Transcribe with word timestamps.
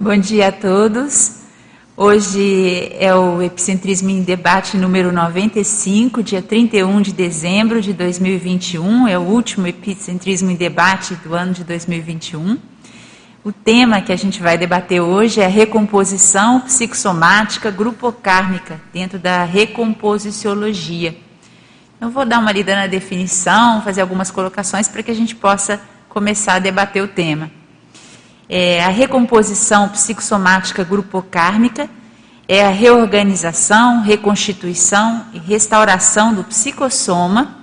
Bom 0.00 0.16
dia 0.16 0.46
a 0.46 0.52
todos. 0.52 1.40
Hoje 1.96 2.92
é 3.00 3.12
o 3.12 3.42
Epicentrismo 3.42 4.08
em 4.08 4.22
Debate 4.22 4.76
número 4.76 5.10
95, 5.10 6.22
dia 6.22 6.40
31 6.40 7.02
de 7.02 7.12
dezembro 7.12 7.82
de 7.82 7.92
2021. 7.92 9.08
É 9.08 9.18
o 9.18 9.22
último 9.22 9.66
Epicentrismo 9.66 10.52
em 10.52 10.54
Debate 10.54 11.16
do 11.16 11.34
ano 11.34 11.52
de 11.52 11.64
2021. 11.64 12.58
O 13.42 13.50
tema 13.50 14.00
que 14.00 14.12
a 14.12 14.16
gente 14.16 14.40
vai 14.40 14.56
debater 14.56 15.00
hoje 15.00 15.40
é 15.40 15.46
a 15.46 15.48
recomposição 15.48 16.60
psicossomática 16.60 17.68
grupocármica 17.68 18.80
dentro 18.92 19.18
da 19.18 19.42
recomposiciologia. 19.42 21.16
Eu 22.00 22.08
vou 22.08 22.24
dar 22.24 22.38
uma 22.38 22.52
lida 22.52 22.76
na 22.76 22.86
definição, 22.86 23.82
fazer 23.82 24.02
algumas 24.02 24.30
colocações 24.30 24.86
para 24.86 25.02
que 25.02 25.10
a 25.10 25.16
gente 25.16 25.34
possa 25.34 25.80
começar 26.08 26.54
a 26.54 26.58
debater 26.60 27.02
o 27.02 27.08
tema. 27.08 27.57
É, 28.50 28.82
a 28.82 28.88
recomposição 28.88 29.90
psicossomática 29.90 30.82
grupocármica 30.82 31.88
é 32.48 32.64
a 32.64 32.70
reorganização, 32.70 34.00
reconstituição 34.00 35.26
e 35.34 35.38
restauração 35.38 36.32
do 36.32 36.42
psicossoma, 36.42 37.58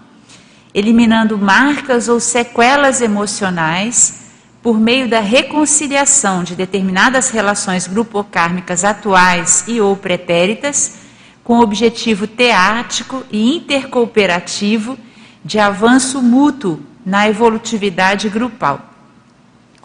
eliminando 0.75 1.39
marcas 1.39 2.08
ou 2.08 2.19
sequelas 2.19 3.02
emocionais 3.02 4.25
por 4.61 4.80
meio 4.80 5.09
da 5.09 5.19
reconciliação 5.19 6.44
de 6.44 6.56
determinadas 6.56 7.31
relações 7.31 7.88
grupocármicas 7.88 8.83
atuais 8.83 9.63
e 9.67 9.81
ou 9.81 9.97
pretéritas, 9.97 10.97
com 11.44 11.61
objetivo 11.61 12.28
teático 12.28 13.23
e 13.31 13.56
intercooperativo 13.56 15.00
de 15.44 15.58
avanço 15.58 16.22
mútuo 16.22 16.80
na 17.03 17.28
evolutividade 17.28 18.30
grupal 18.30 18.94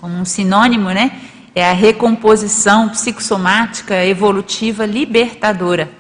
como 0.00 0.16
um 0.16 0.24
sinônimo, 0.24 0.88
né? 0.88 1.12
É 1.54 1.68
a 1.68 1.74
recomposição 1.74 2.88
psicossomática 2.88 4.02
evolutiva 4.06 4.86
libertadora. 4.86 5.90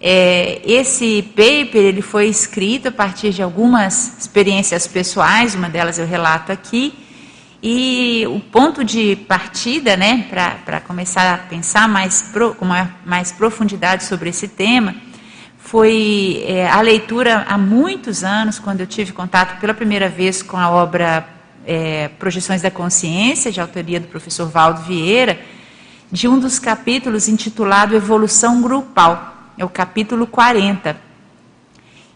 É, 0.00 0.60
esse 0.64 1.22
paper 1.22 1.82
ele 1.82 2.02
foi 2.02 2.26
escrito 2.26 2.88
a 2.88 2.90
partir 2.90 3.30
de 3.30 3.40
algumas 3.40 4.18
experiências 4.18 4.88
pessoais, 4.88 5.54
uma 5.54 5.68
delas 5.68 6.00
eu 6.00 6.06
relato 6.06 6.50
aqui, 6.50 6.98
e 7.62 8.24
o 8.26 8.40
ponto 8.40 8.82
de 8.82 9.14
partida, 9.14 9.96
né, 9.96 10.26
para 10.28 10.80
começar 10.80 11.34
a 11.34 11.38
pensar 11.38 11.88
mais 11.88 12.22
pro, 12.32 12.54
com 12.54 12.66
mais 13.06 13.30
profundidade 13.30 14.02
sobre 14.02 14.30
esse 14.30 14.48
tema, 14.48 14.96
foi 15.58 16.42
é, 16.44 16.68
a 16.68 16.80
leitura 16.80 17.44
há 17.48 17.56
muitos 17.56 18.24
anos, 18.24 18.58
quando 18.58 18.80
eu 18.80 18.86
tive 18.86 19.12
contato 19.12 19.60
pela 19.60 19.74
primeira 19.74 20.08
vez 20.08 20.42
com 20.42 20.56
a 20.56 20.70
obra 20.70 21.37
é, 21.68 22.08
Projeções 22.18 22.62
da 22.62 22.70
Consciência, 22.70 23.52
de 23.52 23.60
autoria 23.60 24.00
do 24.00 24.08
professor 24.08 24.48
Valdo 24.48 24.80
Vieira, 24.84 25.38
de 26.10 26.26
um 26.26 26.40
dos 26.40 26.58
capítulos 26.58 27.28
intitulado 27.28 27.94
Evolução 27.94 28.62
Grupal, 28.62 29.34
é 29.58 29.64
o 29.64 29.68
capítulo 29.68 30.26
40. 30.26 30.96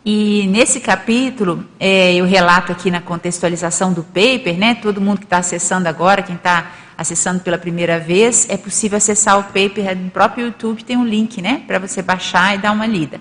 E 0.05 0.47
nesse 0.49 0.81
capítulo, 0.81 1.67
é, 1.79 2.15
eu 2.15 2.25
relato 2.25 2.73
aqui 2.73 2.91
na 2.91 3.03
contextualização 3.03 3.93
do 3.93 4.03
paper, 4.03 4.57
né, 4.57 4.75
todo 4.75 5.03
mundo 5.03 5.19
que 5.19 5.25
está 5.25 5.39
acessando 5.39 5.87
agora, 5.87 6.23
quem 6.23 6.37
está 6.37 6.73
acessando 6.97 7.41
pela 7.41 7.59
primeira 7.59 8.01
vez, 8.01 8.49
é 8.49 8.57
possível 8.57 8.97
acessar 8.97 9.39
o 9.39 9.45
paper 9.45 9.95
no 9.97 10.11
próprio 10.11 10.47
YouTube, 10.47 10.83
tem 10.83 10.97
um 10.97 11.05
link 11.05 11.43
né, 11.43 11.63
para 11.67 11.79
você 11.79 12.01
baixar 12.01 12.55
e 12.55 12.59
dar 12.59 12.73
uma 12.73 12.87
lida. 12.87 13.21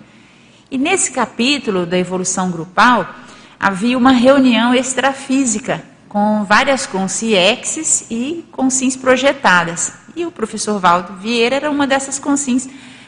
E 0.72 0.78
nesse 0.78 1.12
capítulo 1.12 1.86
da 1.86 1.98
evolução 1.98 2.50
grupal, 2.50 3.06
havia 3.59 3.98
uma 3.98 4.12
reunião 4.12 4.74
extrafísica 4.74 5.91
com 6.11 6.44
várias 6.44 6.85
consciexes 6.85 8.05
e 8.11 8.44
consins 8.51 8.97
projetadas. 8.97 9.94
E 10.13 10.25
o 10.25 10.31
professor 10.31 10.77
Valdo 10.77 11.13
Vieira 11.13 11.55
era 11.55 11.72
uma 11.72 11.88
dessas 11.88 12.19
consins 12.19 12.67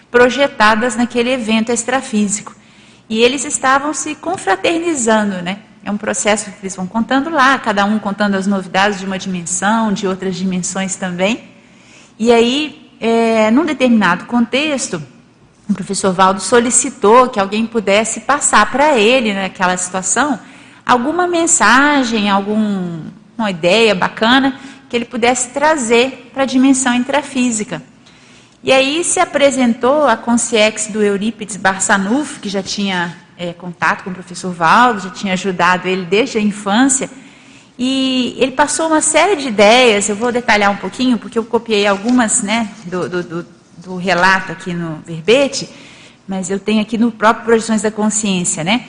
projetadas 0.10 0.96
naquele 0.96 1.30
evento 1.30 1.70
extrafísico. 1.70 2.56
E 3.10 3.22
eles 3.22 3.44
estavam 3.44 3.94
se 3.94 4.16
confraternizando, 4.16 5.42
né? 5.42 5.60
É 5.84 5.92
um 5.92 5.98
processo 5.98 6.50
que 6.50 6.60
eles 6.62 6.78
vão 6.78 6.88
contando 6.88 7.30
lá, 7.30 7.60
cada 7.60 7.84
um 7.84 8.00
contando 8.00 8.36
as 8.36 8.48
novidades 8.48 9.02
de 9.02 9.06
uma 9.06 9.20
dimensão, 9.20 9.92
de 9.92 10.08
outras 10.08 10.38
dimensões 10.38 10.96
também. 10.96 11.44
E 12.18 12.32
aí, 12.32 12.90
é, 13.02 13.52
num 13.52 13.66
determinado 13.66 14.24
contexto, 14.28 15.04
o 15.70 15.74
professor 15.74 16.14
Valdo 16.14 16.40
solicitou 16.40 17.28
que 17.28 17.38
alguém 17.38 17.66
pudesse 17.66 18.22
passar 18.22 18.72
para 18.72 18.98
ele 18.98 19.34
naquela 19.34 19.76
situação 19.76 20.40
alguma 20.86 21.28
mensagem, 21.28 22.30
alguma 22.30 23.50
ideia 23.50 23.96
bacana 23.96 24.60
que 24.90 24.96
ele 24.96 25.06
pudesse 25.06 25.50
trazer 25.50 26.30
para 26.34 26.44
a 26.44 26.46
dimensão 26.46 26.94
intrafísica. 26.94 27.82
E 28.64 28.72
aí 28.72 29.04
se 29.04 29.20
apresentou 29.20 30.08
a 30.08 30.16
consciex 30.16 30.88
do 30.88 31.02
Eurípides 31.04 31.58
Barçanuf, 31.58 32.40
que 32.40 32.48
já 32.48 32.64
tinha 32.64 33.16
é, 33.38 33.52
contato 33.52 34.04
com 34.04 34.10
o 34.10 34.14
professor 34.14 34.54
Valdo, 34.54 35.02
já 35.02 35.10
tinha 35.10 35.34
ajudado 35.34 35.88
ele 35.88 36.06
desde 36.06 36.38
a 36.38 36.42
infância, 36.42 37.10
e 37.78 38.36
ele 38.38 38.52
passou 38.52 38.88
uma 38.88 39.02
série 39.02 39.36
de 39.36 39.48
ideias, 39.48 40.08
eu 40.08 40.16
vou 40.16 40.32
detalhar 40.32 40.72
um 40.72 40.78
pouquinho, 40.78 41.18
porque 41.18 41.38
eu 41.38 41.44
copiei 41.44 41.88
algumas 41.88 42.44
né, 42.44 42.70
do, 42.86 43.10
do, 43.10 43.24
do, 43.24 43.46
do 43.78 43.96
relato 43.98 44.52
aqui 44.52 44.74
no 44.74 45.02
verbete, 45.06 45.68
mas 46.28 46.50
eu 46.50 46.60
tenho 46.60 46.82
aqui 46.82 46.98
no 46.98 47.12
próprio 47.12 47.46
Projeções 47.46 47.82
da 47.82 47.92
Consciência, 47.92 48.64
né? 48.64 48.86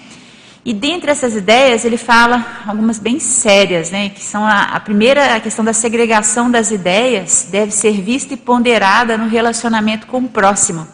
E 0.65 0.73
dentre 0.73 1.11
essas 1.11 1.37
ideias, 1.37 1.85
ele 1.85 1.99
fala 1.99 2.63
algumas 2.67 2.99
bem 2.99 3.21
sérias, 3.21 3.91
né, 3.91 4.09
que 4.09 4.23
são 4.23 4.43
a, 4.43 4.63
a, 4.63 4.81
primeira, 4.81 5.35
a 5.35 5.41
questão 5.41 5.63
da 5.63 5.75
segregação 5.75 6.51
das 6.51 6.71
ideias 6.71 7.49
deve 7.51 7.71
ser 7.71 8.01
vista 8.01 8.33
e 8.33 8.37
ponderada 8.39 9.19
no 9.19 9.29
relacionamento 9.29 10.07
com 10.07 10.21
o 10.21 10.29
próximo. 10.29 10.89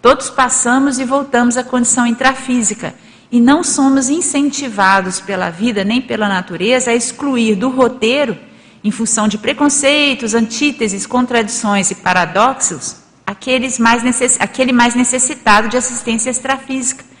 Todos 0.00 0.28
passamos 0.28 0.98
e 0.98 1.04
voltamos 1.04 1.56
à 1.56 1.62
condição 1.62 2.04
intrafísica 2.04 2.96
e 3.30 3.40
não 3.40 3.62
somos 3.62 4.10
incentivados 4.10 5.20
pela 5.20 5.50
vida 5.50 5.84
nem 5.84 6.02
pela 6.02 6.28
natureza 6.28 6.90
a 6.90 6.94
excluir 6.94 7.54
do 7.54 7.68
roteiro, 7.68 8.36
em 8.82 8.90
função 8.90 9.28
de 9.28 9.38
preconceitos, 9.38 10.34
antíteses, 10.34 11.06
contradições 11.06 11.92
e 11.92 11.94
paradoxos, 11.94 12.96
aqueles 13.24 13.78
mais 13.78 14.02
aquele 14.40 14.72
mais 14.72 14.96
necessitado 14.96 15.68
de 15.68 15.76
assistência 15.76 16.28
extrafísica 16.28 17.11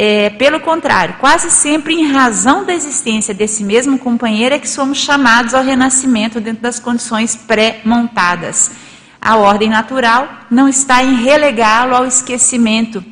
é, 0.00 0.30
pelo 0.30 0.60
contrário, 0.60 1.16
quase 1.18 1.50
sempre 1.50 1.92
em 1.92 2.12
razão 2.12 2.64
da 2.64 2.72
existência 2.72 3.34
desse 3.34 3.64
mesmo 3.64 3.98
companheiro 3.98 4.54
é 4.54 4.58
que 4.60 4.68
somos 4.68 4.98
chamados 4.98 5.54
ao 5.54 5.64
renascimento 5.64 6.40
dentro 6.40 6.62
das 6.62 6.78
condições 6.78 7.34
pré-montadas. 7.34 8.70
A 9.20 9.34
ordem 9.34 9.68
natural 9.68 10.28
não 10.48 10.68
está 10.68 11.02
em 11.02 11.16
relegá-lo 11.16 11.96
ao 11.96 12.06
esquecimento, 12.06 13.04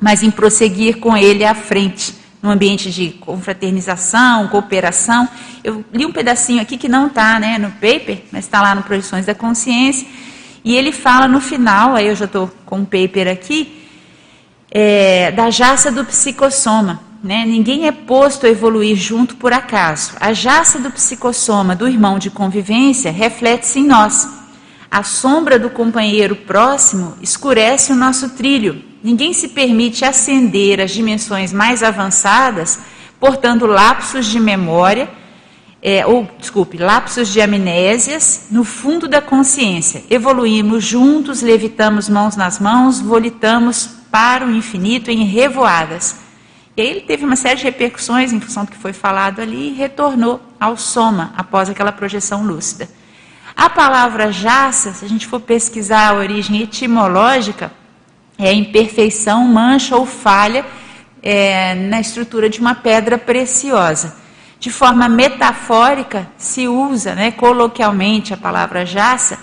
mas 0.00 0.22
em 0.22 0.30
prosseguir 0.30 1.00
com 1.00 1.14
ele 1.14 1.44
à 1.44 1.54
frente, 1.54 2.14
num 2.40 2.48
ambiente 2.48 2.90
de 2.90 3.10
confraternização, 3.10 4.48
cooperação. 4.48 5.28
Eu 5.62 5.84
li 5.92 6.06
um 6.06 6.12
pedacinho 6.12 6.62
aqui 6.62 6.78
que 6.78 6.88
não 6.88 7.08
está 7.08 7.38
né, 7.38 7.58
no 7.58 7.72
paper, 7.72 8.22
mas 8.32 8.46
está 8.46 8.62
lá 8.62 8.74
no 8.74 8.82
Projeções 8.82 9.26
da 9.26 9.34
Consciência, 9.34 10.08
e 10.64 10.74
ele 10.74 10.92
fala 10.92 11.28
no 11.28 11.42
final, 11.42 11.94
aí 11.94 12.06
eu 12.06 12.16
já 12.16 12.24
estou 12.24 12.50
com 12.64 12.80
o 12.80 12.86
paper 12.86 13.28
aqui, 13.28 13.81
é, 14.74 15.30
da 15.30 15.50
jaça 15.50 15.92
do 15.92 16.02
psicossoma. 16.04 17.00
Né? 17.22 17.44
Ninguém 17.46 17.86
é 17.86 17.92
posto 17.92 18.46
a 18.46 18.48
evoluir 18.48 18.96
junto 18.96 19.36
por 19.36 19.52
acaso. 19.52 20.14
A 20.18 20.32
jaça 20.32 20.78
do 20.78 20.90
psicossoma 20.90 21.76
do 21.76 21.86
irmão 21.86 22.18
de 22.18 22.30
convivência 22.30 23.12
reflete-se 23.12 23.80
em 23.80 23.86
nós. 23.86 24.28
A 24.90 25.02
sombra 25.02 25.58
do 25.58 25.70
companheiro 25.70 26.34
próximo 26.34 27.14
escurece 27.22 27.92
o 27.92 27.96
nosso 27.96 28.30
trilho. 28.30 28.82
Ninguém 29.04 29.32
se 29.32 29.48
permite 29.48 30.04
ascender 30.04 30.80
às 30.80 30.90
dimensões 30.90 31.52
mais 31.52 31.82
avançadas, 31.82 32.80
portando 33.20 33.66
lapsos 33.66 34.26
de 34.26 34.40
memória, 34.40 35.08
é, 35.80 36.06
ou, 36.06 36.28
desculpe, 36.38 36.76
lapsos 36.76 37.28
de 37.28 37.40
amnésias 37.40 38.46
no 38.50 38.64
fundo 38.64 39.08
da 39.08 39.20
consciência. 39.20 40.04
Evoluímos 40.10 40.84
juntos, 40.84 41.40
levitamos 41.40 42.08
mãos 42.08 42.36
nas 42.36 42.58
mãos, 42.58 43.00
volitamos 43.00 44.01
para 44.12 44.46
o 44.46 44.52
infinito 44.52 45.10
em 45.10 45.24
revoadas. 45.24 46.16
E 46.76 46.82
aí 46.82 46.88
ele 46.88 47.00
teve 47.00 47.24
uma 47.24 47.34
série 47.34 47.56
de 47.56 47.64
repercussões 47.64 48.32
em 48.32 48.40
função 48.40 48.64
do 48.66 48.70
que 48.70 48.76
foi 48.76 48.92
falado 48.92 49.40
ali 49.40 49.70
e 49.70 49.72
retornou 49.72 50.40
ao 50.60 50.76
soma 50.76 51.32
após 51.36 51.70
aquela 51.70 51.90
projeção 51.90 52.44
lúcida. 52.44 52.88
A 53.56 53.68
palavra 53.68 54.30
jaça, 54.30 54.92
se 54.92 55.04
a 55.04 55.08
gente 55.08 55.26
for 55.26 55.40
pesquisar 55.40 56.08
a 56.08 56.14
origem 56.14 56.62
etimológica, 56.62 57.72
é 58.38 58.52
imperfeição, 58.52 59.46
mancha 59.46 59.96
ou 59.96 60.06
falha 60.06 60.64
é, 61.22 61.74
na 61.74 62.00
estrutura 62.00 62.48
de 62.48 62.60
uma 62.60 62.74
pedra 62.74 63.16
preciosa. 63.18 64.16
De 64.58 64.70
forma 64.70 65.08
metafórica, 65.08 66.28
se 66.36 66.68
usa 66.68 67.14
né, 67.14 67.30
coloquialmente 67.30 68.32
a 68.32 68.36
palavra 68.36 68.86
jaça 68.86 69.38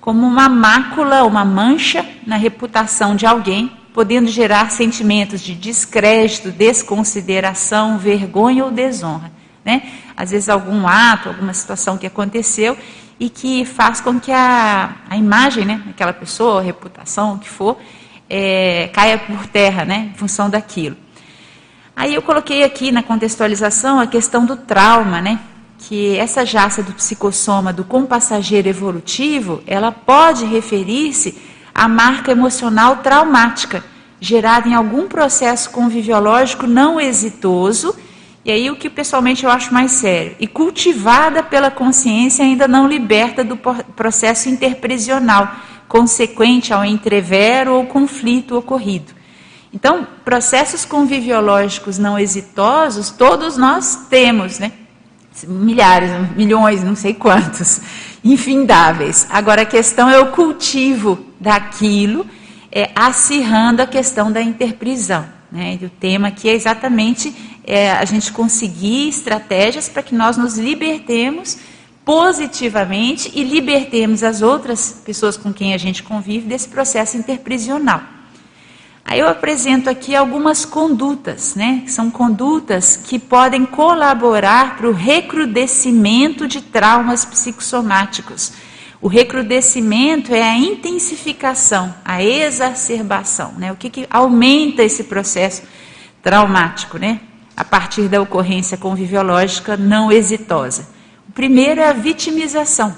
como 0.00 0.26
uma 0.26 0.48
mácula, 0.48 1.24
uma 1.24 1.44
mancha 1.44 2.04
na 2.26 2.36
reputação 2.36 3.16
de 3.16 3.24
alguém 3.24 3.72
podendo 3.94 4.28
gerar 4.28 4.72
sentimentos 4.72 5.40
de 5.40 5.54
descrédito, 5.54 6.50
desconsideração, 6.50 7.96
vergonha 7.96 8.64
ou 8.64 8.70
desonra. 8.72 9.30
Né? 9.64 9.82
Às 10.16 10.32
vezes 10.32 10.48
algum 10.48 10.86
ato, 10.86 11.28
alguma 11.28 11.54
situação 11.54 11.96
que 11.96 12.04
aconteceu 12.04 12.76
e 13.20 13.30
que 13.30 13.64
faz 13.64 14.00
com 14.00 14.18
que 14.18 14.32
a, 14.32 14.96
a 15.08 15.16
imagem, 15.16 15.64
né, 15.64 15.80
daquela 15.86 16.12
pessoa, 16.12 16.60
a 16.60 16.62
reputação, 16.62 17.34
o 17.34 17.38
que 17.38 17.48
for, 17.48 17.78
é, 18.28 18.88
caia 18.92 19.16
por 19.16 19.46
terra, 19.46 19.84
né, 19.84 20.10
em 20.12 20.18
função 20.18 20.50
daquilo. 20.50 20.96
Aí 21.94 22.12
eu 22.12 22.20
coloquei 22.20 22.64
aqui 22.64 22.90
na 22.90 23.04
contextualização 23.04 24.00
a 24.00 24.08
questão 24.08 24.44
do 24.44 24.56
trauma, 24.56 25.20
né, 25.20 25.38
que 25.78 26.16
essa 26.18 26.44
jaça 26.44 26.82
do 26.82 26.92
psicossoma 26.92 27.72
do 27.72 27.84
compassageiro 27.84 28.68
evolutivo, 28.68 29.62
ela 29.68 29.92
pode 29.92 30.44
referir-se 30.44 31.53
à 31.74 31.88
marca 31.88 32.30
emocional 32.30 32.98
traumática, 32.98 33.84
gerada 34.20 34.68
em 34.68 34.74
algum 34.74 35.08
processo 35.08 35.70
conviviológico 35.70 36.66
não 36.66 37.00
exitoso, 37.00 37.94
e 38.44 38.50
aí 38.50 38.70
o 38.70 38.76
que 38.76 38.88
pessoalmente 38.88 39.44
eu 39.44 39.50
acho 39.50 39.72
mais 39.72 39.92
sério, 39.92 40.36
e 40.38 40.46
cultivada 40.46 41.42
pela 41.42 41.70
consciência 41.70 42.44
ainda 42.44 42.68
não 42.68 42.86
liberta 42.86 43.42
do 43.42 43.56
processo 43.56 44.48
interprisional, 44.48 45.50
consequente 45.88 46.72
ao 46.72 46.84
entrevero 46.84 47.74
ou 47.74 47.86
conflito 47.86 48.56
ocorrido. 48.56 49.12
Então, 49.72 50.06
processos 50.24 50.84
conviviológicos 50.84 51.98
não 51.98 52.18
exitosos, 52.18 53.10
todos 53.10 53.56
nós 53.56 54.06
temos, 54.08 54.58
né? 54.58 54.72
milhares, 55.48 56.10
milhões, 56.36 56.84
não 56.84 56.94
sei 56.94 57.12
quantos, 57.12 57.80
infindáveis. 58.24 59.26
Agora 59.30 59.62
a 59.62 59.66
questão 59.66 60.08
é 60.08 60.18
o 60.18 60.32
cultivo 60.32 61.26
daquilo, 61.38 62.26
é, 62.72 62.90
acirrando 62.94 63.82
a 63.82 63.86
questão 63.86 64.32
da 64.32 64.40
interprisão. 64.40 65.26
Né? 65.52 65.78
E 65.80 65.84
o 65.84 65.90
tema 65.90 66.28
aqui 66.28 66.48
é 66.48 66.54
exatamente 66.54 67.34
é, 67.64 67.92
a 67.92 68.04
gente 68.04 68.32
conseguir 68.32 69.08
estratégias 69.08 69.88
para 69.88 70.02
que 70.02 70.14
nós 70.14 70.36
nos 70.36 70.58
libertemos 70.58 71.58
positivamente 72.04 73.30
e 73.34 73.44
libertemos 73.44 74.22
as 74.22 74.42
outras 74.42 75.02
pessoas 75.04 75.36
com 75.36 75.52
quem 75.52 75.72
a 75.72 75.78
gente 75.78 76.02
convive 76.02 76.46
desse 76.46 76.68
processo 76.68 77.16
interprisional. 77.16 78.13
Aí 79.06 79.20
eu 79.20 79.28
apresento 79.28 79.90
aqui 79.90 80.16
algumas 80.16 80.64
condutas, 80.64 81.54
né? 81.54 81.82
São 81.86 82.10
condutas 82.10 82.96
que 82.96 83.18
podem 83.18 83.66
colaborar 83.66 84.76
para 84.76 84.88
o 84.88 84.92
recrudescimento 84.92 86.48
de 86.48 86.62
traumas 86.62 87.22
psicossomáticos. 87.24 88.52
O 89.02 89.08
recrudescimento 89.08 90.34
é 90.34 90.42
a 90.42 90.56
intensificação, 90.56 91.94
a 92.02 92.24
exacerbação, 92.24 93.52
né? 93.58 93.70
O 93.70 93.76
que, 93.76 93.90
que 93.90 94.06
aumenta 94.08 94.82
esse 94.82 95.04
processo 95.04 95.62
traumático, 96.22 96.96
né? 96.96 97.20
A 97.54 97.62
partir 97.62 98.08
da 98.08 98.22
ocorrência 98.22 98.78
conviviológica 98.78 99.76
não 99.76 100.10
exitosa. 100.10 100.88
O 101.28 101.32
primeiro 101.32 101.82
é 101.82 101.88
a 101.88 101.92
vitimização. 101.92 102.96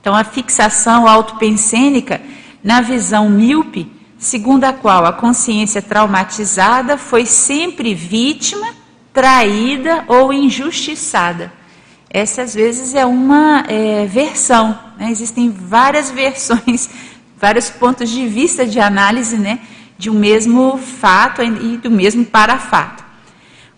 Então, 0.00 0.16
a 0.16 0.24
fixação 0.24 1.06
autopensênica 1.06 2.22
na 2.64 2.80
visão 2.80 3.28
míope 3.28 3.99
segundo 4.20 4.64
a 4.64 4.72
qual 4.74 5.06
a 5.06 5.14
consciência 5.14 5.80
traumatizada 5.80 6.98
foi 6.98 7.24
sempre 7.24 7.94
vítima, 7.94 8.68
traída 9.14 10.04
ou 10.06 10.30
injustiçada. 10.30 11.50
Essa, 12.10 12.42
às 12.42 12.54
vezes, 12.54 12.94
é 12.94 13.06
uma 13.06 13.64
é, 13.66 14.04
versão. 14.06 14.78
Né? 14.98 15.10
Existem 15.10 15.50
várias 15.50 16.10
versões, 16.12 16.90
vários 17.40 17.70
pontos 17.70 18.10
de 18.10 18.26
vista 18.28 18.66
de 18.66 18.78
análise 18.78 19.38
né, 19.38 19.60
de 19.96 20.10
um 20.10 20.14
mesmo 20.14 20.76
fato 20.76 21.42
e 21.42 21.78
do 21.78 21.90
mesmo 21.90 22.24
parafato. 22.24 23.02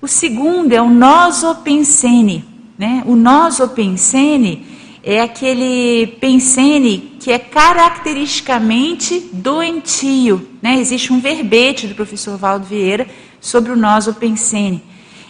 O 0.01 0.09
segundo 0.09 0.73
é 0.73 0.83
o 0.83 0.91
nosopensene. 0.91 2.45
Né? 2.77 3.05
O 3.07 3.15
nosopensene 3.15 4.67
é 5.05 5.21
aquele 5.21 6.09
pensene 6.21 7.12
que 7.23 7.31
é 7.31 7.39
caracteristicamente 7.39 9.31
doentio. 9.33 10.49
Né? 10.61 10.81
Existe 10.81 11.13
um 11.13 11.21
verbete 11.21 11.87
do 11.87 11.95
professor 11.95 12.37
Valdo 12.37 12.67
Vieira 12.67 13.07
sobre 13.41 13.71
o 13.71 13.77
nosopensene. 13.77 14.83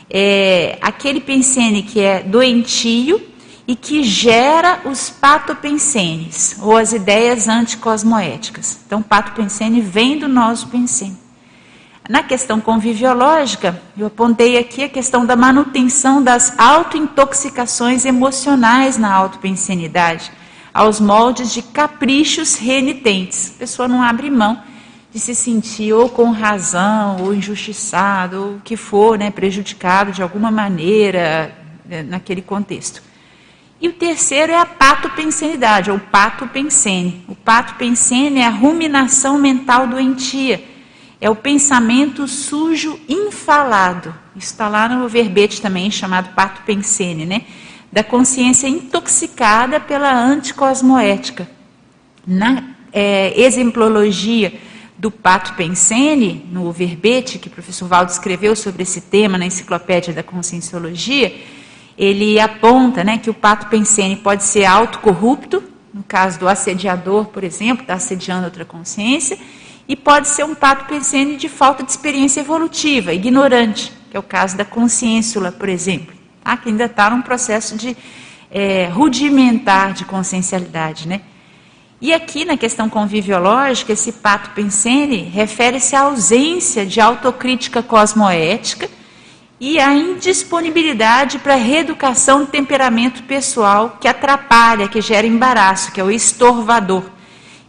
É 0.09 0.79
aquele 0.81 1.21
pensene 1.21 1.83
que 1.83 2.01
é 2.01 2.23
doentio 2.23 3.21
e 3.69 3.77
que 3.77 4.03
gera 4.03 4.81
os 4.87 5.11
patopensenes, 5.11 6.57
ou 6.63 6.79
as 6.79 6.95
ideias 6.95 7.47
anticosmoéticas. 7.47 8.79
Então, 8.87 9.03
patopensene 9.03 9.83
vem 9.83 10.19
do 10.19 10.29
nosopensene. 10.29 11.19
Na 12.09 12.23
questão 12.23 12.59
conviviológica, 12.59 13.81
eu 13.99 14.07
apontei 14.07 14.57
aqui 14.57 14.83
a 14.83 14.89
questão 14.89 15.27
da 15.27 15.37
manutenção 15.37 16.23
das 16.23 16.59
autointoxicações 16.59 18.07
emocionais 18.07 18.97
na 18.97 19.13
autopensenidade, 19.13 20.33
aos 20.73 21.01
moldes 21.01 21.53
de 21.53 21.63
caprichos 21.63 22.57
renitentes. 22.57 23.53
A 23.57 23.59
pessoa 23.59 23.89
não 23.89 24.03
abre 24.03 24.31
mão 24.31 24.63
de 25.13 25.21
se 25.21 25.35
sentir 25.35 25.93
ou 25.93 26.09
com 26.09 26.31
razão, 26.31 27.19
ou 27.21 27.35
injustiçado, 27.35 28.37
ou 28.43 28.55
o 28.55 28.61
que 28.61 28.77
for, 28.77 29.19
né, 29.19 29.31
prejudicado 29.31 30.11
de 30.11 30.23
alguma 30.23 30.51
maneira 30.51 31.55
né, 31.85 32.03
naquele 32.03 32.41
contexto. 32.41 33.03
E 33.81 33.89
o 33.89 33.93
terceiro 33.93 34.53
é 34.53 34.57
a 34.57 34.65
patopensenidade, 34.65 35.91
ou 35.91 35.99
patopensene. 35.99 37.25
O 37.29 37.35
patopensene 37.35 38.41
é 38.41 38.47
a 38.47 38.51
ruminação 38.51 39.39
mental 39.39 39.87
doentia 39.87 40.73
é 41.23 41.31
o 41.31 41.37
pensamento 41.37 42.27
sujo 42.27 42.99
infalado. 43.09 44.13
está 44.35 44.69
lá 44.69 44.89
no 44.89 45.09
verbete 45.09 45.63
também, 45.63 45.89
chamado 45.89 46.35
pato 46.35 46.63
pensene, 46.63 47.25
né? 47.25 47.43
Da 47.93 48.03
consciência 48.03 48.67
intoxicada 48.67 49.79
pela 49.79 50.11
anticosmoética. 50.13 51.47
Na 52.27 52.65
é, 52.93 53.39
exemplologia 53.39 54.53
do 54.99 55.11
pato 55.11 55.55
pensene, 55.55 56.47
no 56.51 56.71
verbete 56.71 57.39
que 57.39 57.49
o 57.49 57.51
professor 57.51 57.89
Valdo 57.89 58.13
escreveu 58.13 58.55
sobre 58.55 58.85
esse 58.85 59.01
tema 59.01 59.37
na 59.37 59.45
enciclopédia 59.45 60.15
da 60.15 60.23
conscienciologia, 60.23 61.35
ele 61.99 62.39
aponta 62.39 63.03
né, 63.03 63.19
que 63.19 63.29
o 63.29 63.35
pato 63.35 63.67
pensene 63.67 64.17
pode 64.17 64.45
ser 64.45 64.65
autocorrupto, 64.65 65.63
no 65.93 66.03
caso 66.03 66.39
do 66.39 66.49
assediador, 66.49 67.27
por 67.27 67.45
exemplo, 67.45 67.83
está 67.83 67.95
assediando 67.95 68.45
outra 68.45 68.65
consciência, 68.65 69.39
e 69.89 69.97
pode 69.97 70.29
ser 70.29 70.45
um 70.45 70.55
pato 70.55 70.87
pensene 70.87 71.37
de 71.37 71.49
falta 71.49 71.83
de 71.83 71.91
experiência 71.91 72.41
evolutiva, 72.41 73.13
ignorante, 73.13 73.93
que 74.11 74.17
é 74.17 74.21
o 74.21 74.23
caso 74.23 74.57
da 74.57 74.65
consciência, 74.65 75.53
por 75.53 75.69
exemplo, 75.69 76.15
tá? 76.43 76.57
que 76.57 76.69
ainda 76.69 76.85
está 76.85 77.11
num 77.11 77.23
processo 77.23 77.77
de 77.77 77.97
é, 78.51 78.87
rudimentar 78.87 79.93
de 79.93 80.05
consciencialidade. 80.05 81.09
Né? 81.09 81.21
E 82.01 82.13
aqui 82.13 82.45
na 82.45 82.57
questão 82.57 82.89
conviviológica, 82.89 83.93
esse 83.93 84.13
pato 84.13 84.51
pensene 84.51 85.19
refere-se 85.19 85.95
à 85.95 86.03
ausência 86.03 86.85
de 86.85 87.01
autocrítica 87.01 87.83
cosmoética 87.83 88.89
e 89.61 89.79
à 89.79 89.95
indisponibilidade 89.95 91.39
para 91.39 91.55
reeducação 91.55 92.41
do 92.41 92.47
temperamento 92.47 93.23
pessoal 93.23 93.99
que 94.01 94.09
atrapalha, 94.09 94.89
que 94.89 95.01
gera 95.01 95.27
embaraço, 95.27 95.93
que 95.93 96.01
é 96.01 96.05
o 96.05 96.11
estorvador 96.11 97.05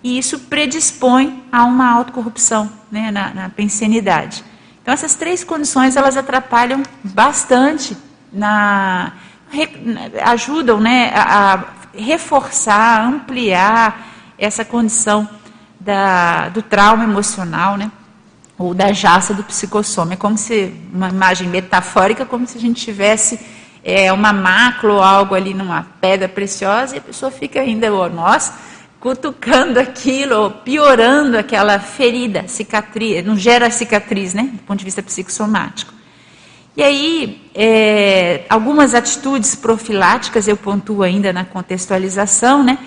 e 0.03 0.17
isso 0.17 0.37
predispõe 0.37 1.41
a 1.51 1.63
uma 1.63 1.89
autocorrupção 1.89 2.69
né, 2.91 3.09
na, 3.09 3.33
na 3.33 3.49
pensenidade. 3.49 4.43
Então 4.81 4.93
essas 4.93 5.15
três 5.15 5.43
condições 5.43 5.95
elas 5.95 6.17
atrapalham 6.17 6.83
bastante 7.03 7.95
na, 8.33 9.13
ajudam 10.23 10.79
né, 10.79 11.11
a, 11.13 11.53
a 11.53 11.63
reforçar, 11.95 13.05
ampliar 13.05 14.07
essa 14.37 14.65
condição 14.65 15.29
da, 15.79 16.49
do 16.49 16.61
trauma 16.61 17.03
emocional, 17.03 17.77
né, 17.77 17.91
ou 18.57 18.73
da 18.73 18.91
jaça 18.91 19.33
do 19.33 19.43
psicossoma. 19.43 20.13
É 20.13 20.15
como 20.15 20.37
se, 20.37 20.73
uma 20.91 21.09
imagem 21.09 21.47
metafórica, 21.47 22.25
como 22.25 22.47
se 22.47 22.57
a 22.57 22.61
gente 22.61 22.83
tivesse 22.83 23.39
é, 23.83 24.11
uma 24.11 24.33
mácula 24.33 24.93
ou 24.93 25.01
algo 25.01 25.35
ali 25.35 25.53
numa 25.53 25.85
pedra 26.01 26.27
preciosa 26.27 26.95
e 26.95 26.99
a 26.99 27.01
pessoa 27.01 27.31
fica 27.31 27.59
ainda, 27.59 27.93
oh, 27.93 28.09
nossa, 28.09 28.53
cutucando 28.99 29.79
aquilo, 29.79 30.49
piorando 30.63 31.37
aquela 31.37 31.77
ferida, 31.77 32.47
cicatriz, 32.47 33.23
não 33.25 33.37
gera 33.37 33.69
cicatriz, 33.69 34.33
né, 34.33 34.49
do 34.53 34.59
ponto 34.59 34.79
de 34.79 34.85
vista 34.85 35.03
psicossomático. 35.03 35.93
E 36.75 36.81
aí, 36.81 37.41
é, 37.53 38.45
algumas 38.49 38.95
atitudes 38.95 39.55
profiláticas 39.55 40.47
eu 40.47 40.57
pontuo 40.57 41.03
ainda 41.03 41.31
na 41.31 41.45
contextualização, 41.45 42.63
né, 42.63 42.79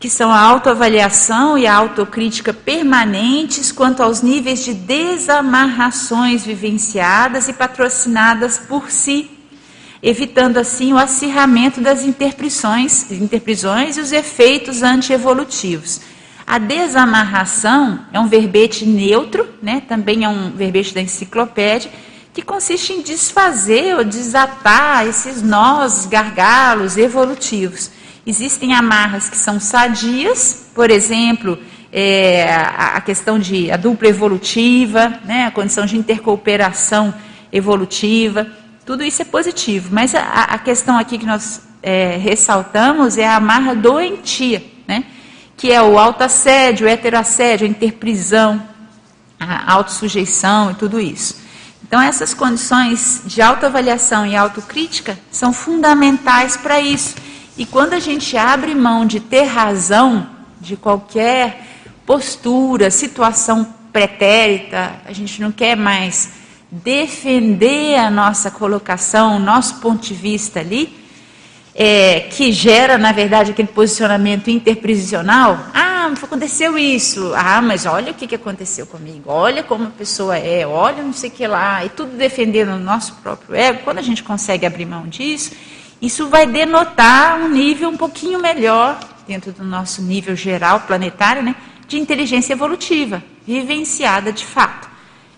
que 0.00 0.10
são 0.10 0.32
a 0.32 0.40
autoavaliação 0.40 1.56
e 1.56 1.66
a 1.66 1.74
autocrítica 1.74 2.52
permanentes 2.52 3.70
quanto 3.70 4.02
aos 4.02 4.20
níveis 4.20 4.64
de 4.64 4.74
desamarrações 4.74 6.44
vivenciadas 6.44 7.48
e 7.48 7.52
patrocinadas 7.52 8.58
por 8.58 8.90
si 8.90 9.30
evitando 10.04 10.58
assim 10.58 10.92
o 10.92 10.98
acirramento 10.98 11.80
das 11.80 12.04
interprisões, 12.04 13.10
interprisões 13.10 13.96
e 13.96 14.02
os 14.02 14.12
efeitos 14.12 14.82
antievolutivos. 14.82 16.02
A 16.46 16.58
desamarração 16.58 18.00
é 18.12 18.20
um 18.20 18.28
verbete 18.28 18.84
neutro, 18.84 19.48
né, 19.62 19.82
também 19.88 20.22
é 20.22 20.28
um 20.28 20.50
verbete 20.50 20.92
da 20.92 21.00
enciclopédia, 21.00 21.90
que 22.34 22.42
consiste 22.42 22.92
em 22.92 23.00
desfazer 23.00 23.94
ou 23.96 24.04
desatar 24.04 25.06
esses 25.06 25.40
nós, 25.40 26.04
gargalos 26.04 26.96
evolutivos. 26.96 27.92
Existem 28.26 28.74
amarras 28.74 29.30
que 29.30 29.36
são 29.36 29.60
sadias, 29.60 30.66
por 30.74 30.90
exemplo, 30.90 31.56
é, 31.92 32.52
a, 32.52 33.00
questão 33.00 33.38
de 33.38 33.70
a 33.70 33.76
dupla 33.76 34.08
evolutiva, 34.08 35.20
né, 35.24 35.46
a 35.46 35.50
condição 35.52 35.86
de 35.86 35.96
intercooperação 35.96 37.14
evolutiva, 37.52 38.48
tudo 38.84 39.04
isso 39.04 39.22
é 39.22 39.24
positivo. 39.24 39.90
Mas 39.92 40.12
a, 40.12 40.22
a 40.22 40.58
questão 40.58 40.98
aqui 40.98 41.18
que 41.18 41.26
nós 41.26 41.62
é, 41.80 42.16
ressaltamos 42.16 43.16
é 43.16 43.28
a 43.28 43.36
amarra 43.36 43.76
doentia, 43.76 44.64
né, 44.88 45.04
que 45.56 45.70
é 45.70 45.80
o 45.80 46.00
autoassédio, 46.00 46.88
o 46.88 46.90
heteroassédio, 46.90 47.64
a 47.64 47.70
interprisão, 47.70 48.60
a 49.38 49.72
autossujeição 49.72 50.72
e 50.72 50.74
tudo 50.74 50.98
isso. 50.98 51.43
Então, 51.94 52.02
essas 52.02 52.34
condições 52.34 53.22
de 53.24 53.40
autoavaliação 53.40 54.26
e 54.26 54.34
autocrítica 54.34 55.16
são 55.30 55.52
fundamentais 55.52 56.56
para 56.56 56.80
isso. 56.80 57.14
E 57.56 57.64
quando 57.64 57.92
a 57.92 58.00
gente 58.00 58.36
abre 58.36 58.74
mão 58.74 59.06
de 59.06 59.20
ter 59.20 59.44
razão 59.44 60.26
de 60.60 60.76
qualquer 60.76 61.64
postura, 62.04 62.90
situação 62.90 63.64
pretérita, 63.92 64.96
a 65.04 65.12
gente 65.12 65.40
não 65.40 65.52
quer 65.52 65.76
mais 65.76 66.30
defender 66.68 67.94
a 67.94 68.10
nossa 68.10 68.50
colocação, 68.50 69.36
o 69.36 69.38
nosso 69.38 69.76
ponto 69.76 70.04
de 70.04 70.14
vista 70.14 70.58
ali, 70.58 71.03
é, 71.74 72.20
que 72.20 72.52
gera, 72.52 72.96
na 72.96 73.10
verdade, 73.10 73.50
aquele 73.50 73.68
posicionamento 73.68 74.48
interprisional. 74.48 75.58
Ah, 75.74 75.94
aconteceu 76.22 76.78
isso. 76.78 77.32
Ah, 77.34 77.60
mas 77.60 77.86
olha 77.86 78.12
o 78.12 78.14
que, 78.14 78.34
aconteceu 78.34 78.86
comigo. 78.86 79.24
Olha 79.26 79.62
como 79.62 79.84
a 79.84 79.90
pessoa 79.90 80.36
é. 80.38 80.66
Olha 80.66 81.02
não 81.02 81.12
sei 81.12 81.30
o 81.30 81.32
que 81.32 81.46
lá. 81.46 81.84
E 81.84 81.88
tudo 81.88 82.16
defendendo 82.16 82.70
o 82.70 82.78
nosso 82.78 83.14
próprio 83.16 83.54
ego. 83.54 83.80
Quando 83.82 83.98
a 83.98 84.02
gente 84.02 84.22
consegue 84.22 84.64
abrir 84.64 84.86
mão 84.86 85.06
disso, 85.08 85.52
isso 86.00 86.28
vai 86.28 86.46
denotar 86.46 87.38
um 87.38 87.48
nível 87.48 87.88
um 87.88 87.96
pouquinho 87.96 88.38
melhor, 88.38 88.98
dentro 89.26 89.52
do 89.52 89.64
nosso 89.64 90.02
nível 90.02 90.36
geral 90.36 90.80
planetário, 90.80 91.42
né, 91.42 91.56
de 91.88 91.98
inteligência 91.98 92.52
evolutiva, 92.52 93.22
vivenciada 93.46 94.32
de 94.32 94.44
fato. 94.44 94.88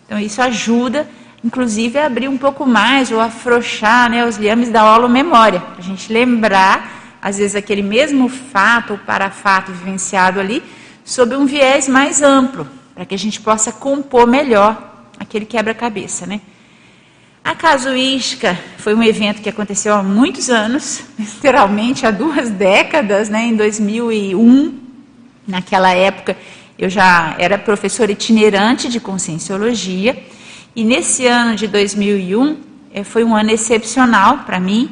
Então, 0.05 0.19
isso 0.19 0.43
ajuda 0.43 1.09
inclusive 1.47 1.97
abrir 1.97 2.27
um 2.27 2.37
pouco 2.37 2.67
mais 2.67 3.13
ou 3.13 3.21
afrouxar 3.21 4.11
né, 4.11 4.27
os 4.27 4.37
liames 4.37 4.69
da 4.69 4.93
holomemória. 4.93 5.63
A 5.79 5.81
gente 5.81 6.13
lembrar, 6.13 7.19
às 7.23 7.39
vezes, 7.39 7.55
aquele 7.55 7.83
mesmo 7.83 8.29
fato 8.29 8.95
ou 8.95 8.99
parafato 8.99 9.71
vivenciado 9.71 10.41
ali, 10.41 10.61
sob 11.05 11.37
um 11.37 11.47
viés 11.47 11.87
mais 11.87 12.21
amplo, 12.21 12.67
para 12.93 13.05
que 13.05 13.15
a 13.15 13.19
gente 13.19 13.41
possa 13.41 13.71
compor 13.71 14.27
melhor 14.27 15.07
aquele 15.21 15.47
quebra-cabeça. 15.47 16.27
Né? 16.27 16.41
A 17.45 17.55
casuística 17.55 18.59
foi 18.79 18.93
um 18.93 19.03
evento 19.03 19.41
que 19.41 19.49
aconteceu 19.49 19.95
há 19.95 20.03
muitos 20.03 20.51
anos, 20.51 21.05
literalmente 21.17 22.05
há 22.05 22.11
duas 22.11 22.51
décadas, 22.51 23.29
né, 23.29 23.47
em 23.47 23.55
2001. 23.55 24.81
Naquela 25.47 25.93
época, 25.93 26.37
eu 26.77 26.91
já 26.91 27.37
era 27.39 27.57
professora 27.57 28.11
itinerante 28.11 28.89
de 28.89 28.99
conscienciologia 28.99 30.35
e 30.77 30.85
nesse 30.85 31.27
ano 31.27 31.57
de 31.57 31.67
2001, 31.67 32.59
eh, 32.93 33.03
foi 33.03 33.25
um 33.25 33.35
ano 33.35 33.51
excepcional 33.51 34.41
para 34.41 34.61
mim. 34.61 34.91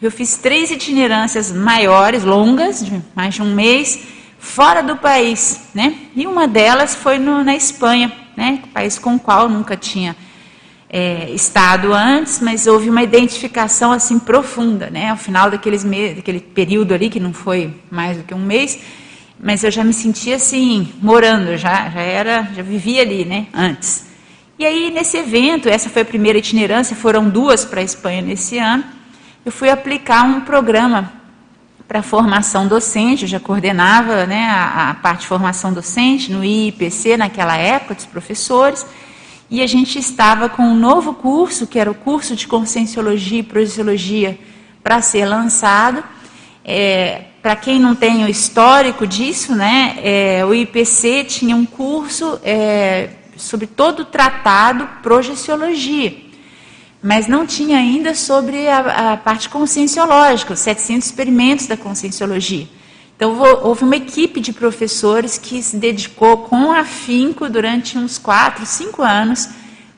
Eu 0.00 0.10
fiz 0.10 0.36
três 0.36 0.70
itinerâncias 0.70 1.50
maiores, 1.50 2.22
longas, 2.22 2.84
de 2.84 3.00
mais 3.14 3.34
de 3.34 3.40
um 3.40 3.54
mês, 3.54 3.98
fora 4.38 4.82
do 4.82 4.94
país, 4.94 5.70
né? 5.74 5.94
E 6.14 6.26
uma 6.26 6.46
delas 6.46 6.94
foi 6.94 7.18
no, 7.18 7.42
na 7.42 7.56
Espanha, 7.56 8.12
né? 8.36 8.62
País 8.74 8.98
com 8.98 9.14
o 9.14 9.18
qual 9.18 9.48
nunca 9.48 9.74
tinha 9.74 10.14
é, 10.90 11.30
estado 11.30 11.94
antes, 11.94 12.38
mas 12.42 12.66
houve 12.66 12.90
uma 12.90 13.02
identificação 13.02 13.90
assim 13.90 14.18
profunda, 14.18 14.90
né? 14.90 15.08
Ao 15.08 15.16
final 15.16 15.50
daqueles 15.50 15.82
meses, 15.82 16.16
daquele 16.16 16.40
período 16.40 16.92
ali 16.92 17.08
que 17.08 17.18
não 17.18 17.32
foi 17.32 17.74
mais 17.90 18.18
do 18.18 18.24
que 18.24 18.34
um 18.34 18.44
mês, 18.44 18.78
mas 19.42 19.64
eu 19.64 19.70
já 19.70 19.82
me 19.82 19.94
sentia 19.94 20.36
assim 20.36 20.92
morando, 21.00 21.56
já 21.56 21.88
já 21.88 22.00
era, 22.02 22.50
já 22.54 22.62
vivia 22.62 23.00
ali, 23.00 23.24
né? 23.24 23.46
Antes. 23.54 24.11
E 24.58 24.66
aí, 24.66 24.90
nesse 24.90 25.16
evento, 25.16 25.68
essa 25.68 25.88
foi 25.88 26.02
a 26.02 26.04
primeira 26.04 26.38
itinerância, 26.38 26.94
foram 26.94 27.28
duas 27.28 27.64
para 27.64 27.80
a 27.80 27.84
Espanha 27.84 28.20
nesse 28.20 28.58
ano, 28.58 28.84
eu 29.44 29.50
fui 29.50 29.70
aplicar 29.70 30.24
um 30.24 30.42
programa 30.42 31.12
para 31.88 32.02
formação 32.02 32.68
docente, 32.68 33.22
eu 33.22 33.28
já 33.28 33.40
coordenava 33.40 34.24
né, 34.24 34.44
a, 34.44 34.90
a, 34.90 34.94
parte 34.94 35.22
de 35.22 35.26
formação 35.26 35.72
docente 35.72 36.30
no 36.30 36.44
IPC 36.44 37.16
naquela 37.16 37.56
época, 37.56 37.94
dos 37.94 38.06
professores, 38.06 38.86
e 39.50 39.60
a 39.60 39.66
gente 39.66 39.98
estava 39.98 40.48
com 40.48 40.62
um 40.62 40.76
novo 40.76 41.12
curso, 41.14 41.66
que 41.66 41.78
era 41.78 41.90
o 41.90 41.94
curso 41.94 42.36
de 42.36 42.46
Conscienciologia 42.46 43.40
e 43.40 43.42
Projeciologia, 43.42 44.38
para 44.82 45.02
ser 45.02 45.26
lançado. 45.26 46.02
É, 46.64 47.24
para 47.42 47.56
quem 47.56 47.78
não 47.78 47.94
tem 47.94 48.24
o 48.24 48.28
histórico 48.28 49.06
disso, 49.06 49.54
né, 49.54 49.96
é, 50.02 50.44
o 50.46 50.54
IPC 50.54 51.24
tinha 51.24 51.56
um 51.56 51.66
curso 51.66 52.40
é, 52.44 53.10
sobre 53.36 53.66
todo 53.66 54.00
o 54.00 54.04
tratado 54.04 54.88
projeciologia, 55.02 56.14
mas 57.02 57.26
não 57.26 57.46
tinha 57.46 57.78
ainda 57.78 58.14
sobre 58.14 58.68
a, 58.68 59.12
a 59.12 59.16
parte 59.16 59.48
conscienciológica, 59.48 60.52
os 60.52 60.60
700 60.60 61.06
experimentos 61.06 61.66
da 61.66 61.76
conscienciologia. 61.76 62.68
Então, 63.16 63.38
houve 63.62 63.84
uma 63.84 63.96
equipe 63.96 64.40
de 64.40 64.52
professores 64.52 65.38
que 65.38 65.62
se 65.62 65.76
dedicou 65.76 66.38
com 66.38 66.72
afinco 66.72 67.48
durante 67.48 67.96
uns 67.96 68.18
4, 68.18 68.66
5 68.66 69.02
anos 69.02 69.48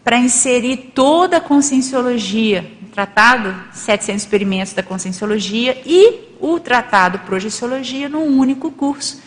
para 0.02 0.18
inserir 0.18 0.92
toda 0.94 1.38
a 1.38 1.40
conscienciologia, 1.40 2.70
o 2.82 2.86
tratado 2.92 3.54
700 3.72 4.22
experimentos 4.22 4.74
da 4.74 4.82
conscienciologia 4.82 5.80
e 5.86 6.36
o 6.38 6.60
tratado 6.60 7.20
projeciologia 7.20 8.08
num 8.10 8.38
único 8.38 8.70
curso 8.70 9.23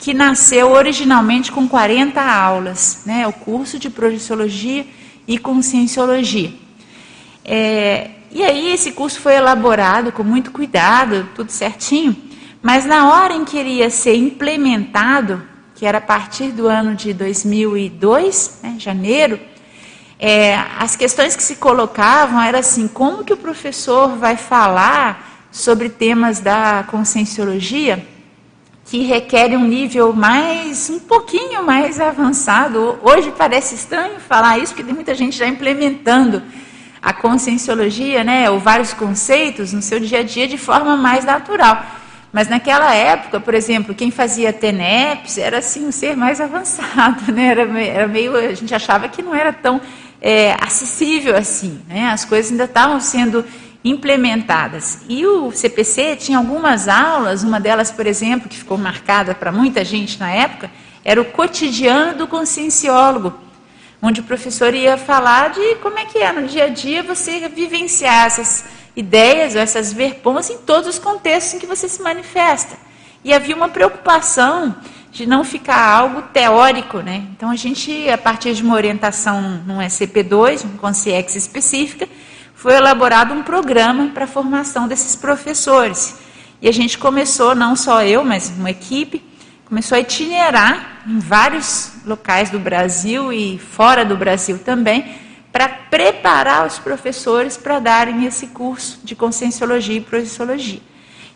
que 0.00 0.14
nasceu 0.14 0.72
originalmente 0.72 1.52
com 1.52 1.68
40 1.68 2.22
aulas, 2.22 3.02
né, 3.04 3.26
o 3.28 3.32
curso 3.34 3.78
de 3.78 3.90
projeciologia 3.90 4.86
e 5.28 5.36
conscienciologia. 5.36 6.52
É, 7.44 8.10
e 8.32 8.42
aí 8.42 8.72
esse 8.72 8.92
curso 8.92 9.20
foi 9.20 9.34
elaborado 9.34 10.10
com 10.10 10.24
muito 10.24 10.50
cuidado, 10.52 11.28
tudo 11.34 11.52
certinho, 11.52 12.16
mas 12.62 12.86
na 12.86 13.10
hora 13.10 13.34
em 13.34 13.44
que 13.44 13.58
iria 13.58 13.90
ser 13.90 14.16
implementado, 14.16 15.42
que 15.74 15.84
era 15.84 15.98
a 15.98 16.02
partir 16.02 16.50
do 16.50 16.66
ano 16.66 16.94
de 16.94 17.12
2002, 17.12 18.60
né, 18.62 18.76
janeiro, 18.78 19.38
é, 20.18 20.54
as 20.78 20.96
questões 20.96 21.36
que 21.36 21.42
se 21.42 21.56
colocavam 21.56 22.40
eram 22.40 22.58
assim, 22.58 22.88
como 22.88 23.22
que 23.22 23.34
o 23.34 23.36
professor 23.36 24.16
vai 24.16 24.36
falar 24.36 25.46
sobre 25.52 25.90
temas 25.90 26.40
da 26.40 26.84
conscienciologia 26.90 28.06
que 28.90 29.04
requer 29.04 29.56
um 29.56 29.64
nível 29.64 30.12
mais, 30.12 30.90
um 30.90 30.98
pouquinho 30.98 31.62
mais 31.62 32.00
avançado. 32.00 32.98
Hoje 33.04 33.32
parece 33.38 33.76
estranho 33.76 34.18
falar 34.18 34.58
isso, 34.58 34.72
porque 34.72 34.82
tem 34.82 34.92
muita 34.92 35.14
gente 35.14 35.38
já 35.38 35.46
implementando 35.46 36.42
a 37.00 37.12
conscienciologia, 37.12 38.24
né, 38.24 38.50
ou 38.50 38.58
vários 38.58 38.92
conceitos 38.92 39.72
no 39.72 39.80
seu 39.80 40.00
dia 40.00 40.18
a 40.18 40.22
dia 40.24 40.48
de 40.48 40.58
forma 40.58 40.96
mais 40.96 41.24
natural. 41.24 41.86
Mas 42.32 42.48
naquela 42.48 42.92
época, 42.92 43.38
por 43.38 43.54
exemplo, 43.54 43.94
quem 43.94 44.10
fazia 44.10 44.52
TENEPS 44.52 45.38
era 45.38 45.58
assim 45.58 45.86
um 45.86 45.92
ser 45.92 46.16
mais 46.16 46.40
avançado, 46.42 47.30
né? 47.32 47.46
Era, 47.46 47.80
era 47.80 48.08
meio, 48.08 48.34
a 48.34 48.54
gente 48.54 48.74
achava 48.74 49.08
que 49.08 49.22
não 49.22 49.32
era 49.32 49.52
tão 49.52 49.80
é, 50.20 50.56
acessível 50.60 51.36
assim, 51.36 51.80
né? 51.88 52.10
As 52.10 52.24
coisas 52.24 52.50
ainda 52.50 52.64
estavam 52.64 52.98
sendo 52.98 53.44
implementadas. 53.84 55.00
E 55.08 55.26
o 55.26 55.50
CPC 55.52 56.16
tinha 56.16 56.38
algumas 56.38 56.88
aulas, 56.88 57.42
uma 57.42 57.58
delas, 57.58 57.90
por 57.90 58.06
exemplo, 58.06 58.48
que 58.48 58.56
ficou 58.56 58.76
marcada 58.76 59.34
para 59.34 59.50
muita 59.50 59.84
gente 59.84 60.18
na 60.18 60.30
época, 60.30 60.70
era 61.04 61.20
o 61.20 61.24
cotidiano 61.24 62.18
do 62.18 62.26
conscienciólogo, 62.26 63.32
onde 64.02 64.20
o 64.20 64.24
professor 64.24 64.74
ia 64.74 64.96
falar 64.96 65.50
de 65.50 65.76
como 65.76 65.98
é 65.98 66.04
que 66.04 66.18
é 66.18 66.32
no 66.32 66.46
dia 66.46 66.64
a 66.64 66.68
dia 66.68 67.02
você 67.02 67.48
vivenciar 67.48 68.26
essas 68.26 68.64
ideias 68.94 69.54
ou 69.54 69.60
essas 69.60 69.92
verpons 69.92 70.50
em 70.50 70.58
todos 70.58 70.88
os 70.88 70.98
contextos 70.98 71.54
em 71.54 71.58
que 71.58 71.66
você 71.66 71.88
se 71.88 72.02
manifesta. 72.02 72.76
E 73.24 73.32
havia 73.32 73.54
uma 73.54 73.68
preocupação 73.68 74.74
de 75.12 75.26
não 75.26 75.42
ficar 75.42 75.80
algo 75.80 76.22
teórico, 76.32 76.98
né? 76.98 77.24
Então 77.36 77.50
a 77.50 77.56
gente, 77.56 78.08
a 78.08 78.16
partir 78.16 78.54
de 78.54 78.62
uma 78.62 78.74
orientação 78.74 79.62
num 79.66 79.78
SCP-2, 79.78 80.64
um 80.64 80.76
consciex 80.76 81.34
específica, 81.34 82.08
foi 82.60 82.74
elaborado 82.74 83.32
um 83.32 83.42
programa 83.42 84.08
para 84.08 84.24
a 84.24 84.28
formação 84.28 84.86
desses 84.86 85.16
professores. 85.16 86.16
E 86.60 86.68
a 86.68 86.72
gente 86.72 86.98
começou, 86.98 87.54
não 87.54 87.74
só 87.74 88.04
eu, 88.04 88.22
mas 88.22 88.50
uma 88.50 88.70
equipe, 88.70 89.24
começou 89.64 89.96
a 89.96 90.00
itinerar 90.02 91.00
em 91.06 91.18
vários 91.18 91.92
locais 92.04 92.50
do 92.50 92.58
Brasil 92.58 93.32
e 93.32 93.58
fora 93.58 94.04
do 94.04 94.14
Brasil 94.14 94.58
também, 94.58 95.16
para 95.50 95.70
preparar 95.70 96.66
os 96.66 96.78
professores 96.78 97.56
para 97.56 97.78
darem 97.78 98.26
esse 98.26 98.48
curso 98.48 99.00
de 99.02 99.16
conscienciologia 99.16 99.96
e 99.96 100.02
projeciologia. 100.02 100.82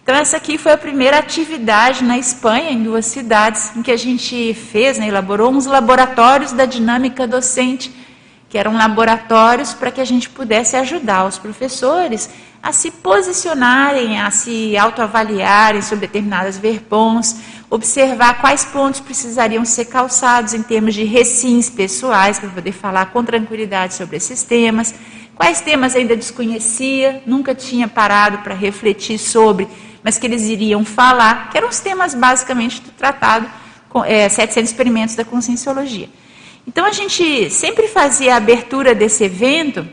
Então, 0.02 0.14
essa 0.14 0.36
aqui 0.36 0.58
foi 0.58 0.72
a 0.72 0.76
primeira 0.76 1.18
atividade 1.20 2.04
na 2.04 2.18
Espanha, 2.18 2.70
em 2.70 2.82
duas 2.82 3.06
cidades, 3.06 3.74
em 3.74 3.80
que 3.80 3.90
a 3.90 3.96
gente 3.96 4.52
fez, 4.52 4.98
né, 4.98 5.08
elaborou 5.08 5.50
uns 5.50 5.64
laboratórios 5.64 6.52
da 6.52 6.66
dinâmica 6.66 7.26
docente 7.26 8.03
que 8.54 8.58
eram 8.58 8.74
laboratórios 8.74 9.74
para 9.74 9.90
que 9.90 10.00
a 10.00 10.04
gente 10.04 10.30
pudesse 10.30 10.76
ajudar 10.76 11.26
os 11.26 11.36
professores 11.36 12.30
a 12.62 12.70
se 12.70 12.88
posicionarem, 12.88 14.20
a 14.20 14.30
se 14.30 14.76
autoavaliarem 14.76 15.82
sobre 15.82 16.06
determinadas 16.06 16.56
verpons, 16.56 17.34
observar 17.68 18.40
quais 18.40 18.64
pontos 18.64 19.00
precisariam 19.00 19.64
ser 19.64 19.86
calçados 19.86 20.54
em 20.54 20.62
termos 20.62 20.94
de 20.94 21.02
recins 21.02 21.68
pessoais, 21.68 22.38
para 22.38 22.48
poder 22.48 22.70
falar 22.70 23.06
com 23.06 23.24
tranquilidade 23.24 23.94
sobre 23.94 24.18
esses 24.18 24.44
temas, 24.44 24.94
quais 25.34 25.60
temas 25.60 25.96
ainda 25.96 26.14
desconhecia, 26.14 27.24
nunca 27.26 27.56
tinha 27.56 27.88
parado 27.88 28.38
para 28.38 28.54
refletir 28.54 29.18
sobre, 29.18 29.66
mas 30.00 30.16
que 30.16 30.28
eles 30.28 30.42
iriam 30.42 30.84
falar, 30.84 31.50
que 31.50 31.58
eram 31.58 31.70
os 31.70 31.80
temas 31.80 32.14
basicamente 32.14 32.80
do 32.82 32.92
tratado 32.92 33.50
é, 34.06 34.28
700 34.28 34.70
Experimentos 34.70 35.16
da 35.16 35.24
Conscienciologia. 35.24 36.08
Então 36.66 36.84
a 36.84 36.92
gente 36.92 37.50
sempre 37.50 37.88
fazia 37.88 38.34
a 38.34 38.36
abertura 38.36 38.94
desse 38.94 39.24
evento, 39.24 39.86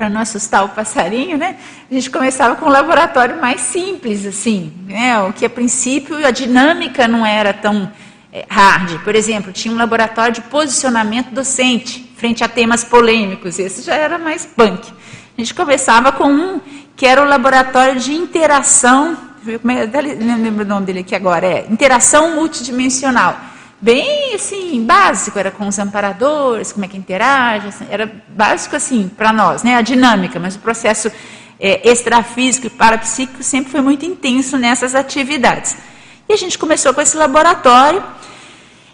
para 0.00 0.08
não 0.08 0.22
assustar 0.22 0.64
o 0.64 0.70
passarinho, 0.70 1.36
né? 1.36 1.56
A 1.90 1.92
gente 1.92 2.08
começava 2.08 2.56
com 2.56 2.64
um 2.64 2.70
laboratório 2.70 3.38
mais 3.38 3.60
simples, 3.60 4.24
assim, 4.24 4.72
né? 4.86 5.20
O 5.20 5.30
que 5.30 5.44
a 5.44 5.50
princípio 5.50 6.26
a 6.26 6.30
dinâmica 6.30 7.06
não 7.06 7.26
era 7.26 7.52
tão 7.52 7.92
é, 8.32 8.46
hard. 8.48 8.98
Por 9.04 9.14
exemplo, 9.14 9.52
tinha 9.52 9.74
um 9.74 9.76
laboratório 9.76 10.32
de 10.32 10.40
posicionamento 10.40 11.32
docente 11.32 12.10
frente 12.16 12.42
a 12.42 12.48
temas 12.48 12.82
polêmicos. 12.82 13.58
Esse 13.58 13.82
já 13.82 13.94
era 13.94 14.18
mais 14.18 14.46
punk. 14.46 14.90
A 15.36 15.40
gente 15.40 15.52
começava 15.52 16.10
com 16.12 16.28
um 16.28 16.62
que 16.96 17.04
era 17.04 17.22
o 17.22 17.26
laboratório 17.26 18.00
de 18.00 18.14
interação. 18.14 19.18
É, 19.46 20.14
não 20.14 20.42
lembro 20.42 20.64
o 20.64 20.68
nome 20.68 20.86
dele 20.86 21.00
aqui 21.00 21.14
agora. 21.14 21.46
É 21.46 21.66
interação 21.68 22.36
multidimensional 22.36 23.49
bem 23.80 24.34
assim, 24.34 24.84
básico, 24.84 25.38
era 25.38 25.50
com 25.50 25.66
os 25.66 25.78
amparadores, 25.78 26.72
como 26.72 26.84
é 26.84 26.88
que 26.88 26.96
interage, 26.96 27.68
assim, 27.68 27.86
era 27.90 28.10
básico 28.28 28.76
assim 28.76 29.08
para 29.08 29.32
nós, 29.32 29.62
né, 29.62 29.76
a 29.76 29.80
dinâmica, 29.80 30.38
mas 30.38 30.54
o 30.54 30.58
processo 30.58 31.10
é, 31.58 31.88
extrafísico 31.88 32.66
e 32.66 32.70
parapsíquico 32.70 33.42
sempre 33.42 33.70
foi 33.70 33.80
muito 33.80 34.04
intenso 34.04 34.58
nessas 34.58 34.94
atividades. 34.94 35.76
E 36.28 36.32
a 36.32 36.36
gente 36.36 36.58
começou 36.58 36.94
com 36.94 37.00
esse 37.00 37.16
laboratório. 37.16 38.02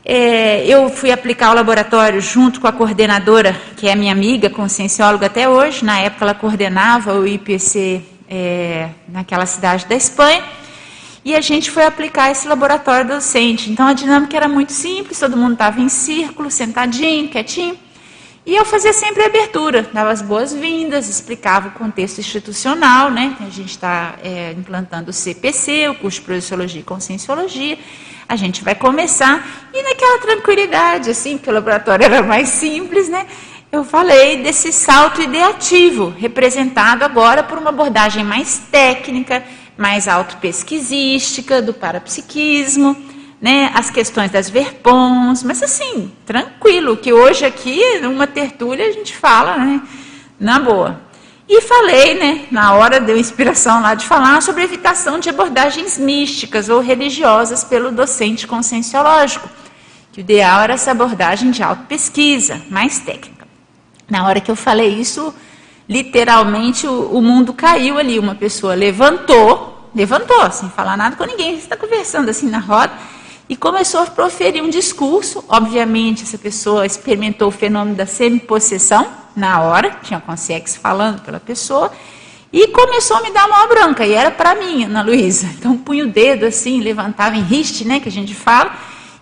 É, 0.05 0.65
eu 0.67 0.89
fui 0.89 1.11
aplicar 1.11 1.51
o 1.51 1.55
laboratório 1.55 2.21
junto 2.21 2.61
com 2.61 2.67
a 2.67 2.73
coordenadora, 2.73 3.57
que 3.77 3.89
é 3.89 3.95
minha 3.95 4.13
amiga, 4.13 4.49
consciencióloga 4.49 5.27
até 5.27 5.49
hoje. 5.49 5.85
Na 5.85 5.99
época 5.99 6.25
ela 6.25 6.35
coordenava 6.35 7.13
o 7.15 7.27
IPC 7.27 8.03
é, 8.29 8.89
naquela 9.09 9.47
cidade 9.47 9.85
da 9.87 9.95
Espanha 9.95 10.43
e 11.27 11.35
a 11.35 11.41
gente 11.41 11.73
foi 11.73 11.85
aplicar 11.85 12.31
esse 12.31 12.47
laboratório 12.47 13.09
docente. 13.09 13.69
Então 13.69 13.85
a 13.85 13.93
dinâmica 13.93 14.37
era 14.37 14.47
muito 14.47 14.71
simples, 14.71 15.19
todo 15.19 15.37
mundo 15.37 15.55
estava 15.55 15.81
em 15.81 15.89
círculo, 15.89 16.49
sentadinho, 16.53 17.29
quietinho. 17.29 17.77
E 18.47 18.55
eu 18.55 18.65
fazia 18.65 18.93
sempre 18.93 19.25
a 19.25 19.27
abertura, 19.27 19.91
dava 19.93 20.13
as 20.13 20.23
boas-vindas, 20.23 21.09
explicava 21.09 21.67
o 21.67 21.71
contexto 21.73 22.21
institucional, 22.21 23.11
né? 23.11 23.37
A 23.41 23.51
gente 23.51 23.71
está 23.71 24.15
é, 24.23 24.53
implantando 24.53 25.11
o 25.11 25.13
CPC, 25.13 25.89
o 25.89 25.97
curso 25.97 26.21
de 26.21 26.27
Projeciologia 26.27 26.81
e 26.81 26.85
Conscienciologia. 26.85 27.77
A 28.29 28.37
gente 28.37 28.63
vai 28.63 28.77
começar, 28.77 29.69
e 29.75 29.83
naquela 29.83 30.21
tranquilidade, 30.21 31.11
assim, 31.11 31.39
porque 31.39 31.51
o 31.51 31.55
laboratório 31.55 32.05
era 32.05 32.23
mais 32.23 32.51
simples, 32.51 33.09
né? 33.09 33.27
Eu 33.73 33.83
falei 33.83 34.45
desse 34.45 34.73
salto 34.73 35.21
ideativo, 35.21 36.15
representado 36.17 37.05
agora 37.05 37.43
por 37.43 37.59
uma 37.59 37.71
abordagem 37.71 38.23
mais 38.23 38.59
técnica, 38.71 39.43
mais 39.77 40.09
autopesquisística, 40.09 41.61
do 41.61 41.75
parapsiquismo, 41.75 42.97
né, 43.41 43.71
as 43.75 43.91
questões 43.91 44.31
das 44.31 44.49
verpons, 44.49 45.43
mas 45.43 45.63
assim, 45.63 46.11
tranquilo, 46.25 46.97
que 46.97 47.13
hoje 47.13 47.45
aqui, 47.45 47.99
numa 48.01 48.27
tertúlia, 48.27 48.87
a 48.87 48.93
gente 48.93 49.15
fala, 49.15 49.59
né, 49.59 49.83
na 50.41 50.59
boa. 50.59 51.01
E 51.49 51.61
falei, 51.61 52.15
né, 52.15 52.47
na 52.51 52.75
hora 52.75 52.99
deu 52.99 53.17
inspiração 53.17 53.81
lá 53.81 53.95
de 53.95 54.07
falar 54.07 54.43
sobre 54.43 54.65
evitação 54.65 55.21
de 55.21 55.29
abordagens 55.29 55.97
místicas 55.97 56.69
ou 56.69 56.81
religiosas 56.81 57.63
pelo 57.63 57.93
docente 57.93 58.47
conscienciológico, 58.47 59.49
que 60.13 60.21
o 60.21 60.23
ideal 60.23 60.63
era 60.63 60.75
essa 60.75 60.91
abordagem 60.91 61.51
de 61.51 61.63
autopesquisa, 61.63 62.63
mais 62.71 62.99
técnica. 62.99 63.47
Na 64.09 64.27
hora 64.27 64.41
que 64.41 64.51
eu 64.51 64.57
falei 64.57 64.89
isso, 64.89 65.33
literalmente 65.89 66.87
o, 66.87 67.11
o, 67.13 67.23
mundo 67.23 67.53
caiu 67.53 67.99
ali. 67.99 68.19
Uma 68.19 68.35
pessoa 68.35 68.75
levantou, 68.75 69.91
levantou, 69.95 70.51
sem 70.51 70.69
falar 70.71 70.97
nada 70.97 71.17
com 71.17 71.25
ninguém, 71.25 71.53
você 71.53 71.65
está 71.65 71.77
conversando 71.77 72.29
assim 72.29 72.49
na 72.49 72.59
roda, 72.59 72.93
e 73.49 73.57
começou 73.57 74.01
a 74.01 74.07
proferir 74.07 74.63
um 74.63 74.69
discurso. 74.69 75.45
Obviamente, 75.49 76.25
essa 76.25 76.39
pessoa 76.39 76.85
experimentou 76.85 77.49
o 77.49 77.53
fenômeno 77.53 77.97
da 77.97 78.07
semipossessão 78.07 79.07
na 79.35 79.61
hora, 79.61 79.99
tinha 80.03 80.21
consciência 80.21 80.81
falando 80.81 81.21
pela 81.23 81.39
pessoa, 81.39 81.93
e 82.53 82.69
começou 82.69 83.19
a 83.19 83.21
me 83.21 83.31
dar 83.31 83.47
uma 83.47 83.67
branca, 83.67 84.07
e 84.07 84.15
era 84.15 84.31
para 84.31 84.55
mim, 84.55 84.85
Ana 84.85 85.03
Luísa. 85.03 85.47
Então, 85.59 85.77
punha 85.77 86.05
o 86.05 86.09
dedo 86.09 86.47
assim, 86.47 86.81
levantava 86.81 87.37
em 87.37 87.43
riste, 87.43 87.87
né, 87.87 88.01
que 88.01 88.09
a 88.09 88.13
gente 88.13 88.35
fala, 88.35 88.75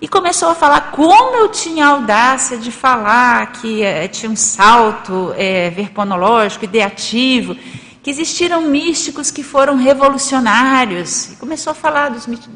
e 0.05 0.09
começou 0.09 0.51
a 0.51 0.55
falar 0.55 0.91
como 0.91 1.35
eu 1.35 1.49
tinha 1.49 1.87
audácia 1.87 2.59
de 2.59 2.71
falar 2.71 3.53
que 3.53 3.83
é, 3.83 4.07
tinha 4.07 4.31
um 4.31 4.37
salto 4.37 5.33
é, 5.35 5.71
verponológico, 5.71 6.67
ideativo, 6.67 7.57
que 8.03 8.11
existiram 8.11 8.61
místicos 8.61 9.31
que 9.31 9.43
foram 9.43 9.77
revolucionários. 9.77 11.33
E 11.33 11.37
começou 11.37 11.71
a 11.71 11.75
falar 11.75 12.11
dos 12.11 12.27
místicos. 12.27 12.55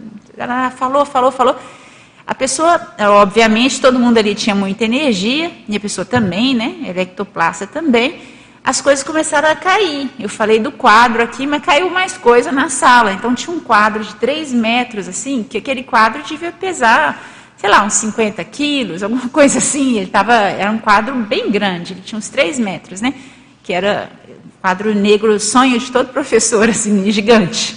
Falou, 0.76 1.06
falou, 1.06 1.30
falou. 1.30 1.56
A 2.26 2.34
pessoa, 2.34 2.94
obviamente, 3.22 3.80
todo 3.80 3.98
mundo 3.98 4.18
ali 4.18 4.34
tinha 4.34 4.54
muita 4.54 4.84
energia, 4.84 5.50
e 5.66 5.74
a 5.74 5.80
pessoa 5.80 6.04
também, 6.04 6.54
né? 6.54 6.80
Electoplasta 6.86 7.66
também. 7.66 8.20
As 8.62 8.82
coisas 8.82 9.02
começaram 9.02 9.48
a 9.48 9.56
cair. 9.56 10.10
Eu 10.20 10.28
falei 10.28 10.58
do 10.58 10.70
quadro 10.70 11.22
aqui, 11.22 11.46
mas 11.46 11.64
caiu 11.64 11.88
mais 11.88 12.18
coisa 12.18 12.52
na 12.52 12.68
sala. 12.68 13.14
Então 13.14 13.34
tinha 13.34 13.56
um 13.56 13.60
quadro 13.60 14.04
de 14.04 14.14
3 14.16 14.52
metros, 14.52 15.08
assim, 15.08 15.42
que 15.42 15.56
aquele 15.56 15.82
quadro 15.82 16.22
devia 16.22 16.52
pesar 16.52 17.36
sei 17.58 17.68
lá, 17.68 17.84
uns 17.84 17.94
50 17.94 18.42
quilos, 18.44 19.02
alguma 19.02 19.28
coisa 19.30 19.58
assim. 19.58 19.98
Ele 19.98 20.06
tava, 20.06 20.32
era 20.32 20.70
um 20.70 20.78
quadro 20.78 21.14
bem 21.16 21.50
grande, 21.50 21.92
ele 21.92 22.00
tinha 22.00 22.18
uns 22.18 22.28
3 22.28 22.58
metros, 22.58 23.00
né? 23.00 23.12
Que 23.62 23.72
era 23.72 24.10
quadro 24.62 24.94
negro, 24.94 25.38
sonho 25.38 25.78
de 25.78 25.90
todo 25.90 26.08
professor, 26.12 26.68
assim, 26.70 27.10
gigante. 27.10 27.76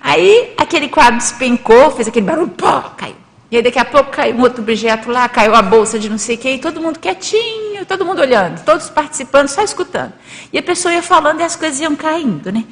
Aí 0.00 0.54
aquele 0.56 0.88
quadro 0.88 1.18
despencou, 1.18 1.90
fez 1.90 2.08
aquele 2.08 2.26
barulho, 2.26 2.48
pô, 2.48 2.80
caiu. 2.96 3.16
E 3.50 3.56
aí 3.56 3.62
daqui 3.62 3.78
a 3.78 3.84
pouco 3.84 4.10
caiu 4.10 4.36
um 4.36 4.42
outro 4.42 4.62
objeto 4.62 5.10
lá, 5.10 5.26
caiu 5.26 5.54
a 5.54 5.62
bolsa 5.62 5.98
de 5.98 6.08
não 6.10 6.18
sei 6.18 6.36
o 6.36 6.38
quê, 6.38 6.54
e 6.54 6.58
todo 6.58 6.82
mundo 6.82 6.98
quietinho, 6.98 7.84
todo 7.86 8.04
mundo 8.04 8.20
olhando, 8.20 8.62
todos 8.62 8.90
participando, 8.90 9.48
só 9.48 9.62
escutando. 9.62 10.12
E 10.52 10.58
a 10.58 10.62
pessoa 10.62 10.92
ia 10.92 11.02
falando 11.02 11.40
e 11.40 11.42
as 11.42 11.56
coisas 11.56 11.80
iam 11.80 11.96
caindo, 11.96 12.52
né? 12.52 12.64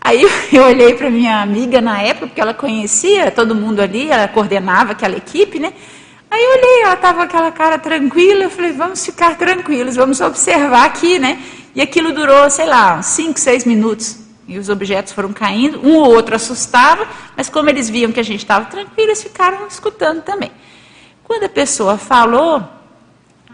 Aí 0.00 0.22
eu 0.52 0.64
olhei 0.64 0.94
para 0.94 1.10
minha 1.10 1.42
amiga 1.42 1.80
na 1.80 2.00
época, 2.02 2.26
porque 2.26 2.40
ela 2.40 2.54
conhecia 2.54 3.30
todo 3.30 3.54
mundo 3.54 3.80
ali, 3.80 4.10
ela 4.10 4.28
coordenava 4.28 4.92
aquela 4.92 5.16
equipe, 5.16 5.58
né? 5.58 5.72
Aí 6.30 6.42
eu 6.42 6.50
olhei, 6.50 6.82
ela 6.82 6.94
estava 6.94 7.18
com 7.18 7.22
aquela 7.22 7.52
cara 7.52 7.78
tranquila, 7.78 8.44
eu 8.44 8.50
falei, 8.50 8.72
vamos 8.72 9.04
ficar 9.04 9.36
tranquilos, 9.36 9.94
vamos 9.94 10.20
observar 10.20 10.84
aqui, 10.86 11.18
né? 11.18 11.40
E 11.74 11.80
aquilo 11.80 12.12
durou, 12.12 12.50
sei 12.50 12.66
lá, 12.66 12.96
uns 12.98 13.06
5, 13.06 13.38
6 13.38 13.64
minutos. 13.64 14.18
E 14.46 14.58
os 14.58 14.68
objetos 14.68 15.12
foram 15.12 15.32
caindo, 15.32 15.80
um 15.86 15.96
ou 15.96 16.12
outro 16.12 16.34
assustava, 16.34 17.06
mas 17.36 17.48
como 17.48 17.70
eles 17.70 17.88
viam 17.88 18.12
que 18.12 18.20
a 18.20 18.24
gente 18.24 18.40
estava 18.40 18.66
tranquilo, 18.66 19.08
eles 19.08 19.22
ficaram 19.22 19.66
escutando 19.66 20.22
também. 20.22 20.50
Quando 21.22 21.44
a 21.44 21.48
pessoa 21.48 21.96
falou, 21.96 22.62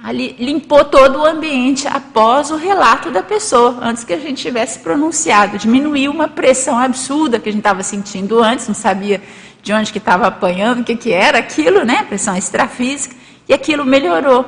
ali 0.02 0.34
limpou 0.38 0.84
todo 0.84 1.18
o 1.18 1.26
ambiente 1.26 1.86
após 1.86 2.50
o 2.50 2.56
relato 2.56 3.10
da 3.10 3.22
pessoa, 3.22 3.78
antes 3.82 4.02
que 4.02 4.12
a 4.12 4.18
gente 4.18 4.40
tivesse 4.40 4.78
pronunciado. 4.78 5.58
Diminuiu 5.58 6.10
uma 6.10 6.28
pressão 6.28 6.78
absurda 6.78 7.38
que 7.38 7.48
a 7.48 7.52
gente 7.52 7.60
estava 7.60 7.82
sentindo 7.82 8.42
antes, 8.42 8.66
não 8.66 8.74
sabia 8.74 9.20
de 9.62 9.72
onde 9.72 9.92
que 9.92 9.98
estava 9.98 10.26
apanhando, 10.26 10.80
o 10.80 10.84
que, 10.84 10.96
que 10.96 11.12
era 11.12 11.38
aquilo, 11.38 11.84
né? 11.84 12.04
Pressão 12.08 12.34
extrafísica, 12.34 13.14
e 13.46 13.52
aquilo 13.52 13.84
melhorou. 13.84 14.46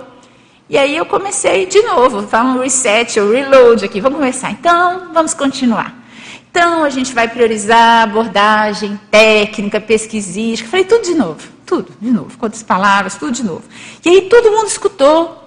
E 0.71 0.79
aí 0.79 0.97
eu 0.97 1.05
comecei 1.05 1.67
de 1.67 1.83
novo, 1.83 2.23
tá 2.23 2.43
um 2.43 2.61
reset, 2.61 3.21
um 3.21 3.31
reload 3.31 3.85
aqui, 3.85 4.01
vamos 4.01 4.19
começar. 4.19 4.51
Então, 4.51 5.11
vamos 5.13 5.35
continuar. 5.35 6.03
Então, 6.51 6.83
a 6.83 6.89
gente 6.89 7.13
vai 7.13 7.29
priorizar 7.29 8.05
abordagem, 8.05 8.99
técnica, 9.11 9.81
pesquisística. 9.81 10.71
Falei 10.71 10.87
tudo 10.87 11.03
de 11.03 11.15
novo, 11.15 11.47
tudo 11.67 11.93
de 12.01 12.11
novo, 12.11 12.39
quantas 12.39 12.63
palavras, 12.63 13.17
tudo 13.17 13.33
de 13.33 13.43
novo. 13.43 13.65
E 14.03 14.09
aí 14.09 14.23
todo 14.23 14.51
mundo 14.51 14.67
escutou, 14.67 15.42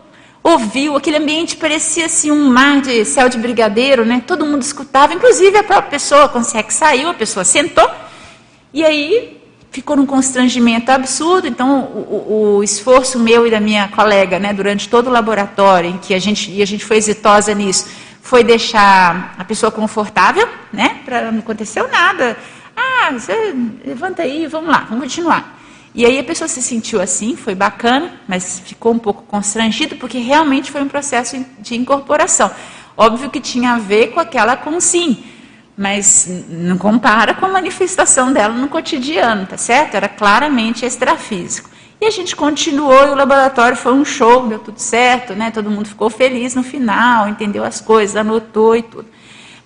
ouviu, 0.45 0.95
aquele 0.95 1.17
ambiente 1.17 1.57
parecia 1.57 2.05
assim 2.05 2.29
um 2.29 2.47
mar 2.47 2.79
de 2.79 3.03
céu 3.03 3.27
de 3.27 3.35
brigadeiro, 3.35 4.05
né? 4.05 4.21
Todo 4.27 4.45
mundo 4.45 4.61
escutava, 4.61 5.11
inclusive 5.11 5.57
a 5.57 5.63
própria 5.63 5.89
pessoa, 5.89 6.29
quando 6.29 6.45
é 6.53 6.61
que 6.61 6.71
saiu, 6.71 7.09
a 7.09 7.15
pessoa 7.15 7.43
sentou, 7.43 7.89
e 8.71 8.85
aí 8.85 9.41
ficou 9.71 9.95
num 9.95 10.05
constrangimento 10.05 10.91
absurdo. 10.91 11.47
Então, 11.47 11.79
o, 11.79 12.57
o, 12.57 12.63
esforço 12.63 13.17
meu 13.17 13.47
e 13.47 13.49
da 13.49 13.59
minha 13.59 13.87
colega, 13.87 14.37
né, 14.37 14.53
durante 14.53 14.87
todo 14.87 15.07
o 15.07 15.11
laboratório, 15.11 15.89
em 15.89 15.97
que 15.97 16.13
a 16.13 16.19
gente, 16.19 16.51
e 16.51 16.61
a 16.61 16.65
gente 16.67 16.85
foi 16.85 16.97
exitosa 16.97 17.51
nisso, 17.55 17.87
foi 18.21 18.43
deixar 18.43 19.33
a 19.39 19.43
pessoa 19.43 19.71
confortável, 19.71 20.47
né, 20.71 20.99
para 21.03 21.31
não 21.31 21.39
acontecer 21.39 21.81
nada. 21.87 22.37
Ah, 22.77 23.11
você 23.13 23.55
levanta 23.83 24.21
aí, 24.21 24.45
vamos 24.45 24.69
lá, 24.69 24.85
vamos 24.87 25.05
continuar. 25.05 25.54
E 25.95 26.05
aí 26.05 26.19
a 26.19 26.23
pessoa 26.25 26.45
se 26.49 26.61
sentiu 26.61 26.99
assim, 26.99 27.37
foi 27.37 27.55
bacana, 27.55 28.11
mas 28.27 28.59
ficou 28.59 28.91
um 28.91 28.99
pouco 28.99 29.23
constrangido, 29.23 29.95
porque 29.95 30.17
realmente 30.17 30.69
foi 30.69 30.81
um 30.81 30.89
processo 30.89 31.43
de 31.59 31.73
incorporação. 31.75 32.51
Óbvio 32.97 33.29
que 33.29 33.39
tinha 33.39 33.71
a 33.71 33.79
ver 33.79 34.07
com 34.07 34.19
aquela 34.19 34.57
consim, 34.57 35.23
mas 35.77 36.27
não 36.49 36.77
compara 36.77 37.33
com 37.33 37.45
a 37.45 37.49
manifestação 37.49 38.33
dela 38.33 38.53
no 38.53 38.67
cotidiano, 38.67 39.45
tá 39.45 39.57
certo? 39.57 39.95
Era 39.95 40.09
claramente 40.09 40.85
extrafísico. 40.85 41.69
E 42.01 42.05
a 42.05 42.11
gente 42.11 42.35
continuou 42.35 43.07
e 43.07 43.11
o 43.11 43.15
laboratório 43.15 43.77
foi 43.77 43.93
um 43.93 44.03
show, 44.03 44.47
deu 44.47 44.59
tudo 44.59 44.79
certo, 44.79 45.33
né? 45.33 45.49
Todo 45.49 45.71
mundo 45.71 45.87
ficou 45.87 46.09
feliz 46.09 46.53
no 46.55 46.63
final, 46.63 47.29
entendeu 47.29 47.63
as 47.63 47.79
coisas, 47.79 48.17
anotou 48.17 48.75
e 48.75 48.83
tudo. 48.83 49.07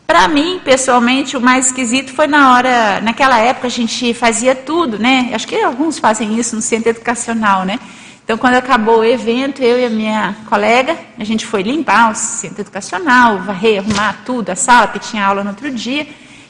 Para 0.09 0.27
mim, 0.27 0.59
pessoalmente, 0.65 1.37
o 1.37 1.39
mais 1.39 1.67
esquisito 1.67 2.11
foi 2.11 2.25
na 2.25 2.55
hora, 2.55 2.99
naquela 2.99 3.37
época 3.37 3.67
a 3.67 3.69
gente 3.69 4.11
fazia 4.11 4.55
tudo, 4.55 4.97
né? 4.97 5.29
Acho 5.35 5.47
que 5.47 5.61
alguns 5.61 5.99
fazem 5.99 6.35
isso 6.39 6.55
no 6.55 6.63
centro 6.63 6.89
educacional, 6.89 7.63
né? 7.63 7.79
Então, 8.23 8.35
quando 8.35 8.55
acabou 8.55 9.01
o 9.01 9.05
evento, 9.05 9.61
eu 9.61 9.79
e 9.79 9.85
a 9.85 9.89
minha 9.89 10.35
colega, 10.49 10.97
a 11.15 11.23
gente 11.23 11.45
foi 11.45 11.61
limpar 11.61 12.11
o 12.11 12.15
centro 12.15 12.61
educacional, 12.61 13.43
varrer, 13.43 13.83
arrumar 13.83 14.23
tudo, 14.25 14.49
a 14.49 14.55
sala, 14.55 14.87
porque 14.87 15.07
tinha 15.07 15.23
aula 15.23 15.43
no 15.43 15.51
outro 15.51 15.69
dia, 15.69 16.07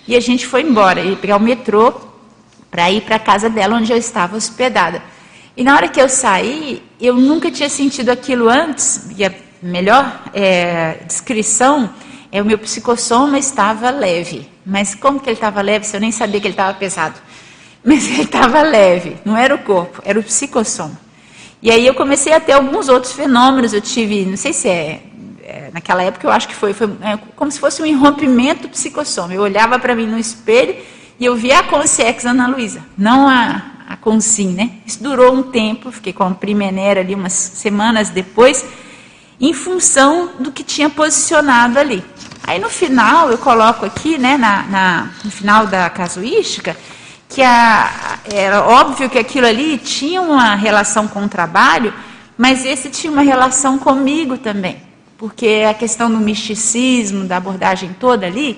e 0.07 0.15
a 0.15 0.21
gente 0.21 0.47
foi 0.47 0.61
embora, 0.61 1.01
e 1.01 1.17
pegar 1.17 1.35
o 1.35 1.41
metrô 1.41 1.93
para 2.71 2.89
ir 2.89 3.01
para 3.01 3.17
a 3.17 3.19
casa 3.19 3.49
dela, 3.49 3.75
onde 3.75 3.91
eu 3.91 3.97
estava 3.97 4.37
hospedada. 4.37 5.03
E 5.57 5.65
na 5.65 5.75
hora 5.75 5.89
que 5.89 6.01
eu 6.01 6.07
saí, 6.07 6.81
eu 6.97 7.13
nunca 7.13 7.51
tinha 7.51 7.67
sentido 7.67 8.07
aquilo 8.07 8.47
antes, 8.47 9.09
e 9.17 9.25
a 9.25 9.33
melhor 9.61 10.23
é, 10.33 10.99
descrição 11.05 11.89
é, 12.31 12.41
o 12.41 12.45
meu 12.45 12.57
psicossoma 12.57 13.37
estava 13.37 13.89
leve. 13.89 14.47
Mas 14.65 14.93
como 14.93 15.19
que 15.19 15.29
ele 15.29 15.35
estava 15.35 15.61
leve 15.61 15.85
se 15.85 15.95
eu 15.95 15.99
nem 15.99 16.11
sabia 16.11 16.39
que 16.39 16.47
ele 16.47 16.53
estava 16.53 16.73
pesado? 16.77 17.19
Mas 17.83 18.07
ele 18.07 18.23
estava 18.23 18.61
leve, 18.61 19.17
não 19.23 19.37
era 19.37 19.55
o 19.55 19.59
corpo, 19.59 20.01
era 20.03 20.19
o 20.19 20.23
psicossoma. 20.23 20.99
E 21.61 21.71
aí 21.71 21.85
eu 21.85 21.93
comecei 21.93 22.31
a 22.33 22.39
ter 22.39 22.53
alguns 22.53 22.87
outros 22.87 23.13
fenômenos. 23.13 23.73
Eu 23.73 23.81
tive, 23.81 24.25
não 24.25 24.37
sei 24.37 24.53
se 24.53 24.67
é, 24.67 25.01
é 25.43 25.69
naquela 25.73 26.03
época 26.03 26.25
eu 26.25 26.31
acho 26.31 26.47
que 26.47 26.55
foi, 26.55 26.73
foi 26.73 26.87
é, 27.01 27.17
como 27.35 27.51
se 27.51 27.59
fosse 27.59 27.81
um 27.81 27.85
irrompimento 27.85 28.69
psicossoma. 28.69 29.33
Eu 29.33 29.41
olhava 29.41 29.77
para 29.79 29.95
mim 29.95 30.05
no 30.05 30.17
espelho 30.17 30.75
e 31.19 31.25
eu 31.25 31.35
via 31.35 31.59
a 31.59 31.63
consciência 31.63 32.29
Ana 32.29 32.47
Luísa, 32.47 32.81
não 32.97 33.27
a, 33.27 33.61
a 33.89 33.97
consim, 33.97 34.53
né? 34.53 34.71
Isso 34.85 35.03
durou 35.03 35.33
um 35.33 35.43
tempo, 35.43 35.91
fiquei 35.91 36.13
com 36.13 36.23
a 36.23 36.31
primeira 36.31 37.01
ali 37.01 37.13
umas 37.13 37.33
semanas 37.33 38.09
depois, 38.09 38.65
em 39.41 39.53
função 39.53 40.31
do 40.39 40.51
que 40.51 40.63
tinha 40.63 40.89
posicionado 40.89 41.77
ali. 41.77 42.03
Aí 42.43 42.59
no 42.59 42.69
final, 42.69 43.29
eu 43.29 43.37
coloco 43.37 43.85
aqui, 43.85 44.17
né, 44.17 44.37
na, 44.37 44.63
na 44.63 45.09
no 45.23 45.31
final 45.31 45.67
da 45.67 45.89
casuística, 45.89 46.75
que 47.27 47.41
a, 47.41 48.19
era 48.25 48.63
óbvio 48.63 49.09
que 49.09 49.19
aquilo 49.19 49.45
ali 49.45 49.77
tinha 49.77 50.21
uma 50.21 50.55
relação 50.55 51.07
com 51.07 51.23
o 51.25 51.29
trabalho, 51.29 51.93
mas 52.37 52.65
esse 52.65 52.89
tinha 52.89 53.11
uma 53.11 53.21
relação 53.21 53.77
comigo 53.77 54.37
também. 54.37 54.77
Porque 55.17 55.65
a 55.69 55.73
questão 55.73 56.09
do 56.09 56.17
misticismo, 56.17 57.25
da 57.25 57.37
abordagem 57.37 57.95
toda 57.99 58.25
ali, 58.25 58.57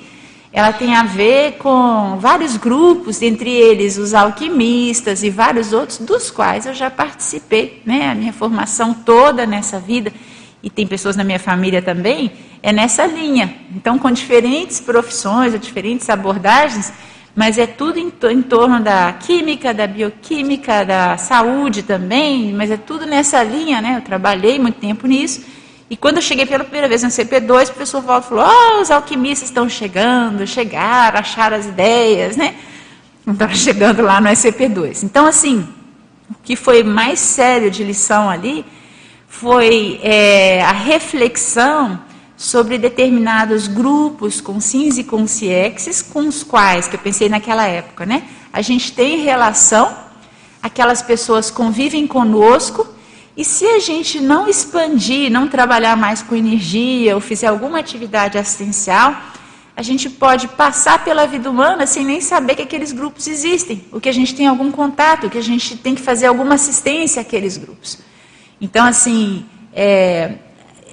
ela 0.54 0.74
tem 0.74 0.96
a 0.96 1.04
ver 1.04 1.54
com 1.54 2.18
vários 2.20 2.58
grupos, 2.58 3.22
entre 3.22 3.50
eles 3.50 3.98
os 3.98 4.14
alquimistas 4.14 5.24
e 5.24 5.30
vários 5.30 5.72
outros, 5.72 5.98
dos 5.98 6.30
quais 6.30 6.66
eu 6.66 6.74
já 6.74 6.92
participei, 6.92 7.82
né? 7.86 8.12
A 8.12 8.16
minha 8.16 8.34
formação 8.34 8.94
toda 8.94 9.46
nessa 9.46 9.80
vida, 9.80 10.14
e 10.64 10.70
tem 10.70 10.86
pessoas 10.86 11.16
na 11.16 11.24
minha 11.24 11.40
família 11.40 11.82
também, 11.82 12.32
é 12.62 12.72
nessa 12.72 13.06
linha. 13.06 13.56
Então, 13.76 13.98
com 13.98 14.12
diferentes 14.12 14.80
profissões, 14.80 15.60
diferentes 15.60 16.10
abordagens, 16.10 16.94
mas 17.36 17.58
é 17.58 17.66
tudo 17.66 17.98
em, 17.98 18.12
em, 18.30 18.42
torno 18.42 18.80
da 18.80 19.14
química, 19.14 19.74
da 19.74 19.88
bioquímica, 19.88 20.86
da 20.86 21.18
saúde 21.18 21.82
também, 21.82 22.54
mas 22.54 22.70
é 22.70 22.78
tudo 22.78 23.06
nessa 23.06 23.42
linha, 23.44 23.82
né? 23.82 23.98
Eu 23.98 24.02
trabalhei 24.02 24.60
muito 24.60 24.80
tempo 24.80 25.08
nisso. 25.08 25.44
E 25.90 25.98
quando 25.98 26.18
eu 26.18 26.22
cheguei 26.22 26.46
pela 26.46 26.64
primeira 26.64 26.88
vez 26.88 27.04
no 27.04 27.10
CP2, 27.10 27.64
o 27.64 27.68
professor 27.68 28.04
Waldo 28.04 28.28
falou: 28.28 28.46
oh, 28.46 28.82
os 28.82 28.92
alquimistas 28.92 29.50
estão 29.50 29.68
chegando, 29.68 30.46
chegaram, 30.46 31.20
acharam 31.20 31.58
as 31.58 31.66
ideias, 31.66 32.38
né? 32.38 32.56
Estava 33.28 33.54
chegando 33.56 34.02
lá 34.02 34.20
no 34.20 34.30
SCP2. 34.30 35.04
Então, 35.04 35.26
assim, 35.26 35.68
o 36.30 36.36
que 36.44 36.56
foi 36.56 36.84
mais 36.84 37.20
sério 37.20 37.72
de 37.72 37.84
lição 37.84 38.30
ali 38.30 38.66
foi 39.32 40.00
é, 40.04 40.62
a 40.62 40.74
reflexão 40.74 42.00
sobre 42.36 42.78
determinados 42.78 43.66
grupos 43.66 44.42
com 44.42 44.60
sims 44.60 44.98
e 44.98 45.06
com 45.06 45.26
ciexes, 45.26 46.02
com 46.02 46.28
os 46.28 46.44
quais, 46.44 46.88
que 46.88 46.96
eu 46.96 47.00
pensei 47.00 47.30
naquela 47.30 47.66
época, 47.66 48.06
né? 48.06 48.24
A 48.52 48.62
gente 48.62 48.92
tem 48.92 49.22
relação, 49.22 49.96
aquelas 50.62 51.02
pessoas 51.02 51.50
convivem 51.50 52.06
conosco, 52.06 52.86
e 53.36 53.46
se 53.46 53.66
a 53.66 53.80
gente 53.80 54.20
não 54.20 54.50
expandir, 54.50 55.32
não 55.32 55.48
trabalhar 55.48 55.96
mais 55.96 56.22
com 56.22 56.36
energia, 56.36 57.16
ou 57.16 57.22
fizer 57.22 57.48
alguma 57.48 57.80
atividade 57.80 58.38
assistencial, 58.38 59.16
a 59.76 59.82
gente 59.82 60.10
pode 60.10 60.50
passar 60.50 61.04
pela 61.06 61.26
vida 61.26 61.50
humana 61.50 61.88
sem 61.88 62.04
nem 62.04 62.20
saber 62.20 62.56
que 62.56 62.64
aqueles 62.64 62.92
grupos 62.92 63.28
existem, 63.28 63.86
ou 63.92 64.02
que 64.02 64.10
a 64.10 64.14
gente 64.14 64.36
tem 64.36 64.46
algum 64.46 64.72
contato, 64.72 65.30
que 65.30 65.38
a 65.38 65.44
gente 65.44 65.78
tem 65.78 65.96
que 65.96 66.02
fazer 66.02 66.26
alguma 66.26 66.56
assistência 66.56 67.22
àqueles 67.22 67.56
grupos. 67.56 68.11
Então, 68.62 68.86
assim, 68.86 69.44
é, 69.74 70.36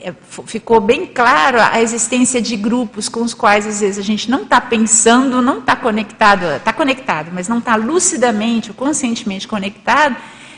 é, 0.00 0.14
ficou 0.46 0.81
bem 0.81 1.04
claro 1.07 1.59
a 1.61 1.83
existência 1.83 2.40
de 2.40 2.57
grupos 2.57 3.09
com 3.09 3.20
os 3.22 3.35
quais 3.35 3.66
às 3.66 3.81
vezes 3.81 3.98
a 3.98 4.02
gente 4.02 4.31
não 4.31 4.42
está 4.42 4.61
pensando, 4.61 5.42
não 5.42 5.59
está 5.59 5.76
conectado, 5.76 6.46
está 6.57 6.72
conectado, 6.72 7.31
mas 7.33 7.46
não 7.46 7.59
está 7.59 7.76
lucidamente 7.76 8.70
ou 8.70 8.74
conscientemente 8.74 9.46
conectado, 9.46 10.16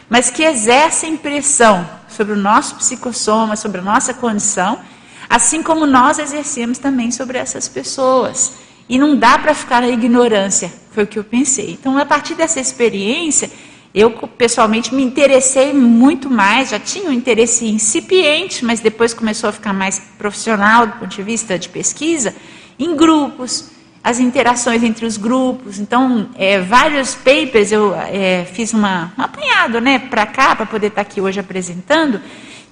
mas 0.09 0.31
que 0.31 0.43
exercem 0.43 1.17
pressão 1.17 1.89
sobre 2.09 2.35
o 2.35 2.37
nosso 2.37 2.77
psicossoma, 2.77 3.57
sobre 3.57 3.81
a 3.81 3.85
nossa 3.85 4.15
condição, 4.15 4.79
assim 5.29 5.63
como 5.63 5.87
nós 5.87 6.19
exercemos 6.19 6.79
também 6.79 7.11
sobre 7.11 7.39
essas 7.39 7.69
pessoas. 7.69 8.53
E 8.89 8.99
não 8.99 9.17
dá 9.17 9.39
para 9.39 9.55
ficar 9.55 9.81
na 9.81 9.89
ignorância, 9.89 10.73
foi 10.91 11.05
o 11.05 11.07
que 11.07 11.19
eu 11.19 11.25
pensei. 11.25 11.73
Então, 11.73 11.97
a 11.97 12.05
partir 12.05 12.35
dessa 12.35 12.59
experiência, 12.59 13.51
eu, 13.95 14.11
pessoalmente, 14.11 14.95
me 14.95 15.03
interessei 15.03 15.73
muito 15.73 16.31
mais, 16.31 16.71
já 16.71 16.79
tinha 16.79 17.11
um 17.11 17.13
interesse 17.13 17.67
incipiente, 17.67 18.65
mas 18.65 18.79
depois 18.79 19.13
começou 19.13 19.51
a 19.51 19.53
ficar 19.53 19.73
mais 19.73 20.01
profissional 20.17 20.87
do 20.87 20.93
ponto 20.93 21.09
de 21.09 21.23
vista 21.23 21.59
de 21.59 21.69
pesquisa, 21.69 22.35
em 22.79 22.95
grupos, 22.97 23.71
as 24.03 24.21
interações 24.21 24.85
entre 24.85 25.05
os 25.05 25.17
grupos. 25.17 25.81
Então, 25.81 26.31
é, 26.37 26.61
vários 26.61 27.17
papers, 27.17 27.73
eu 27.73 27.93
é, 27.95 28.45
fiz 28.45 28.73
uma, 28.73 29.13
um 29.19 29.23
apanhado 29.23 29.81
né, 29.81 29.99
para 29.99 30.25
cá, 30.25 30.55
para 30.55 30.67
poder 30.67 30.87
estar 30.87 31.03
aqui 31.03 31.21
hoje 31.21 31.41
apresentando, 31.41 32.21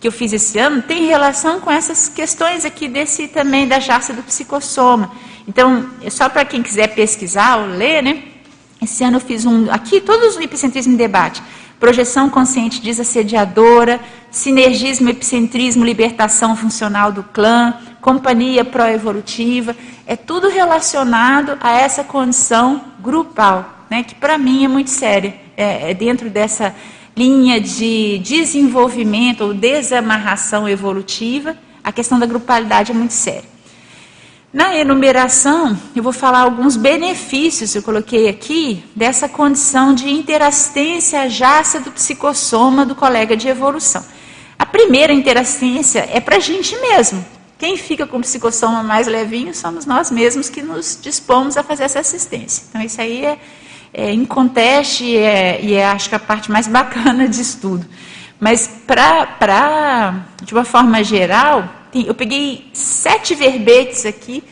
que 0.00 0.06
eu 0.06 0.12
fiz 0.12 0.32
esse 0.32 0.56
ano, 0.56 0.82
tem 0.82 1.06
relação 1.06 1.60
com 1.60 1.70
essas 1.70 2.08
questões 2.08 2.64
aqui 2.64 2.86
desse 2.86 3.26
também 3.26 3.66
da 3.66 3.80
jaça 3.80 4.12
do 4.12 4.22
psicossoma. 4.22 5.10
Então, 5.48 5.90
é 6.00 6.10
só 6.10 6.28
para 6.28 6.44
quem 6.44 6.62
quiser 6.62 6.94
pesquisar 6.94 7.56
ou 7.56 7.66
ler, 7.66 8.02
né? 8.04 8.22
Esse 8.80 9.02
ano 9.02 9.16
eu 9.16 9.20
fiz 9.20 9.44
um, 9.44 9.70
aqui, 9.70 10.00
todos 10.00 10.36
os 10.36 10.40
epicentrismo 10.40 10.92
em 10.92 10.96
debate. 10.96 11.42
Projeção 11.80 12.28
consciente 12.28 12.80
desassediadora, 12.80 14.00
sinergismo, 14.30 15.08
epicentrismo, 15.08 15.84
libertação 15.84 16.56
funcional 16.56 17.12
do 17.12 17.22
clã, 17.22 17.74
companhia 18.00 18.64
pró-evolutiva. 18.64 19.76
É 20.06 20.16
tudo 20.16 20.48
relacionado 20.48 21.56
a 21.60 21.72
essa 21.72 22.02
condição 22.02 22.82
grupal, 23.00 23.86
né, 23.90 24.02
que 24.02 24.14
para 24.14 24.38
mim 24.38 24.64
é 24.64 24.68
muito 24.68 24.90
séria. 24.90 25.34
É, 25.56 25.90
é 25.90 25.94
dentro 25.94 26.30
dessa 26.30 26.74
linha 27.16 27.60
de 27.60 28.18
desenvolvimento 28.18 29.42
ou 29.42 29.52
desamarração 29.52 30.68
evolutiva, 30.68 31.56
a 31.82 31.90
questão 31.90 32.18
da 32.18 32.26
grupalidade 32.26 32.92
é 32.92 32.94
muito 32.94 33.12
séria. 33.12 33.57
Na 34.50 34.74
enumeração, 34.74 35.78
eu 35.94 36.02
vou 36.02 36.12
falar 36.12 36.40
alguns 36.40 36.74
benefícios, 36.74 37.74
eu 37.74 37.82
coloquei 37.82 38.30
aqui, 38.30 38.82
dessa 38.96 39.28
condição 39.28 39.94
de 39.94 40.08
interassistência 40.08 41.28
jaça 41.28 41.80
do 41.80 41.92
psicossoma 41.92 42.86
do 42.86 42.94
colega 42.94 43.36
de 43.36 43.46
evolução. 43.46 44.02
A 44.58 44.64
primeira 44.64 45.12
interassistência 45.12 46.08
é 46.10 46.18
para 46.18 46.36
a 46.36 46.40
gente 46.40 46.74
mesmo. 46.80 47.22
Quem 47.58 47.76
fica 47.76 48.06
com 48.06 48.16
o 48.16 48.20
psicossoma 48.20 48.82
mais 48.82 49.06
levinho 49.06 49.52
somos 49.52 49.84
nós 49.84 50.10
mesmos 50.10 50.48
que 50.48 50.62
nos 50.62 50.98
dispomos 51.00 51.58
a 51.58 51.62
fazer 51.62 51.84
essa 51.84 52.00
assistência. 52.00 52.64
Então, 52.70 52.80
isso 52.80 53.00
aí 53.02 53.26
é, 53.26 53.38
é 53.92 54.12
inconteste 54.14 55.14
é, 55.14 55.60
e 55.62 55.74
é, 55.74 55.84
acho 55.84 56.08
que, 56.08 56.14
a 56.14 56.18
parte 56.18 56.50
mais 56.50 56.66
bacana 56.66 57.28
de 57.28 57.42
estudo. 57.42 57.86
Mas, 58.40 58.66
pra, 58.86 59.26
pra, 59.26 60.24
de 60.42 60.54
uma 60.54 60.64
forma 60.64 61.04
geral, 61.04 61.77
eu 61.94 62.14
peguei 62.14 62.68
sete 62.72 63.34
verbetes 63.34 64.04
aqui 64.04 64.42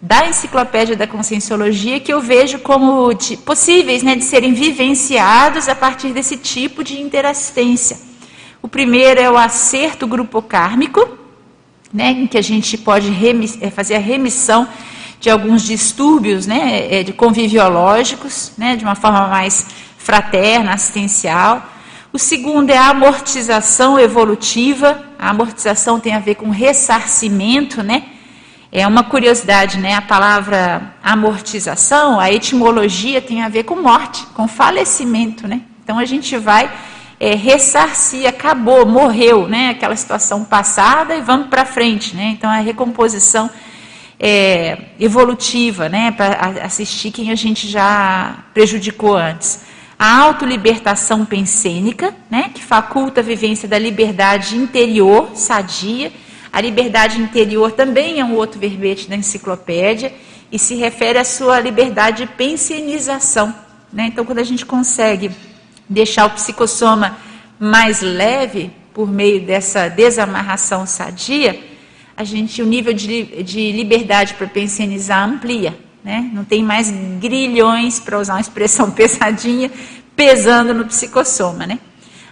da 0.00 0.28
enciclopédia 0.28 0.94
da 0.94 1.06
conscienciologia 1.06 1.98
que 1.98 2.12
eu 2.12 2.20
vejo 2.20 2.58
como 2.60 3.12
de, 3.14 3.36
possíveis 3.36 4.02
né, 4.02 4.14
de 4.14 4.24
serem 4.24 4.52
vivenciados 4.52 5.68
a 5.68 5.74
partir 5.74 6.12
desse 6.12 6.36
tipo 6.36 6.84
de 6.84 7.00
interassistência. 7.00 7.98
O 8.62 8.68
primeiro 8.68 9.20
é 9.20 9.30
o 9.30 9.36
acerto 9.36 10.06
grupo 10.06 10.42
kármico, 10.42 11.08
né, 11.92 12.10
em 12.10 12.26
que 12.26 12.36
a 12.36 12.42
gente 12.42 12.76
pode 12.76 13.10
é, 13.60 13.70
fazer 13.70 13.94
a 13.96 14.00
remissão 14.00 14.68
de 15.18 15.30
alguns 15.30 15.62
distúrbios 15.62 16.46
né, 16.46 16.86
é, 16.90 17.02
de 17.02 17.12
conviviológicos, 17.12 18.52
né, 18.56 18.76
de 18.76 18.84
uma 18.84 18.94
forma 18.94 19.28
mais 19.28 19.66
fraterna, 19.96 20.74
assistencial. 20.74 21.66
O 22.16 22.18
segundo 22.18 22.70
é 22.70 22.78
a 22.78 22.88
amortização 22.88 24.00
evolutiva. 24.00 25.04
A 25.18 25.28
amortização 25.28 26.00
tem 26.00 26.14
a 26.14 26.18
ver 26.18 26.36
com 26.36 26.48
ressarcimento, 26.48 27.82
né? 27.82 28.04
É 28.72 28.86
uma 28.86 29.04
curiosidade, 29.04 29.76
né? 29.78 29.92
A 29.92 30.00
palavra 30.00 30.94
amortização, 31.02 32.18
a 32.18 32.32
etimologia 32.32 33.20
tem 33.20 33.42
a 33.42 33.50
ver 33.50 33.64
com 33.64 33.76
morte, 33.76 34.24
com 34.28 34.48
falecimento, 34.48 35.46
né? 35.46 35.60
Então 35.84 35.98
a 35.98 36.06
gente 36.06 36.38
vai 36.38 36.72
é, 37.20 37.34
ressarcir, 37.34 38.26
acabou, 38.26 38.86
morreu, 38.86 39.46
né? 39.46 39.68
Aquela 39.68 39.94
situação 39.94 40.42
passada 40.42 41.14
e 41.14 41.20
vamos 41.20 41.48
para 41.48 41.66
frente, 41.66 42.16
né? 42.16 42.34
Então 42.34 42.48
a 42.48 42.60
recomposição 42.60 43.50
é, 44.18 44.84
evolutiva, 44.98 45.90
né? 45.90 46.12
Para 46.12 46.64
assistir 46.64 47.10
quem 47.10 47.30
a 47.30 47.34
gente 47.34 47.68
já 47.68 48.38
prejudicou 48.54 49.14
antes. 49.14 49.75
A 49.98 50.20
autolibertação 50.20 51.24
pensênica, 51.24 52.14
né? 52.30 52.50
Que 52.54 52.62
faculta 52.62 53.20
a 53.20 53.24
vivência 53.24 53.68
da 53.68 53.78
liberdade 53.78 54.56
interior, 54.56 55.30
sadia. 55.34 56.12
A 56.52 56.60
liberdade 56.60 57.20
interior 57.20 57.72
também 57.72 58.20
é 58.20 58.24
um 58.24 58.34
outro 58.34 58.60
verbete 58.60 59.08
da 59.08 59.16
enciclopédia 59.16 60.12
e 60.50 60.58
se 60.58 60.74
refere 60.74 61.18
à 61.18 61.24
sua 61.24 61.60
liberdade 61.60 62.24
de 62.24 62.32
pensenização. 62.32 63.54
Né? 63.92 64.06
Então, 64.08 64.24
quando 64.24 64.38
a 64.38 64.44
gente 64.44 64.66
consegue 64.66 65.30
deixar 65.88 66.26
o 66.26 66.30
psicossoma 66.30 67.16
mais 67.58 68.00
leve 68.00 68.70
por 68.92 69.10
meio 69.10 69.44
dessa 69.44 69.88
desamarração 69.88 70.86
sadia, 70.86 71.58
a 72.16 72.24
gente 72.24 72.62
o 72.62 72.66
nível 72.66 72.92
de, 72.92 73.42
de 73.42 73.72
liberdade 73.72 74.34
para 74.34 74.46
pensionizar 74.46 75.28
amplia, 75.28 75.78
né? 76.06 76.30
Não 76.32 76.44
tem 76.44 76.62
mais 76.62 76.88
grilhões, 77.18 77.98
para 77.98 78.16
usar 78.16 78.34
uma 78.34 78.40
expressão 78.40 78.92
pesadinha, 78.94 79.68
pesando 80.14 80.72
no 80.72 80.84
psicossoma, 80.84 81.66
né? 81.66 81.80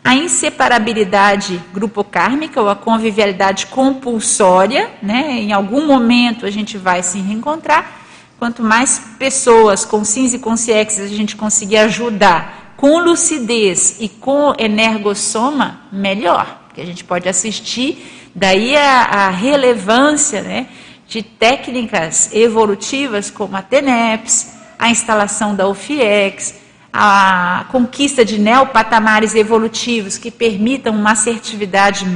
A 0.04 0.14
inseparabilidade 0.14 1.60
grupocármica 1.72 2.62
ou 2.62 2.68
a 2.68 2.76
convivialidade 2.76 3.66
compulsória, 3.66 4.90
né? 5.02 5.40
Em 5.40 5.52
algum 5.52 5.88
momento 5.88 6.46
a 6.46 6.50
gente 6.50 6.78
vai 6.78 7.02
se 7.02 7.18
reencontrar. 7.18 8.02
Quanto 8.38 8.62
mais 8.62 9.00
pessoas 9.18 9.84
com 9.84 10.04
SINs 10.04 10.34
e 10.34 10.38
com 10.38 10.56
CIEX 10.56 11.00
a 11.00 11.08
gente 11.08 11.34
conseguir 11.34 11.78
ajudar 11.78 12.74
com 12.76 13.00
lucidez 13.00 13.96
e 13.98 14.08
com 14.08 14.54
energossoma, 14.56 15.80
melhor. 15.90 16.66
Porque 16.66 16.80
a 16.80 16.86
gente 16.86 17.02
pode 17.02 17.28
assistir, 17.28 18.30
daí 18.34 18.76
a, 18.76 19.02
a 19.02 19.30
relevância 19.30 20.42
né, 20.42 20.68
de 21.06 21.22
técnicas 21.22 22.30
evolutivas 22.32 23.30
como 23.30 23.56
a 23.56 23.62
TENEPS, 23.62 24.54
a 24.78 24.90
instalação 24.90 25.54
da 25.54 25.68
UFIEX, 25.68 26.54
a 26.92 27.66
conquista 27.70 28.24
de 28.24 28.38
neopatamares 28.38 29.34
evolutivos 29.34 30.16
que 30.16 30.30
permitam 30.30 30.94
uma 30.94 31.12
assertividade 31.12 32.06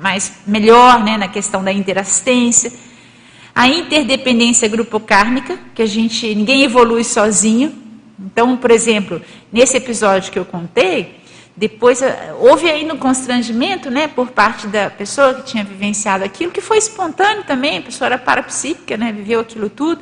mais 0.00 0.32
melhor 0.46 1.02
né, 1.02 1.16
na 1.16 1.28
questão 1.28 1.62
da 1.62 1.72
interassistência, 1.72 2.72
a 3.54 3.68
interdependência 3.68 4.68
grupocármica, 4.68 5.58
que 5.74 5.82
a 5.82 5.86
gente 5.86 6.34
ninguém 6.34 6.62
evolui 6.62 7.04
sozinho, 7.04 7.74
então, 8.18 8.56
por 8.56 8.70
exemplo, 8.70 9.20
nesse 9.50 9.76
episódio 9.76 10.30
que 10.30 10.38
eu 10.38 10.44
contei, 10.44 11.19
depois 11.56 12.00
eh, 12.00 12.34
houve 12.38 12.70
ainda 12.70 12.94
um 12.94 12.96
constrangimento, 12.96 13.90
né, 13.90 14.08
por 14.08 14.30
parte 14.30 14.66
da 14.66 14.88
pessoa 14.88 15.34
que 15.34 15.42
tinha 15.42 15.64
vivenciado 15.64 16.24
aquilo, 16.24 16.50
que 16.50 16.60
foi 16.60 16.78
espontâneo 16.78 17.44
também, 17.44 17.78
a 17.78 17.82
pessoa 17.82 18.06
era 18.06 18.18
parapsíquica, 18.18 18.96
né, 18.96 19.12
viveu 19.12 19.40
aquilo 19.40 19.68
tudo. 19.68 20.00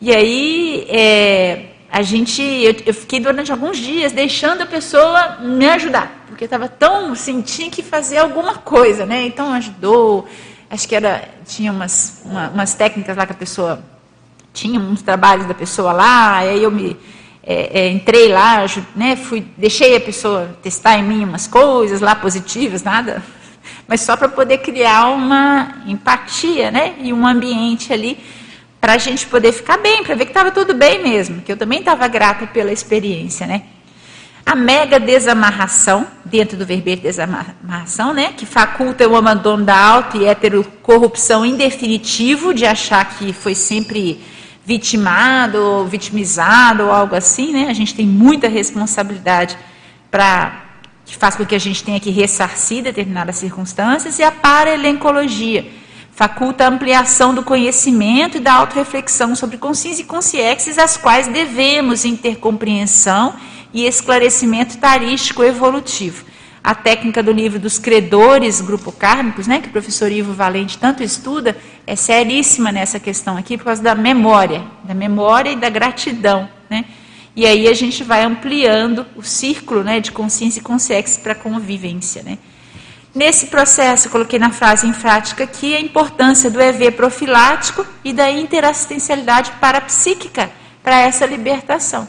E 0.00 0.14
aí 0.14 0.86
é, 0.88 1.66
a 1.90 2.02
gente, 2.02 2.42
eu, 2.42 2.74
eu, 2.86 2.92
fiquei 2.92 3.20
durante 3.20 3.52
alguns 3.52 3.78
dias 3.78 4.12
deixando 4.12 4.62
a 4.62 4.66
pessoa 4.66 5.38
me 5.40 5.68
ajudar, 5.68 6.24
porque 6.26 6.44
estava 6.44 6.68
tão, 6.68 7.12
assim, 7.12 7.40
tinha 7.40 7.70
que 7.70 7.82
fazer 7.82 8.18
alguma 8.18 8.56
coisa, 8.56 9.06
né? 9.06 9.24
Então 9.26 9.52
ajudou, 9.52 10.26
acho 10.68 10.88
que 10.88 10.94
era, 10.94 11.28
tinha 11.46 11.70
umas, 11.70 12.22
uma, 12.24 12.48
umas 12.50 12.74
técnicas 12.74 13.16
lá 13.16 13.24
que 13.24 13.32
a 13.32 13.36
pessoa 13.36 13.82
tinha 14.52 14.78
uns 14.78 15.02
trabalhos 15.02 15.46
da 15.46 15.54
pessoa 15.54 15.92
lá, 15.92 16.38
aí 16.38 16.62
eu 16.62 16.70
me 16.70 16.96
é, 17.46 17.80
é, 17.80 17.90
entrei 17.90 18.28
lá, 18.28 18.64
né, 18.96 19.16
fui, 19.16 19.46
deixei 19.56 19.94
a 19.94 20.00
pessoa 20.00 20.56
testar 20.62 20.98
em 20.98 21.02
mim 21.02 21.24
umas 21.24 21.46
coisas 21.46 22.00
lá 22.00 22.14
positivas, 22.14 22.82
nada, 22.82 23.22
mas 23.86 24.00
só 24.00 24.16
para 24.16 24.30
poder 24.30 24.58
criar 24.58 25.08
uma 25.08 25.82
empatia, 25.86 26.70
né, 26.70 26.94
e 26.98 27.12
um 27.12 27.26
ambiente 27.26 27.92
ali 27.92 28.18
para 28.80 28.94
a 28.94 28.98
gente 28.98 29.26
poder 29.26 29.52
ficar 29.52 29.76
bem, 29.76 30.02
para 30.02 30.14
ver 30.14 30.24
que 30.24 30.30
estava 30.30 30.50
tudo 30.50 30.74
bem 30.74 31.02
mesmo, 31.02 31.42
que 31.42 31.52
eu 31.52 31.56
também 31.56 31.80
estava 31.80 32.08
grata 32.08 32.46
pela 32.46 32.72
experiência, 32.72 33.46
né. 33.46 33.64
A 34.46 34.54
mega 34.54 34.98
desamarração, 34.98 36.06
dentro 36.24 36.56
do 36.56 36.66
verbete 36.66 37.02
desamarração, 37.02 38.14
né, 38.14 38.32
que 38.34 38.46
faculta 38.46 39.06
o 39.06 39.16
abandono 39.16 39.64
da 39.64 39.78
auto 39.78 40.16
e 40.16 40.24
heterocorrupção 40.24 41.44
em 41.44 41.56
definitivo, 41.56 42.54
de 42.54 42.64
achar 42.64 43.04
que 43.16 43.34
foi 43.34 43.54
sempre 43.54 44.20
vitimado 44.64 45.58
ou 45.58 45.86
vitimizado 45.86 46.84
ou 46.84 46.92
algo 46.92 47.14
assim, 47.14 47.52
né? 47.52 47.66
A 47.68 47.72
gente 47.72 47.94
tem 47.94 48.06
muita 48.06 48.48
responsabilidade 48.48 49.56
para 50.10 50.62
que 51.04 51.16
faz 51.16 51.36
com 51.36 51.44
que 51.44 51.54
a 51.54 51.60
gente 51.60 51.84
tenha 51.84 52.00
que 52.00 52.10
ressarcir 52.10 52.82
determinadas 52.82 53.36
circunstâncias 53.36 54.18
e 54.18 54.22
a 54.22 54.32
paralencologia 54.32 55.66
faculta 56.12 56.64
a 56.64 56.68
ampliação 56.68 57.34
do 57.34 57.42
conhecimento 57.42 58.36
e 58.36 58.40
da 58.40 58.54
autorreflexão 58.54 59.34
sobre 59.34 59.58
consciência 59.58 60.02
e 60.02 60.06
consciências 60.06 60.78
as 60.78 60.96
quais 60.96 61.26
devemos 61.26 62.04
intercompreensão 62.04 63.34
e 63.72 63.84
esclarecimento 63.84 64.78
tarístico 64.78 65.42
evolutivo 65.42 66.24
a 66.64 66.74
técnica 66.74 67.22
do 67.22 67.30
livro 67.30 67.58
dos 67.58 67.78
credores 67.78 68.62
grupocármicos, 68.62 69.46
né, 69.46 69.60
que 69.60 69.68
o 69.68 69.70
professor 69.70 70.10
Ivo 70.10 70.32
Valente 70.32 70.78
tanto 70.78 71.02
estuda, 71.02 71.54
é 71.86 71.94
seríssima 71.94 72.72
nessa 72.72 72.98
questão 72.98 73.36
aqui 73.36 73.58
por 73.58 73.64
causa 73.64 73.82
da 73.82 73.94
memória, 73.94 74.64
da 74.82 74.94
memória 74.94 75.50
e 75.50 75.56
da 75.56 75.68
gratidão, 75.68 76.48
né? 76.70 76.86
E 77.36 77.44
aí 77.44 77.68
a 77.68 77.74
gente 77.74 78.02
vai 78.02 78.22
ampliando 78.22 79.04
o 79.14 79.22
círculo, 79.22 79.84
né, 79.84 80.00
de 80.00 80.10
consciência 80.10 80.60
e 80.60 80.62
consciência 80.62 81.22
para 81.22 81.34
convivência, 81.34 82.22
né? 82.22 82.38
Nesse 83.14 83.48
processo, 83.48 84.08
coloquei 84.08 84.38
na 84.38 84.50
frase 84.50 84.86
enfática 84.86 85.44
aqui 85.44 85.76
a 85.76 85.80
importância 85.80 86.50
do 86.50 86.62
EV 86.62 86.92
profilático 86.92 87.84
e 88.02 88.10
da 88.10 88.30
interassistencialidade 88.30 89.52
parapsíquica 89.60 90.50
para 90.82 90.98
essa 90.98 91.26
libertação 91.26 92.08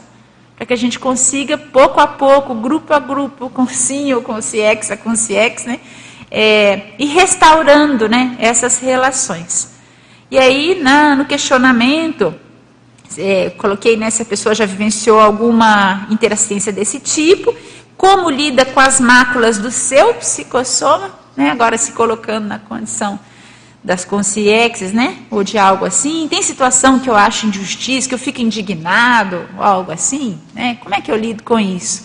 para 0.56 0.64
que 0.64 0.72
a 0.72 0.76
gente 0.76 0.98
consiga, 0.98 1.58
pouco 1.58 2.00
a 2.00 2.06
pouco, 2.06 2.54
grupo 2.54 2.94
a 2.94 2.98
grupo, 2.98 3.50
com 3.50 3.66
sim 3.68 4.12
ou 4.14 4.22
com 4.22 4.40
CIEX, 4.40 4.90
a 4.90 4.96
com 4.96 5.14
CIEX, 5.14 5.66
né? 5.66 5.80
É, 6.30 6.94
e 6.98 7.04
restaurando 7.06 8.08
né, 8.08 8.36
essas 8.40 8.78
relações. 8.78 9.74
E 10.30 10.38
aí, 10.38 10.80
na, 10.82 11.14
no 11.14 11.24
questionamento, 11.26 12.34
é, 13.16 13.50
coloquei 13.50 13.96
né, 13.96 14.08
pessoa 14.28 14.54
já 14.54 14.66
vivenciou 14.66 15.20
alguma 15.20 16.06
interassistência 16.10 16.72
desse 16.72 16.98
tipo, 16.98 17.54
como 17.96 18.28
lida 18.28 18.64
com 18.64 18.80
as 18.80 18.98
máculas 18.98 19.58
do 19.58 19.70
seu 19.70 20.14
psicossoma, 20.14 21.14
né, 21.36 21.50
agora 21.50 21.78
se 21.78 21.92
colocando 21.92 22.46
na 22.46 22.58
condição 22.58 23.20
das 23.86 24.04
consciências, 24.04 24.92
né? 24.92 25.18
Ou 25.30 25.44
de 25.44 25.56
algo 25.56 25.84
assim. 25.84 26.26
Tem 26.28 26.42
situação 26.42 26.98
que 26.98 27.08
eu 27.08 27.14
acho 27.14 27.46
injustiça, 27.46 28.08
que 28.08 28.14
eu 28.14 28.18
fico 28.18 28.42
indignado, 28.42 29.48
ou 29.56 29.62
algo 29.62 29.92
assim, 29.92 30.38
né? 30.52 30.76
Como 30.82 30.92
é 30.92 31.00
que 31.00 31.10
eu 31.10 31.16
lido 31.16 31.44
com 31.44 31.58
isso? 31.58 32.04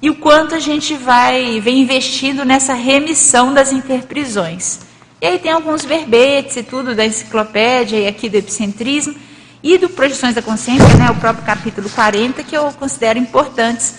E 0.00 0.08
o 0.08 0.14
quanto 0.14 0.54
a 0.54 0.60
gente 0.60 0.94
vai 0.94 1.60
vem 1.60 1.80
investindo 1.80 2.44
nessa 2.44 2.74
remissão 2.74 3.52
das 3.52 3.72
interprisões. 3.72 4.80
E 5.20 5.26
aí 5.26 5.38
tem 5.40 5.50
alguns 5.50 5.84
verbetes 5.84 6.56
e 6.56 6.62
tudo 6.62 6.94
da 6.94 7.04
enciclopédia 7.04 7.98
e 7.98 8.06
aqui 8.06 8.28
do 8.28 8.36
epicentrismo 8.36 9.16
e 9.62 9.76
do 9.78 9.88
Projeções 9.88 10.34
da 10.34 10.42
Consciência, 10.42 10.96
né, 10.96 11.10
o 11.10 11.16
próprio 11.16 11.44
capítulo 11.44 11.90
40, 11.90 12.44
que 12.44 12.56
eu 12.56 12.70
considero 12.74 13.18
importantes 13.18 13.96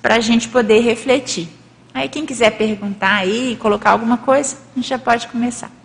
para 0.00 0.14
a 0.14 0.20
gente 0.20 0.48
poder 0.48 0.80
refletir. 0.80 1.48
Aí 1.92 2.08
quem 2.08 2.24
quiser 2.24 2.52
perguntar 2.52 3.16
aí, 3.16 3.58
colocar 3.60 3.90
alguma 3.90 4.16
coisa, 4.16 4.56
a 4.72 4.78
gente 4.78 4.88
já 4.88 4.98
pode 4.98 5.28
começar. 5.28 5.79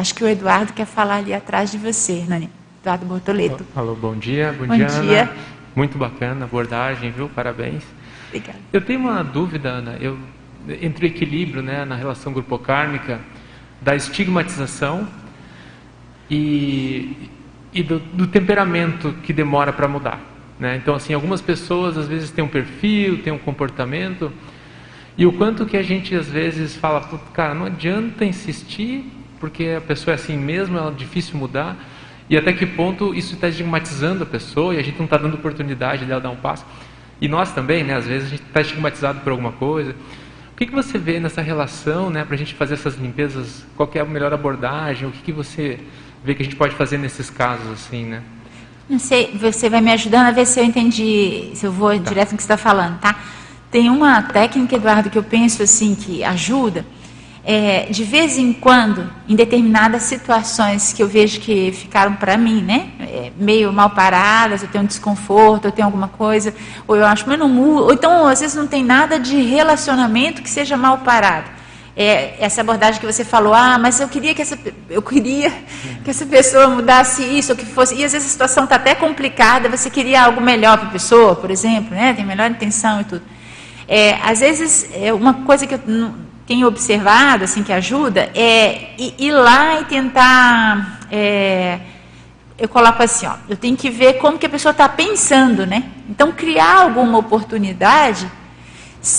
Acho 0.00 0.14
que 0.14 0.24
o 0.24 0.28
Eduardo 0.28 0.72
quer 0.72 0.86
falar 0.86 1.16
ali 1.16 1.34
atrás 1.34 1.70
de 1.70 1.76
você, 1.76 2.24
Nani. 2.26 2.48
Eduardo 2.80 3.04
Bortoleto. 3.04 3.66
Alô, 3.76 3.94
bom 3.94 4.16
dia. 4.16 4.50
Bom, 4.58 4.66
bom 4.66 4.74
dia, 4.74 4.86
dia, 4.86 5.22
Ana. 5.24 5.32
Muito 5.76 5.98
bacana 5.98 6.40
a 6.40 6.44
abordagem, 6.44 7.10
viu? 7.10 7.28
Parabéns. 7.28 7.84
Obrigada. 8.28 8.58
Eu 8.72 8.80
tenho 8.80 9.00
uma 9.00 9.22
dúvida, 9.22 9.68
Ana. 9.68 9.98
Eu, 10.00 10.18
entre 10.80 11.04
o 11.04 11.06
equilíbrio 11.06 11.62
né, 11.62 11.84
na 11.84 11.96
relação 11.96 12.32
grupocármica, 12.32 13.20
da 13.78 13.94
estigmatização 13.94 15.06
e, 16.30 17.28
e 17.70 17.82
do, 17.82 17.98
do 17.98 18.26
temperamento 18.26 19.12
que 19.22 19.34
demora 19.34 19.70
para 19.70 19.86
mudar. 19.86 20.18
Né? 20.58 20.76
Então, 20.76 20.94
assim, 20.94 21.12
algumas 21.12 21.42
pessoas 21.42 21.98
às 21.98 22.08
vezes 22.08 22.30
têm 22.30 22.42
um 22.42 22.48
perfil, 22.48 23.22
têm 23.22 23.34
um 23.34 23.38
comportamento, 23.38 24.32
e 25.18 25.26
o 25.26 25.32
quanto 25.32 25.66
que 25.66 25.76
a 25.76 25.82
gente 25.82 26.14
às 26.14 26.26
vezes 26.26 26.74
fala, 26.74 27.02
cara, 27.34 27.52
não 27.52 27.66
adianta 27.66 28.24
insistir 28.24 29.19
porque 29.40 29.74
a 29.78 29.80
pessoa 29.80 30.12
é 30.12 30.16
assim 30.16 30.36
mesmo, 30.36 30.78
é 30.78 30.90
difícil 30.92 31.36
mudar. 31.36 31.76
E 32.28 32.36
até 32.36 32.52
que 32.52 32.64
ponto 32.64 33.12
isso 33.12 33.34
está 33.34 33.48
estigmatizando 33.48 34.22
a 34.22 34.26
pessoa 34.26 34.74
e 34.74 34.78
a 34.78 34.82
gente 34.82 34.98
não 34.98 35.06
está 35.06 35.16
dando 35.16 35.34
oportunidade 35.34 36.04
dela 36.04 36.20
dar 36.20 36.30
um 36.30 36.36
passo. 36.36 36.64
E 37.20 37.26
nós 37.26 37.52
também, 37.52 37.82
né, 37.82 37.96
às 37.96 38.06
vezes 38.06 38.28
a 38.28 38.30
gente 38.30 38.42
está 38.42 38.60
estigmatizado 38.60 39.20
por 39.20 39.32
alguma 39.32 39.50
coisa. 39.52 39.96
O 40.52 40.56
que, 40.56 40.66
que 40.66 40.72
você 40.72 40.98
vê 40.98 41.18
nessa 41.18 41.40
relação, 41.40 42.10
né, 42.10 42.24
para 42.24 42.34
a 42.34 42.38
gente 42.38 42.54
fazer 42.54 42.74
essas 42.74 42.96
limpezas? 42.96 43.66
Qual 43.76 43.90
é 43.94 43.98
a 43.98 44.04
melhor 44.04 44.32
abordagem? 44.32 45.08
O 45.08 45.10
que, 45.10 45.22
que 45.22 45.32
você 45.32 45.80
o 46.22 46.26
que 46.26 46.42
a 46.42 46.44
gente 46.44 46.56
pode 46.56 46.74
fazer 46.74 46.98
nesses 46.98 47.30
casos 47.30 47.66
assim, 47.72 48.04
né? 48.04 48.22
Não 48.88 48.98
sei, 48.98 49.30
você 49.34 49.70
vai 49.70 49.80
me 49.80 49.90
ajudando 49.92 50.26
a 50.26 50.30
ver 50.32 50.46
se 50.46 50.60
eu 50.60 50.64
entendi, 50.64 51.50
se 51.54 51.64
eu 51.64 51.72
vou 51.72 51.90
tá. 51.90 52.10
direto 52.10 52.32
no 52.32 52.36
que 52.36 52.42
você 52.42 52.52
está 52.52 52.56
falando, 52.56 52.98
tá? 52.98 53.18
Tem 53.70 53.88
uma 53.88 54.22
técnica, 54.22 54.76
Eduardo, 54.76 55.08
que 55.08 55.16
eu 55.16 55.22
penso 55.22 55.62
assim 55.62 55.94
que 55.94 56.22
ajuda. 56.24 56.84
É, 57.42 57.86
de 57.90 58.04
vez 58.04 58.36
em 58.36 58.52
quando, 58.52 59.10
em 59.26 59.34
determinadas 59.34 60.02
situações 60.02 60.92
que 60.92 61.02
eu 61.02 61.08
vejo 61.08 61.40
que 61.40 61.72
ficaram 61.72 62.14
para 62.14 62.36
mim, 62.36 62.60
né, 62.60 62.90
é, 63.00 63.32
meio 63.34 63.72
mal 63.72 63.90
paradas, 63.90 64.62
eu 64.62 64.68
tenho 64.68 64.84
um 64.84 64.86
desconforto, 64.86 65.64
eu 65.64 65.72
tenho 65.72 65.86
alguma 65.86 66.08
coisa, 66.08 66.54
ou 66.86 66.96
eu 66.96 67.06
acho, 67.06 67.24
mas 67.26 67.38
não 67.38 67.48
mudo, 67.48 67.84
ou 67.84 67.92
então 67.94 68.26
às 68.26 68.40
vezes 68.40 68.54
não 68.54 68.66
tem 68.66 68.84
nada 68.84 69.18
de 69.18 69.40
relacionamento 69.40 70.42
que 70.42 70.50
seja 70.50 70.76
mal 70.76 70.98
parado. 70.98 71.48
É, 71.96 72.36
essa 72.38 72.60
abordagem 72.60 73.00
que 73.00 73.06
você 73.06 73.24
falou, 73.24 73.54
ah, 73.54 73.78
mas 73.78 74.00
eu 74.00 74.08
queria 74.08 74.34
que 74.34 74.42
essa, 74.42 74.58
eu 74.88 75.00
queria 75.00 75.50
que 76.04 76.10
essa 76.10 76.26
pessoa 76.26 76.68
mudasse 76.68 77.22
isso, 77.22 77.52
ou 77.52 77.58
que 77.58 77.64
fosse, 77.64 77.94
e 77.94 78.04
às 78.04 78.12
vezes 78.12 78.28
a 78.28 78.30
situação 78.30 78.64
está 78.64 78.76
até 78.76 78.94
complicada, 78.94 79.66
você 79.68 79.88
queria 79.88 80.24
algo 80.24 80.42
melhor 80.42 80.76
para 80.76 80.88
a 80.88 80.92
pessoa, 80.92 81.34
por 81.34 81.50
exemplo, 81.50 81.94
né, 81.96 82.12
tem 82.12 82.24
melhor 82.24 82.50
intenção 82.50 83.00
e 83.00 83.04
tudo. 83.04 83.22
É, 83.88 84.18
às 84.22 84.40
vezes, 84.40 84.88
é 84.94 85.12
uma 85.12 85.34
coisa 85.34 85.66
que 85.66 85.74
eu 85.74 85.80
tenho 86.50 86.66
observado, 86.66 87.44
assim, 87.44 87.62
que 87.62 87.72
ajuda, 87.72 88.28
é 88.34 88.96
ir 88.98 89.30
lá 89.30 89.82
e 89.82 89.84
tentar, 89.84 90.98
é, 91.08 91.78
eu 92.58 92.68
coloco 92.68 93.00
assim, 93.00 93.24
ó, 93.24 93.34
eu 93.48 93.56
tenho 93.56 93.76
que 93.76 93.88
ver 93.88 94.14
como 94.14 94.36
que 94.36 94.46
a 94.46 94.48
pessoa 94.48 94.72
está 94.72 94.88
pensando, 94.88 95.64
né? 95.64 95.84
Então, 96.08 96.32
criar 96.32 96.78
alguma 96.78 97.18
oportunidade 97.18 98.28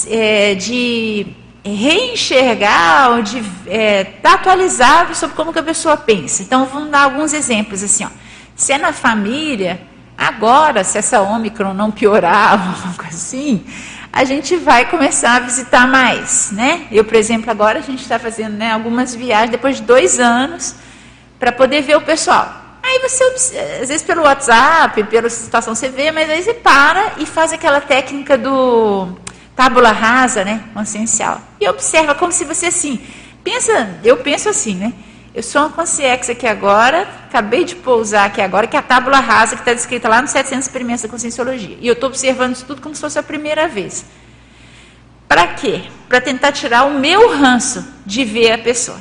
é, 0.10 0.56
de 0.56 1.26
reenxergar 1.63 3.12
ou 3.12 3.22
de 3.22 3.38
estar 3.38 3.50
é, 3.65 4.04
tá 4.04 4.34
atualizado 4.34 5.15
sobre 5.15 5.34
como 5.34 5.54
que 5.54 5.60
a 5.60 5.63
pessoa 5.63 5.96
pensa. 5.96 6.44
Então, 6.44 6.65
vamos 6.65 6.91
dar 6.91 7.04
alguns 7.04 7.32
exemplos 7.32 7.82
assim, 7.82 8.04
ó. 8.04 8.10
Se 8.58 8.74
é 8.74 8.78
na 8.78 8.91
família, 8.91 9.80
agora, 10.17 10.84
se 10.84 10.98
essa 10.98 11.22
Ômicron 11.22 11.74
não 11.74 11.91
piorar 11.91 12.60
ou 12.84 12.89
algo 12.89 13.04
assim, 13.08 13.63
a 14.13 14.24
gente 14.26 14.58
vai 14.58 14.89
começar 14.89 15.38
a 15.38 15.39
visitar 15.39 15.88
mais, 15.88 16.52
né? 16.52 16.88
Eu, 16.91 17.06
por 17.06 17.15
exemplo, 17.15 17.50
agora 17.50 17.80
a 17.80 17.82
gente 17.82 18.02
está 18.02 18.19
fazendo 18.19 18.58
né, 18.58 18.71
algumas 18.71 19.15
viagens 19.15 19.52
depois 19.52 19.78
de 19.78 19.84
dois 19.84 20.19
anos 20.19 20.76
para 21.39 21.52
poder 21.52 21.82
ver 21.82 21.95
o 21.95 22.02
pessoal. 22.02 22.62
Aí 22.84 23.00
você, 23.00 23.24
às 23.82 23.88
vezes 23.88 24.02
pelo 24.02 24.24
WhatsApp, 24.24 25.04
pela 25.06 25.30
situação 25.30 25.74
você 25.74 25.88
vê, 25.88 26.12
mas 26.12 26.30
aí 26.30 26.43
você 26.43 26.54
para 26.54 27.13
e 27.19 27.26
faz 27.26 27.54
aquela 27.54 27.80
técnica 27.80 28.38
do 28.38 29.15
tábula 29.56 29.91
rasa, 29.91 30.43
né, 30.43 30.62
consciencial. 30.74 31.39
E 31.60 31.69
observa 31.69 32.13
como 32.13 32.32
se 32.32 32.43
você 32.43 32.65
assim, 32.65 33.00
pensa, 33.43 33.97
eu 34.04 34.17
penso 34.17 34.50
assim, 34.50 34.76
né? 34.76 34.93
Eu 35.34 35.41
sou 35.41 35.62
uma 35.62 35.70
consciência 35.70 36.34
aqui 36.34 36.46
agora, 36.46 37.08
acabei 37.30 37.63
de 37.63 37.76
pousar 37.78 38.26
aqui 38.26 38.41
agora, 38.41 38.67
que 38.67 38.76
é 38.76 38.80
a 38.80 38.82
tábula 38.82 39.20
rasa 39.22 39.56
que 39.56 39.62
está 39.62 39.74
descrita 39.74 40.10
lá 40.10 40.22
nos 40.22 40.32
700 40.32 40.65
experimentos 40.65 41.04
da 41.04 41.08
conscienciologia. 41.10 41.78
E 41.80 41.88
eu 41.88 41.94
estou 41.94 42.10
observando 42.10 42.54
isso 42.54 42.65
tudo 42.65 42.82
como 42.82 42.94
se 42.94 43.00
fosse 43.00 43.17
a 43.17 43.24
primeira 43.24 43.65
vez. 43.65 44.06
Para 45.30 45.48
quê? 45.48 45.84
Para 46.10 46.20
tentar 46.20 46.52
tirar 46.52 46.84
o 46.84 47.00
meu 47.00 47.34
ranço 47.34 47.86
de 48.06 48.26
ver 48.26 48.52
a 48.52 48.58
pessoa. 48.58 49.00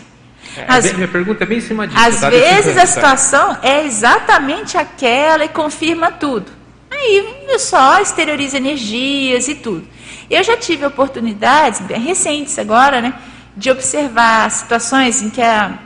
É, 0.57 0.64
As, 0.69 0.93
minha 0.93 1.09
pergunta 1.09 1.43
é 1.43 1.47
bem 1.47 1.59
em 1.59 1.61
cima 1.61 1.88
disso. 1.88 2.01
Às 2.01 2.21
tá? 2.21 2.31
vezes 2.31 2.77
a 2.77 2.87
situação 2.87 3.59
é 3.61 3.85
exatamente 3.85 4.79
aquela 4.79 5.45
e 5.45 5.49
confirma 5.49 6.12
tudo. 6.12 6.53
Aí 6.88 7.45
eu 7.49 7.59
só 7.59 8.01
exterioriza 8.01 8.57
energias 8.57 9.49
e 9.49 9.57
tudo. 9.57 9.85
Eu 10.31 10.45
já 10.45 10.57
tive 10.57 10.87
oportunidades, 10.87 11.81
recentes 11.88 12.57
agora, 12.57 13.01
né, 13.01 13.14
de 13.57 13.69
observar 13.69 14.49
situações 14.53 15.21
em 15.23 15.31
que 15.31 15.43
a, 15.43 15.77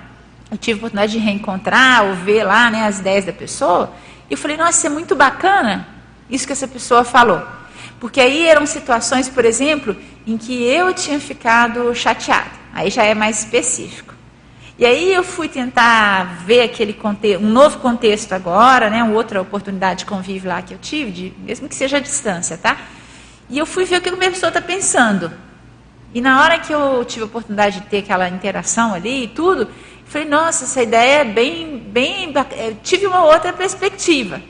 eu 0.54 0.58
tive 0.58 0.78
a 0.78 0.78
oportunidade 0.78 1.12
de 1.12 1.18
reencontrar 1.18 2.04
ou 2.04 2.14
ver 2.14 2.44
lá 2.44 2.70
né, 2.70 2.86
as 2.86 3.00
ideias 3.00 3.24
da 3.24 3.32
pessoa. 3.32 3.92
E 4.30 4.34
eu 4.34 4.38
falei, 4.38 4.56
nossa, 4.56 4.78
isso 4.78 4.86
é 4.86 4.90
muito 4.90 5.14
bacana 5.14 5.94
isso 6.30 6.46
que 6.46 6.52
essa 6.52 6.68
pessoa 6.68 7.04
falou. 7.04 7.42
Porque 8.00 8.20
aí 8.20 8.46
eram 8.46 8.66
situações, 8.66 9.28
por 9.28 9.44
exemplo, 9.44 9.96
em 10.26 10.36
que 10.36 10.62
eu 10.64 10.92
tinha 10.94 11.18
ficado 11.20 11.94
chateada. 11.94 12.50
Aí 12.72 12.90
já 12.90 13.02
é 13.04 13.14
mais 13.14 13.40
específico. 13.40 14.14
E 14.78 14.84
aí 14.84 15.14
eu 15.14 15.22
fui 15.22 15.48
tentar 15.48 16.44
ver 16.44 16.62
aquele 16.62 16.92
contexto, 16.92 17.42
um 17.42 17.48
novo 17.48 17.78
contexto 17.78 18.32
agora, 18.32 18.90
né, 18.90 19.04
uma 19.04 19.14
outra 19.14 19.40
oportunidade 19.40 20.00
de 20.00 20.06
convívio 20.06 20.50
lá 20.50 20.60
que 20.62 20.74
eu 20.74 20.78
tive, 20.78 21.10
de, 21.12 21.32
mesmo 21.38 21.68
que 21.68 21.74
seja 21.74 21.98
à 21.98 22.00
distância, 22.00 22.58
tá? 22.58 22.76
E 23.48 23.56
eu 23.56 23.66
fui 23.66 23.84
ver 23.84 23.98
o 23.98 24.00
que 24.00 24.08
a 24.08 24.16
pessoa 24.16 24.48
está 24.48 24.60
pensando. 24.60 25.30
E 26.12 26.20
na 26.20 26.42
hora 26.42 26.58
que 26.58 26.72
eu 26.72 27.04
tive 27.04 27.22
a 27.22 27.26
oportunidade 27.26 27.80
de 27.80 27.86
ter 27.86 27.98
aquela 27.98 28.28
interação 28.28 28.94
ali 28.94 29.24
e 29.24 29.28
tudo, 29.28 29.68
falei, 30.04 30.28
nossa, 30.28 30.64
essa 30.64 30.82
ideia 30.82 31.20
é 31.20 31.24
bem, 31.24 31.78
bem, 31.78 32.32
eu 32.58 32.76
tive 32.82 33.06
uma 33.06 33.24
outra 33.24 33.52
perspectiva. 33.52 34.40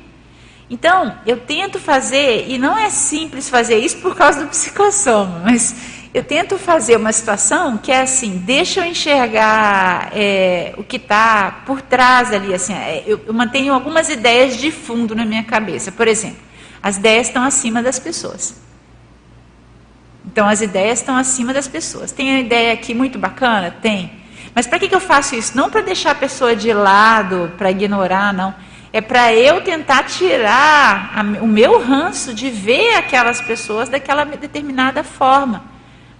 Então, 0.69 1.17
eu 1.27 1.39
tento 1.39 1.79
fazer, 1.79 2.47
e 2.49 2.59
não 2.59 2.77
é 2.77 2.91
simples 2.91 3.49
fazer 3.49 3.79
isso 3.79 3.99
por 3.99 4.17
causa 4.17 4.43
do 4.43 4.49
psicossoma, 4.49 5.41
mas 5.45 5.75
eu 6.15 6.23
tento 6.23 6.57
fazer 6.57 6.97
uma 6.97 7.13
situação 7.13 7.77
que 7.77 7.91
é 7.91 8.01
assim, 8.01 8.39
deixa 8.39 8.81
eu 8.81 8.85
enxergar 8.85 10.11
é, 10.13 10.73
o 10.77 10.85
que 10.85 10.97
está 10.97 11.63
por 11.67 11.83
trás 11.83 12.33
ali, 12.33 12.55
assim, 12.55 12.73
é, 12.73 13.03
eu, 13.07 13.21
eu 13.27 13.35
mantenho 13.35 13.75
algumas 13.75 14.09
ideias 14.09 14.57
de 14.57 14.71
fundo 14.71 15.15
na 15.15 15.25
minha 15.25 15.43
cabeça. 15.43 15.93
Por 15.93 16.09
exemplo, 16.09 16.39
as 16.83 16.97
ideias 16.97 17.27
estão 17.27 17.43
acima 17.43 17.83
das 17.83 17.99
pessoas. 17.99 18.63
Então, 20.25 20.49
as 20.49 20.61
ideias 20.61 21.01
estão 21.01 21.17
acima 21.17 21.53
das 21.53 21.69
pessoas. 21.69 22.11
Tem 22.11 22.37
a 22.37 22.41
ideia 22.41 22.73
aqui 22.73 22.95
muito 22.95 23.19
bacana? 23.19 23.71
Tem. 23.71 24.24
Mas 24.55 24.67
para 24.67 24.79
que, 24.79 24.89
que 24.89 24.95
eu 24.95 25.01
faço 25.01 25.35
isso? 25.35 25.57
Não 25.57 25.69
para 25.69 25.81
deixar 25.81 26.13
a 26.13 26.15
pessoa 26.15 26.55
de 26.55 26.73
lado, 26.73 27.53
para 27.59 27.71
ignorar, 27.71 28.33
não. 28.33 28.55
É 28.93 29.01
para 29.01 29.35
eu 29.35 29.61
tentar 29.63 30.05
tirar 30.05 31.13
a, 31.17 31.23
o 31.43 31.47
meu 31.47 31.85
ranço 31.85 32.33
de 32.33 32.49
ver 32.49 32.95
aquelas 32.95 33.41
pessoas 33.41 33.89
daquela 33.89 34.25
determinada 34.25 35.03
forma. 35.03 35.65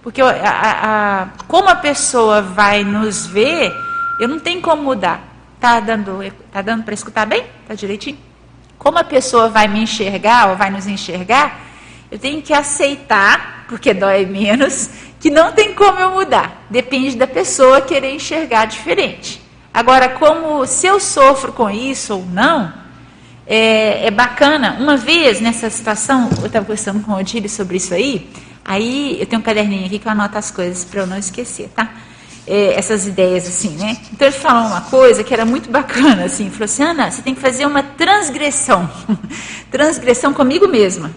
Porque 0.03 0.21
a, 0.21 0.27
a, 0.27 1.27
como 1.47 1.69
a 1.69 1.75
pessoa 1.75 2.41
vai 2.41 2.83
nos 2.83 3.25
ver, 3.25 3.71
eu 4.19 4.27
não 4.27 4.39
tenho 4.39 4.61
como 4.61 4.83
mudar. 4.83 5.21
Tá 5.59 5.79
dando, 5.79 6.19
tá 6.51 6.61
dando 6.61 6.83
para 6.83 6.93
escutar 6.93 7.25
bem? 7.25 7.45
Tá 7.65 7.73
direitinho? 7.73 8.17
Como 8.77 8.99
a 8.99 9.03
pessoa 9.03 9.47
vai 9.47 9.67
me 9.67 9.79
enxergar 9.79 10.49
ou 10.49 10.57
vai 10.57 10.69
nos 10.69 10.85
enxergar, 10.85 11.59
eu 12.11 12.19
tenho 12.19 12.41
que 12.41 12.53
aceitar, 12.53 13.65
porque 13.67 13.93
dói 13.93 14.25
menos, 14.25 14.89
que 15.25 15.31
não 15.31 15.51
tem 15.51 15.73
como 15.73 15.99
eu 15.99 16.11
mudar. 16.11 16.67
Depende 16.69 17.17
da 17.17 17.25
pessoa 17.25 17.81
querer 17.81 18.13
enxergar 18.13 18.65
diferente. 18.65 19.41
Agora, 19.73 20.07
como 20.07 20.67
se 20.67 20.85
eu 20.85 20.99
sofro 20.99 21.51
com 21.51 21.67
isso 21.67 22.13
ou 22.13 22.25
não, 22.27 22.71
é, 23.47 24.05
é 24.05 24.11
bacana. 24.11 24.77
Uma 24.79 24.95
vez 24.95 25.41
nessa 25.41 25.67
situação, 25.67 26.29
eu 26.41 26.45
estava 26.45 26.63
conversando 26.63 27.03
com 27.03 27.11
o 27.11 27.15
Odílio 27.17 27.49
sobre 27.49 27.77
isso 27.77 27.91
aí. 27.91 28.29
Aí 28.63 29.19
eu 29.19 29.25
tenho 29.25 29.39
um 29.39 29.43
caderninho 29.43 29.87
aqui 29.87 29.97
que 29.97 30.07
eu 30.07 30.11
anoto 30.11 30.37
as 30.37 30.51
coisas 30.51 30.85
para 30.85 31.01
eu 31.01 31.07
não 31.07 31.17
esquecer, 31.17 31.69
tá? 31.69 31.89
É, 32.45 32.75
essas 32.77 33.07
ideias 33.07 33.47
assim, 33.47 33.69
né? 33.77 33.97
Então 34.13 34.27
ele 34.27 34.37
falou 34.37 34.67
uma 34.67 34.81
coisa 34.81 35.23
que 35.23 35.33
era 35.33 35.43
muito 35.43 35.71
bacana, 35.71 36.25
assim, 36.25 36.51
falou 36.51 36.65
assim, 36.65 36.83
Ana, 36.83 37.09
você 37.09 37.23
tem 37.23 37.33
que 37.33 37.41
fazer 37.41 37.65
uma 37.65 37.81
transgressão, 37.81 38.87
transgressão 39.71 40.35
comigo 40.35 40.67
mesma. 40.67 41.09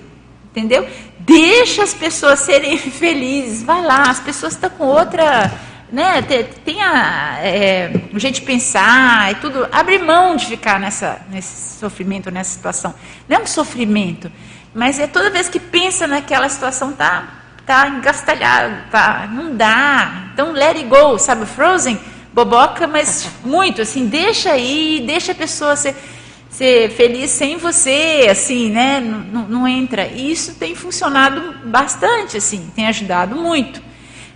Entendeu? 0.50 0.88
Deixa 1.28 1.82
as 1.82 1.92
pessoas 1.92 2.40
serem 2.40 2.78
felizes. 2.90 3.62
Vai 3.62 3.84
lá, 3.84 4.04
as 4.04 4.18
pessoas 4.18 4.54
estão 4.54 4.70
com 4.70 4.84
outra. 4.84 5.52
Né, 5.90 6.20
tem 6.66 6.82
a, 6.82 7.38
é, 7.40 7.90
um 8.12 8.18
jeito 8.18 8.36
de 8.36 8.42
pensar 8.42 9.32
e 9.32 9.34
tudo. 9.36 9.68
Abre 9.70 9.98
mão 9.98 10.36
de 10.36 10.46
ficar 10.46 10.80
nessa, 10.80 11.20
nesse 11.30 11.78
sofrimento, 11.78 12.30
nessa 12.30 12.50
situação. 12.50 12.94
Não 13.28 13.38
é 13.38 13.40
um 13.40 13.46
sofrimento, 13.46 14.30
mas 14.74 14.98
é 14.98 15.06
toda 15.06 15.30
vez 15.30 15.48
que 15.48 15.58
pensa 15.58 16.06
naquela 16.06 16.46
situação, 16.50 16.92
tá, 16.92 17.28
tá 17.64 17.88
engastalhado, 17.88 18.74
tá, 18.90 19.28
não 19.32 19.56
dá. 19.56 20.28
Então, 20.34 20.52
let 20.52 20.76
it 20.76 20.84
go, 20.84 21.18
sabe? 21.18 21.46
Frozen, 21.46 21.98
boboca, 22.34 22.86
mas 22.86 23.26
muito, 23.42 23.80
assim, 23.80 24.06
deixa 24.06 24.52
aí, 24.52 25.02
deixa 25.06 25.32
a 25.32 25.34
pessoa 25.34 25.74
ser 25.74 25.96
ser 26.58 26.90
feliz 26.90 27.30
sem 27.30 27.56
você, 27.56 28.26
assim, 28.28 28.68
né? 28.68 28.98
Não, 28.98 29.48
não 29.48 29.68
entra. 29.68 30.08
E 30.08 30.32
isso 30.32 30.56
tem 30.56 30.74
funcionado 30.74 31.54
bastante, 31.64 32.36
assim, 32.36 32.68
tem 32.74 32.88
ajudado 32.88 33.36
muito. 33.36 33.80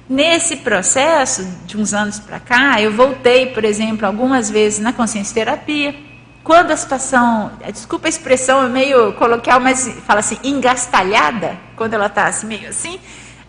Nesse 0.09 0.59
processo, 0.59 1.45
de 1.67 1.77
uns 1.77 1.93
anos 1.93 2.21
para 2.21 2.39
cá, 2.39 2.81
eu 2.81 2.93
voltei, 2.93 3.47
por 3.47 3.65
exemplo, 3.65 4.07
algumas 4.07 4.49
vezes 4.49 4.79
na 4.79 4.93
consciência 4.93 5.35
terapia. 5.35 5.97
Quando 6.45 6.71
a 6.71 6.77
situação, 6.77 7.51
desculpa 7.73 8.07
a 8.07 8.11
expressão, 8.11 8.63
é 8.65 8.69
meio 8.69 9.15
coloquial, 9.15 9.59
mas 9.59 9.89
fala 10.07 10.21
assim, 10.21 10.39
engastalhada, 10.45 11.59
quando 11.75 11.95
ela 11.95 12.07
está 12.07 12.27
assim, 12.27 12.47
meio 12.47 12.69
assim, 12.69 13.01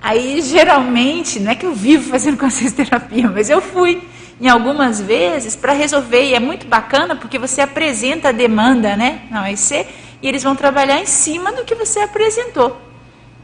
aí 0.02 0.42
geralmente, 0.42 1.40
não 1.40 1.52
é 1.52 1.56
que 1.56 1.66
eu 1.66 1.76
vivo 1.76 2.10
fazendo 2.10 2.38
consciência 2.42 2.86
terapia, 2.86 3.30
mas 3.30 3.52
eu 3.52 3.62
fui 3.62 4.02
em 4.44 4.50
algumas 4.50 5.00
vezes 5.00 5.56
para 5.56 5.72
resolver, 5.72 6.22
e 6.22 6.34
é 6.34 6.40
muito 6.40 6.68
bacana 6.68 7.16
porque 7.16 7.40
você 7.40 7.62
apresenta 7.62 8.28
a 8.28 8.32
demanda 8.34 8.94
né, 8.98 9.22
na 9.32 9.44
OIC 9.44 9.88
e 10.22 10.28
eles 10.28 10.44
vão 10.44 10.54
trabalhar 10.54 11.00
em 11.00 11.06
cima 11.06 11.54
do 11.54 11.64
que 11.64 11.74
você 11.74 12.02
apresentou. 12.02 12.78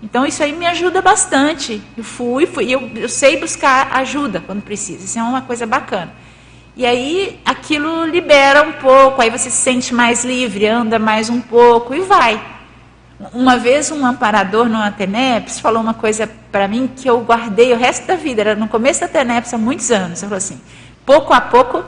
Então 0.03 0.25
isso 0.25 0.43
aí 0.43 0.51
me 0.51 0.65
ajuda 0.65 1.01
bastante. 1.01 1.81
Eu 1.95 2.03
fui, 2.03 2.45
fui 2.45 2.69
eu, 2.69 2.91
eu 2.97 3.07
sei 3.07 3.39
buscar 3.39 3.93
ajuda 3.93 4.43
quando 4.45 4.61
precisa. 4.61 5.05
Isso 5.05 5.17
é 5.17 5.23
uma 5.23 5.41
coisa 5.41 5.65
bacana. 5.65 6.13
E 6.75 6.85
aí 6.85 7.39
aquilo 7.45 8.03
libera 8.03 8.63
um 8.63 8.73
pouco, 8.73 9.21
aí 9.21 9.29
você 9.29 9.49
se 9.49 9.55
sente 9.55 9.93
mais 9.93 10.25
livre, 10.25 10.67
anda 10.67 10.99
mais 10.99 11.29
um 11.29 11.39
pouco 11.39 11.95
e 11.95 12.01
vai. 12.01 12.41
Uma 13.33 13.57
vez 13.57 13.89
um 13.89 14.05
amparador 14.05 14.67
no 14.67 14.77
Ateneps 14.77 15.61
falou 15.61 15.81
uma 15.81 15.93
coisa 15.93 16.29
para 16.51 16.67
mim 16.67 16.89
que 16.93 17.09
eu 17.09 17.21
guardei 17.21 17.71
o 17.73 17.77
resto 17.77 18.05
da 18.05 18.15
vida, 18.15 18.41
era 18.41 18.55
no 18.55 18.67
começo 18.67 18.99
da 18.99 19.05
Ateneps 19.05 19.53
há 19.53 19.57
muitos 19.57 19.91
anos. 19.91 20.21
Ele 20.21 20.29
falou 20.29 20.37
assim: 20.37 20.59
pouco 21.09 21.33
a 21.33 21.41
pouco, 21.41 21.83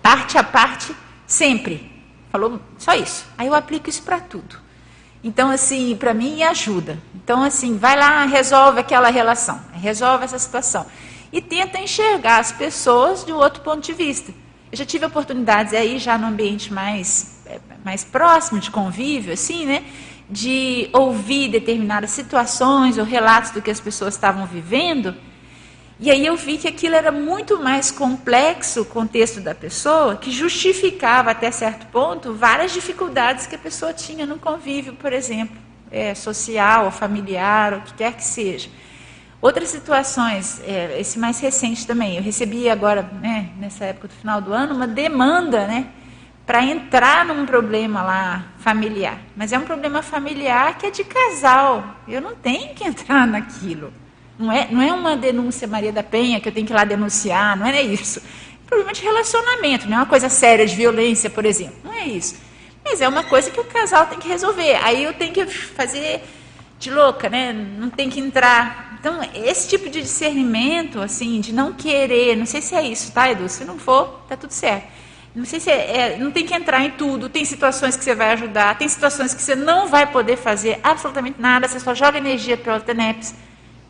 parte 0.00 0.38
a 0.38 0.44
parte, 0.44 0.94
sempre. 1.26 1.90
Falou 2.30 2.60
só 2.78 2.94
isso. 2.94 3.26
Aí 3.36 3.48
eu 3.48 3.54
aplico 3.54 3.90
isso 3.90 4.04
para 4.04 4.20
tudo. 4.20 4.56
Então, 5.24 5.50
assim, 5.50 5.96
para 5.96 6.14
mim 6.14 6.40
ajuda. 6.44 6.96
Então, 7.16 7.42
assim, 7.42 7.76
vai 7.76 7.98
lá, 7.98 8.24
resolve 8.26 8.78
aquela 8.78 9.10
relação, 9.10 9.60
resolve 9.72 10.24
essa 10.24 10.38
situação 10.38 10.86
e 11.32 11.40
tenta 11.40 11.80
enxergar 11.80 12.38
as 12.38 12.52
pessoas 12.52 13.24
de 13.24 13.32
um 13.32 13.36
outro 13.38 13.60
ponto 13.60 13.80
de 13.80 13.92
vista. 13.92 14.32
Eu 14.70 14.78
já 14.78 14.84
tive 14.84 15.04
oportunidades 15.04 15.74
aí, 15.74 15.98
já 15.98 16.16
no 16.16 16.28
ambiente 16.28 16.72
mais, 16.72 17.40
é, 17.46 17.58
mais 17.84 18.04
próximo 18.04 18.60
de 18.60 18.70
convívio, 18.70 19.32
assim, 19.32 19.66
né? 19.66 19.82
De 20.30 20.88
ouvir 20.92 21.48
determinadas 21.48 22.12
situações 22.12 22.98
ou 22.98 23.04
relatos 23.04 23.50
do 23.50 23.60
que 23.60 23.72
as 23.72 23.80
pessoas 23.80 24.14
estavam 24.14 24.46
vivendo. 24.46 25.12
E 25.98 26.10
aí 26.10 26.26
eu 26.26 26.36
vi 26.36 26.58
que 26.58 26.66
aquilo 26.66 26.96
era 26.96 27.12
muito 27.12 27.62
mais 27.62 27.90
complexo, 27.92 28.82
o 28.82 28.84
contexto 28.84 29.40
da 29.40 29.54
pessoa, 29.54 30.16
que 30.16 30.30
justificava 30.30 31.30
até 31.30 31.50
certo 31.52 31.86
ponto 31.86 32.34
várias 32.34 32.72
dificuldades 32.72 33.46
que 33.46 33.54
a 33.54 33.58
pessoa 33.58 33.92
tinha 33.92 34.26
no 34.26 34.36
convívio, 34.36 34.94
por 34.94 35.12
exemplo, 35.12 35.56
é, 35.90 36.12
social, 36.14 36.86
ou 36.86 36.90
familiar, 36.90 37.74
ou 37.74 37.78
o 37.78 37.82
que 37.82 37.94
quer 37.94 38.12
que 38.14 38.24
seja. 38.24 38.68
Outras 39.40 39.68
situações, 39.68 40.60
é, 40.66 40.98
esse 40.98 41.16
mais 41.16 41.38
recente 41.38 41.86
também, 41.86 42.16
eu 42.16 42.22
recebi 42.22 42.68
agora, 42.68 43.02
né, 43.20 43.50
nessa 43.58 43.84
época 43.84 44.08
do 44.08 44.14
final 44.14 44.40
do 44.40 44.52
ano, 44.52 44.74
uma 44.74 44.88
demanda, 44.88 45.66
né, 45.66 45.86
para 46.44 46.64
entrar 46.64 47.24
num 47.24 47.46
problema 47.46 48.02
lá 48.02 48.46
familiar. 48.58 49.18
Mas 49.36 49.52
é 49.52 49.58
um 49.58 49.62
problema 49.62 50.02
familiar 50.02 50.76
que 50.76 50.86
é 50.86 50.90
de 50.90 51.04
casal. 51.04 51.96
Eu 52.08 52.20
não 52.20 52.34
tenho 52.34 52.74
que 52.74 52.84
entrar 52.84 53.26
naquilo. 53.26 53.92
Não 54.38 54.50
é, 54.50 54.68
não 54.70 54.82
é 54.82 54.92
uma 54.92 55.16
denúncia 55.16 55.66
Maria 55.68 55.92
da 55.92 56.02
Penha 56.02 56.40
que 56.40 56.48
eu 56.48 56.52
tenho 56.52 56.66
que 56.66 56.72
ir 56.72 56.76
lá 56.76 56.84
denunciar, 56.84 57.56
não 57.56 57.66
é 57.66 57.82
isso. 57.82 58.20
É 58.20 58.66
problema 58.66 58.92
de 58.92 59.02
relacionamento, 59.02 59.88
não 59.88 59.96
é 59.96 60.00
uma 60.00 60.06
coisa 60.06 60.28
séria 60.28 60.66
de 60.66 60.74
violência, 60.74 61.30
por 61.30 61.44
exemplo. 61.44 61.76
Não 61.84 61.92
é 61.92 62.06
isso. 62.06 62.36
Mas 62.84 63.00
é 63.00 63.08
uma 63.08 63.24
coisa 63.24 63.50
que 63.50 63.60
o 63.60 63.64
casal 63.64 64.06
tem 64.06 64.18
que 64.18 64.28
resolver. 64.28 64.74
Aí 64.82 65.04
eu 65.04 65.14
tenho 65.14 65.32
que 65.32 65.46
fazer 65.46 66.22
de 66.78 66.90
louca, 66.90 67.28
né? 67.28 67.52
Não 67.52 67.88
tem 67.88 68.10
que 68.10 68.20
entrar 68.20 68.94
então, 69.04 69.20
esse 69.34 69.68
tipo 69.68 69.90
de 69.90 70.00
discernimento, 70.00 70.98
assim, 70.98 71.38
de 71.38 71.52
não 71.52 71.74
querer, 71.74 72.34
não 72.38 72.46
sei 72.46 72.62
se 72.62 72.74
é 72.74 72.82
isso, 72.82 73.12
tá, 73.12 73.30
Edu? 73.30 73.50
Se 73.50 73.62
não 73.62 73.78
for, 73.78 74.24
tá 74.26 74.34
tudo 74.34 74.50
certo. 74.50 74.86
Não 75.34 75.44
sei 75.44 75.60
se 75.60 75.70
é, 75.70 76.14
é, 76.14 76.16
não 76.16 76.30
tem 76.30 76.46
que 76.46 76.54
entrar 76.54 76.82
em 76.82 76.92
tudo. 76.92 77.28
Tem 77.28 77.44
situações 77.44 77.98
que 77.98 78.02
você 78.02 78.14
vai 78.14 78.32
ajudar, 78.32 78.78
tem 78.78 78.88
situações 78.88 79.34
que 79.34 79.42
você 79.42 79.54
não 79.54 79.88
vai 79.88 80.10
poder 80.10 80.38
fazer 80.38 80.80
absolutamente 80.82 81.38
nada. 81.38 81.68
Você 81.68 81.80
só 81.80 81.94
joga 81.94 82.16
energia 82.16 82.56
pelo 82.56 82.80
TENEPS 82.80 83.34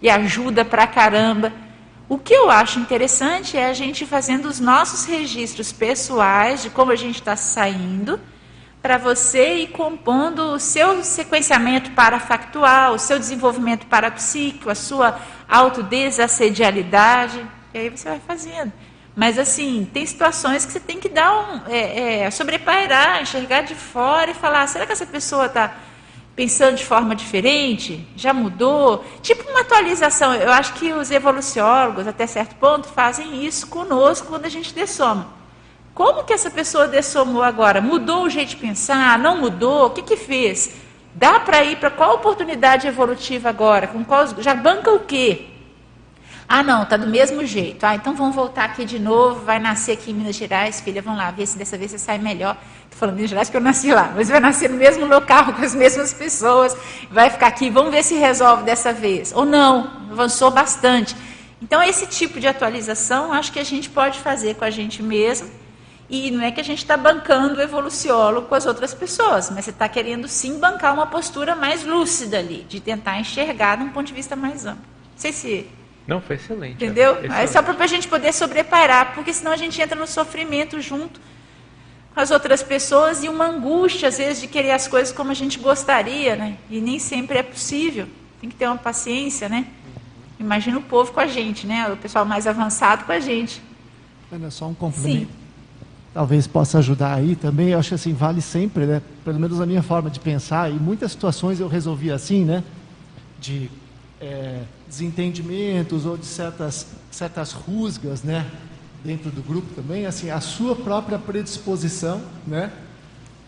e 0.01 0.11
ajuda 0.11 0.65
pra 0.65 0.87
caramba. 0.87 1.53
O 2.09 2.19
que 2.19 2.35
eu 2.35 2.51
acho 2.51 2.79
interessante 2.79 3.57
é 3.57 3.67
a 3.67 3.73
gente 3.73 4.05
fazendo 4.05 4.47
os 4.47 4.61
nossos 4.61 5.07
registros 5.07 5.73
pessoais 5.73 6.63
de 6.63 6.71
como 6.71 6.93
a 6.93 6.97
gente 6.97 7.17
está 7.17 7.35
saindo 7.35 8.21
para 8.83 8.99
você 8.99 9.55
ir 9.61 9.69
compondo 9.69 10.53
o 10.53 10.61
seu 10.61 11.03
sequenciamento 11.03 11.93
parafactual, 11.93 12.93
o 12.95 12.99
seu 12.99 13.19
desenvolvimento 13.19 13.87
parapsíquico, 13.87 14.69
a 14.69 14.75
sua 14.75 15.19
autodesassedialidade, 15.49 17.43
e 17.73 17.79
aí 17.79 17.89
você 17.89 18.11
vai 18.11 18.21
fazendo. 18.21 18.71
Mas 19.17 19.39
assim, 19.39 19.89
tem 19.91 20.05
situações 20.05 20.67
que 20.67 20.73
você 20.73 20.81
tem 20.81 21.01
que 21.01 21.09
dar 21.09 21.33
um. 21.33 21.63
É, 21.67 22.25
é, 22.25 22.31
sobrepairar, 22.31 23.23
enxergar 23.23 23.63
de 23.63 23.75
fora 23.75 24.33
e 24.33 24.35
falar, 24.35 24.67
será 24.67 24.85
que 24.85 24.93
essa 24.93 25.07
pessoa 25.07 25.47
está 25.47 25.75
pensando 26.35 26.77
de 26.77 26.85
forma 26.85 27.15
diferente? 27.15 28.07
Já 28.17 28.33
mudou? 28.33 29.05
Tipo 29.23 29.49
uma 29.51 29.61
atualização. 29.61 30.35
Eu 30.35 30.53
acho 30.53 30.75
que 30.75 30.93
os 30.93 31.11
evoluciólogos, 31.11 32.07
até 32.07 32.27
certo 32.27 32.57
ponto, 32.57 32.89
fazem 32.89 33.45
isso 33.45 33.67
conosco 33.69 34.29
quando 34.29 34.47
a 34.47 34.49
gente 34.49 34.75
dessoma. 34.75 35.29
Como 35.95 36.25
que 36.25 36.33
essa 36.33 36.51
pessoa 36.51 36.89
dessomou 36.89 37.43
agora? 37.43 37.81
Mudou 37.81 38.25
o 38.25 38.31
jeito 38.31 38.51
de 38.51 38.57
pensar? 38.57 39.19
Não 39.19 39.41
mudou? 39.41 39.87
O 39.87 39.91
que, 39.91 40.03
que 40.03 40.17
fez? 40.17 40.75
Dá 41.15 41.39
para 41.39 41.63
ir 41.63 41.77
para 41.77 41.91
qual 41.91 42.17
oportunidade 42.17 42.89
evolutiva 42.89 43.49
agora? 43.49 43.87
Com 43.87 44.05
qual, 44.05 44.27
já 44.39 44.55
banca 44.55 44.93
o 44.93 44.99
quê? 44.99 45.54
Ah, 46.49 46.63
não, 46.63 46.85
tá 46.85 46.97
do 46.97 47.07
mesmo 47.07 47.45
jeito. 47.45 47.85
Ah, 47.85 47.95
então 47.95 48.15
vamos 48.15 48.35
voltar 48.35 48.65
aqui 48.65 48.85
de 48.85 48.99
novo. 48.99 49.45
Vai 49.45 49.59
nascer 49.59 49.93
aqui 49.93 50.11
em 50.11 50.15
Minas 50.15 50.37
Gerais, 50.37 50.81
filha. 50.81 51.01
Vamos 51.01 51.19
lá, 51.19 51.31
ver 51.31 51.47
se 51.47 51.57
dessa 51.57 51.77
vez 51.77 51.91
você 51.91 51.99
sai 51.99 52.19
melhor. 52.19 52.57
Estou 52.85 52.99
falando 52.99 53.17
Minas 53.17 53.31
Gerais 53.31 53.49
porque 53.49 53.57
eu 53.57 53.63
nasci 53.63 53.93
lá, 53.93 54.13
mas 54.15 54.29
vai 54.29 54.41
nascer 54.41 54.69
no 54.69 54.77
mesmo 54.77 55.07
local, 55.07 55.53
com 55.55 55.63
as 55.63 55.75
mesmas 55.75 56.13
pessoas. 56.13 56.77
Vai 57.11 57.31
ficar 57.31 57.47
aqui. 57.47 57.71
Vamos 57.71 57.91
ver 57.91 58.03
se 58.03 58.15
resolve 58.15 58.63
dessa 58.63 58.93
vez. 58.93 59.33
Ou 59.35 59.45
não, 59.45 59.91
avançou 60.11 60.51
bastante. 60.51 61.17
Então, 61.63 61.83
esse 61.83 62.07
tipo 62.07 62.39
de 62.39 62.47
atualização, 62.47 63.33
acho 63.33 63.51
que 63.51 63.59
a 63.59 63.65
gente 63.65 63.89
pode 63.89 64.19
fazer 64.21 64.55
com 64.55 64.65
a 64.65 64.71
gente 64.71 65.03
mesmo 65.03 65.49
e 66.09 66.31
não 66.31 66.43
é 66.43 66.51
que 66.51 66.61
a 66.61 66.65
gente 66.65 66.79
está 66.79 66.97
bancando 66.97 67.59
o 67.59 67.63
evoluciólogo 67.63 68.47
com 68.47 68.55
as 68.55 68.67
outras 68.67 68.93
pessoas, 68.93 69.51
mas 69.51 69.65
você 69.65 69.71
está 69.71 69.89
querendo 69.89 70.29
sim 70.29 70.59
bancar 70.59 70.93
uma 70.93 71.07
postura 71.07 71.57
mais 71.57 71.85
lúcida 71.85 72.39
ali, 72.39 72.65
de 72.69 72.81
tentar 72.81 73.19
enxergar 73.19 73.77
de 73.77 73.85
um 73.85 73.89
ponto 73.89 74.07
de 74.09 74.13
vista 74.13 74.37
mais 74.37 74.67
amplo. 74.67 74.83
Não 74.83 75.19
sei 75.19 75.33
se. 75.33 75.67
Não, 76.07 76.21
foi 76.21 76.37
excelente. 76.37 76.75
Entendeu? 76.75 77.13
Excelente. 77.13 77.41
É 77.41 77.47
só 77.47 77.63
para 77.63 77.83
a 77.83 77.87
gente 77.87 78.09
poder 78.09 78.33
sobreparar, 78.33 79.15
porque 79.15 79.33
senão 79.33 79.53
a 79.53 79.57
gente 79.57 79.81
entra 79.81 79.99
no 79.99 80.07
sofrimento 80.07 80.81
junto 80.81 81.21
com 82.15 82.21
as 82.21 82.31
outras 82.31 82.63
pessoas 82.63 83.25
e 83.25 83.29
uma 83.29 83.47
angústia, 83.47 84.09
às 84.09 84.19
vezes, 84.19 84.41
de 84.41 84.47
querer 84.47 84.73
as 84.73 84.87
coisas 84.87 85.15
como 85.15 85.31
a 85.31 85.35
gente 85.35 85.59
gostaria, 85.59 86.37
né? 86.37 86.59
E 86.71 86.81
nem 86.81 86.99
sempre 86.99 87.39
é 87.39 87.43
possível. 87.43 88.07
Tem 88.41 88.51
que 88.51 88.57
ter 88.57 88.67
uma 88.67 88.77
paciência, 88.77 89.49
né? 89.49 89.67
Imagina 90.39 90.79
o 90.79 90.83
povo 90.83 91.13
com 91.13 91.21
a 91.21 91.27
gente, 91.27 91.67
né? 91.67 91.91
O 91.91 91.97
pessoal 91.97 92.25
mais 92.25 92.47
avançado 92.47 93.05
com 93.05 93.13
a 93.13 93.21
gente. 93.21 93.63
Ana, 94.31 94.51
só 94.51 94.67
um 94.67 94.75
complemento. 94.75 95.33
Sim 95.33 95.45
talvez 96.15 96.47
possa 96.47 96.79
ajudar 96.79 97.15
aí 97.15 97.35
também. 97.35 97.71
Eu 97.71 97.81
acho 97.81 97.89
que 97.89 97.95
assim, 97.97 98.15
vale 98.15 98.41
sempre, 98.41 98.87
né? 98.87 99.03
Pelo 99.25 99.41
menos 99.41 99.61
a 99.61 99.67
minha 99.67 99.83
forma 99.83 100.09
de 100.09 100.21
pensar. 100.21 100.71
E 100.71 100.75
muitas 100.75 101.11
situações 101.11 101.59
eu 101.59 101.67
resolvi 101.67 102.13
assim, 102.13 102.45
né? 102.45 102.63
De 103.41 103.69
é, 104.21 104.61
desentendimentos 104.89 106.07
ou 106.07 106.17
de 106.17 106.27
certas, 106.27 106.87
certas 107.11 107.53
rusgas, 107.53 108.23
né? 108.23 108.51
Dentro 109.05 109.31
do 109.31 109.43
grupo 109.43 109.75
também, 109.75 110.07
assim, 110.07 110.31
a 110.31 110.41
sua 110.41 110.75
própria 110.75 111.19
predisposição, 111.19 112.23
né? 112.47 112.73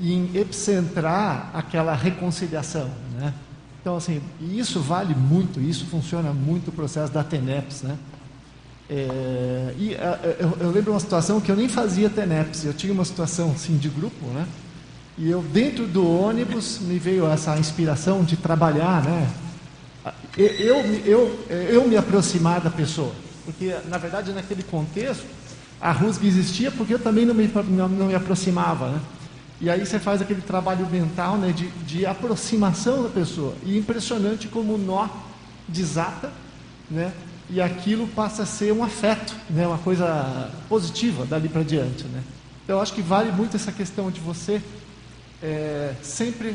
Em 0.01 0.31
epicentrar 0.35 1.51
aquela 1.55 1.95
reconciliação, 1.95 2.91
né? 3.19 3.33
Então, 3.81 3.97
assim, 3.97 4.21
isso 4.41 4.81
vale 4.81 5.15
muito, 5.15 5.61
isso 5.61 5.87
funciona 5.87 6.33
muito 6.33 6.69
o 6.69 6.73
processo 6.73 7.13
da 7.13 7.23
TENEPS, 7.23 7.83
né? 7.83 7.97
É, 8.89 9.75
e 9.79 9.95
é, 9.95 10.37
eu, 10.39 10.57
eu, 10.61 10.71
lembro 10.71 10.93
uma 10.93 11.01
situação 11.01 11.41
que 11.41 11.51
eu 11.51 11.57
nem 11.57 11.69
fazia 11.69 12.09
TENEPS, 12.09 12.65
eu 12.65 12.75
tinha 12.75 12.93
uma 12.93 13.05
situação 13.05 13.53
assim 13.53 13.77
de 13.77 13.89
grupo, 13.89 14.27
né? 14.27 14.47
E 15.19 15.31
eu 15.31 15.43
dentro 15.43 15.87
do 15.87 16.07
ônibus 16.07 16.79
me 16.81 16.99
veio 16.99 17.27
essa 17.27 17.59
inspiração 17.59 18.23
de 18.23 18.37
trabalhar, 18.37 19.03
né? 19.03 19.29
Eu, 20.37 20.77
eu, 21.05 21.47
eu, 21.49 21.89
me 21.89 21.97
aproximar 21.97 22.61
da 22.61 22.71
pessoa, 22.71 23.13
porque 23.45 23.75
na 23.87 23.99
verdade 23.99 24.33
naquele 24.33 24.63
contexto 24.63 25.25
a 25.81 25.93
rusga 25.93 26.27
existia 26.27 26.71
porque 26.71 26.95
eu 26.95 26.99
também 26.99 27.25
não 27.25 27.35
me, 27.35 27.51
não, 27.69 27.89
não 27.89 28.07
me 28.07 28.15
aproximava, 28.15 28.91
né? 28.91 29.01
E 29.61 29.71
aí 29.71 29.85
você 29.85 29.99
faz 29.99 30.21
aquele 30.21 30.43
trabalho 30.43 30.87
mental 30.91 31.39
né, 31.39 31.51
de, 31.51 31.69
de 31.69 32.05
aproximação 32.05 33.03
da 33.03 33.09
pessoa. 33.09 33.55
E 33.65 33.79
impressionante 33.79 34.49
como 34.49 34.75
o 34.75 34.79
nó 34.79 35.09
desata, 35.67 36.31
né? 36.91 37.13
e 37.49 37.61
aquilo 37.61 38.07
passa 38.09 38.43
a 38.43 38.47
ser 38.47 38.73
um 38.73 38.83
afeto, 38.83 39.35
né? 39.49 39.67
uma 39.67 39.79
coisa 39.79 40.51
positiva 40.69 41.25
dali 41.25 41.49
para 41.49 41.63
diante. 41.63 42.05
Né? 42.05 42.23
Então, 42.65 42.77
eu 42.77 42.83
acho 42.83 42.93
que 42.93 43.03
vale 43.03 43.31
muito 43.33 43.57
essa 43.57 43.73
questão 43.73 44.11
de 44.11 44.21
você 44.21 44.61
é, 45.43 45.95
sempre 46.03 46.55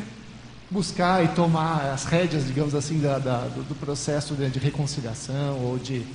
buscar 0.71 1.23
e 1.23 1.27
tomar 1.27 1.91
as 1.91 2.05
rédeas, 2.05 2.47
digamos 2.47 2.73
assim, 2.73 2.99
da, 2.99 3.19
da, 3.19 3.39
do, 3.41 3.61
do, 3.63 3.75
processo 3.75 4.33
de, 4.33 4.49
de, 4.49 4.57
reconciliação 4.57 5.59
ou 5.59 5.77
de, 5.77 6.05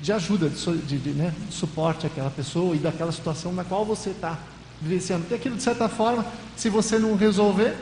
de 0.00 0.12
ajuda, 0.12 0.48
de, 0.48 0.76
de, 0.78 0.98
de 0.98 1.10
né, 1.10 1.34
suporte 1.50 2.06
àquela 2.06 2.30
pessoa 2.30 2.76
e 2.76 2.78
daquela 2.78 3.10
situação 3.10 3.52
na 3.52 3.64
qual 3.64 3.84
você 3.84 4.10
está 4.10 4.38
vivenciando. 4.80 5.22
Porque 5.22 5.34
aquilo, 5.34 5.56
de 5.56 5.64
certa 5.64 5.88
forma, 5.88 6.24
se 6.56 6.70
você 6.70 6.96
não 6.96 7.16
resolver, 7.16 7.76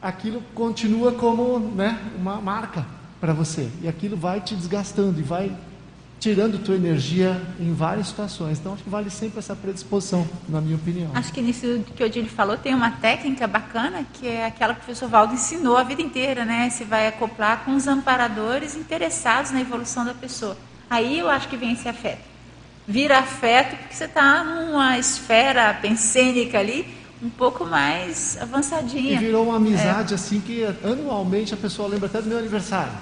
aquilo 0.00 0.42
continua 0.54 1.12
como 1.12 1.58
né, 1.58 2.00
uma 2.16 2.40
marca 2.40 2.86
para 3.20 3.34
você. 3.34 3.68
E 3.82 3.88
aquilo 3.88 4.16
vai 4.16 4.40
te 4.40 4.56
desgastando 4.56 5.20
e 5.20 5.22
vai 5.22 5.54
tirando 6.22 6.56
tua 6.62 6.76
energia 6.76 7.42
em 7.58 7.74
várias 7.74 8.06
situações. 8.06 8.60
Então, 8.60 8.72
acho 8.72 8.84
que 8.84 8.88
vale 8.88 9.10
sempre 9.10 9.40
essa 9.40 9.56
predisposição, 9.56 10.24
na 10.48 10.60
minha 10.60 10.76
opinião. 10.76 11.10
Acho 11.14 11.32
que 11.32 11.42
nisso 11.42 11.84
que 11.96 12.00
o 12.00 12.06
Odile 12.06 12.28
falou, 12.28 12.56
tem 12.56 12.72
uma 12.72 12.92
técnica 12.92 13.48
bacana, 13.48 14.06
que 14.12 14.28
é 14.28 14.46
aquela 14.46 14.72
que 14.72 14.82
o 14.82 14.84
professor 14.84 15.08
Valdo 15.08 15.34
ensinou 15.34 15.76
a 15.76 15.82
vida 15.82 16.00
inteira, 16.00 16.44
né? 16.44 16.70
Se 16.70 16.84
vai 16.84 17.08
acoplar 17.08 17.64
com 17.64 17.74
os 17.74 17.88
amparadores 17.88 18.76
interessados 18.76 19.50
na 19.50 19.60
evolução 19.60 20.04
da 20.04 20.14
pessoa. 20.14 20.56
Aí 20.88 21.18
eu 21.18 21.28
acho 21.28 21.48
que 21.48 21.56
vem 21.56 21.72
esse 21.72 21.88
afeto. 21.88 22.22
vira 22.86 23.18
afeto 23.18 23.76
porque 23.76 23.94
você 23.94 24.04
está 24.04 24.44
numa 24.44 24.98
esfera 24.98 25.74
pensênica 25.74 26.58
ali 26.58 26.86
um 27.20 27.30
pouco 27.30 27.64
mais 27.64 28.38
avançadinha. 28.40 29.14
E 29.14 29.16
virou 29.16 29.44
uma 29.46 29.56
amizade 29.56 30.12
é. 30.12 30.14
assim 30.14 30.40
que 30.40 30.64
anualmente 30.84 31.52
a 31.52 31.56
pessoa 31.56 31.88
lembra 31.88 32.06
até 32.06 32.22
do 32.22 32.28
meu 32.28 32.38
aniversário. 32.38 32.92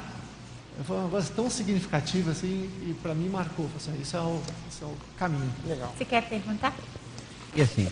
Foi 0.84 0.96
uma 0.96 1.08
coisa 1.08 1.32
tão 1.34 1.50
significativa 1.50 2.30
assim 2.30 2.68
e 2.86 2.94
para 3.02 3.14
mim 3.14 3.28
marcou. 3.28 3.68
Assim, 3.76 3.92
isso, 4.00 4.16
é 4.16 4.20
o, 4.20 4.40
isso 4.68 4.84
é 4.84 4.86
o 4.86 4.96
caminho. 5.18 5.50
Legal. 5.66 5.92
Você 5.96 6.04
quer 6.04 6.28
perguntar? 6.28 6.74
E 7.54 7.62
assim? 7.62 7.88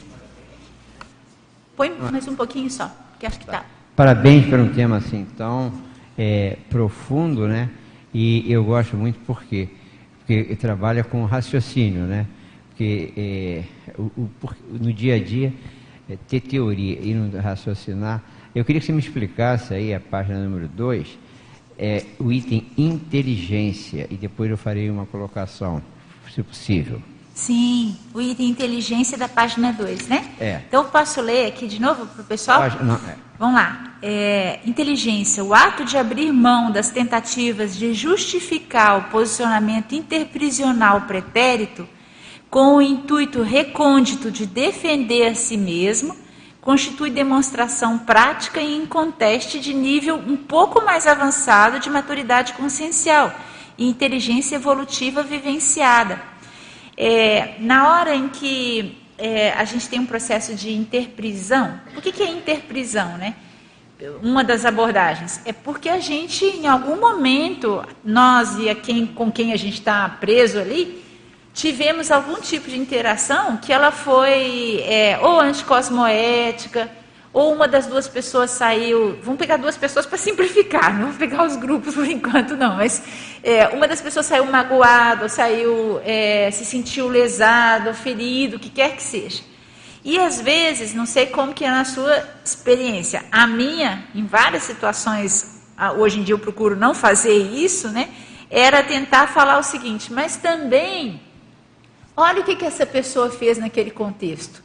Põe 1.76 1.90
mais 1.90 2.26
um 2.26 2.34
pouquinho 2.34 2.70
só, 2.70 2.90
que 3.18 3.26
acho 3.26 3.38
que 3.38 3.46
tá. 3.46 3.64
Parabéns 3.94 4.46
por 4.46 4.58
um 4.58 4.68
tema 4.72 4.96
assim 4.96 5.26
tão 5.36 5.72
é, 6.16 6.56
profundo, 6.70 7.46
né? 7.46 7.70
E 8.12 8.50
eu 8.50 8.64
gosto 8.64 8.96
muito 8.96 9.18
porque 9.20 9.68
porque 10.28 10.54
trabalha 10.56 11.02
com 11.02 11.24
raciocínio, 11.24 12.02
né? 12.02 12.26
Porque 12.68 13.12
é, 13.16 13.64
o, 13.98 14.02
o, 14.04 14.30
no 14.70 14.92
dia 14.92 15.14
a 15.14 15.18
dia 15.18 15.54
é, 16.08 16.18
ter 16.28 16.40
teoria 16.40 16.98
e 17.00 17.14
não 17.14 17.40
raciocinar. 17.40 18.22
Eu 18.54 18.62
queria 18.62 18.78
que 18.78 18.86
você 18.86 18.92
me 18.92 18.98
explicasse 18.98 19.72
aí 19.72 19.94
a 19.94 19.98
página 19.98 20.44
número 20.44 20.68
2, 20.68 21.18
é, 21.78 22.04
o 22.18 22.32
item 22.32 22.66
inteligência, 22.76 24.06
e 24.10 24.16
depois 24.16 24.50
eu 24.50 24.58
farei 24.58 24.90
uma 24.90 25.06
colocação, 25.06 25.80
se 26.34 26.42
possível. 26.42 27.00
Sim, 27.32 27.96
o 28.12 28.20
item 28.20 28.48
inteligência 28.48 29.16
da 29.16 29.28
página 29.28 29.72
2, 29.72 30.08
né? 30.08 30.28
É. 30.40 30.60
Então 30.66 30.82
eu 30.82 30.88
posso 30.88 31.20
ler 31.20 31.46
aqui 31.46 31.68
de 31.68 31.80
novo 31.80 32.04
para 32.06 32.22
o 32.22 32.24
pessoal? 32.24 32.58
Página, 32.58 32.82
não, 32.82 32.94
é. 32.96 33.16
Vamos 33.38 33.54
lá. 33.54 33.94
É, 34.02 34.58
inteligência, 34.66 35.44
o 35.44 35.54
ato 35.54 35.84
de 35.84 35.96
abrir 35.96 36.32
mão 36.32 36.72
das 36.72 36.90
tentativas 36.90 37.76
de 37.76 37.94
justificar 37.94 38.98
o 38.98 39.02
posicionamento 39.10 39.94
interprisional 39.94 41.02
pretérito 41.02 41.88
com 42.50 42.76
o 42.76 42.82
intuito 42.82 43.42
recôndito 43.42 44.30
de 44.30 44.44
defender 44.44 45.28
a 45.28 45.34
si 45.34 45.56
mesmo, 45.56 46.16
constitui 46.68 47.08
demonstração 47.08 47.96
prática 47.96 48.60
e 48.60 48.76
inconteste 48.76 49.58
de 49.58 49.72
nível 49.72 50.16
um 50.16 50.36
pouco 50.36 50.84
mais 50.84 51.06
avançado 51.06 51.80
de 51.80 51.88
maturidade 51.88 52.52
consciencial 52.52 53.34
e 53.78 53.88
inteligência 53.88 54.56
evolutiva 54.56 55.22
vivenciada. 55.22 56.20
É, 56.94 57.54
na 57.58 57.90
hora 57.90 58.14
em 58.14 58.28
que 58.28 58.98
é, 59.16 59.52
a 59.52 59.64
gente 59.64 59.88
tem 59.88 59.98
um 59.98 60.04
processo 60.04 60.54
de 60.54 60.70
interprisão, 60.70 61.80
o 61.96 62.02
que, 62.02 62.12
que 62.12 62.22
é 62.22 62.28
interprisão, 62.28 63.16
né? 63.16 63.34
Uma 64.22 64.44
das 64.44 64.66
abordagens 64.66 65.40
é 65.46 65.54
porque 65.54 65.88
a 65.88 66.00
gente, 66.00 66.44
em 66.44 66.66
algum 66.66 67.00
momento, 67.00 67.82
nós 68.04 68.58
e 68.58 68.68
a 68.68 68.74
quem, 68.74 69.06
com 69.06 69.32
quem 69.32 69.54
a 69.54 69.56
gente 69.56 69.78
está 69.78 70.06
preso 70.06 70.58
ali, 70.58 71.02
tivemos 71.58 72.12
algum 72.12 72.40
tipo 72.40 72.70
de 72.70 72.78
interação 72.78 73.56
que 73.56 73.72
ela 73.72 73.90
foi 73.90 74.80
é, 74.86 75.18
ou 75.20 75.40
anticosmoética, 75.40 76.88
ou 77.32 77.52
uma 77.52 77.66
das 77.66 77.84
duas 77.84 78.06
pessoas 78.06 78.52
saiu. 78.52 79.18
Vamos 79.24 79.40
pegar 79.40 79.56
duas 79.56 79.76
pessoas 79.76 80.06
para 80.06 80.16
simplificar, 80.16 80.94
não 80.94 81.06
vamos 81.06 81.16
pegar 81.16 81.44
os 81.44 81.56
grupos 81.56 81.96
por 81.96 82.06
enquanto, 82.08 82.56
não. 82.56 82.76
Mas 82.76 83.02
é, 83.42 83.66
uma 83.70 83.88
das 83.88 84.00
pessoas 84.00 84.26
saiu 84.26 84.44
magoada, 84.46 85.28
saiu, 85.28 86.00
é, 86.04 86.48
se 86.52 86.64
sentiu 86.64 87.08
lesado, 87.08 87.92
ferido, 87.92 88.56
o 88.56 88.60
que 88.60 88.70
quer 88.70 88.94
que 88.94 89.02
seja. 89.02 89.42
E 90.04 90.16
às 90.16 90.40
vezes, 90.40 90.94
não 90.94 91.06
sei 91.06 91.26
como 91.26 91.52
que 91.52 91.64
é 91.64 91.70
na 91.72 91.84
sua 91.84 92.22
experiência, 92.44 93.24
a 93.32 93.48
minha, 93.48 94.04
em 94.14 94.24
várias 94.24 94.62
situações, 94.62 95.60
hoje 95.98 96.20
em 96.20 96.22
dia 96.22 96.34
eu 96.34 96.38
procuro 96.38 96.76
não 96.76 96.94
fazer 96.94 97.36
isso, 97.36 97.88
né? 97.88 98.08
Era 98.48 98.80
tentar 98.84 99.26
falar 99.26 99.58
o 99.58 99.62
seguinte, 99.64 100.12
mas 100.12 100.36
também 100.36 101.20
Olha 102.20 102.40
o 102.40 102.44
que, 102.44 102.56
que 102.56 102.64
essa 102.64 102.84
pessoa 102.84 103.30
fez 103.30 103.58
naquele 103.58 103.92
contexto. 103.92 104.60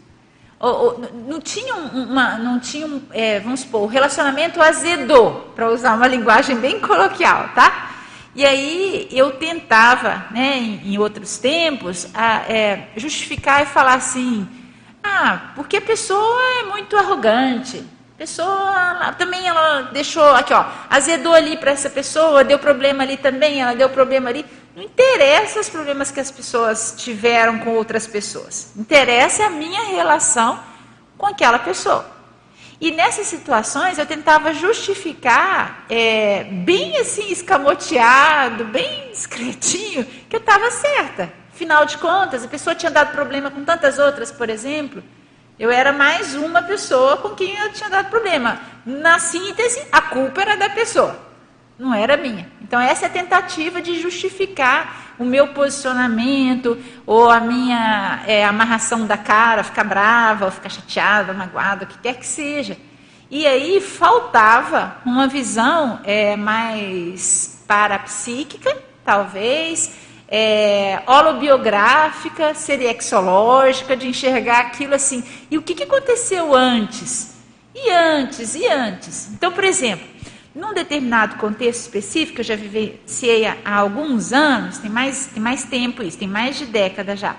não 1.28 1.40
tinha 1.40 1.76
uma, 1.76 2.36
não 2.40 2.60
tinha 2.60 2.88
um, 2.88 3.00
é, 3.12 3.40
vamos 3.42 3.60
supor, 3.60 3.84
o 3.84 3.86
relacionamento 3.86 4.60
azedou, 4.60 5.52
para 5.56 5.70
usar 5.70 5.94
uma 5.94 6.08
linguagem 6.08 6.56
bem 6.56 6.80
coloquial, 6.82 7.50
tá? 7.54 7.92
E 8.34 8.44
aí 8.44 9.08
eu 9.12 9.34
tentava, 9.34 10.26
né, 10.32 10.58
em, 10.58 10.94
em 10.94 10.98
outros 10.98 11.38
tempos, 11.38 12.08
a, 12.16 12.42
é, 12.52 12.88
justificar 12.98 13.62
e 13.62 13.68
falar 13.68 13.94
assim, 13.94 14.48
ah, 15.04 15.52
porque 15.56 15.78
a 15.78 15.82
pessoa 15.82 16.42
é 16.60 16.64
muito 16.64 16.98
arrogante, 16.98 17.84
a 18.16 18.18
pessoa 18.18 19.14
também 19.16 19.48
ela 19.48 19.92
deixou, 19.94 20.28
aqui 20.34 20.56
ó, 20.56 20.66
azedou 20.90 21.36
ali 21.36 21.56
para 21.56 21.70
essa 21.70 21.88
pessoa, 21.88 22.44
deu 22.44 22.58
problema 22.58 23.04
ali 23.04 23.16
também, 23.16 23.62
ela 23.62 23.76
deu 23.76 23.90
problema 23.90 24.32
ali. 24.32 24.44
Não 24.76 24.82
interessa 24.82 25.60
os 25.60 25.70
problemas 25.70 26.10
que 26.10 26.20
as 26.20 26.32
pessoas 26.32 26.96
tiveram 26.98 27.60
com 27.60 27.72
outras 27.72 28.08
pessoas. 28.08 28.72
Interessa 28.76 29.46
a 29.46 29.50
minha 29.50 29.84
relação 29.84 30.60
com 31.16 31.28
aquela 31.28 31.60
pessoa. 31.60 32.12
E 32.82 32.90
nessas 32.90 33.28
situações 33.28 34.00
eu 34.00 34.06
tentava 34.06 34.52
justificar, 34.52 35.86
é, 35.88 36.44
bem 36.46 36.98
assim, 36.98 37.32
escamoteado, 37.32 38.66
bem 38.66 39.12
discretinho, 39.12 40.06
que 40.28 40.36
eu 40.36 40.40
estava 40.40 40.72
certa. 40.72 41.32
Afinal 41.54 41.86
de 41.86 41.98
contas, 42.00 42.44
a 42.44 42.48
pessoa 42.48 42.76
tinha 42.76 42.92
dado 42.92 43.12
problema 43.12 43.52
com 43.52 43.64
tantas 43.64 44.00
outras, 44.00 44.32
por 44.32 44.50
exemplo. 44.50 45.04
Eu 45.60 45.70
era 45.70 45.94
mais 45.94 46.34
uma 46.34 46.64
pessoa 46.64 47.18
com 47.18 47.30
quem 47.30 47.56
eu 47.56 47.72
tinha 47.72 47.92
dado 47.92 48.10
problema. 48.10 48.60
Na 48.84 49.20
síntese, 49.20 49.86
a 49.92 50.02
culpa 50.02 50.42
era 50.42 50.58
da 50.58 50.70
pessoa 50.72 51.33
não 51.84 51.94
era 51.94 52.16
minha. 52.16 52.48
Então, 52.62 52.80
essa 52.80 53.06
é 53.06 53.10
a 53.10 53.12
tentativa 53.12 53.82
de 53.82 54.02
justificar 54.02 55.14
o 55.20 55.26
meu 55.26 55.50
posicionamento 55.50 56.78
ou 57.06 57.30
a 57.30 57.40
minha 57.40 58.24
é, 58.26 58.46
amarração 58.46 59.06
da 59.06 59.18
cara, 59.18 59.64
ficar 59.64 59.84
brava, 59.84 60.50
ficar 60.50 60.70
chateada, 60.70 61.34
magoada, 61.34 61.84
o 61.84 61.88
que 61.88 61.98
quer 62.00 62.16
que 62.16 62.26
seja. 62.26 62.78
E 63.30 63.46
aí 63.46 63.82
faltava 63.82 64.96
uma 65.06 65.28
visão 65.28 66.00
é, 66.04 66.36
mais 66.36 67.64
parapsíquica, 67.68 68.76
talvez, 69.04 69.94
é, 70.28 71.02
holobiográfica, 71.06 72.54
seriexológica, 72.54 73.96
de 73.96 74.08
enxergar 74.08 74.62
aquilo 74.62 74.96
assim. 74.96 75.24
E 75.52 75.58
o 75.58 75.62
que, 75.62 75.76
que 75.76 75.84
aconteceu 75.84 76.56
antes? 76.56 77.36
E 77.76 77.90
antes, 77.90 78.56
e 78.56 78.68
antes? 78.68 79.30
Então, 79.34 79.52
por 79.52 79.64
exemplo, 79.64 80.08
num 80.56 80.74
determinado 80.74 81.36
contexto 81.38 81.82
específico, 81.82 82.42
eu 82.42 82.44
já 82.44 82.56
vivenciei 82.56 83.46
há 83.46 83.76
alguns 83.76 84.32
anos, 84.32 84.78
tem 84.78 84.90
mais, 84.90 85.28
tem 85.28 85.42
mais 85.42 85.64
tempo 85.64 86.04
isso, 86.04 86.18
tem 86.18 86.28
mais 86.28 86.58
de 86.58 86.66
década 86.68 87.16
já. 87.16 87.36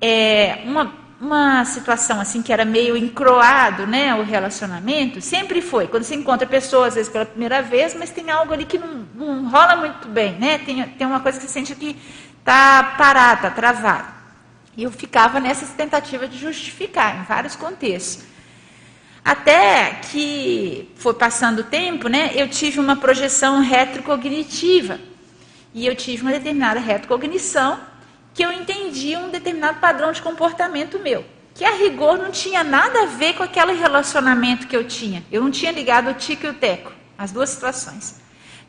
É, 0.00 0.60
uma, 0.64 0.94
uma 1.20 1.64
situação 1.64 2.20
assim 2.20 2.40
que 2.40 2.52
era 2.52 2.64
meio 2.64 2.96
encroado, 2.96 3.86
né, 3.88 4.14
o 4.14 4.22
relacionamento, 4.22 5.20
sempre 5.20 5.60
foi. 5.60 5.88
Quando 5.88 6.04
você 6.04 6.14
encontra 6.14 6.46
pessoas, 6.46 6.88
às 6.88 6.94
vezes 6.94 7.12
pela 7.12 7.26
primeira 7.26 7.60
vez, 7.60 7.94
mas 7.94 8.10
tem 8.10 8.30
algo 8.30 8.52
ali 8.52 8.64
que 8.66 8.78
não, 8.78 9.06
não 9.14 9.48
rola 9.48 9.76
muito 9.76 10.08
bem, 10.08 10.32
né? 10.38 10.58
Tem, 10.58 10.82
tem 10.82 11.06
uma 11.06 11.20
coisa 11.20 11.38
que 11.38 11.44
você 11.44 11.52
sente 11.52 11.74
que 11.74 11.96
está 12.38 12.94
parada, 12.98 13.48
está 13.48 13.50
travada. 13.50 14.22
E 14.76 14.84
eu 14.84 14.90
ficava 14.90 15.38
nessa 15.38 15.66
tentativa 15.74 16.26
de 16.26 16.38
justificar 16.38 17.20
em 17.20 17.24
vários 17.24 17.56
contextos. 17.56 18.31
Até 19.24 20.00
que 20.10 20.90
foi 20.96 21.14
passando 21.14 21.60
o 21.60 21.64
tempo, 21.64 22.08
né, 22.08 22.32
eu 22.34 22.48
tive 22.48 22.80
uma 22.80 22.96
projeção 22.96 23.60
retrocognitiva. 23.60 24.98
E 25.72 25.86
eu 25.86 25.94
tive 25.94 26.22
uma 26.22 26.32
determinada 26.32 26.80
retrocognição 26.80 27.80
que 28.34 28.44
eu 28.44 28.50
entendi 28.50 29.16
um 29.16 29.30
determinado 29.30 29.78
padrão 29.78 30.12
de 30.12 30.20
comportamento 30.20 30.98
meu. 30.98 31.24
Que 31.54 31.64
a 31.64 31.70
rigor 31.70 32.18
não 32.18 32.30
tinha 32.30 32.64
nada 32.64 33.02
a 33.02 33.06
ver 33.06 33.34
com 33.34 33.42
aquele 33.42 33.74
relacionamento 33.74 34.66
que 34.66 34.76
eu 34.76 34.84
tinha. 34.84 35.22
Eu 35.30 35.42
não 35.42 35.50
tinha 35.50 35.70
ligado 35.70 36.10
o 36.10 36.14
tico 36.14 36.46
e 36.46 36.50
o 36.50 36.54
teco, 36.54 36.92
as 37.16 37.30
duas 37.30 37.50
situações. 37.50 38.20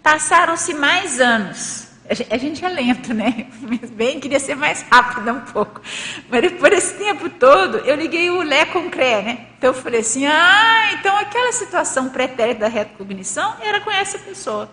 Passaram-se 0.01 0.74
mais 0.74 1.20
anos 1.20 1.93
a 2.30 2.38
gente 2.38 2.64
é 2.64 2.70
lento, 2.70 3.14
né? 3.14 3.47
Bem, 3.93 4.20
queria 4.20 4.39
ser 4.39 4.56
mais 4.56 4.82
rápida 4.84 5.32
um 5.32 5.39
pouco. 5.39 5.82
Mas 6.30 6.51
por 6.54 6.74
esse 6.74 6.95
tempo 6.95 7.30
todo, 7.30 7.78
eu 7.78 7.95
liguei 7.95 8.30
o 8.30 8.41
Lé 8.41 8.66
com 8.66 8.80
o 8.80 8.89
CRE, 8.89 9.22
né? 9.24 9.47
Então 9.58 9.70
eu 9.70 9.74
falei 9.74 10.01
assim: 10.01 10.26
ah, 10.26 10.91
então 10.93 11.18
aquela 11.18 11.51
situação 11.54 12.10
pretérita 12.10 12.62
da 12.62 12.68
retrocognição 12.68 13.56
era 13.62 13.80
com 13.80 13.89
essa 13.89 14.20
pessoa. 14.20 14.70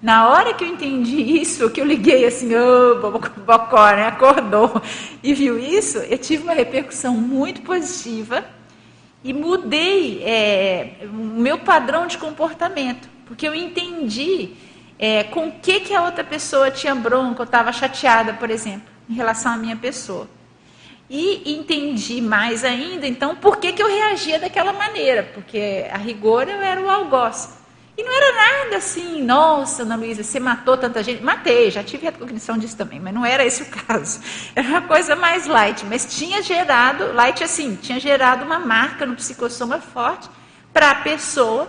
Na 0.00 0.28
hora 0.28 0.54
que 0.54 0.64
eu 0.64 0.68
entendi 0.68 1.40
isso, 1.40 1.68
que 1.70 1.80
eu 1.80 1.84
liguei 1.84 2.24
assim, 2.24 2.54
ô, 2.54 3.00
oh, 3.02 3.40
bocó, 3.40 3.90
né? 3.90 4.06
Acordou 4.06 4.80
e 5.22 5.34
viu 5.34 5.58
isso, 5.58 5.98
eu 5.98 6.16
tive 6.16 6.44
uma 6.44 6.54
repercussão 6.54 7.14
muito 7.14 7.62
positiva 7.62 8.44
e 9.24 9.32
mudei 9.32 10.22
é, 10.22 10.98
o 11.02 11.40
meu 11.40 11.58
padrão 11.58 12.06
de 12.06 12.16
comportamento, 12.16 13.08
porque 13.26 13.46
eu 13.46 13.54
entendi 13.54 14.50
é, 14.98 15.24
com 15.24 15.48
o 15.48 15.52
que, 15.52 15.80
que 15.80 15.94
a 15.94 16.02
outra 16.02 16.24
pessoa 16.24 16.70
tinha 16.70 16.94
bronca, 16.94 17.40
ou 17.40 17.44
estava 17.44 17.72
chateada, 17.72 18.32
por 18.34 18.50
exemplo, 18.50 18.88
em 19.08 19.14
relação 19.14 19.52
à 19.52 19.56
minha 19.56 19.76
pessoa. 19.76 20.28
E 21.08 21.54
entendi 21.54 22.20
mais 22.20 22.64
ainda, 22.64 23.06
então, 23.06 23.36
por 23.36 23.56
que, 23.56 23.72
que 23.72 23.82
eu 23.82 23.88
reagia 23.88 24.38
daquela 24.38 24.72
maneira, 24.72 25.22
porque 25.32 25.86
a 25.90 25.96
rigor 25.96 26.48
eu 26.48 26.60
era 26.60 26.80
o 26.82 26.90
algoz. 26.90 27.56
E 27.96 28.02
não 28.02 28.12
era 28.12 28.32
nada 28.32 28.76
assim, 28.76 29.22
nossa, 29.22 29.82
Ana 29.82 29.96
Luísa, 29.96 30.22
você 30.22 30.38
matou 30.38 30.76
tanta 30.76 31.02
gente. 31.02 31.20
Matei, 31.20 31.68
já 31.68 31.82
tive 31.82 32.04
recognição 32.04 32.56
disso 32.56 32.76
também, 32.76 33.00
mas 33.00 33.12
não 33.12 33.26
era 33.26 33.44
esse 33.44 33.62
o 33.62 33.66
caso. 33.86 34.20
Era 34.54 34.68
uma 34.68 34.82
coisa 34.82 35.16
mais 35.16 35.46
light, 35.46 35.84
mas 35.84 36.06
tinha 36.16 36.40
gerado, 36.42 37.12
light 37.12 37.42
assim, 37.42 37.74
tinha 37.74 37.98
gerado 37.98 38.44
uma 38.44 38.58
marca 38.58 39.04
no 39.04 39.16
psicossoma 39.16 39.80
forte 39.80 40.28
para 40.72 40.90
a 40.90 40.94
pessoa 40.96 41.68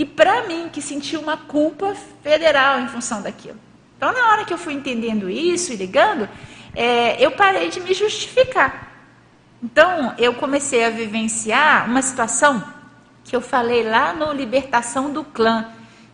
e 0.00 0.04
para 0.06 0.46
mim, 0.46 0.70
que 0.72 0.80
senti 0.80 1.14
uma 1.14 1.36
culpa 1.36 1.94
federal 2.22 2.80
em 2.80 2.88
função 2.88 3.20
daquilo. 3.20 3.58
Então, 3.98 4.10
na 4.14 4.30
hora 4.30 4.46
que 4.46 4.54
eu 4.54 4.56
fui 4.56 4.72
entendendo 4.72 5.28
isso 5.28 5.74
e 5.74 5.76
ligando, 5.76 6.26
é, 6.74 7.22
eu 7.22 7.32
parei 7.32 7.68
de 7.68 7.80
me 7.80 7.92
justificar. 7.92 8.94
Então, 9.62 10.14
eu 10.16 10.32
comecei 10.32 10.86
a 10.86 10.88
vivenciar 10.88 11.86
uma 11.86 12.00
situação 12.00 12.64
que 13.22 13.36
eu 13.36 13.42
falei 13.42 13.82
lá 13.82 14.14
no 14.14 14.32
Libertação 14.32 15.12
do 15.12 15.22
Clã, 15.22 15.66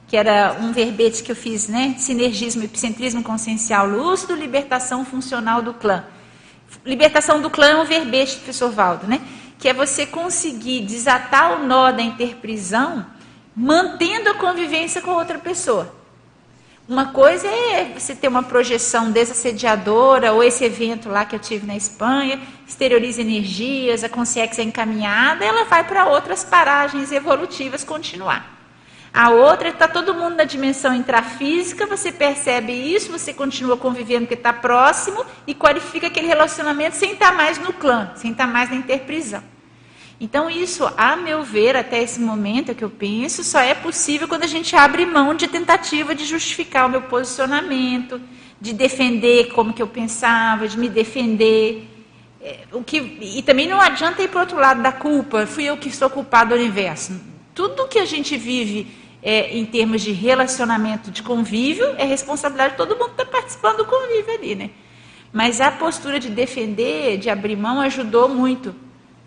que 0.08 0.16
era 0.16 0.56
um 0.60 0.72
verbete 0.72 1.22
que 1.22 1.30
eu 1.30 1.36
fiz, 1.36 1.68
né? 1.68 1.94
Sinergismo, 1.96 2.64
epicentrismo 2.64 3.22
consciencial 3.22 3.86
lúcido, 3.86 4.34
libertação 4.34 5.04
funcional 5.04 5.62
do 5.62 5.72
clã. 5.72 6.04
Libertação 6.84 7.40
do 7.40 7.48
clã 7.48 7.66
é 7.68 7.76
um 7.76 7.84
verbete, 7.84 8.34
professor 8.34 8.68
Valdo, 8.68 9.06
né? 9.06 9.20
Que 9.60 9.68
é 9.68 9.72
você 9.72 10.04
conseguir 10.04 10.80
desatar 10.80 11.60
o 11.60 11.64
nó 11.64 11.92
da 11.92 12.02
interprisão, 12.02 13.14
mantendo 13.56 14.28
a 14.28 14.34
convivência 14.34 15.00
com 15.00 15.12
outra 15.12 15.38
pessoa. 15.38 15.94
Uma 16.86 17.06
coisa 17.06 17.48
é 17.48 17.94
você 17.98 18.14
ter 18.14 18.28
uma 18.28 18.42
projeção 18.42 19.10
desassediadora, 19.10 20.32
ou 20.32 20.44
esse 20.44 20.62
evento 20.64 21.08
lá 21.08 21.24
que 21.24 21.34
eu 21.34 21.40
tive 21.40 21.66
na 21.66 21.74
Espanha, 21.74 22.40
exterioriza 22.68 23.22
energias, 23.22 24.04
a 24.04 24.08
consciência 24.08 24.60
é 24.60 24.64
encaminhada, 24.64 25.44
ela 25.44 25.64
vai 25.64 25.82
para 25.82 26.06
outras 26.06 26.44
paragens 26.44 27.10
evolutivas 27.10 27.82
continuar. 27.82 28.54
A 29.12 29.30
outra 29.30 29.70
está 29.70 29.88
todo 29.88 30.14
mundo 30.14 30.36
na 30.36 30.44
dimensão 30.44 30.94
intrafísica, 30.94 31.86
você 31.86 32.12
percebe 32.12 32.72
isso, 32.72 33.10
você 33.10 33.32
continua 33.32 33.76
convivendo 33.76 34.26
porque 34.26 34.34
está 34.34 34.52
próximo 34.52 35.24
e 35.46 35.54
qualifica 35.54 36.06
aquele 36.06 36.26
relacionamento 36.26 36.94
sem 36.94 37.14
estar 37.14 37.30
tá 37.30 37.36
mais 37.36 37.58
no 37.58 37.72
clã, 37.72 38.12
sem 38.14 38.32
estar 38.32 38.46
tá 38.46 38.52
mais 38.52 38.68
na 38.68 38.76
interprisão. 38.76 39.42
Então, 40.18 40.48
isso, 40.48 40.90
a 40.96 41.14
meu 41.14 41.42
ver, 41.42 41.76
até 41.76 42.02
esse 42.02 42.18
momento 42.18 42.70
é 42.70 42.74
que 42.74 42.82
eu 42.82 42.88
penso, 42.88 43.44
só 43.44 43.60
é 43.60 43.74
possível 43.74 44.26
quando 44.26 44.44
a 44.44 44.48
gente 44.48 44.74
abre 44.74 45.04
mão 45.04 45.34
de 45.34 45.46
tentativa 45.46 46.14
de 46.14 46.24
justificar 46.24 46.86
o 46.86 46.88
meu 46.88 47.02
posicionamento, 47.02 48.18
de 48.58 48.72
defender 48.72 49.52
como 49.52 49.74
que 49.74 49.82
eu 49.82 49.86
pensava, 49.86 50.66
de 50.66 50.78
me 50.78 50.88
defender. 50.88 51.86
É, 52.40 52.60
o 52.72 52.82
que, 52.82 52.96
e 52.96 53.42
também 53.42 53.68
não 53.68 53.78
adianta 53.78 54.22
ir 54.22 54.28
para 54.28 54.38
o 54.38 54.40
outro 54.40 54.58
lado 54.58 54.82
da 54.82 54.90
culpa, 54.90 55.46
fui 55.46 55.64
eu 55.64 55.76
que 55.76 55.94
sou 55.94 56.08
culpado 56.08 56.50
do 56.50 56.60
universo. 56.60 57.20
Tudo 57.54 57.86
que 57.86 57.98
a 57.98 58.06
gente 58.06 58.38
vive 58.38 58.86
é, 59.22 59.54
em 59.54 59.66
termos 59.66 60.00
de 60.00 60.12
relacionamento, 60.12 61.10
de 61.10 61.22
convívio, 61.22 61.94
é 61.98 62.04
responsabilidade 62.04 62.72
de 62.72 62.78
todo 62.78 62.96
mundo 62.96 63.14
que 63.14 63.22
está 63.22 63.26
participando 63.26 63.78
do 63.78 63.84
convívio 63.84 64.32
ali, 64.32 64.54
né? 64.54 64.70
Mas 65.30 65.60
a 65.60 65.70
postura 65.70 66.18
de 66.18 66.30
defender, 66.30 67.18
de 67.18 67.28
abrir 67.28 67.56
mão, 67.56 67.82
ajudou 67.82 68.30
muito 68.30 68.74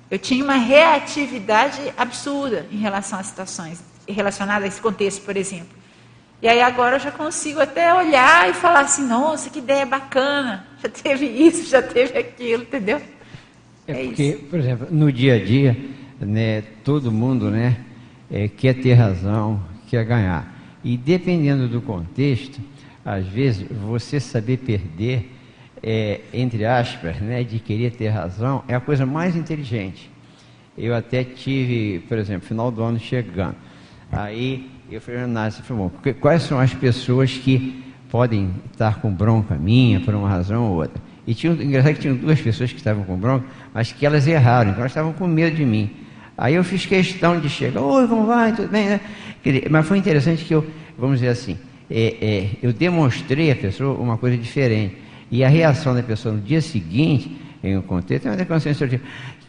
eu 0.09 0.17
tinha 0.17 0.43
uma 0.43 0.55
reatividade 0.55 1.81
absurda 1.97 2.65
em 2.71 2.77
relação 2.77 3.19
às 3.19 3.27
situações 3.27 3.83
relacionadas 4.07 4.63
a 4.63 4.67
esse 4.67 4.81
contexto, 4.81 5.21
por 5.23 5.37
exemplo. 5.37 5.77
E 6.41 6.47
aí 6.47 6.61
agora 6.61 6.95
eu 6.95 6.99
já 6.99 7.11
consigo 7.11 7.59
até 7.59 7.93
olhar 7.93 8.49
e 8.49 8.53
falar 8.53 8.81
assim, 8.81 9.05
nossa, 9.05 9.49
que 9.49 9.59
ideia 9.59 9.85
bacana, 9.85 10.65
já 10.81 10.89
teve 10.89 11.25
isso, 11.25 11.69
já 11.69 11.81
teve 11.81 12.17
aquilo, 12.17 12.63
entendeu? 12.63 13.01
É, 13.85 13.91
é 13.91 14.05
porque, 14.05 14.23
isso. 14.23 14.43
por 14.45 14.59
exemplo, 14.59 14.87
no 14.89 15.11
dia 15.11 15.35
a 15.35 15.43
dia, 15.43 15.77
né, 16.19 16.63
todo 16.83 17.11
mundo 17.11 17.51
né, 17.51 17.77
é, 18.31 18.47
quer 18.47 18.75
ter 18.75 18.93
razão, 18.93 19.61
quer 19.87 20.05
ganhar. 20.05 20.55
E 20.83 20.95
dependendo 20.95 21.67
do 21.67 21.81
contexto, 21.81 22.59
às 23.03 23.27
vezes 23.27 23.67
você 23.69 24.19
saber 24.19 24.57
perder 24.57 25.29
é, 25.83 26.21
entre 26.33 26.65
aspas, 26.65 27.17
né, 27.17 27.43
de 27.43 27.59
querer 27.59 27.91
ter 27.91 28.09
razão, 28.09 28.63
é 28.67 28.75
a 28.75 28.79
coisa 28.79 29.05
mais 29.05 29.35
inteligente. 29.35 30.09
Eu 30.77 30.95
até 30.95 31.23
tive, 31.23 31.99
por 32.07 32.17
exemplo, 32.17 32.47
final 32.47 32.71
do 32.71 32.81
ano 32.81 32.99
chegando. 32.99 33.55
Aí 34.11 34.69
eu 34.91 34.99
falei, 35.01 35.21
bom, 35.69 35.91
quais 36.19 36.43
são 36.43 36.59
as 36.59 36.73
pessoas 36.73 37.33
que 37.33 37.83
podem 38.09 38.53
estar 38.71 39.01
com 39.01 39.13
bronca 39.13 39.55
minha 39.55 39.99
por 39.99 40.15
uma 40.15 40.29
razão 40.29 40.71
ou 40.71 40.77
outra? 40.77 41.01
E 41.27 41.33
tinha, 41.35 41.53
engraçado 41.53 41.93
que 41.93 41.99
tinham 41.99 42.15
duas 42.15 42.41
pessoas 42.41 42.71
que 42.71 42.77
estavam 42.77 43.03
com 43.03 43.15
bronca, 43.15 43.45
mas 43.73 43.91
que 43.91 44.05
elas 44.05 44.25
erraram, 44.25 44.71
então 44.71 44.81
elas 44.81 44.91
estavam 44.91 45.13
com 45.13 45.27
medo 45.27 45.55
de 45.55 45.65
mim. 45.65 45.91
Aí 46.37 46.55
eu 46.55 46.63
fiz 46.63 46.85
questão 46.85 47.39
de 47.39 47.49
chegar, 47.49 47.81
oi, 47.81 48.07
como 48.07 48.25
vai, 48.25 48.55
tudo 48.55 48.69
bem, 48.69 48.87
né? 48.87 49.01
Mas 49.69 49.85
foi 49.85 49.97
interessante 49.97 50.43
que 50.43 50.55
eu, 50.55 50.65
vamos 50.97 51.19
dizer 51.19 51.29
assim, 51.31 51.57
é, 51.91 52.15
é, 52.21 52.49
eu 52.63 52.71
demonstrei 52.71 53.51
à 53.51 53.55
pessoa 53.55 53.99
uma 53.99 54.17
coisa 54.17 54.37
diferente. 54.37 54.95
E 55.31 55.43
a 55.43 55.47
reação 55.47 55.93
da 55.93 56.01
pessoa 56.01 56.33
no 56.33 56.41
dia 56.41 56.61
seguinte, 56.61 57.35
em 57.63 57.77
um 57.77 57.81
contexto, 57.81 58.27
é 58.27 58.31
uma 58.31 58.45
consciência 58.45 58.87
de 58.87 58.99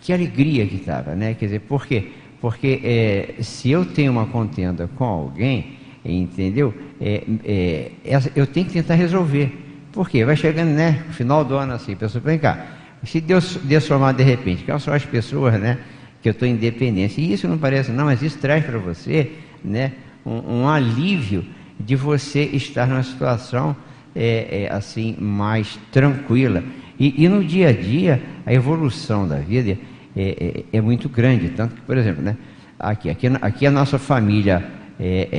que 0.00 0.12
alegria 0.12 0.66
que 0.66 0.76
estava, 0.76 1.14
né? 1.14 1.34
Quer 1.34 1.46
dizer, 1.46 1.60
por 1.60 1.86
quê? 1.86 2.08
Porque 2.40 2.80
é, 2.82 3.42
se 3.42 3.70
eu 3.70 3.84
tenho 3.84 4.12
uma 4.12 4.26
contenda 4.26 4.88
com 4.96 5.04
alguém, 5.04 5.76
entendeu? 6.04 6.74
É, 7.00 7.24
é, 7.44 7.90
eu 8.34 8.46
tenho 8.46 8.66
que 8.66 8.72
tentar 8.72 8.94
resolver. 8.94 9.52
Por 9.92 10.08
quê? 10.08 10.24
Vai 10.24 10.36
chegando, 10.36 10.70
né? 10.70 11.04
Final 11.10 11.44
do 11.44 11.54
ano 11.56 11.72
assim, 11.72 11.94
pessoa, 11.94 12.22
vem 12.24 12.38
cá. 12.38 12.66
Se 13.04 13.20
Deus 13.20 13.58
transformar 13.66 14.12
de 14.12 14.22
repente, 14.22 14.64
que 14.64 14.78
são 14.78 14.94
as 14.94 15.04
pessoas, 15.04 15.58
né? 15.60 15.78
Que 16.22 16.28
eu 16.28 16.32
estou 16.32 16.46
independente. 16.46 17.20
E 17.20 17.32
isso 17.32 17.48
não 17.48 17.58
parece, 17.58 17.90
não, 17.90 18.04
mas 18.04 18.22
isso 18.22 18.38
traz 18.38 18.64
para 18.64 18.78
você, 18.78 19.32
né? 19.64 19.92
Um, 20.24 20.60
um 20.60 20.68
alívio 20.68 21.44
de 21.78 21.96
você 21.96 22.42
estar 22.44 22.86
numa 22.86 23.02
situação 23.02 23.74
é, 24.14 24.64
é, 24.64 24.72
assim 24.72 25.16
mais 25.18 25.78
tranquila. 25.92 26.62
E, 26.98 27.24
e, 27.24 27.28
no 27.28 27.44
dia 27.44 27.68
a 27.68 27.72
dia, 27.72 28.20
a 28.44 28.52
evolução 28.52 29.26
da 29.26 29.36
vida 29.36 29.78
é, 30.16 30.64
é, 30.72 30.78
é 30.78 30.80
muito 30.80 31.08
grande. 31.08 31.48
Tanto 31.50 31.74
que, 31.74 31.80
por 31.82 31.96
exemplo, 31.96 32.22
né, 32.22 32.36
aqui, 32.78 33.08
aqui, 33.08 33.26
aqui 33.40 33.66
a 33.66 33.70
nossa 33.70 33.98
família 33.98 34.64
é, 34.98 35.28
é, 35.32 35.36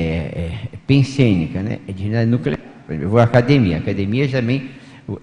é 0.72 0.76
pensênica, 0.86 1.62
né, 1.62 1.78
é 1.86 1.92
de 1.92 2.08
nuclear. 2.26 2.58
Eu 2.88 3.08
vou 3.08 3.20
à 3.20 3.24
academia. 3.24 3.76
A 3.76 3.80
academia 3.80 4.28
também 4.28 4.70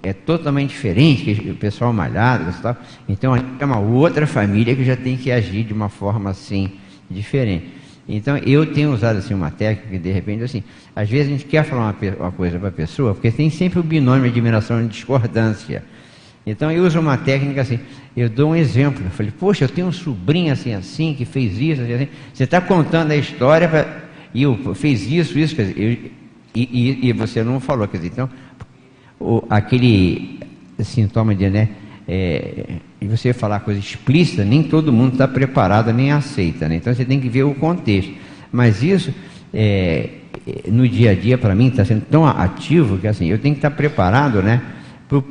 é 0.03 0.13
totalmente 0.13 0.69
diferente, 0.69 1.49
o 1.49 1.55
pessoal 1.55 1.91
malhado 1.91 2.53
tal. 2.61 2.77
Então, 3.07 3.35
é 3.35 3.65
uma 3.65 3.79
outra 3.79 4.25
família 4.27 4.75
que 4.75 4.83
já 4.83 4.95
tem 4.95 5.17
que 5.17 5.31
agir 5.31 5.63
de 5.63 5.73
uma 5.73 5.89
forma 5.89 6.29
assim, 6.29 6.71
diferente. 7.09 7.78
Então, 8.11 8.37
eu 8.39 8.65
tenho 8.65 8.91
usado 8.91 9.19
assim 9.19 9.35
uma 9.35 9.51
técnica 9.51 9.87
que, 9.91 9.99
de 9.99 10.11
repente, 10.11 10.43
assim, 10.43 10.63
às 10.95 11.07
vezes 11.07 11.27
a 11.27 11.29
gente 11.29 11.45
quer 11.45 11.63
falar 11.63 11.95
uma, 12.01 12.15
uma 12.19 12.31
coisa 12.31 12.57
para 12.57 12.69
a 12.69 12.71
pessoa, 12.71 13.13
porque 13.13 13.29
tem 13.29 13.51
sempre 13.51 13.79
o 13.79 13.83
binômio 13.83 14.23
de 14.23 14.29
admiração 14.29 14.83
e 14.83 14.87
discordância. 14.87 15.83
Então, 16.43 16.71
eu 16.71 16.83
uso 16.83 16.99
uma 16.99 17.17
técnica 17.17 17.61
assim, 17.61 17.79
eu 18.17 18.27
dou 18.27 18.49
um 18.49 18.55
exemplo. 18.55 19.05
Eu 19.05 19.11
falei, 19.11 19.31
poxa, 19.31 19.65
eu 19.65 19.69
tenho 19.69 19.85
um 19.85 19.91
sobrinho 19.91 20.51
assim, 20.51 20.73
assim, 20.73 21.13
que 21.13 21.23
fez 21.23 21.59
isso, 21.59 21.83
assim, 21.83 21.93
assim. 21.93 22.07
Você 22.33 22.45
está 22.45 22.59
contando 22.59 23.11
a 23.11 23.15
história 23.15 23.69
pra, 23.69 24.01
e 24.33 24.41
eu 24.41 24.73
fez 24.73 25.05
isso, 25.05 25.37
isso, 25.37 25.55
quer 25.55 25.67
dizer, 25.67 25.79
eu, 25.79 26.11
e, 26.55 26.63
e, 26.63 27.09
e, 27.09 27.13
você 27.13 27.43
não 27.43 27.59
falou, 27.59 27.87
quer 27.87 27.97
dizer, 27.97 28.09
então, 28.11 28.29
o, 29.19 29.43
aquele 29.47 30.39
sintoma 30.79 31.35
de, 31.35 31.47
né, 31.47 31.69
é, 32.07 32.65
e 33.01 33.07
você 33.07 33.31
falar 33.31 33.61
coisa 33.61 33.79
explícita, 33.79 34.43
nem 34.43 34.61
todo 34.63 34.91
mundo 34.91 35.13
está 35.13 35.27
preparado 35.27 35.93
nem 35.93 36.11
aceita. 36.11 36.67
Né? 36.67 36.75
Então 36.75 36.93
você 36.93 37.05
tem 37.05 37.19
que 37.19 37.29
ver 37.29 37.43
o 37.43 37.53
contexto. 37.53 38.11
Mas 38.51 38.83
isso, 38.83 39.13
é, 39.53 40.09
no 40.67 40.87
dia 40.87 41.11
a 41.11 41.15
dia, 41.15 41.37
para 41.37 41.55
mim, 41.55 41.67
está 41.67 41.85
sendo 41.85 42.01
tão 42.01 42.25
ativo 42.25 42.97
que 42.97 43.07
assim, 43.07 43.27
eu 43.27 43.37
tenho 43.37 43.55
que 43.55 43.59
estar 43.59 43.69
tá 43.69 43.75
preparado 43.75 44.41
né, 44.41 44.61
para 45.07 45.21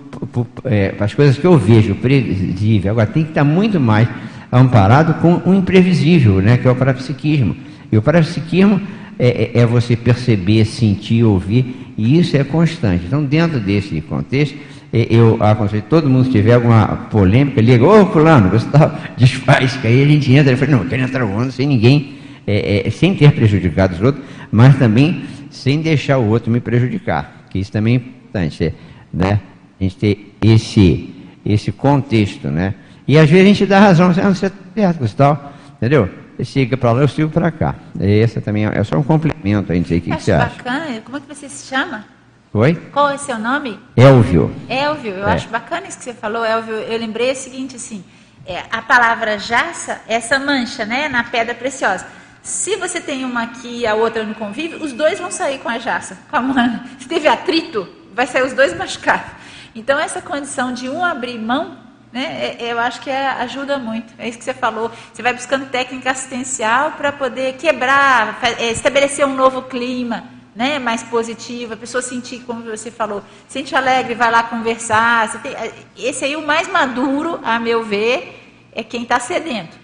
é, 0.65 0.95
as 0.99 1.13
coisas 1.13 1.37
que 1.37 1.47
eu 1.47 1.59
vejo, 1.59 1.95
previsível. 1.97 2.91
Agora, 2.91 3.07
tem 3.07 3.25
que 3.25 3.31
estar 3.31 3.45
tá 3.45 3.51
muito 3.51 3.79
mais 3.79 4.09
amparado 4.51 5.15
com 5.21 5.43
o 5.45 5.55
imprevisível, 5.55 6.41
né, 6.41 6.57
que 6.57 6.67
é 6.67 6.71
o 6.71 6.77
parapsiquismo. 6.77 7.55
E 7.93 7.99
o 7.99 8.03
parapsiquismo 8.03 8.81
é, 9.19 9.53
é, 9.55 9.61
é 9.61 9.67
você 9.67 9.95
perceber, 9.95 10.65
sentir, 10.65 11.23
ouvir, 11.23 11.93
e 11.99 12.19
isso 12.19 12.37
é 12.37 12.45
constante. 12.45 13.05
Então, 13.07 13.25
dentro 13.25 13.61
desse 13.61 14.01
contexto, 14.01 14.57
eu 14.93 15.37
aconselho 15.41 15.83
todo 15.89 16.09
mundo, 16.09 16.25
se 16.25 16.31
tiver 16.31 16.55
alguma 16.55 17.09
polêmica, 17.11 17.61
liga, 17.61 17.85
ô 17.85 18.07
fulano, 18.07 18.49
Gustavo, 18.49 18.97
desfaz, 19.19 19.77
que 19.77 19.87
aí 19.87 20.03
a 20.03 20.07
gente 20.07 20.33
entra. 20.33 20.53
Eu 20.53 20.57
falei, 20.57 20.75
não, 20.75 20.83
eu 20.83 20.89
quero 20.89 21.03
entrar 21.03 21.27
no 21.27 21.53
sem 21.53 21.67
ninguém, 21.67 22.19
é, 22.47 22.87
é, 22.87 22.91
sem 22.91 23.15
ter 23.15 23.33
prejudicado 23.33 23.95
os 23.95 24.01
outros, 24.01 24.25
mas 24.51 24.79
também 24.79 25.25
sem 25.51 25.83
deixar 25.83 26.19
o 26.19 26.29
outro 26.29 26.51
me 26.51 26.61
prejudicar, 26.61 27.47
que 27.51 27.59
isso 27.59 27.71
também 27.71 27.95
é 27.95 27.97
importante, 27.97 28.65
é, 28.65 28.73
né? 29.13 29.41
A 29.79 29.85
gente 29.85 29.97
ter 29.97 30.35
esse, 30.41 31.15
esse 31.45 31.71
contexto, 31.71 32.49
né? 32.49 32.75
E 33.07 33.19
às 33.19 33.29
vezes 33.29 33.45
a 33.45 33.49
gente 33.49 33.67
dá 33.67 33.81
razão, 33.81 34.11
ah, 34.11 34.29
você 34.29 34.47
está 34.47 34.59
certo, 34.75 34.99
Gustavo, 34.99 35.41
entendeu? 35.77 36.09
Siga 36.45 36.77
para 36.77 36.93
lá, 36.93 37.01
eu 37.01 37.09
sigo 37.09 37.31
para 37.31 37.51
cá. 37.51 37.75
Esse 37.99 38.41
também 38.41 38.67
é, 38.67 38.79
é 38.79 38.85
só 38.85 38.97
um 38.97 39.03
complemento, 39.03 39.73
a 39.73 39.75
gente 39.75 39.89
sei 39.89 39.99
o 39.99 40.01
que, 40.01 40.17
que 40.17 40.23
você 40.23 40.33
acha. 40.33 40.57
bacana, 40.57 41.01
como 41.05 41.17
é 41.17 41.21
que 41.21 41.27
você 41.27 41.49
se 41.49 41.67
chama? 41.67 42.05
Oi? 42.53 42.75
Qual 42.93 43.11
é 43.11 43.19
seu 43.19 43.39
nome? 43.39 43.79
Elvio. 43.95 44.51
Elvio, 44.71 45.13
eu 45.13 45.29
é. 45.29 45.35
acho 45.35 45.49
bacana 45.49 45.87
isso 45.87 45.99
que 45.99 46.05
você 46.05 46.15
falou, 46.15 46.45
Elvio. 46.45 46.77
Eu 46.77 46.99
lembrei 46.99 47.31
o 47.33 47.37
seguinte, 47.37 47.77
assim, 47.77 48.03
é, 48.47 48.65
a 48.71 48.81
palavra 48.81 49.39
jaça, 49.39 50.01
essa 50.09 50.39
mancha, 50.39 50.87
né, 50.87 51.09
na 51.09 51.25
pedra 51.25 51.55
preciosa. 51.55 52.07
Se 52.43 52.77
você 52.77 53.03
tem 53.03 53.23
uma 53.23 53.43
aqui 53.43 53.81
e 53.81 53.87
a 53.87 53.95
outra 53.95 54.25
no 54.25 54.35
convívio, 54.35 54.83
os 54.83 54.93
dois 54.95 55.19
vão 55.19 55.31
sair 55.31 55.59
com 55.59 55.69
a 55.69 55.79
jaça, 55.79 56.17
com 56.31 56.37
a 56.37 56.41
mão. 56.41 56.81
Se 56.99 57.07
teve 57.07 57.29
atrito, 57.29 57.87
vai 58.15 58.27
sair 58.27 58.45
os 58.45 58.55
dois 58.55 58.73
machucados. 58.79 59.31
Então, 59.75 59.99
essa 59.99 60.23
condição 60.23 60.73
de 60.73 60.89
um 60.89 61.05
abrir 61.05 61.39
mão, 61.39 61.77
né, 62.11 62.57
é, 62.59 62.73
eu 62.73 62.79
acho 62.79 63.03
que 63.03 63.11
é, 63.11 63.29
ajuda 63.29 63.79
muito. 63.79 64.15
É 64.19 64.27
isso 64.27 64.39
que 64.39 64.45
você 64.45 64.55
falou. 64.55 64.91
Você 65.13 65.23
vai 65.23 65.35
buscando 65.35 65.67
técnica 65.67 66.13
assistencial 66.13 66.93
para 66.93 67.13
poder 67.13 67.57
quebrar, 67.59 68.39
é, 68.59 68.71
estabelecer 68.71 69.27
um 69.27 69.35
novo 69.35 69.63
clima 69.65 70.38
né, 70.59 70.81
mais 70.81 71.05
positivo, 71.05 71.75
a 71.75 71.77
pessoa 71.77 72.03
sentir, 72.03 72.41
como 72.41 72.65
você 72.65 72.91
falou, 72.91 73.23
sente 73.47 73.77
alegre, 73.77 74.17
vai 74.17 74.29
lá 74.29 74.43
conversar. 74.43 75.41
Tem, 75.41 75.53
esse 75.97 76.25
aí, 76.25 76.35
o 76.35 76.45
mais 76.45 76.67
maduro, 76.67 77.39
a 77.45 77.61
meu 77.61 77.85
ver, 77.85 78.37
é 78.73 78.83
quem 78.83 79.05
está 79.05 79.21
sedento. 79.21 79.79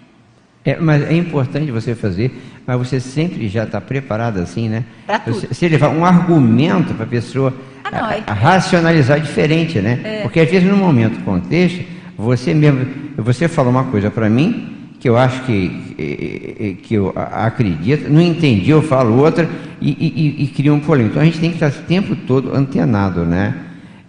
É, 0.65 0.75
mas 0.77 1.01
é 1.03 1.13
importante 1.13 1.71
você 1.71 1.95
fazer, 1.95 2.29
mas 2.67 2.77
você 2.77 2.99
sempre 2.99 3.47
já 3.47 3.63
está 3.63 3.79
preparado 3.79 4.39
assim, 4.41 4.67
né? 4.67 4.83
Você, 5.25 5.47
você 5.47 5.69
levar 5.69 5.89
um 5.89 6.03
argumento 6.03 6.93
para 6.93 7.05
a 7.05 7.07
pessoa 7.07 7.53
ah, 7.85 8.19
a 8.27 8.33
racionalizar 8.33 9.21
diferente, 9.21 9.79
né? 9.79 10.01
É. 10.03 10.21
Porque 10.23 10.41
às 10.41 10.51
vezes 10.51 10.67
no 10.67 10.75
momento, 10.75 11.23
contexto, 11.23 11.85
você 12.17 12.53
mesmo, 12.53 12.85
você 13.15 13.47
fala 13.47 13.69
uma 13.69 13.85
coisa 13.85 14.11
para 14.11 14.29
mim 14.29 14.84
que 15.05 15.09
eu 15.09 15.17
acho 15.17 15.43
que, 15.43 16.79
que 16.81 16.95
eu 16.95 17.13
acredito, 17.15 18.09
não 18.09 18.19
entendi, 18.19 18.71
eu 18.71 18.81
falo 18.81 19.21
outra 19.21 19.47
e, 19.79 19.91
e, 19.91 20.43
e 20.43 20.47
cria 20.47 20.73
um 20.73 20.79
problema. 20.79 21.11
Então 21.11 21.21
a 21.21 21.25
gente 21.25 21.39
tem 21.39 21.51
que 21.51 21.63
estar 21.63 21.69
o 21.69 21.83
tempo 21.83 22.15
todo 22.15 22.55
antenado, 22.55 23.23
né? 23.23 23.53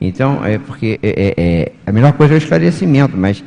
Então, 0.01 0.43
é 0.43 0.59
porque 0.59 0.99
é, 1.03 1.11
é, 1.11 1.35
é, 1.37 1.73
a 1.85 1.93
melhor 1.93 2.15
coisa 2.15 2.33
é 2.33 2.37
o 2.37 2.39
esclarecimento, 2.39 3.15
mas 3.15 3.45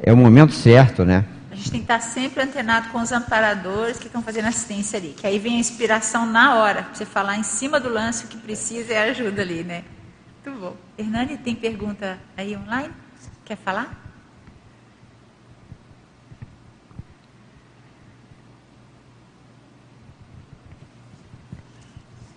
é 0.00 0.12
o 0.12 0.16
momento 0.16 0.52
certo, 0.52 1.04
né? 1.04 1.24
A 1.50 1.56
gente 1.56 1.72
tem 1.72 1.80
que 1.80 1.86
estar 1.86 1.98
sempre 1.98 2.40
antenado 2.40 2.90
com 2.90 3.00
os 3.00 3.10
amparadores 3.10 3.98
que 3.98 4.06
estão 4.06 4.22
fazendo 4.22 4.46
assistência 4.46 4.96
ali, 4.96 5.12
que 5.16 5.26
aí 5.26 5.40
vem 5.40 5.56
a 5.56 5.58
inspiração 5.58 6.24
na 6.24 6.54
hora, 6.54 6.86
você 6.92 7.04
falar 7.04 7.36
em 7.36 7.42
cima 7.42 7.80
do 7.80 7.88
lance 7.88 8.26
o 8.26 8.28
que 8.28 8.36
precisa 8.36 8.92
e 8.92 8.96
ajuda 8.96 9.42
ali, 9.42 9.64
né? 9.64 9.82
Muito 10.46 10.60
bom. 10.60 10.76
Hernani, 10.96 11.36
tem 11.36 11.56
pergunta 11.56 12.16
aí 12.36 12.56
online? 12.56 12.90
Quer 13.44 13.56
falar? 13.56 14.01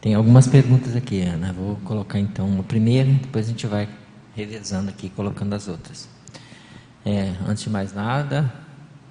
Tem 0.05 0.13
algumas 0.13 0.45
perguntas 0.45 0.95
aqui, 0.95 1.21
Ana. 1.21 1.51
Vou 1.51 1.77
colocar 1.77 2.19
então 2.19 2.59
a 2.59 2.63
primeira, 2.63 3.11
depois 3.11 3.47
a 3.47 3.49
gente 3.49 3.65
vai 3.65 3.89
revezando 4.35 4.91
aqui, 4.91 5.09
colocando 5.09 5.53
as 5.53 5.67
outras. 5.67 6.07
É, 7.03 7.33
antes 7.47 7.63
de 7.63 7.71
mais 7.71 7.91
nada, 7.91 8.53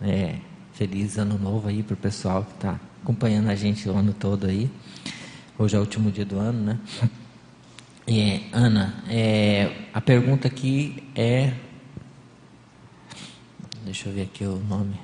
é, 0.00 0.36
feliz 0.72 1.18
ano 1.18 1.36
novo 1.36 1.66
aí 1.66 1.82
para 1.82 1.94
o 1.94 1.96
pessoal 1.96 2.44
que 2.44 2.52
está 2.52 2.78
acompanhando 3.02 3.48
a 3.48 3.56
gente 3.56 3.88
o 3.88 3.96
ano 3.96 4.12
todo 4.12 4.46
aí. 4.46 4.70
Hoje 5.58 5.74
é 5.74 5.78
o 5.80 5.80
último 5.80 6.12
dia 6.12 6.24
do 6.24 6.38
ano, 6.38 6.60
né? 6.60 6.78
É, 8.06 8.42
Ana, 8.52 9.02
a 9.92 10.00
pergunta 10.00 10.46
aqui 10.46 11.02
é. 11.16 11.54
Deixa 13.84 14.10
eu 14.10 14.14
ver 14.14 14.22
aqui 14.22 14.44
o 14.44 14.58
nome. 14.58 14.94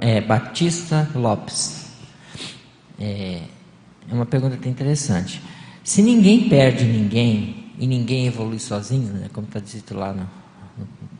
É 0.00 0.20
Batista 0.20 1.08
Lopes. 1.14 1.85
É, 2.98 3.42
é 4.10 4.14
uma 4.14 4.26
pergunta 4.26 4.54
até 4.54 4.68
interessante. 4.68 5.42
Se 5.84 6.02
ninguém 6.02 6.48
perde 6.48 6.84
ninguém 6.84 7.72
e 7.78 7.86
ninguém 7.86 8.26
evolui 8.26 8.58
sozinho, 8.58 9.12
né, 9.12 9.28
como 9.32 9.46
está 9.46 9.60
dito 9.60 9.94
lá 9.94 10.12
no, 10.12 10.28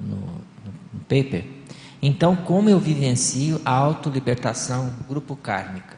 no, 0.01 0.17
no, 0.17 1.01
paper, 1.09 1.45
então 2.03 2.35
como 2.35 2.69
eu 2.69 2.81
vivencio 2.81 3.61
a 3.65 3.71
autolibertação 3.71 4.93
grupo 5.09 5.37
kármica? 5.37 5.97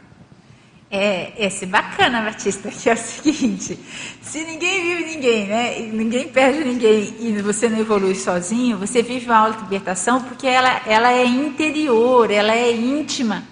É, 0.90 1.32
esse 1.46 1.66
bacana, 1.66 2.22
Batista, 2.22 2.70
que 2.70 2.88
é 2.88 2.94
o 2.94 2.96
seguinte: 2.96 3.78
se 4.22 4.44
ninguém 4.44 4.82
vive 4.82 5.16
ninguém, 5.16 5.46
né? 5.46 5.80
Ninguém 5.80 6.28
perde 6.28 6.64
ninguém 6.64 7.14
e 7.20 7.42
você 7.42 7.68
não 7.68 7.78
evolui 7.78 8.14
sozinho, 8.14 8.78
você 8.78 9.02
vive 9.02 9.26
uma 9.26 9.36
auto-libertação 9.36 10.22
porque 10.22 10.46
ela, 10.46 10.80
ela 10.86 11.12
é 11.12 11.26
interior, 11.26 12.30
ela 12.30 12.54
é 12.54 12.72
íntima. 12.72 13.44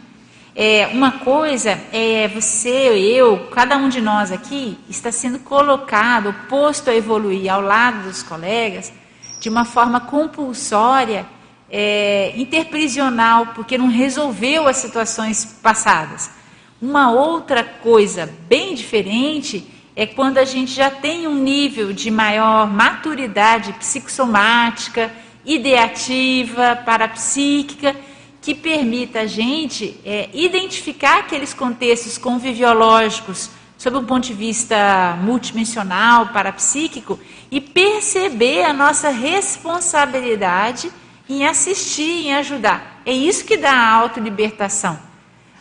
É, 0.59 0.89
uma 0.91 1.19
coisa 1.19 1.79
é 1.93 2.29
você, 2.29 2.71
eu, 2.71 3.49
cada 3.51 3.77
um 3.77 3.91
de 3.91 4.01
nós 4.01 4.33
aqui 4.33 4.79
está 4.89 5.13
sendo 5.13 5.39
colocado, 5.41 6.35
posto 6.49 6.89
a 6.89 6.97
evoluir 6.97 7.53
ao 7.53 7.61
lado 7.61 8.05
dos 8.05 8.23
colegas 8.23 8.91
de 9.39 9.51
uma 9.51 9.67
forma 9.67 10.01
compulsória, 10.01 11.27
é, 11.71 12.33
interprisional, 12.37 13.49
porque 13.49 13.77
não 13.77 13.89
resolveu 13.89 14.67
as 14.67 14.79
situações 14.79 15.45
passadas. 15.63 16.31
Uma 16.81 17.11
outra 17.11 17.63
coisa 17.63 18.33
bem 18.49 18.75
diferente 18.75 19.71
é 19.95 20.07
quando 20.07 20.39
a 20.39 20.45
gente 20.47 20.73
já 20.73 20.91
tem 20.91 21.29
um 21.29 21.35
nível 21.35 21.93
de 21.93 22.11
maior 22.11 22.67
maturidade 22.67 23.75
psicossomática, 23.75 25.13
ideativa, 25.45 26.77
parapsíquica, 26.77 27.95
que 28.47 28.55
permita 28.55 29.23
a 29.23 29.27
gente 29.27 29.99
é, 30.05 30.29
identificar 30.33 31.19
aqueles 31.19 31.53
contextos 31.53 32.17
conviviológicos 32.17 33.51
sob 33.77 33.97
um 33.97 34.05
ponto 34.05 34.25
de 34.25 34.35
vista 34.35 35.19
multidimensional, 35.21 36.29
parapsíquico, 36.29 37.19
e 37.51 37.61
perceber 37.61 38.63
a 38.63 38.73
nossa 38.73 39.09
responsabilidade 39.09 40.93
em 41.29 41.45
assistir, 41.45 42.29
em 42.29 42.35
ajudar. 42.35 43.03
É 43.05 43.11
isso 43.13 43.45
que 43.45 43.57
dá 43.57 43.73
a 43.73 43.95
autolibertação. 43.95 44.97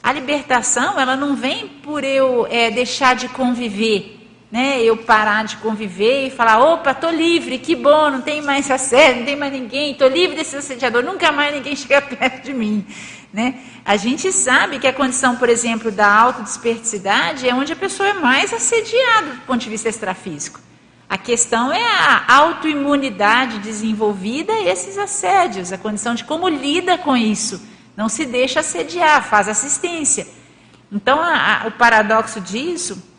A 0.04 0.14
libertação, 0.14 1.00
ela 1.00 1.16
não 1.16 1.36
vem 1.36 1.68
por 1.68 2.04
eu 2.04 2.46
é, 2.52 2.70
deixar 2.70 3.16
de 3.16 3.28
conviver, 3.30 4.15
né, 4.56 4.82
eu 4.82 4.96
parar 4.96 5.44
de 5.44 5.58
conviver 5.58 6.28
e 6.28 6.30
falar, 6.30 6.60
opa, 6.60 6.92
estou 6.92 7.12
livre, 7.12 7.58
que 7.58 7.76
bom, 7.76 8.10
não 8.10 8.22
tem 8.22 8.42
mais 8.42 8.72
assédio, 8.72 9.18
não 9.18 9.26
tem 9.26 9.36
mais 9.36 9.52
ninguém, 9.52 9.92
estou 9.92 10.08
livre 10.08 10.34
desse 10.34 10.56
assediador, 10.56 11.04
nunca 11.04 11.30
mais 11.30 11.54
ninguém 11.54 11.76
chega 11.76 12.02
perto 12.02 12.46
de 12.46 12.54
mim. 12.54 12.88
Né? 13.34 13.56
A 13.84 13.98
gente 13.98 14.32
sabe 14.32 14.80
que 14.80 14.88
a 14.88 14.94
condição, 14.94 15.36
por 15.36 15.50
exemplo, 15.50 15.92
da 15.92 16.08
autodesperticidade 16.08 17.50
é 17.50 17.54
onde 17.54 17.74
a 17.74 17.76
pessoa 17.76 18.08
é 18.08 18.14
mais 18.14 18.54
assediada 18.54 19.32
do 19.32 19.42
ponto 19.42 19.60
de 19.60 19.70
vista 19.70 19.90
extrafísico. 19.90 20.62
A 21.10 21.18
questão 21.18 21.74
é 21.74 21.84
a 21.84 22.24
autoimunidade 22.34 23.60
desenvolvida 23.60 24.54
e 24.54 24.70
esses 24.70 24.98
assédios, 24.98 25.74
a 25.74 25.78
condição 25.78 26.16
de 26.16 26.24
como 26.24 26.48
lida 26.48 26.98
com 26.98 27.18
isso. 27.18 27.62
Não 27.98 28.08
se 28.08 28.26
deixa 28.26 28.62
assediar, 28.62 29.22
faz 29.22 29.50
assistência. 29.50 30.26
Então, 30.90 31.20
a, 31.20 31.64
a, 31.64 31.68
o 31.68 31.72
paradoxo 31.72 32.40
disso 32.40 33.15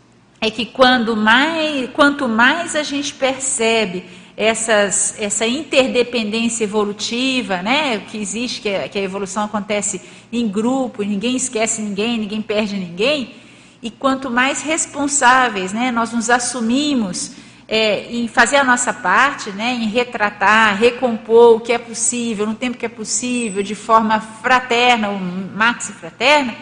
é 0.46 0.50
que 0.50 0.64
quando 0.64 1.16
mais, 1.16 1.90
quanto 1.90 2.28
mais 2.28 2.76
a 2.76 2.84
gente 2.84 3.12
percebe 3.14 4.04
essas, 4.36 5.16
essa 5.18 5.44
interdependência 5.44 6.62
evolutiva, 6.62 7.62
né, 7.62 7.98
que 7.98 8.16
existe, 8.16 8.60
que 8.60 8.68
a, 8.68 8.88
que 8.88 8.96
a 8.96 9.02
evolução 9.02 9.42
acontece 9.42 10.00
em 10.32 10.46
grupo, 10.46 11.02
ninguém 11.02 11.34
esquece 11.34 11.82
ninguém, 11.82 12.18
ninguém 12.18 12.40
perde 12.40 12.76
ninguém, 12.76 13.34
e 13.82 13.90
quanto 13.90 14.30
mais 14.30 14.62
responsáveis 14.62 15.72
né, 15.72 15.90
nós 15.90 16.12
nos 16.12 16.30
assumimos 16.30 17.32
é, 17.66 18.12
em 18.12 18.28
fazer 18.28 18.56
a 18.56 18.64
nossa 18.64 18.92
parte, 18.92 19.50
né, 19.50 19.72
em 19.72 19.88
retratar, 19.88 20.76
recompor 20.76 21.56
o 21.56 21.60
que 21.60 21.72
é 21.72 21.78
possível, 21.78 22.46
no 22.46 22.54
tempo 22.54 22.78
que 22.78 22.86
é 22.86 22.88
possível, 22.88 23.64
de 23.64 23.74
forma 23.74 24.20
fraterna 24.20 25.08
ou 25.08 25.18
maxi 25.18 25.92
fraterna, 25.92 26.54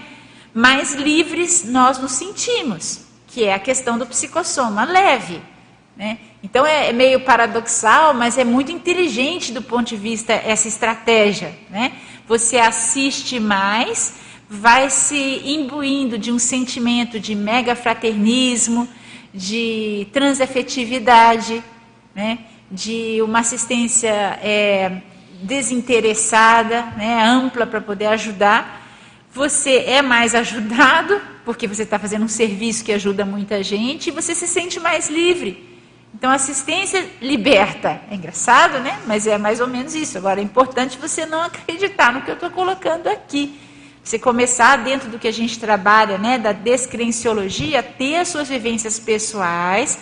mais 0.55 0.95
livres 0.95 1.65
nós 1.69 1.99
nos 1.99 2.13
sentimos 2.13 3.04
que 3.35 3.43
é 3.43 3.53
a 3.53 3.59
questão 3.59 3.99
do 3.99 4.07
psicossoma 4.07 4.85
leve. 4.85 5.43
Né? 5.97 6.19
Então 6.41 6.65
é, 6.65 6.91
é 6.91 6.93
meio 6.93 7.19
paradoxal, 7.19 8.15
mas 8.15 8.39
é 8.39 8.45
muito 8.45 8.71
inteligente 8.71 9.53
do 9.53 9.61
ponto 9.61 9.89
de 9.89 9.97
vista 9.97 10.33
essa 10.33 10.69
estratégia. 10.69 11.53
Né? 11.69 11.95
Você 12.29 12.59
assiste 12.59 13.41
mais, 13.41 14.15
vai 14.49 14.89
se 14.89 15.43
imbuindo 15.45 16.17
de 16.17 16.31
um 16.31 16.39
sentimento 16.39 17.19
de 17.19 17.35
mega 17.35 17.75
fraternismo, 17.75 18.89
de 19.35 20.07
transafetividade, 20.13 21.61
né? 22.15 22.39
de 22.71 23.21
uma 23.21 23.41
assistência 23.41 24.13
é, 24.41 25.03
desinteressada, 25.43 26.83
né? 26.97 27.21
ampla 27.25 27.67
para 27.67 27.81
poder 27.81 28.07
ajudar. 28.07 28.84
Você 29.35 29.79
é 29.79 30.01
mais 30.01 30.33
ajudado 30.33 31.21
porque 31.45 31.67
você 31.67 31.83
está 31.83 31.99
fazendo 31.99 32.25
um 32.25 32.29
serviço 32.29 32.85
que 32.85 32.93
ajuda 32.93 33.25
muita 33.25 33.65
gente 33.65 34.07
e 34.07 34.11
você 34.13 34.33
se 34.33 34.47
sente 34.47 34.79
mais 34.79 35.11
livre. 35.11 35.77
Então, 36.15 36.31
assistência 36.31 37.05
liberta. 37.21 38.01
É 38.09 38.15
engraçado, 38.15 38.79
né? 38.79 39.01
Mas 39.09 39.27
é 39.27 39.37
mais 39.37 39.59
ou 39.59 39.67
menos 39.67 39.93
isso. 39.93 40.17
Agora, 40.17 40.39
é 40.39 40.43
importante 40.45 40.97
você 40.97 41.27
não 41.27 41.43
acreditar 41.43 42.13
no 42.13 42.23
que 42.23 42.31
eu 42.31 42.35
estou 42.35 42.49
colocando 42.49 43.09
aqui. 43.09 43.59
Você 44.05 44.21
começar 44.21 44.77
dentro 44.77 45.11
do 45.11 45.19
que 45.19 45.27
a 45.27 45.33
gente 45.33 45.59
trabalha, 45.59 46.17
né, 46.17 46.39
da 46.39 46.53
descrenciologia, 46.53 47.83
ter 47.83 48.19
as 48.19 48.29
suas 48.29 48.49
vivências 48.49 49.01
pessoais, 49.01 49.99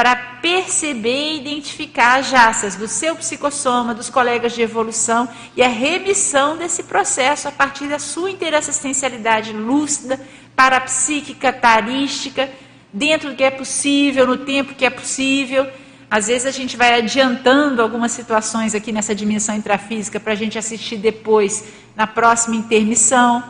para 0.00 0.16
perceber 0.16 1.32
e 1.32 1.36
identificar 1.36 2.20
as 2.20 2.30
jaças 2.30 2.74
do 2.74 2.88
seu 2.88 3.14
psicossoma, 3.16 3.94
dos 3.94 4.08
colegas 4.08 4.54
de 4.54 4.62
evolução 4.62 5.28
e 5.54 5.62
a 5.62 5.68
remissão 5.68 6.56
desse 6.56 6.84
processo 6.84 7.48
a 7.48 7.52
partir 7.52 7.86
da 7.86 7.98
sua 7.98 8.30
interassistencialidade 8.30 9.52
lúcida, 9.52 10.18
parapsíquica, 10.56 11.52
tarística, 11.52 12.48
dentro 12.90 13.28
do 13.28 13.36
que 13.36 13.44
é 13.44 13.50
possível, 13.50 14.26
no 14.26 14.38
tempo 14.38 14.74
que 14.74 14.86
é 14.86 14.90
possível. 14.90 15.70
Às 16.10 16.28
vezes 16.28 16.46
a 16.46 16.50
gente 16.50 16.78
vai 16.78 16.94
adiantando 16.94 17.82
algumas 17.82 18.12
situações 18.12 18.74
aqui 18.74 18.92
nessa 18.92 19.14
dimensão 19.14 19.54
intrafísica 19.54 20.18
para 20.18 20.32
a 20.32 20.36
gente 20.36 20.58
assistir 20.58 20.96
depois, 20.96 21.62
na 21.94 22.06
próxima 22.06 22.56
intermissão, 22.56 23.44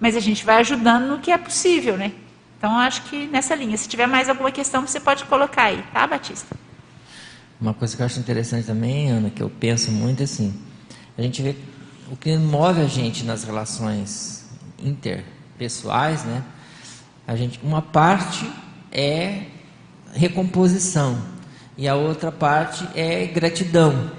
mas 0.00 0.16
a 0.16 0.20
gente 0.20 0.46
vai 0.46 0.60
ajudando 0.60 1.08
no 1.08 1.18
que 1.18 1.30
é 1.30 1.36
possível, 1.36 1.98
né? 1.98 2.12
Então, 2.64 2.78
acho 2.78 3.02
que 3.02 3.26
nessa 3.26 3.54
linha. 3.54 3.76
Se 3.76 3.86
tiver 3.86 4.06
mais 4.06 4.26
alguma 4.26 4.50
questão, 4.50 4.86
você 4.86 4.98
pode 4.98 5.26
colocar 5.26 5.64
aí, 5.64 5.84
tá, 5.92 6.06
Batista? 6.06 6.56
Uma 7.60 7.74
coisa 7.74 7.94
que 7.94 8.00
eu 8.00 8.06
acho 8.06 8.18
interessante 8.18 8.64
também, 8.64 9.10
Ana, 9.10 9.28
que 9.28 9.42
eu 9.42 9.50
penso 9.50 9.92
muito 9.92 10.22
é 10.22 10.24
assim, 10.24 10.58
a 11.18 11.20
gente 11.20 11.42
vê 11.42 11.56
o 12.10 12.16
que 12.16 12.34
move 12.38 12.80
a 12.80 12.86
gente 12.86 13.22
nas 13.22 13.44
relações 13.44 14.46
interpessoais, 14.82 16.24
né? 16.24 16.42
A 17.26 17.36
gente, 17.36 17.60
uma 17.62 17.82
parte 17.82 18.50
é 18.90 19.42
recomposição 20.14 21.18
e 21.76 21.86
a 21.86 21.94
outra 21.94 22.32
parte 22.32 22.88
é 22.94 23.26
gratidão. 23.26 24.10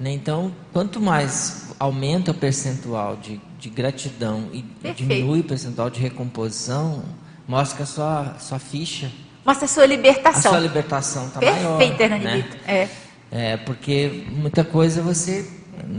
Né? 0.00 0.10
Então, 0.10 0.52
quanto 0.72 1.00
mais 1.00 1.72
aumenta 1.78 2.32
o 2.32 2.34
percentual 2.34 3.16
de, 3.18 3.40
de 3.60 3.70
gratidão 3.70 4.48
e 4.52 4.62
Perfeito. 4.62 4.96
diminui 4.96 5.40
o 5.40 5.44
percentual 5.44 5.88
de 5.88 6.00
recomposição, 6.00 7.04
Mostra 7.46 7.84
sua, 7.84 8.36
sua 8.38 8.58
ficha. 8.58 9.10
Mostra 9.44 9.66
a 9.66 9.68
sua 9.68 9.86
libertação. 9.86 10.52
A 10.52 10.54
sua 10.54 10.60
libertação 10.60 11.26
está 11.26 11.40
maior. 11.40 11.78
Perfeita, 11.78 12.08
né? 12.08 12.44
É. 12.66 12.88
é. 13.30 13.56
Porque 13.58 14.24
muita 14.30 14.64
coisa 14.64 15.02
você. 15.02 15.48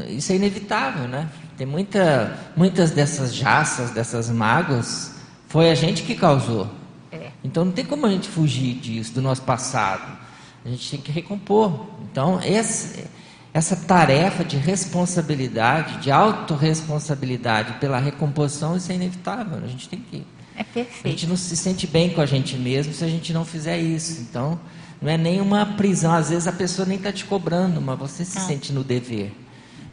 Isso 0.09 0.31
é 0.31 0.35
inevitável, 0.35 1.07
né? 1.07 1.29
Tem 1.57 1.67
muita, 1.67 2.37
muitas 2.55 2.91
dessas 2.91 3.33
jaças, 3.33 3.91
dessas 3.91 4.29
mágoas, 4.29 5.13
foi 5.47 5.69
a 5.69 5.75
gente 5.75 6.03
que 6.03 6.15
causou. 6.15 6.67
É. 7.11 7.29
Então 7.43 7.63
não 7.63 7.71
tem 7.71 7.85
como 7.85 8.05
a 8.05 8.09
gente 8.09 8.27
fugir 8.27 8.73
disso, 8.75 9.13
do 9.13 9.21
nosso 9.21 9.43
passado. 9.43 10.17
A 10.65 10.69
gente 10.69 10.89
tem 10.89 10.99
que 10.99 11.11
recompor. 11.11 11.85
Então, 12.11 12.41
esse, 12.43 13.05
essa 13.53 13.75
tarefa 13.75 14.43
de 14.43 14.57
responsabilidade, 14.57 15.99
de 15.99 16.11
autorresponsabilidade 16.11 17.73
pela 17.73 17.99
recomposição, 17.99 18.75
isso 18.75 18.91
é 18.91 18.95
inevitável. 18.95 19.59
A 19.63 19.67
gente 19.67 19.87
tem 19.87 19.99
que 19.99 20.25
é 20.57 20.63
perfeito. 20.63 21.05
A 21.05 21.09
gente 21.09 21.27
não 21.27 21.35
se 21.35 21.55
sente 21.55 21.87
bem 21.87 22.09
com 22.09 22.21
a 22.21 22.25
gente 22.25 22.55
mesmo 22.57 22.93
se 22.93 23.03
a 23.03 23.07
gente 23.07 23.33
não 23.33 23.43
fizer 23.45 23.77
isso. 23.77 24.21
Então, 24.21 24.59
não 25.01 25.11
é 25.11 25.17
nenhuma 25.17 25.65
prisão. 25.65 26.13
Às 26.13 26.29
vezes 26.29 26.47
a 26.47 26.51
pessoa 26.51 26.87
nem 26.87 26.97
está 26.97 27.11
te 27.11 27.25
cobrando, 27.25 27.81
mas 27.81 27.99
você 27.99 28.23
se 28.23 28.37
ah. 28.37 28.41
sente 28.41 28.71
no 28.71 28.83
dever 28.83 29.31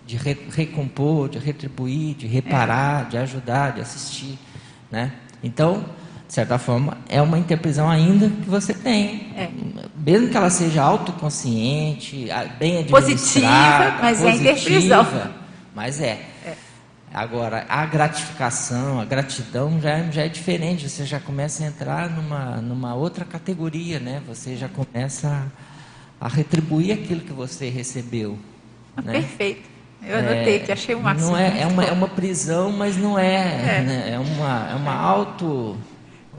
de 0.07 0.17
re 0.17 0.37
recompor, 0.51 1.29
de 1.29 1.39
retribuir, 1.39 2.15
de 2.15 2.27
reparar, 2.27 3.07
é. 3.07 3.11
de 3.11 3.19
ajudar, 3.19 3.73
de 3.73 3.81
assistir, 3.81 4.39
né? 4.91 5.13
Então, 5.43 5.85
de 6.27 6.35
certa 6.35 6.59
forma, 6.59 6.99
é 7.09 7.21
uma 7.21 7.39
interprisão 7.39 7.91
ainda 7.91 8.29
que 8.29 8.49
você 8.49 8.75
tem. 8.75 9.33
É. 9.37 9.49
Mesmo 9.97 10.29
que 10.29 10.37
ela 10.37 10.51
seja 10.51 10.83
autoconsciente, 10.83 12.29
bem 12.59 12.79
administrada, 12.79 12.91
positiva, 12.91 13.99
mas 14.01 14.21
positiva, 14.21 14.49
é 14.49 14.53
interprisão. 14.53 15.07
Mas 15.75 16.01
é. 16.01 16.32
Agora, 17.15 17.67
a 17.69 17.85
gratificação, 17.85 18.99
a 18.99 19.05
gratidão 19.05 19.79
já, 19.81 19.91
é, 19.91 20.13
já 20.13 20.23
é 20.23 20.29
diferente, 20.29 20.89
você 20.89 21.05
já 21.05 21.21
começa 21.21 21.63
a 21.63 21.67
entrar 21.67 22.09
numa, 22.09 22.57
numa 22.57 22.95
outra 22.95 23.25
categoria, 23.25 24.01
né? 24.01 24.23
Você 24.27 24.57
já 24.57 24.69
começa 24.69 25.47
a, 26.19 26.27
a 26.27 26.29
retribuir 26.29 26.93
aquilo 26.93 27.21
que 27.21 27.33
você 27.33 27.69
recebeu. 27.69 28.39
Ah, 28.97 29.03
né? 29.03 29.13
Perfeito. 29.13 29.73
Eu 30.05 30.19
anotei, 30.19 30.57
é, 30.57 30.59
que 30.59 30.73
achei 30.73 30.95
o 30.95 31.01
máximo. 31.01 31.31
Não 31.31 31.39
é, 31.39 31.61
é, 31.61 31.67
uma, 31.67 31.85
é 31.85 31.93
uma 31.93 32.09
prisão, 32.09 32.73
mas 32.73 32.97
não 32.97 33.19
é. 33.19 33.35
É, 33.35 33.83
né? 33.83 34.11
é 34.15 34.19
uma, 34.19 34.71
é 34.71 34.75
uma 34.75 34.95
auto. 34.95 35.77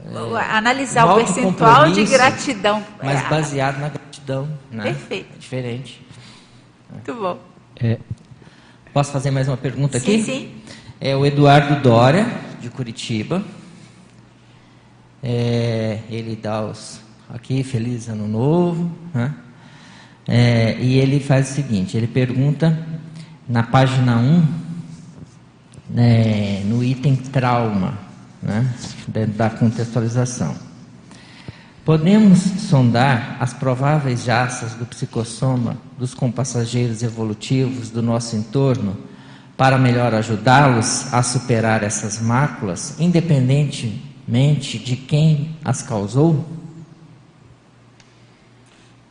É, 0.04 0.56
Analisar 0.56 1.06
um 1.06 1.12
o 1.12 1.16
percentual 1.16 1.90
de 1.90 2.04
gratidão. 2.04 2.84
Mas 3.02 3.24
é. 3.24 3.28
baseado 3.28 3.78
na 3.78 3.88
gratidão. 3.88 4.48
Né? 4.70 4.84
Perfeito. 4.84 5.28
É 5.34 5.38
diferente. 5.38 6.06
Muito 6.90 7.14
bom. 7.14 7.38
É, 7.76 7.98
Posso 8.94 9.10
fazer 9.10 9.32
mais 9.32 9.48
uma 9.48 9.56
pergunta 9.56 9.98
aqui? 9.98 10.18
Sim, 10.18 10.22
sim. 10.22 10.50
É 11.00 11.16
o 11.16 11.26
Eduardo 11.26 11.82
Dória, 11.82 12.28
de 12.60 12.70
Curitiba. 12.70 13.42
É, 15.20 15.98
ele 16.08 16.38
dá 16.40 16.64
os 16.64 17.00
aqui, 17.28 17.64
feliz 17.64 18.08
ano 18.08 18.28
novo. 18.28 18.88
Né? 19.12 19.34
É, 20.28 20.76
e 20.78 20.96
ele 21.00 21.18
faz 21.18 21.50
o 21.50 21.54
seguinte: 21.54 21.96
ele 21.96 22.06
pergunta 22.06 22.86
na 23.48 23.64
página 23.64 24.16
1, 24.16 24.46
né, 25.90 26.62
no 26.64 26.84
item 26.84 27.16
trauma, 27.16 27.98
né, 28.40 28.72
da 29.36 29.50
contextualização. 29.50 30.54
Podemos 31.84 32.38
sondar 32.38 33.36
as 33.38 33.52
prováveis 33.52 34.24
jaças 34.24 34.72
do 34.72 34.86
psicossoma 34.86 35.76
dos 35.98 36.14
compassageiros 36.14 37.02
evolutivos 37.02 37.90
do 37.90 38.00
nosso 38.00 38.34
entorno 38.36 38.96
para 39.54 39.76
melhor 39.76 40.14
ajudá-los 40.14 41.12
a 41.12 41.22
superar 41.22 41.82
essas 41.82 42.18
máculas, 42.18 42.98
independentemente 42.98 44.78
de 44.78 44.96
quem 44.96 45.58
as 45.62 45.82
causou? 45.82 46.42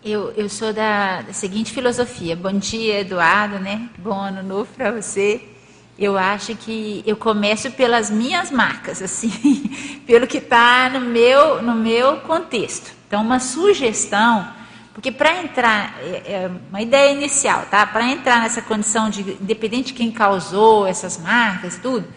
Eu, 0.03 0.31
eu 0.31 0.49
sou 0.49 0.73
da, 0.73 1.21
da 1.21 1.31
seguinte 1.31 1.71
filosofia. 1.71 2.35
Bom 2.35 2.53
dia, 2.53 3.01
Eduardo, 3.01 3.59
né? 3.59 3.87
Bom 3.99 4.19
ano 4.19 4.41
novo 4.41 4.67
para 4.75 4.91
você 4.91 5.52
eu 5.97 6.17
acho 6.17 6.55
que 6.55 7.03
eu 7.05 7.15
começo 7.15 7.71
pelas 7.71 8.09
minhas 8.09 8.49
marcas, 8.49 9.01
assim, 9.01 10.01
pelo 10.07 10.25
que 10.25 10.37
está 10.37 10.89
no 10.89 11.01
meu, 11.01 11.61
no 11.61 11.75
meu 11.75 12.17
contexto. 12.17 12.91
Então, 13.07 13.21
uma 13.21 13.39
sugestão, 13.39 14.47
porque 14.93 15.11
para 15.11 15.41
entrar, 15.41 15.95
é, 16.01 16.33
é 16.33 16.51
uma 16.69 16.81
ideia 16.81 17.11
inicial, 17.11 17.65
tá? 17.69 17.85
Para 17.85 18.07
entrar 18.07 18.41
nessa 18.41 18.61
condição 18.61 19.09
de, 19.09 19.21
independente 19.21 19.87
de 19.87 19.93
quem 19.93 20.11
causou 20.11 20.87
essas 20.87 21.17
marcas, 21.19 21.77
tudo, 21.77 22.07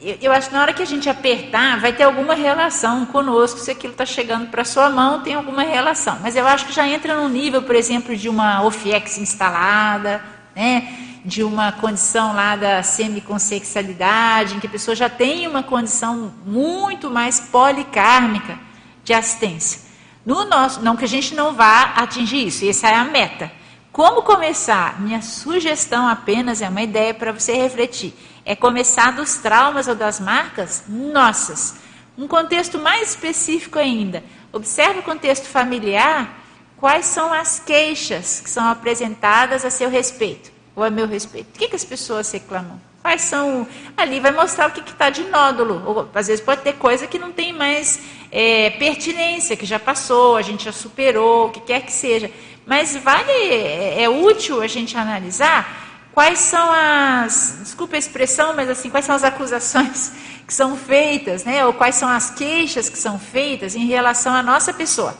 eu, 0.00 0.16
eu, 0.22 0.32
acho 0.32 0.48
que 0.48 0.54
na 0.54 0.62
hora 0.62 0.72
que 0.72 0.82
a 0.82 0.86
gente 0.86 1.10
apertar, 1.10 1.78
vai 1.80 1.92
ter 1.92 2.04
alguma 2.04 2.34
relação 2.34 3.04
conosco, 3.06 3.58
se 3.58 3.72
aquilo 3.72 3.92
está 3.92 4.06
chegando 4.06 4.46
para 4.46 4.64
sua 4.64 4.88
mão, 4.88 5.20
tem 5.20 5.34
alguma 5.34 5.62
relação. 5.62 6.16
Mas 6.22 6.36
eu 6.36 6.46
acho 6.46 6.66
que 6.66 6.72
já 6.72 6.88
entra 6.88 7.20
no 7.20 7.28
nível, 7.28 7.62
por 7.62 7.74
exemplo, 7.74 8.16
de 8.16 8.28
uma 8.28 8.62
OFIEX 8.62 9.18
instalada, 9.18 10.24
né? 10.54 11.09
De 11.24 11.42
uma 11.42 11.70
condição 11.72 12.34
lá 12.34 12.56
da 12.56 12.82
semiconsexualidade, 12.82 14.54
em 14.54 14.60
que 14.60 14.66
a 14.66 14.70
pessoa 14.70 14.94
já 14.94 15.08
tem 15.08 15.46
uma 15.46 15.62
condição 15.62 16.32
muito 16.46 17.10
mais 17.10 17.40
policármica 17.40 18.58
de 19.04 19.12
assistência. 19.12 19.82
No 20.24 20.44
nosso, 20.44 20.80
não 20.82 20.96
que 20.96 21.04
a 21.04 21.08
gente 21.08 21.34
não 21.34 21.52
vá 21.54 21.94
atingir 21.96 22.46
isso, 22.46 22.68
essa 22.68 22.88
é 22.88 22.94
a 22.94 23.04
meta. 23.04 23.50
Como 23.92 24.22
começar? 24.22 25.00
Minha 25.00 25.20
sugestão 25.20 26.06
apenas 26.08 26.62
é 26.62 26.68
uma 26.68 26.82
ideia 26.82 27.12
para 27.12 27.32
você 27.32 27.52
refletir. 27.52 28.14
É 28.44 28.54
começar 28.54 29.12
dos 29.12 29.36
traumas 29.36 29.88
ou 29.88 29.94
das 29.94 30.20
marcas 30.20 30.84
nossas. 30.88 31.76
Um 32.16 32.28
contexto 32.28 32.78
mais 32.78 33.10
específico 33.10 33.78
ainda. 33.78 34.22
Observe 34.52 35.00
o 35.00 35.02
contexto 35.02 35.46
familiar, 35.46 36.38
quais 36.76 37.06
são 37.06 37.32
as 37.32 37.58
queixas 37.58 38.40
que 38.40 38.48
são 38.48 38.66
apresentadas 38.68 39.64
a 39.64 39.70
seu 39.70 39.90
respeito 39.90 40.59
ou 40.80 40.86
a 40.86 40.90
meu 40.90 41.06
respeito? 41.06 41.54
O 41.54 41.58
que, 41.58 41.68
que 41.68 41.76
as 41.76 41.84
pessoas 41.84 42.30
reclamam? 42.32 42.80
Quais 43.02 43.20
são. 43.22 43.68
Ali 43.96 44.18
vai 44.18 44.30
mostrar 44.32 44.68
o 44.68 44.72
que 44.72 44.80
está 44.80 45.10
de 45.10 45.24
nódulo. 45.24 45.82
Ou, 45.86 46.08
às 46.14 46.26
vezes 46.26 46.42
pode 46.42 46.62
ter 46.62 46.74
coisa 46.74 47.06
que 47.06 47.18
não 47.18 47.32
tem 47.32 47.52
mais 47.52 48.00
é, 48.32 48.70
pertinência, 48.70 49.56
que 49.56 49.66
já 49.66 49.78
passou, 49.78 50.36
a 50.36 50.42
gente 50.42 50.64
já 50.64 50.72
superou, 50.72 51.46
o 51.46 51.50
que 51.50 51.60
quer 51.60 51.82
que 51.82 51.92
seja. 51.92 52.30
Mas 52.66 52.96
vale, 52.96 53.30
é, 53.30 54.02
é 54.04 54.08
útil 54.08 54.62
a 54.62 54.66
gente 54.66 54.96
analisar 54.96 56.08
quais 56.14 56.38
são 56.38 56.70
as. 56.72 57.58
Desculpa 57.62 57.96
a 57.96 57.98
expressão, 57.98 58.54
mas 58.56 58.70
assim, 58.70 58.88
quais 58.88 59.04
são 59.04 59.14
as 59.14 59.24
acusações 59.24 60.12
que 60.46 60.54
são 60.54 60.78
feitas, 60.78 61.44
né? 61.44 61.64
Ou 61.66 61.74
quais 61.74 61.94
são 61.94 62.08
as 62.08 62.30
queixas 62.30 62.88
que 62.88 62.98
são 62.98 63.18
feitas 63.18 63.76
em 63.76 63.86
relação 63.86 64.32
à 64.32 64.42
nossa 64.42 64.72
pessoa. 64.72 65.14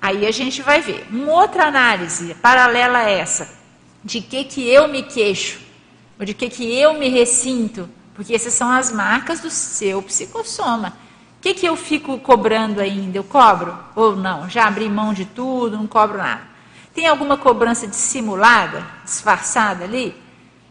Aí 0.00 0.26
a 0.26 0.30
gente 0.30 0.62
vai 0.62 0.80
ver. 0.80 1.06
Uma 1.10 1.32
outra 1.32 1.66
análise 1.66 2.34
paralela 2.34 2.98
a 2.98 3.10
essa 3.10 3.63
de 4.04 4.20
que, 4.20 4.44
que 4.44 4.68
eu 4.68 4.86
me 4.86 5.02
queixo, 5.02 5.60
ou 6.18 6.26
de 6.26 6.34
que, 6.34 6.50
que 6.50 6.78
eu 6.78 6.94
me 6.94 7.08
ressinto, 7.08 7.88
porque 8.14 8.34
essas 8.34 8.52
são 8.52 8.70
as 8.70 8.92
marcas 8.92 9.40
do 9.40 9.50
seu 9.50 10.02
psicossoma. 10.02 10.96
O 11.38 11.42
que, 11.42 11.54
que 11.54 11.66
eu 11.66 11.76
fico 11.76 12.18
cobrando 12.18 12.80
ainda? 12.80 13.18
Eu 13.18 13.24
cobro? 13.24 13.76
Ou 13.94 14.14
não? 14.14 14.48
Já 14.48 14.66
abri 14.66 14.88
mão 14.88 15.12
de 15.12 15.24
tudo, 15.24 15.76
não 15.76 15.86
cobro 15.86 16.18
nada. 16.18 16.42
Tem 16.94 17.06
alguma 17.06 17.36
cobrança 17.36 17.86
dissimulada, 17.86 18.86
disfarçada 19.04 19.84
ali? 19.84 20.14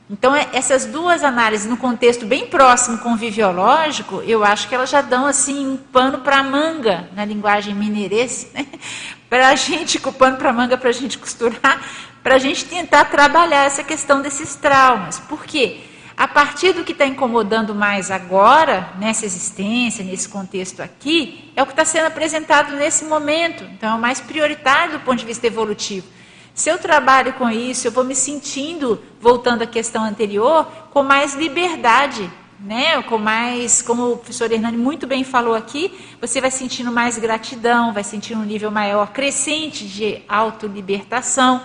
Então, 0.09 0.35
é, 0.35 0.47
essas 0.53 0.85
duas 0.85 1.23
análises 1.23 1.67
no 1.67 1.77
contexto 1.77 2.25
bem 2.25 2.47
próximo 2.47 2.97
conviviológico, 2.99 4.21
eu 4.25 4.43
acho 4.43 4.67
que 4.67 4.75
elas 4.75 4.89
já 4.89 5.01
dão 5.01 5.25
assim 5.25 5.67
um 5.67 5.77
pano 5.77 6.19
para 6.19 6.43
manga, 6.43 7.09
na 7.15 7.25
linguagem 7.25 7.73
mineirense, 7.73 8.49
né? 8.53 8.65
para 9.29 9.49
a 9.49 9.55
gente, 9.55 9.99
pano 9.99 10.37
para 10.37 10.53
manga 10.53 10.77
para 10.77 10.89
a 10.89 10.93
gente 10.93 11.17
costurar, 11.17 11.81
para 12.23 12.35
a 12.35 12.39
gente 12.39 12.65
tentar 12.65 13.05
trabalhar 13.05 13.65
essa 13.65 13.83
questão 13.83 14.21
desses 14.21 14.55
traumas. 14.55 15.19
Por 15.19 15.45
quê? 15.45 15.81
A 16.15 16.27
partir 16.27 16.73
do 16.73 16.83
que 16.83 16.91
está 16.91 17.05
incomodando 17.05 17.75
mais 17.75 18.09
agora, 18.09 18.91
nessa 18.97 19.25
existência, 19.25 20.05
nesse 20.05 20.29
contexto 20.29 20.81
aqui, 20.81 21.51
é 21.55 21.61
o 21.61 21.65
que 21.65 21.73
está 21.73 21.83
sendo 21.83 22.05
apresentado 22.05 22.75
nesse 22.75 23.03
momento. 23.03 23.63
Então, 23.63 23.93
é 23.93 23.95
o 23.95 23.99
mais 23.99 24.21
prioritário 24.21 24.93
do 24.93 24.99
ponto 24.99 25.19
de 25.19 25.25
vista 25.25 25.47
evolutivo. 25.47 26.07
Se 26.53 26.69
eu 26.69 26.77
trabalho 26.77 27.33
com 27.33 27.49
isso, 27.49 27.87
eu 27.87 27.91
vou 27.91 28.03
me 28.03 28.15
sentindo, 28.15 29.01
voltando 29.19 29.63
à 29.63 29.67
questão 29.67 30.03
anterior, 30.03 30.67
com 30.91 31.01
mais 31.01 31.33
liberdade, 31.33 32.29
né? 32.59 33.01
Com 33.01 33.17
mais, 33.17 33.81
como 33.81 34.11
o 34.11 34.17
professor 34.17 34.51
Hernani 34.51 34.77
muito 34.77 35.07
bem 35.07 35.23
falou 35.23 35.55
aqui, 35.55 35.91
você 36.21 36.39
vai 36.39 36.51
sentindo 36.51 36.91
mais 36.91 37.17
gratidão, 37.17 37.91
vai 37.91 38.03
sentindo 38.03 38.39
um 38.39 38.45
nível 38.45 38.69
maior 38.69 39.11
crescente 39.11 39.85
de 39.85 40.21
autolibertação, 40.29 41.59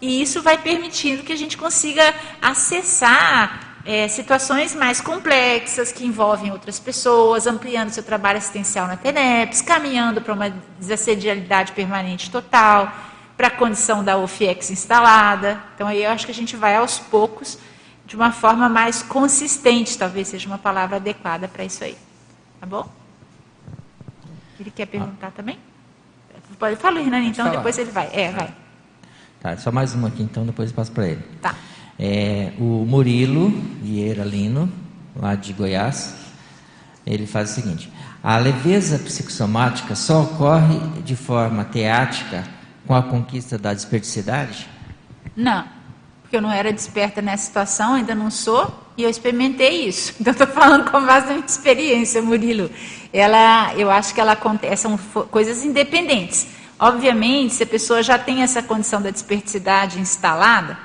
e 0.00 0.22
isso 0.22 0.42
vai 0.42 0.56
permitindo 0.56 1.22
que 1.22 1.32
a 1.32 1.36
gente 1.36 1.56
consiga 1.56 2.14
acessar 2.40 3.70
é, 3.84 4.08
situações 4.08 4.74
mais 4.74 5.00
complexas 5.00 5.92
que 5.92 6.04
envolvem 6.04 6.50
outras 6.50 6.78
pessoas, 6.78 7.46
ampliando 7.46 7.90
seu 7.90 8.02
trabalho 8.02 8.38
assistencial 8.38 8.86
na 8.86 8.96
TENEPS, 8.96 9.62
caminhando 9.62 10.20
para 10.20 10.32
uma 10.32 10.50
desassedialidade 10.78 11.72
permanente 11.72 12.30
total 12.30 12.92
para 13.36 13.48
a 13.48 13.50
condição 13.50 14.04
da 14.04 14.18
UFIEX 14.18 14.70
instalada. 14.70 15.62
Então, 15.74 15.86
aí 15.86 16.04
eu 16.04 16.10
acho 16.10 16.26
que 16.26 16.32
a 16.32 16.34
gente 16.34 16.56
vai 16.56 16.76
aos 16.76 16.98
poucos, 16.98 17.58
de 18.04 18.16
uma 18.16 18.32
forma 18.32 18.68
mais 18.68 19.02
consistente, 19.02 19.96
talvez 19.96 20.28
seja 20.28 20.46
uma 20.46 20.58
palavra 20.58 20.96
adequada 20.96 21.48
para 21.48 21.64
isso 21.64 21.82
aí. 21.84 21.96
Tá 22.58 22.66
bom? 22.66 22.86
Ele 24.58 24.70
quer 24.70 24.86
perguntar 24.86 25.30
também? 25.30 25.58
Pode, 26.58 26.76
fala, 26.76 27.00
Hernani, 27.00 27.28
então, 27.28 27.48
depois 27.50 27.78
ele 27.78 27.90
vai. 27.90 28.10
É, 28.12 28.30
vai. 28.30 28.54
Tá, 29.40 29.56
só 29.56 29.72
mais 29.72 29.94
uma 29.94 30.08
aqui, 30.08 30.22
então, 30.22 30.44
depois 30.44 30.68
eu 30.70 30.76
passo 30.76 30.92
para 30.92 31.08
ele. 31.08 31.22
Tá. 31.40 31.54
É, 31.98 32.52
o 32.58 32.84
Murilo 32.86 33.50
Vieira 33.82 34.22
Lino, 34.22 34.70
lá 35.16 35.34
de 35.34 35.52
Goiás, 35.54 36.14
ele 37.06 37.26
faz 37.26 37.50
o 37.50 37.54
seguinte: 37.54 37.90
a 38.22 38.36
leveza 38.36 38.98
psicossomática 38.98 39.94
só 39.94 40.22
ocorre 40.22 40.78
de 41.02 41.16
forma 41.16 41.64
teática 41.64 42.44
com 42.86 42.94
a 42.94 43.02
conquista 43.02 43.56
da 43.56 43.72
desperticidade? 43.72 44.68
Não, 45.34 45.64
porque 46.20 46.36
eu 46.36 46.42
não 46.42 46.52
era 46.52 46.70
desperta 46.70 47.22
nessa 47.22 47.46
situação, 47.46 47.94
ainda 47.94 48.14
não 48.14 48.30
sou, 48.30 48.72
e 48.94 49.02
eu 49.02 49.08
experimentei 49.08 49.88
isso. 49.88 50.14
Então 50.20 50.32
estou 50.32 50.46
falando 50.48 50.90
com 50.90 51.04
base 51.06 51.26
na 51.28 51.32
minha 51.32 51.46
experiência, 51.46 52.20
Murilo. 52.20 52.70
Ela, 53.10 53.74
eu 53.74 53.90
acho 53.90 54.14
que 54.14 54.20
ela 54.20 54.32
acontece, 54.32 54.82
são 54.82 54.98
coisas 55.30 55.64
independentes. 55.64 56.59
Obviamente, 56.80 57.52
se 57.52 57.62
a 57.62 57.66
pessoa 57.66 58.02
já 58.02 58.18
tem 58.18 58.42
essa 58.42 58.62
condição 58.62 59.02
da 59.02 59.10
desperticidade 59.10 60.00
instalada, 60.00 60.78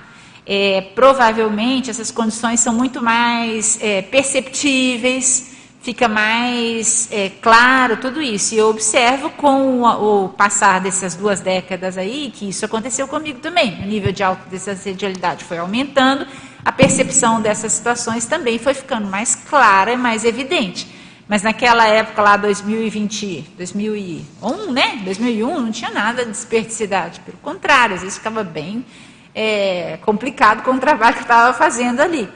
é, 0.46 0.82
provavelmente 0.94 1.90
essas 1.90 2.12
condições 2.12 2.60
são 2.60 2.74
muito 2.74 3.02
mais 3.02 3.80
é, 3.82 4.02
perceptíveis, 4.02 5.56
fica 5.82 6.10
mais 6.10 7.08
é, 7.12 7.30
claro 7.42 7.96
tudo 7.96 8.22
isso. 8.22 8.54
E 8.54 8.58
eu 8.58 8.68
observo 8.68 9.30
com 9.30 9.84
o, 9.84 10.26
o, 10.26 10.30
passar 10.30 10.82
dessas 10.82 11.16
duas 11.16 11.40
décadas 11.40 11.98
aí 11.98 12.30
que 12.36 12.50
isso 12.50 12.66
aconteceu 12.66 13.08
comigo 13.08 13.40
também. 13.40 13.82
O 13.82 13.86
nível 13.86 14.12
de 14.12 14.22
autodesacedialidade 14.22 15.46
foi 15.46 15.60
aumentando, 15.60 16.28
a 16.66 16.74
percepção 16.74 17.40
dessas 17.40 17.72
situações 17.72 18.26
também 18.26 18.60
foi 18.60 18.74
ficando 18.74 19.08
mais 19.08 19.34
clara 19.34 19.94
e 19.94 19.98
mais 19.98 20.26
evidente. 20.26 20.95
Mas 21.28 21.42
naquela 21.42 21.88
época 21.88 22.22
lá, 22.22 22.38
2020, 22.38 23.54
2001, 23.58 24.72
né? 24.72 25.02
2001, 25.04 25.60
não 25.60 25.72
tinha 25.72 25.90
nada 25.90 26.24
de 26.24 26.32
desperdicidade. 26.32 27.20
Pelo 27.22 27.38
contrário, 27.40 27.96
às 27.96 28.02
vezes 28.02 28.18
ficava 28.18 28.44
bem 28.44 28.86
é, 29.34 29.98
complicado 30.04 30.64
com 30.64 30.72
o 30.72 30.80
trabalho 30.80 31.16
que 31.16 31.24
estava 31.24 31.52
fazendo 31.52 32.00
ali. 32.00 32.30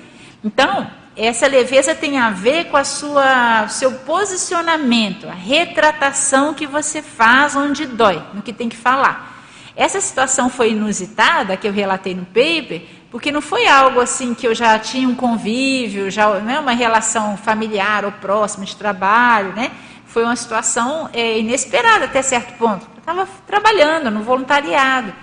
Então, 0.44 0.90
essa 1.16 1.46
leveza 1.48 1.94
tem 1.94 2.18
a 2.18 2.32
ver 2.32 2.66
com 2.66 2.78
a 2.78 2.84
sua 2.84 3.68
seu 3.68 3.92
posicionamento, 3.92 5.28
a 5.28 5.34
retratação 5.34 6.54
que 6.54 6.66
você 6.66 7.02
faz 7.02 7.56
onde 7.56 7.86
dói, 7.86 8.24
no 8.34 8.42
que 8.42 8.54
tem 8.54 8.70
que 8.70 8.78
falar. 8.78 9.38
Essa 9.76 10.02
situação 10.02 10.50
foi 10.50 10.72
inusitada, 10.72 11.56
que 11.56 11.68
eu 11.68 11.72
relatei 11.72 12.16
no 12.16 12.26
paper, 12.26 12.84
porque 13.12 13.32
não 13.32 13.42
foi 13.42 13.68
algo 13.68 14.00
assim 14.00 14.34
que 14.34 14.48
eu 14.48 14.54
já 14.54 14.78
tinha 14.78 15.08
um 15.08 15.16
convívio, 15.16 16.12
já 16.12 16.40
não 16.40 16.52
é 16.52 16.60
uma 16.60 16.72
relação 16.72 17.36
familiar 17.38 18.06
ou 18.06 18.12
próxima 18.12 18.66
de 18.66 18.76
trabalho, 18.76 19.54
né? 19.54 19.72
Foi 20.06 20.24
uma 20.24 20.36
situação 20.36 21.10
é, 21.14 21.40
inesperada 21.40 22.06
até 22.06 22.22
certo 22.22 22.58
ponto. 22.58 22.88
Eu 22.96 23.00
estava 23.00 23.28
trabalhando 23.48 24.12
no 24.12 24.22
voluntariado, 24.22 25.14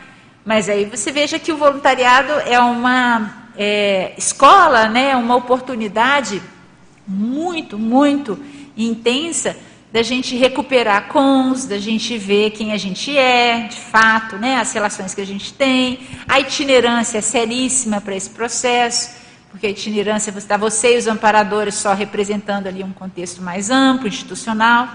mas 0.44 0.68
aí 0.68 0.84
você 0.84 1.12
veja 1.12 1.38
que 1.38 1.52
o 1.52 1.56
voluntariado 1.56 2.32
é 2.44 2.58
uma 2.58 3.48
é, 3.56 4.14
escola, 4.16 4.88
né, 4.88 5.16
uma 5.16 5.36
oportunidade 5.36 6.42
muito, 7.06 7.78
muito 7.78 8.38
intensa 8.76 9.56
da 9.92 10.02
gente 10.02 10.36
recuperar 10.36 11.08
cons, 11.08 11.64
da 11.64 11.78
gente 11.78 12.18
ver 12.18 12.50
quem 12.50 12.72
a 12.72 12.76
gente 12.76 13.16
é, 13.16 13.68
de 13.68 13.76
fato, 13.76 14.36
né, 14.36 14.56
as 14.56 14.72
relações 14.72 15.14
que 15.14 15.20
a 15.20 15.26
gente 15.26 15.52
tem. 15.52 16.00
A 16.28 16.40
itinerância 16.40 17.18
é 17.18 17.20
seríssima 17.20 18.00
para 18.00 18.14
esse 18.14 18.30
processo, 18.30 19.16
porque 19.50 19.66
a 19.66 19.70
itinerância 19.70 20.30
está 20.36 20.56
você 20.56 20.94
e 20.94 20.98
os 20.98 21.06
amparadores 21.06 21.76
só 21.76 21.94
representando 21.94 22.66
ali 22.66 22.82
um 22.82 22.92
contexto 22.92 23.40
mais 23.40 23.70
amplo, 23.70 24.08
institucional. 24.08 24.88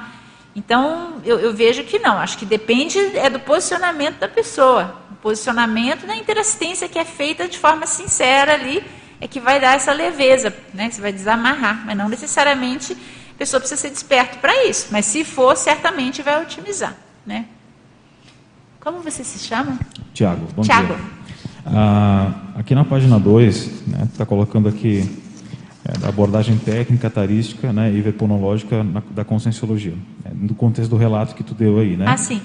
Então, 0.55 1.21
eu, 1.23 1.39
eu 1.39 1.53
vejo 1.53 1.83
que 1.83 1.97
não, 1.97 2.17
acho 2.17 2.37
que 2.37 2.45
depende 2.45 2.99
é 3.17 3.29
do 3.29 3.39
posicionamento 3.39 4.19
da 4.19 4.27
pessoa 4.27 5.01
posicionamento 5.21 6.05
na 6.05 6.17
interassistência 6.17 6.89
que 6.89 6.97
é 6.97 7.05
feita 7.05 7.47
de 7.47 7.57
forma 7.57 7.85
sincera 7.85 8.53
ali, 8.53 8.83
é 9.19 9.27
que 9.27 9.39
vai 9.39 9.59
dar 9.59 9.75
essa 9.75 9.93
leveza, 9.93 10.53
né? 10.73 10.89
Você 10.89 10.99
vai 10.99 11.13
desamarrar, 11.13 11.85
mas 11.85 11.95
não 11.95 12.09
necessariamente 12.09 12.97
pessoa 13.41 13.59
precisa 13.59 13.81
ser 13.81 13.89
desperto 13.89 14.37
para 14.37 14.67
isso, 14.67 14.89
mas 14.91 15.03
se 15.03 15.23
for, 15.23 15.57
certamente 15.57 16.21
vai 16.21 16.39
otimizar, 16.43 16.95
né? 17.25 17.45
Como 18.79 18.99
você 18.99 19.23
se 19.23 19.39
chama? 19.39 19.79
Tiago, 20.13 20.45
bom 20.55 20.61
Tiago. 20.61 20.95
Ah, 21.65 22.35
aqui 22.55 22.75
na 22.75 22.85
página 22.85 23.19
2, 23.19 23.55
está 23.55 23.97
né, 23.97 24.07
tá 24.15 24.27
colocando 24.27 24.69
aqui 24.69 25.09
é, 25.83 26.07
abordagem 26.07 26.55
técnica, 26.55 27.09
tarística 27.09 27.73
né, 27.73 27.91
e 27.91 27.99
veponológica 27.99 28.83
na, 28.83 29.01
da 29.09 29.25
conscienciologia, 29.25 29.95
né, 30.23 30.31
no 30.35 30.53
contexto 30.53 30.91
do 30.91 30.97
relato 30.97 31.33
que 31.33 31.43
tu 31.43 31.55
deu 31.55 31.79
aí, 31.79 31.97
né? 31.97 32.05
Ah, 32.07 32.17
sim. 32.17 32.39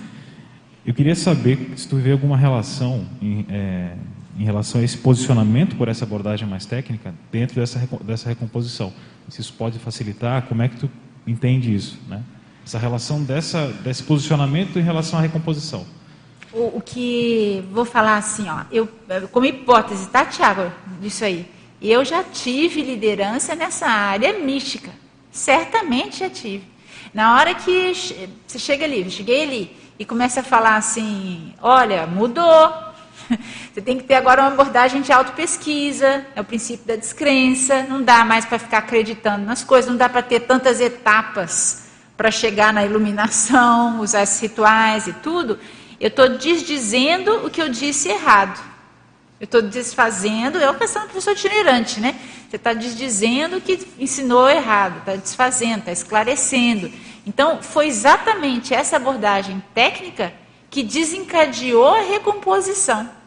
Eu 0.87 0.95
queria 0.95 1.15
saber 1.15 1.75
se 1.77 1.87
tu 1.87 1.97
vê 1.97 2.13
alguma 2.13 2.39
relação 2.39 3.05
em, 3.21 3.45
é, 3.51 3.93
em, 4.39 4.45
relação 4.45 4.81
a 4.81 4.85
esse 4.85 4.99
posicionamento 4.99 5.77
por 5.77 5.89
essa 5.89 6.05
abordagem 6.05 6.49
mais 6.49 6.67
técnica 6.67 7.15
dentro 7.31 7.61
dessa, 7.61 7.79
dessa 8.03 8.29
recomposição. 8.29 8.93
Se 9.29 9.41
isso 9.41 9.53
pode 9.55 9.79
facilitar, 9.79 10.43
como 10.43 10.63
é 10.63 10.69
que 10.69 10.77
tu 10.77 10.91
entende 11.27 11.75
isso, 11.75 11.99
né? 12.09 12.23
Essa 12.65 12.79
relação 12.79 13.23
dessa, 13.23 13.69
desse 13.85 14.03
posicionamento 14.03 14.79
em 14.79 14.83
relação 14.83 15.19
à 15.19 15.23
recomposição. 15.23 15.87
O, 16.53 16.79
o 16.79 16.83
que 16.85 17.65
vou 17.73 17.85
falar 17.85 18.17
assim, 18.17 18.49
ó, 18.49 18.63
eu 18.73 18.89
como 19.31 19.47
hipótese, 19.47 20.09
tá, 20.09 20.25
Tiago, 20.25 20.73
disso 21.01 21.25
aí. 21.25 21.47
Eu 21.81 22.05
já 22.05 22.25
tive 22.25 22.83
liderança 22.83 23.55
nessa 23.55 23.87
área 23.87 24.39
mística. 24.39 24.91
Certamente 25.31 26.21
já 26.21 26.31
tive. 26.31 26.65
Na 27.13 27.37
hora 27.37 27.55
que 27.55 27.93
você 28.47 28.59
chega 28.59 28.85
ali, 28.85 29.03
eu 29.03 29.11
cheguei 29.11 29.43
ali, 29.43 29.77
e 29.99 30.05
começa 30.05 30.41
a 30.41 30.45
falar 30.45 30.77
assim: 30.77 31.55
olha, 31.61 32.07
mudou. 32.07 32.87
Você 33.77 33.83
tem 33.83 33.99
que 33.99 34.05
ter 34.05 34.15
agora 34.15 34.41
uma 34.41 34.53
abordagem 34.53 35.03
de 35.03 35.13
autopesquisa, 35.13 36.25
é 36.35 36.41
o 36.41 36.45
princípio 36.45 36.87
da 36.87 36.97
descrença. 36.97 37.83
Não 37.83 38.03
dá 38.03 38.25
mais 38.25 38.47
para 38.47 38.59
ficar 38.59 38.79
acreditando 38.79 39.45
nas 39.45 39.63
coisas, 39.63 39.91
não 39.91 39.99
dá 39.99 40.09
para 40.09 40.23
ter 40.23 40.41
tantas 40.41 40.81
etapas 40.81 41.83
para 42.17 42.31
chegar 42.31 42.73
na 42.73 42.87
iluminação, 42.87 44.01
usar 44.01 44.23
esses 44.23 44.41
rituais 44.41 45.07
e 45.07 45.13
tudo. 45.13 45.59
Eu 46.01 46.09
estou 46.09 46.27
desdizendo 46.27 47.45
o 47.45 47.51
que 47.51 47.61
eu 47.61 47.69
disse 47.69 48.09
errado. 48.09 48.59
Eu 49.39 49.45
estou 49.45 49.61
desfazendo, 49.61 50.57
é 50.57 50.71
uma 50.71 50.79
questão 50.79 51.03
do 51.03 51.09
professor 51.09 51.33
itinerante, 51.33 52.01
né? 52.01 52.19
Você 52.49 52.57
está 52.57 52.73
desdizendo 52.73 53.59
o 53.59 53.61
que 53.61 53.87
ensinou 53.99 54.49
errado, 54.49 55.01
está 55.01 55.17
desfazendo, 55.17 55.81
está 55.81 55.93
esclarecendo. 55.93 56.91
Então, 57.27 57.61
foi 57.61 57.89
exatamente 57.89 58.73
essa 58.73 58.97
abordagem 58.97 59.63
técnica 59.75 60.33
que 60.71 60.83
desencadeou 60.83 61.95
a 61.95 62.01
recomposição. 62.01 63.26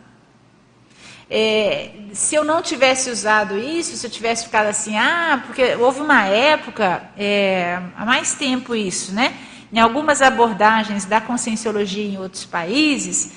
É, 1.29 1.91
se 2.11 2.33
eu 2.33 2.43
não 2.43 2.61
tivesse 2.61 3.09
usado 3.11 3.57
isso, 3.57 3.95
se 3.95 4.07
eu 4.07 4.09
tivesse 4.09 4.45
ficado 4.45 4.65
assim, 4.65 4.97
ah, 4.97 5.43
porque 5.45 5.75
houve 5.75 6.01
uma 6.01 6.23
época, 6.25 7.03
é, 7.15 7.79
há 7.95 8.03
mais 8.03 8.33
tempo 8.33 8.75
isso, 8.75 9.13
né? 9.13 9.35
Em 9.71 9.79
algumas 9.79 10.21
abordagens 10.23 11.05
da 11.05 11.21
conscienciologia 11.21 12.03
em 12.03 12.17
outros 12.17 12.45
países, 12.45 13.31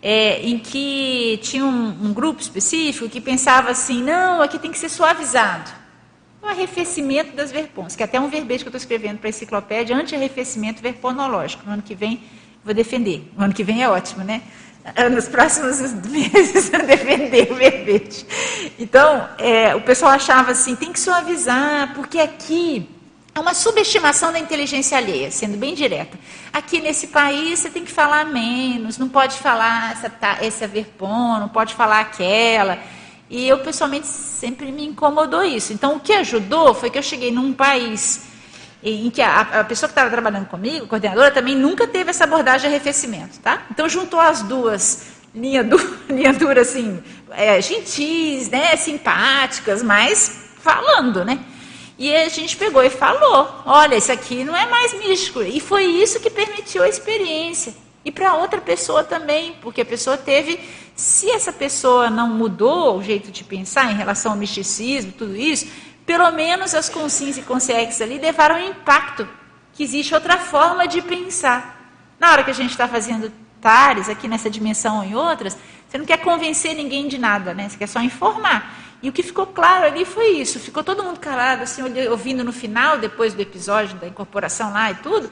é, 0.00 0.40
em 0.40 0.58
que 0.58 1.38
tinha 1.42 1.64
um, 1.64 2.06
um, 2.06 2.12
grupo 2.14 2.40
específico 2.40 3.08
que 3.10 3.20
pensava 3.20 3.70
assim, 3.70 4.02
não, 4.02 4.40
aqui 4.40 4.58
tem 4.58 4.70
que 4.70 4.78
ser 4.78 4.88
suavizado. 4.88 5.70
O 6.42 6.46
arrefecimento 6.46 7.36
das 7.36 7.52
verpons, 7.52 7.94
que 7.94 8.02
é 8.02 8.06
até 8.06 8.18
um 8.18 8.28
verbete 8.28 8.64
que 8.64 8.68
eu 8.68 8.70
estou 8.70 8.78
escrevendo 8.78 9.18
para 9.18 9.28
a 9.28 9.30
enciclopédia, 9.30 9.96
anti-arrefecimento 9.96 10.82
verponológico. 10.82 11.64
No 11.66 11.72
ano 11.72 11.82
que 11.82 11.94
vem 11.94 12.22
vou 12.64 12.72
defender. 12.72 13.30
No 13.36 13.44
ano 13.44 13.54
que 13.54 13.62
vem 13.62 13.82
é 13.82 13.88
ótimo, 13.88 14.24
né? 14.24 14.42
Nos 15.10 15.28
próximos 15.28 15.80
meses 16.04 16.72
eu 16.72 16.86
defender 16.86 17.50
o 17.50 17.54
verbete. 17.54 18.26
Então, 18.78 19.28
é, 19.38 19.74
o 19.74 19.80
pessoal 19.80 20.12
achava 20.12 20.50
assim, 20.52 20.76
tem 20.76 20.92
que 20.92 21.00
suavizar, 21.00 21.94
porque 21.94 22.18
aqui 22.18 22.88
é 23.34 23.40
uma 23.40 23.54
subestimação 23.54 24.30
da 24.32 24.38
inteligência 24.38 24.96
alheia, 24.98 25.30
sendo 25.30 25.56
bem 25.56 25.74
direta. 25.74 26.18
Aqui 26.52 26.80
nesse 26.80 27.08
país 27.08 27.58
você 27.58 27.70
tem 27.70 27.84
que 27.84 27.90
falar 27.90 28.26
menos, 28.26 28.98
não 28.98 29.08
pode 29.08 29.38
falar 29.38 29.92
essa, 29.92 30.12
essa 30.40 30.66
verpon, 30.68 31.38
não 31.40 31.48
pode 31.48 31.74
falar 31.74 32.00
aquela. 32.00 32.78
E 33.28 33.48
eu 33.48 33.58
pessoalmente 33.58 34.06
sempre 34.06 34.70
me 34.70 34.86
incomodou 34.86 35.42
isso. 35.42 35.72
Então 35.72 35.96
o 35.96 36.00
que 36.00 36.12
ajudou 36.12 36.74
foi 36.74 36.90
que 36.90 36.98
eu 36.98 37.02
cheguei 37.02 37.32
num 37.32 37.52
país 37.52 38.26
em 38.84 39.10
que 39.10 39.22
a, 39.22 39.40
a 39.40 39.64
pessoa 39.64 39.88
que 39.88 39.92
estava 39.92 40.10
trabalhando 40.10 40.46
comigo, 40.46 40.84
a 40.84 40.88
coordenadora, 40.88 41.30
também 41.30 41.56
nunca 41.56 41.86
teve 41.86 42.10
essa 42.10 42.24
abordagem 42.24 42.68
de 42.68 42.76
arrefecimento, 42.76 43.40
tá? 43.40 43.62
Então 43.70 43.88
juntou 43.88 44.20
as 44.20 44.42
duas, 44.42 45.06
linha, 45.34 45.64
du, 45.64 45.78
linha 46.08 46.32
dura 46.32 46.60
assim, 46.60 47.02
é, 47.30 47.60
gentis, 47.62 48.50
né, 48.50 48.76
simpáticas, 48.76 49.82
mas 49.82 50.50
falando, 50.60 51.24
né? 51.24 51.38
E 51.98 52.14
a 52.14 52.28
gente 52.28 52.56
pegou 52.56 52.82
e 52.82 52.90
falou: 52.90 53.62
olha, 53.64 53.96
isso 53.96 54.12
aqui 54.12 54.44
não 54.44 54.54
é 54.54 54.66
mais 54.66 54.92
místico. 54.94 55.42
E 55.42 55.60
foi 55.60 55.84
isso 55.84 56.20
que 56.20 56.28
permitiu 56.28 56.82
a 56.82 56.88
experiência. 56.88 57.74
E 58.04 58.10
para 58.10 58.34
outra 58.34 58.60
pessoa 58.60 59.02
também, 59.02 59.54
porque 59.62 59.80
a 59.80 59.84
pessoa 59.84 60.16
teve. 60.16 60.58
Se 60.96 61.28
essa 61.30 61.52
pessoa 61.52 62.08
não 62.08 62.28
mudou 62.28 62.98
o 62.98 63.02
jeito 63.02 63.30
de 63.32 63.42
pensar 63.42 63.90
em 63.90 63.96
relação 63.96 64.32
ao 64.32 64.38
misticismo, 64.38 65.12
tudo 65.12 65.36
isso, 65.36 65.66
pelo 66.06 66.30
menos 66.30 66.74
as 66.74 66.88
consciências 66.88 67.44
e 67.44 67.48
consciências 67.48 68.00
ali 68.00 68.18
levaram 68.18 68.56
um 68.56 68.68
impacto, 68.68 69.28
que 69.72 69.82
existe 69.82 70.14
outra 70.14 70.38
forma 70.38 70.86
de 70.86 71.02
pensar. 71.02 71.90
Na 72.18 72.30
hora 72.30 72.44
que 72.44 72.50
a 72.50 72.54
gente 72.54 72.70
está 72.70 72.86
fazendo 72.86 73.32
tares 73.60 74.08
aqui 74.08 74.28
nessa 74.28 74.50
dimensão 74.50 74.98
ou 74.98 75.04
em 75.04 75.14
outras, 75.14 75.56
você 75.88 75.98
não 75.98 76.04
quer 76.04 76.18
convencer 76.18 76.74
ninguém 76.74 77.08
de 77.08 77.18
nada, 77.18 77.54
né? 77.54 77.68
Você 77.68 77.76
quer 77.76 77.86
só 77.86 78.00
informar. 78.00 78.78
E 79.02 79.08
o 79.08 79.12
que 79.12 79.22
ficou 79.22 79.46
claro 79.46 79.86
ali 79.86 80.04
foi 80.04 80.28
isso. 80.28 80.58
Ficou 80.58 80.82
todo 80.82 81.02
mundo 81.02 81.20
calado, 81.20 81.62
assim, 81.62 81.82
ouvindo 82.08 82.42
no 82.42 82.52
final, 82.52 82.98
depois 82.98 83.34
do 83.34 83.40
episódio 83.40 83.96
da 83.98 84.06
incorporação 84.06 84.72
lá 84.72 84.90
e 84.90 84.94
tudo. 84.96 85.30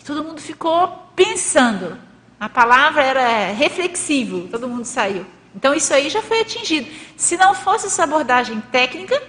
E 0.00 0.04
todo 0.04 0.24
mundo 0.24 0.40
ficou 0.40 0.88
pensando. 1.14 1.98
A 2.38 2.48
palavra 2.48 3.02
era 3.02 3.52
reflexivo, 3.52 4.48
todo 4.48 4.66
mundo 4.66 4.84
saiu. 4.84 5.26
Então 5.54 5.74
isso 5.74 5.92
aí 5.92 6.08
já 6.08 6.22
foi 6.22 6.40
atingido. 6.40 6.90
Se 7.16 7.36
não 7.36 7.54
fosse 7.54 7.86
essa 7.86 8.04
abordagem 8.04 8.60
técnica, 8.72 9.20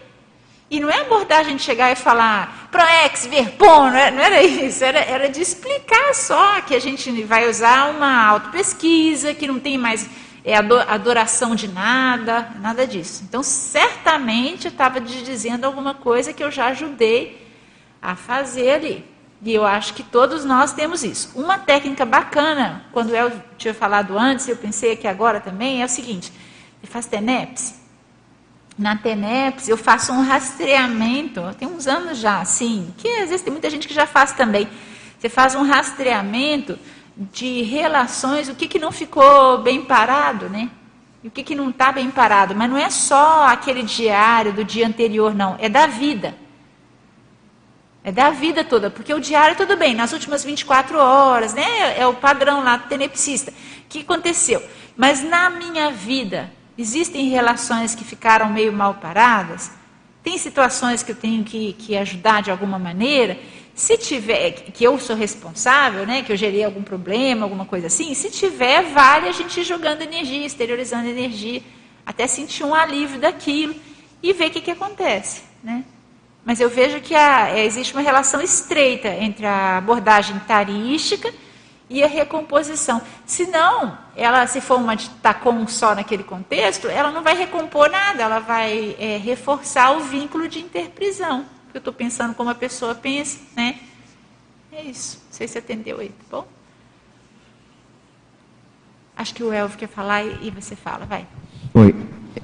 e 0.72 0.80
não 0.80 0.90
é 0.90 1.02
abordagem 1.02 1.58
de 1.58 1.62
chegar 1.62 1.92
e 1.92 1.96
falar 1.96 2.70
proex, 2.72 3.28
verpon, 3.28 3.88
era, 3.88 4.10
não 4.10 4.24
era 4.24 4.42
isso, 4.42 4.82
era, 4.86 5.00
era 5.00 5.30
de 5.30 5.42
explicar 5.42 6.16
só 6.16 6.62
que 6.62 6.74
a 6.74 6.80
gente 6.80 7.12
vai 7.24 7.50
usar 7.50 7.92
uma 7.92 8.26
autopesquisa, 8.28 9.34
que 9.34 9.46
não 9.46 9.60
tem 9.60 9.78
mais 9.78 10.10
é 10.44 10.56
adoração 10.56 11.54
de 11.54 11.68
nada, 11.68 12.50
nada 12.60 12.88
disso. 12.88 13.24
Então, 13.28 13.44
certamente 13.44 14.70
estava 14.70 15.00
dizendo 15.00 15.66
alguma 15.66 15.94
coisa 15.94 16.34
que 16.34 16.44
eu 16.44 16.50
já 16.50 16.68
ajudei 16.68 17.48
a 18.02 18.16
fazer 18.16 18.72
ali. 18.72 19.06
E 19.44 19.54
eu 19.54 19.66
acho 19.66 19.94
que 19.94 20.02
todos 20.02 20.44
nós 20.44 20.74
temos 20.74 21.04
isso. 21.04 21.32
Uma 21.36 21.60
técnica 21.60 22.06
bacana, 22.06 22.86
quando 22.92 23.16
eu 23.16 23.32
tinha 23.58 23.74
falado 23.74 24.18
antes, 24.18 24.48
eu 24.48 24.56
pensei 24.56 24.94
aqui 24.94 25.08
agora 25.08 25.40
também, 25.40 25.82
é 25.82 25.86
o 25.86 25.90
seguinte: 25.90 26.32
faz 26.84 27.06
TENEPS. 27.06 27.81
Na 28.78 28.96
TENEPS 28.96 29.68
eu 29.68 29.78
faço 29.78 30.12
um 30.12 30.22
rastreamento, 30.22 31.42
tem 31.60 31.68
uns 31.68 31.88
anos 31.88 32.18
já, 32.18 32.40
assim, 32.40 32.94
que 32.98 33.08
às 33.08 33.30
vezes 33.30 33.42
tem 33.42 33.52
muita 33.52 33.70
gente 33.70 33.88
que 33.88 33.94
já 33.94 34.08
faz 34.08 34.32
também. 34.32 34.68
Você 35.20 35.30
faz 35.30 35.54
um 35.56 35.64
rastreamento 35.64 36.80
de 37.16 37.62
relações, 37.62 38.48
o 38.50 38.56
que, 38.56 38.68
que 38.68 38.80
não 38.80 38.92
ficou 38.92 39.60
bem 39.60 39.84
parado, 39.84 40.50
né? 40.50 40.70
E 41.24 41.28
o 41.28 41.32
que, 41.32 41.44
que 41.44 41.54
não 41.54 41.70
está 41.70 41.92
bem 41.92 42.10
parado. 42.10 42.56
Mas 42.56 42.70
não 42.70 42.78
é 42.78 42.90
só 42.90 43.46
aquele 43.46 43.84
diário 43.84 44.54
do 44.54 44.64
dia 44.64 44.88
anterior, 44.88 45.36
não. 45.36 45.56
É 45.60 45.70
da 45.70 45.86
vida. 45.86 46.34
É 48.04 48.12
da 48.12 48.32
vida 48.32 48.64
toda. 48.64 48.90
Porque 48.90 49.14
o 49.14 49.20
diário, 49.20 49.56
tudo 49.56 49.78
bem, 49.78 49.94
nas 49.94 50.14
últimas 50.14 50.44
24 50.44 50.98
horas, 50.98 51.54
né? 51.54 52.00
É 52.00 52.08
o 52.08 52.16
padrão 52.16 52.64
lá 52.64 52.78
do 52.78 52.88
tenepsista. 52.88 53.52
O 53.52 53.54
que 53.90 54.00
aconteceu? 54.00 54.64
Mas 54.98 55.22
na 55.24 55.50
minha 55.50 55.92
vida, 55.92 56.52
existem 56.78 57.30
relações 57.30 57.96
que 57.96 58.04
ficaram 58.04 58.50
meio 58.50 58.72
mal 58.72 58.96
paradas? 58.96 59.72
Tem 60.24 60.38
situações 60.38 61.02
que 61.02 61.12
eu 61.12 61.16
tenho 61.16 61.44
que, 61.44 61.74
que 61.74 61.98
ajudar 61.98 62.42
de 62.42 62.52
alguma 62.52 62.78
maneira? 62.78 63.38
Se 63.74 63.98
tiver, 63.98 64.52
que 64.52 64.84
eu 64.84 65.00
sou 65.00 65.16
responsável, 65.16 66.06
né, 66.06 66.22
que 66.22 66.32
eu 66.32 66.38
gerei 66.38 66.64
algum 66.64 66.84
problema, 66.84 67.46
alguma 67.46 67.66
coisa 67.66 67.88
assim, 67.88 68.14
se 68.14 68.30
tiver, 68.30 68.84
vale 68.84 69.28
a 69.28 69.32
gente 69.32 69.60
ir 69.60 69.64
jogando 69.64 70.02
energia, 70.02 70.46
exteriorizando 70.46 71.08
energia, 71.08 71.64
até 72.06 72.28
sentir 72.28 72.64
um 72.64 72.76
alívio 72.76 73.20
daquilo 73.20 73.76
e 74.22 74.34
ver 74.34 74.48
o 74.48 74.52
que, 74.52 74.62
que 74.62 74.72
acontece. 74.72 75.44
Né? 75.64 75.84
Mas 76.44 76.60
eu 76.60 76.70
vejo 76.70 77.00
que 77.00 77.16
a, 77.16 77.58
existe 77.60 77.94
uma 77.94 78.02
relação 78.02 78.42
estreita 78.42 79.08
entre 79.08 79.46
a 79.46 79.78
abordagem 79.78 80.38
tarística 80.40 81.34
e 81.90 82.04
a 82.04 82.08
recomposição. 82.08 83.02
Se 83.26 83.46
não, 83.48 83.98
ela, 84.16 84.45
se 84.47 84.62
for 84.62 84.78
uma 84.78 84.95
de 84.95 85.09
tacom 85.09 85.68
só 85.68 85.95
naquele 85.95 86.24
contexto, 86.24 86.88
ela 86.88 87.12
não 87.12 87.24
vai 87.24 87.36
recompor 87.36 87.89
nada, 87.89 88.24
ela 88.24 88.39
vai 88.39 88.95
é, 88.99 89.18
reforçar 89.18 89.91
o 89.91 90.01
vínculo 90.01 90.47
de 90.47 90.59
interprisão 90.59 91.45
eu 91.74 91.80
estou 91.80 91.93
pensando 91.93 92.34
como 92.34 92.49
a 92.49 92.55
pessoa 92.55 92.93
pensa, 92.93 93.39
né? 93.55 93.76
É 94.72 94.84
isso. 94.84 95.22
Não 95.26 95.34
sei 95.34 95.47
se 95.47 95.57
atendeu 95.57 95.99
aí, 95.99 96.09
tá 96.09 96.38
bom? 96.38 96.47
Acho 99.16 99.34
que 99.34 99.43
o 99.43 99.53
Elvio 99.53 99.78
quer 99.78 99.88
falar 99.88 100.24
e 100.24 100.51
você 100.51 100.76
fala, 100.76 101.05
vai. 101.05 101.26
Oi. 101.74 101.95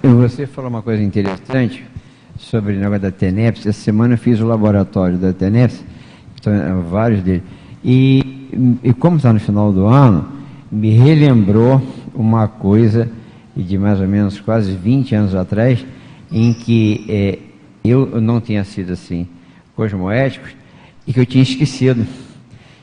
Você 0.01 0.45
falou 0.45 0.69
uma 0.69 0.81
coisa 0.81 1.01
interessante 1.01 1.85
sobre 2.37 2.75
o 2.75 2.79
negócio 2.79 3.01
da 3.01 3.11
TENEPS. 3.11 3.65
Essa 3.65 3.81
semana 3.81 4.13
eu 4.13 4.17
fiz 4.17 4.39
o 4.39 4.45
laboratório 4.45 5.17
da 5.17 5.33
TENEPS, 5.33 5.83
vários 6.89 7.23
deles. 7.23 7.43
E, 7.83 8.79
e 8.83 8.93
como 8.93 9.17
está 9.17 9.33
no 9.33 9.39
final 9.39 9.71
do 9.71 9.87
ano, 9.87 10.36
me 10.71 10.91
relembrou 10.91 11.81
uma 12.13 12.47
coisa 12.47 13.09
de 13.55 13.77
mais 13.77 13.99
ou 13.99 14.07
menos 14.07 14.39
quase 14.39 14.75
20 14.75 15.15
anos 15.15 15.35
atrás, 15.35 15.85
em 16.31 16.53
que 16.53 17.05
é, 17.09 17.39
eu 17.83 18.21
não 18.21 18.39
tinha 18.39 18.63
sido 18.63 18.93
assim 18.93 19.27
cosmoéticos 19.75 20.51
e 21.05 21.13
que 21.13 21.19
eu 21.19 21.25
tinha 21.25 21.43
esquecido. 21.43 22.05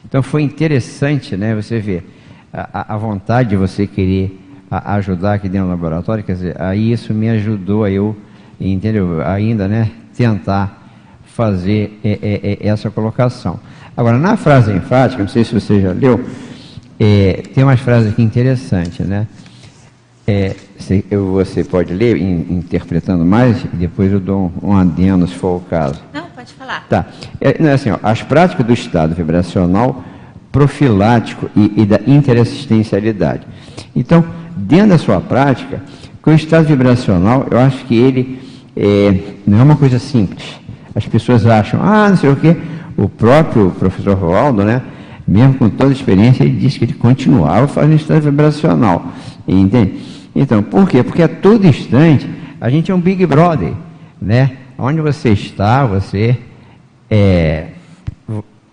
Então 0.04 0.22
foi 0.22 0.42
interessante, 0.42 1.36
né? 1.36 1.54
Você 1.54 1.78
ver 1.78 2.08
a, 2.52 2.94
a 2.94 2.96
vontade 2.96 3.50
de 3.50 3.56
você 3.56 3.86
querer 3.86 4.40
a, 4.70 4.94
ajudar 4.94 5.34
aqui 5.34 5.48
dentro 5.48 5.66
do 5.66 5.70
laboratório, 5.70 6.24
quer 6.24 6.34
dizer, 6.34 6.60
aí 6.60 6.92
isso 6.92 7.12
me 7.12 7.28
ajudou 7.28 7.84
a 7.84 7.90
eu, 7.90 8.16
entendeu? 8.60 9.22
Ainda, 9.26 9.68
né? 9.68 9.90
Tentar 10.16 10.82
fazer 11.24 11.98
é, 12.04 12.18
é, 12.22 12.58
é, 12.62 12.68
essa 12.68 12.90
colocação. 12.90 13.58
Agora, 13.96 14.18
na 14.18 14.36
frase 14.36 14.72
enfática, 14.72 15.22
não 15.22 15.28
sei 15.28 15.44
se 15.44 15.52
você 15.52 15.80
já 15.80 15.92
leu, 15.92 16.24
é, 16.98 17.42
tem 17.54 17.64
umas 17.64 17.80
frases 17.80 18.12
aqui 18.12 18.22
interessantes, 18.22 19.06
né? 19.06 19.26
É, 20.26 20.56
eu, 21.10 21.32
você 21.32 21.62
pode 21.62 21.92
ler, 21.92 22.16
in, 22.16 22.46
interpretando 22.50 23.24
mais, 23.24 23.62
e 23.64 23.76
depois 23.76 24.10
eu 24.10 24.20
dou 24.20 24.52
um, 24.62 24.70
um 24.70 24.76
adendo, 24.76 25.26
se 25.26 25.34
for 25.34 25.56
o 25.56 25.60
caso. 25.60 26.00
Não, 26.12 26.26
pode 26.34 26.52
falar. 26.54 26.86
Tá. 26.88 27.06
É, 27.40 27.62
não, 27.62 27.68
é 27.68 27.72
assim, 27.74 27.90
ó, 27.90 27.98
as 28.02 28.22
práticas 28.22 28.64
do 28.64 28.72
estado 28.72 29.14
vibracional 29.14 30.02
profilático 30.50 31.50
e, 31.54 31.82
e 31.82 31.84
da 31.84 32.00
interassistencialidade. 32.06 33.46
Então, 33.94 34.24
dentro 34.56 34.90
da 34.90 34.98
sua 34.98 35.20
prática, 35.20 35.82
com 36.22 36.30
o 36.30 36.34
estado 36.34 36.66
vibracional, 36.66 37.46
eu 37.50 37.58
acho 37.58 37.84
que 37.84 37.94
ele 37.94 38.40
é, 38.76 39.34
não 39.46 39.58
é 39.58 39.62
uma 39.62 39.76
coisa 39.76 39.98
simples. 39.98 40.58
As 40.94 41.06
pessoas 41.06 41.44
acham, 41.44 41.80
ah, 41.82 42.08
não 42.08 42.16
sei 42.16 42.30
o 42.30 42.36
quê. 42.36 42.56
O 42.96 43.08
próprio 43.08 43.72
professor 43.72 44.14
Roaldo, 44.14 44.64
né, 44.64 44.80
mesmo 45.26 45.54
com 45.54 45.70
toda 45.70 45.90
a 45.90 45.92
experiência, 45.92 46.44
ele 46.44 46.56
disse 46.58 46.78
que 46.78 46.84
ele 46.84 46.94
continuava 46.94 47.66
fazendo 47.66 47.94
estado 47.94 48.22
vibracional. 48.22 49.12
Entende? 49.46 49.94
Então, 50.34 50.62
por 50.62 50.88
quê? 50.88 51.02
Porque 51.02 51.22
a 51.22 51.28
todo 51.28 51.66
instante 51.66 52.28
a 52.60 52.68
gente 52.68 52.90
é 52.90 52.94
um 52.94 53.00
Big 53.00 53.24
Brother, 53.26 53.72
né? 54.20 54.52
Onde 54.76 55.00
você 55.00 55.30
está, 55.30 55.86
você 55.86 56.36
é. 57.10 57.68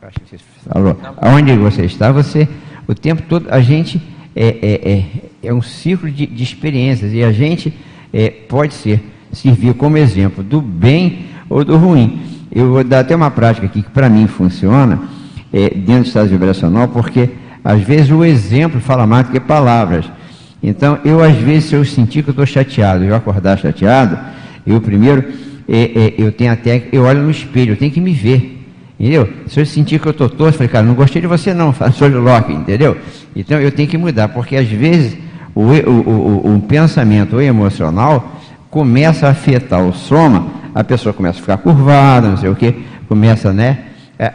Acho 0.01 0.19
que 0.19 0.37
você 0.37 0.43
falou. 0.67 0.97
Onde 1.21 1.55
você 1.57 1.85
está, 1.85 2.11
você. 2.11 2.47
O 2.87 2.95
tempo 2.95 3.21
todo 3.29 3.47
a 3.49 3.61
gente 3.61 4.01
é, 4.35 4.47
é, 4.47 4.91
é, 4.91 5.05
é 5.43 5.53
um 5.53 5.61
ciclo 5.61 6.09
de, 6.09 6.25
de, 6.25 6.43
experiências 6.43 7.13
e 7.13 7.23
a 7.23 7.31
gente 7.31 7.73
é, 8.11 8.29
pode 8.29 8.73
ser 8.73 9.03
servir 9.31 9.73
como 9.75 9.97
exemplo 9.97 10.43
do 10.43 10.61
bem 10.61 11.25
ou 11.49 11.63
do 11.63 11.77
ruim. 11.77 12.21
Eu 12.51 12.71
vou 12.71 12.83
dar 12.83 13.01
até 13.01 13.15
uma 13.15 13.31
prática 13.31 13.67
aqui 13.67 13.81
que 13.81 13.89
para 13.89 14.09
mim 14.09 14.27
funciona 14.27 15.01
é, 15.53 15.69
dentro 15.69 16.03
do 16.03 16.07
estado 16.07 16.29
vibracional, 16.29 16.87
porque 16.87 17.29
às 17.63 17.81
vezes 17.81 18.09
o 18.11 18.23
exemplo 18.23 18.79
fala 18.79 19.05
mais 19.05 19.27
do 19.27 19.31
que 19.31 19.39
palavras. 19.39 20.05
Então, 20.63 20.99
eu 21.03 21.23
às 21.23 21.35
vezes, 21.35 21.65
se 21.65 21.75
eu 21.75 21.83
sentir 21.83 22.23
que 22.23 22.29
eu 22.29 22.33
estou 22.33 22.45
chateado, 22.45 23.03
eu 23.03 23.15
acordar 23.15 23.57
chateado, 23.57 24.17
eu 24.65 24.79
primeiro, 24.79 25.23
é, 25.67 25.81
é, 25.83 26.13
eu 26.17 26.31
tenho 26.31 26.51
até, 26.51 26.83
eu 26.91 27.03
olho 27.03 27.23
no 27.23 27.31
espelho, 27.31 27.73
eu 27.73 27.77
tenho 27.77 27.91
que 27.91 28.01
me 28.01 28.13
ver. 28.13 28.59
Entendeu? 28.99 29.27
Se 29.47 29.59
eu 29.59 29.65
sentir 29.65 29.99
que 29.99 30.07
eu 30.07 30.11
estou 30.11 30.29
torto, 30.29 30.45
eu 30.49 30.53
falei, 30.53 30.67
cara, 30.67 30.85
não 30.85 30.93
gostei 30.93 31.21
de 31.21 31.27
você 31.27 31.55
não, 31.55 31.73
sou 31.73 32.07
de 32.07 32.15
Locke, 32.15 32.53
entendeu? 32.53 32.95
Então 33.35 33.59
eu 33.59 33.71
tenho 33.71 33.89
que 33.89 33.97
mudar, 33.97 34.27
porque 34.27 34.55
às 34.55 34.67
vezes 34.67 35.17
o, 35.55 35.61
o, 35.63 36.45
o, 36.45 36.55
o 36.55 36.61
pensamento 36.61 37.41
emocional 37.41 38.39
começa 38.69 39.27
a 39.27 39.31
afetar 39.31 39.83
o 39.83 39.91
soma, 39.91 40.47
a 40.75 40.83
pessoa 40.83 41.13
começa 41.13 41.39
a 41.39 41.41
ficar 41.41 41.57
curvada, 41.57 42.29
não 42.29 42.37
sei 42.37 42.49
o 42.49 42.55
que, 42.55 42.75
começa, 43.07 43.51
né, 43.51 43.79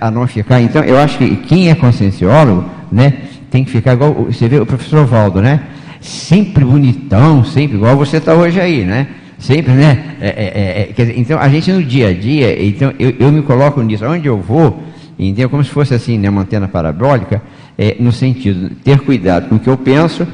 a 0.00 0.10
não 0.10 0.26
ficar. 0.26 0.60
Então 0.60 0.82
eu 0.82 0.98
acho 0.98 1.18
que 1.18 1.36
quem 1.36 1.70
é 1.70 1.74
conscienciólogo, 1.74 2.64
né, 2.90 3.12
tem 3.50 3.64
que 3.64 3.70
ficar 3.70 3.94
igual, 3.94 4.12
você 4.12 4.48
vê 4.48 4.58
o 4.58 4.66
professor 4.66 5.06
Valdo, 5.06 5.40
né? 5.40 5.60
Sempre 6.00 6.64
bonitão, 6.64 7.44
sempre 7.44 7.76
igual 7.76 7.96
você 7.96 8.18
está 8.18 8.34
hoje 8.34 8.60
aí, 8.60 8.84
né? 8.84 9.06
Sempre, 9.38 9.72
né? 9.72 10.16
É, 10.20 10.28
é, 10.28 10.82
é, 10.82 10.92
dizer, 10.92 11.18
então, 11.18 11.38
a 11.38 11.48
gente 11.48 11.70
no 11.72 11.82
dia 11.82 12.08
a 12.08 12.12
dia, 12.12 12.64
então 12.64 12.92
eu, 12.98 13.14
eu 13.18 13.32
me 13.32 13.42
coloco 13.42 13.82
nisso, 13.82 14.04
onde 14.06 14.26
eu 14.26 14.38
vou, 14.38 14.82
entendeu? 15.18 15.48
Como 15.48 15.62
se 15.62 15.70
fosse 15.70 15.94
assim, 15.94 16.18
né, 16.18 16.28
uma 16.28 16.42
antena 16.42 16.68
parabólica, 16.68 17.42
é, 17.78 17.96
no 18.00 18.12
sentido 18.12 18.68
de 18.68 18.74
ter 18.76 19.00
cuidado 19.00 19.48
com 19.48 19.56
o 19.56 19.58
que 19.58 19.68
eu 19.68 19.76
penso, 19.76 20.26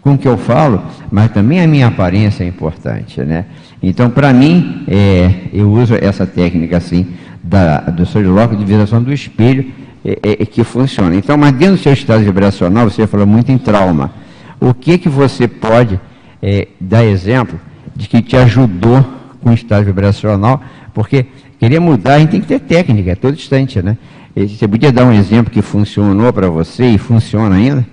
com 0.00 0.14
o 0.14 0.18
que 0.18 0.26
eu 0.26 0.36
falo, 0.36 0.82
mas 1.10 1.30
também 1.30 1.60
a 1.60 1.66
minha 1.66 1.86
aparência 1.86 2.42
é 2.42 2.46
importante, 2.46 3.20
né? 3.20 3.46
Então, 3.82 4.10
para 4.10 4.32
mim, 4.32 4.84
é, 4.88 5.30
eu 5.52 5.70
uso 5.70 5.94
essa 6.00 6.26
técnica 6.26 6.76
assim, 6.78 7.06
da, 7.50 7.80
do 7.80 8.06
soliloquio 8.06 8.56
de 8.56 8.64
viração 8.64 9.02
do 9.02 9.12
espelho, 9.12 9.72
é, 10.04 10.12
é, 10.22 10.42
é, 10.42 10.46
que 10.46 10.62
funciona. 10.62 11.16
Então, 11.16 11.36
mas 11.36 11.52
dentro 11.52 11.76
do 11.76 11.82
seu 11.82 11.92
estado 11.92 12.22
vibracional, 12.22 12.88
você 12.88 13.08
falou 13.08 13.26
muito 13.26 13.50
em 13.50 13.58
trauma. 13.58 14.12
O 14.60 14.72
que 14.72 14.96
que 14.96 15.08
você 15.08 15.48
pode 15.48 16.00
é, 16.40 16.68
dar 16.80 17.04
exemplo 17.04 17.60
de 17.96 18.08
que 18.08 18.22
te 18.22 18.36
ajudou 18.36 19.04
com 19.42 19.50
o 19.50 19.52
estado 19.52 19.84
vibracional, 19.84 20.62
porque 20.94 21.26
querer 21.58 21.80
mudar 21.80 22.14
a 22.14 22.18
gente 22.20 22.30
tem 22.30 22.40
que 22.40 22.46
ter 22.46 22.60
técnica, 22.60 23.10
é 23.10 23.14
todo 23.16 23.34
instante, 23.34 23.82
né? 23.82 23.98
Você 24.36 24.68
podia 24.68 24.92
dar 24.92 25.04
um 25.04 25.12
exemplo 25.12 25.50
que 25.52 25.60
funcionou 25.60 26.32
para 26.32 26.48
você 26.48 26.86
e 26.86 26.98
funciona 26.98 27.56
ainda? 27.56 27.84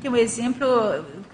Tem 0.00 0.10
um 0.10 0.16
exemplo, 0.16 0.66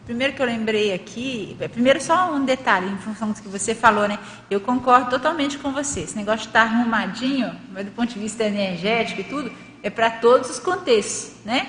primeiro 0.04 0.34
que 0.34 0.42
eu 0.42 0.46
lembrei 0.46 0.92
aqui, 0.92 1.56
é, 1.60 1.68
primeiro 1.68 2.00
só 2.00 2.32
um 2.32 2.44
detalhe 2.44 2.90
em 2.90 2.98
função 2.98 3.30
do 3.30 3.40
que 3.40 3.48
você 3.48 3.74
falou, 3.74 4.06
né? 4.06 4.18
Eu 4.50 4.60
concordo 4.60 5.10
totalmente 5.10 5.58
com 5.58 5.72
você. 5.72 6.00
Esse 6.00 6.16
negócio 6.16 6.42
de 6.42 6.46
estar 6.48 6.62
arrumadinho, 6.62 7.54
mas 7.72 7.86
do 7.86 7.92
ponto 7.92 8.12
de 8.12 8.18
vista 8.18 8.44
energético 8.44 9.20
e 9.20 9.24
tudo, 9.24 9.52
é 9.82 9.90
para 9.90 10.10
todos 10.10 10.50
os 10.50 10.58
contextos, 10.58 11.32
né? 11.44 11.66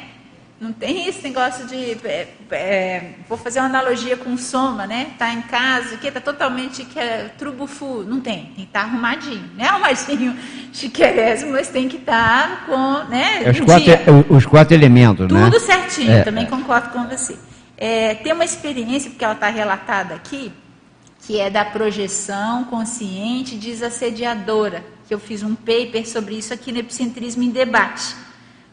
Não 0.60 0.72
tem 0.72 1.08
esse 1.08 1.22
negócio 1.22 1.68
de. 1.68 1.98
É, 2.06 2.28
é, 2.52 3.14
vou 3.28 3.38
fazer 3.38 3.60
uma 3.60 3.66
analogia 3.66 4.16
com 4.16 4.38
soma, 4.38 4.88
né? 4.88 5.08
Tá 5.20 5.34
em 5.34 5.42
casa, 5.42 5.98
que 5.98 6.10
tá 6.10 6.22
totalmente 6.22 6.86
que 6.86 6.98
é, 6.98 7.30
trubufu. 7.38 8.06
Não 8.08 8.22
tem, 8.22 8.46
tem 8.46 8.54
que 8.54 8.62
estar 8.64 8.82
tá 8.82 8.86
arrumadinho. 8.86 9.52
Não 9.58 9.66
é 9.66 9.68
arrumadinho 9.70 10.36
chiquerésimo, 10.72 11.52
mas 11.52 11.68
tem 11.68 11.90
que 11.90 11.98
estar 11.98 12.50
tá 12.50 12.66
com. 12.66 13.10
Né, 13.10 13.44
é 13.44 13.52
os, 13.52 13.60
quatro, 13.60 14.26
os 14.30 14.46
quatro 14.46 14.74
elementos, 14.74 15.28
Tudo 15.28 15.36
né? 15.36 15.50
Tudo 15.52 15.60
certinho, 15.60 16.12
é, 16.14 16.24
também 16.24 16.46
concordo 16.46 16.90
com 16.90 17.06
você. 17.06 17.38
É, 17.78 18.16
tem 18.16 18.34
uma 18.34 18.46
experiência, 18.46 19.10
porque 19.10 19.24
ela 19.24 19.34
está 19.34 19.50
relatada 19.50 20.16
aqui, 20.16 20.52
que 21.22 21.40
é 21.40 21.50
da 21.50 21.66
projeção 21.66 22.66
consciente 22.66 23.56
desassediadora, 23.56 24.86
que 25.08 25.14
eu 25.14 25.20
fiz 25.20 25.44
um 25.44 25.56
paper 25.56 26.08
sobre 26.08 26.36
isso 26.36 26.54
aqui 26.54 26.72
no 26.72 26.80
Epicentrismo 26.80 27.44
em 27.44 27.50
Debate 27.50 28.26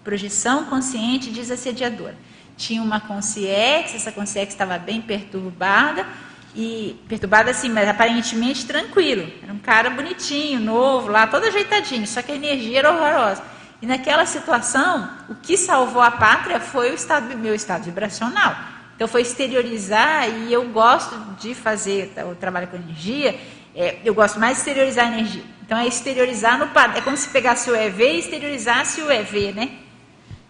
projeção 0.02 0.64
consciente 0.64 1.30
desassediadora. 1.30 2.16
Tinha 2.56 2.82
uma 2.82 3.00
consciência, 3.00 3.96
essa 3.96 4.12
consciência 4.12 4.50
estava 4.50 4.78
bem 4.78 5.00
perturbada, 5.00 6.06
e 6.54 7.00
perturbada 7.08 7.50
assim, 7.50 7.70
mas 7.70 7.88
aparentemente 7.88 8.66
tranquilo. 8.66 9.26
Era 9.42 9.52
um 9.52 9.58
cara 9.58 9.88
bonitinho, 9.88 10.60
novo, 10.60 11.08
lá, 11.08 11.26
todo 11.26 11.46
ajeitadinho, 11.46 12.06
só 12.06 12.20
que 12.20 12.30
a 12.30 12.34
energia 12.34 12.80
era 12.80 12.92
horrorosa. 12.92 13.42
E 13.80 13.86
naquela 13.86 14.26
situação, 14.26 15.10
o 15.30 15.34
que 15.34 15.56
salvou 15.56 16.02
a 16.02 16.10
pátria 16.10 16.60
foi 16.60 16.90
o 16.90 16.94
estado, 16.94 17.36
meu 17.38 17.54
estado 17.54 17.84
vibracional. 17.84 18.54
Então 19.02 19.10
foi 19.10 19.22
exteriorizar, 19.22 20.28
e 20.30 20.52
eu 20.52 20.68
gosto 20.68 21.18
de 21.40 21.56
fazer 21.56 22.12
o 22.30 22.36
trabalho 22.36 22.68
com 22.68 22.76
energia, 22.76 23.36
é, 23.74 23.96
eu 24.04 24.14
gosto 24.14 24.38
mais 24.38 24.52
de 24.52 24.58
exteriorizar 24.60 25.06
a 25.06 25.08
energia. 25.08 25.42
Então 25.60 25.76
é 25.76 25.88
exteriorizar 25.88 26.56
no 26.56 26.66
É 26.96 27.00
como 27.00 27.16
se 27.16 27.28
pegasse 27.30 27.68
o 27.68 27.74
EV 27.74 28.00
e 28.00 28.18
exteriorizasse 28.20 29.02
o 29.02 29.10
EV, 29.10 29.54
né? 29.54 29.72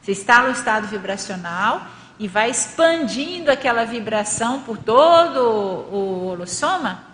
Você 0.02 0.12
está 0.12 0.42
no 0.42 0.50
estado 0.50 0.86
vibracional 0.86 1.86
e 2.18 2.28
vai 2.28 2.50
expandindo 2.50 3.50
aquela 3.50 3.86
vibração 3.86 4.60
por 4.60 4.76
todo 4.76 5.40
o 5.40 6.26
holossoma 6.26 7.04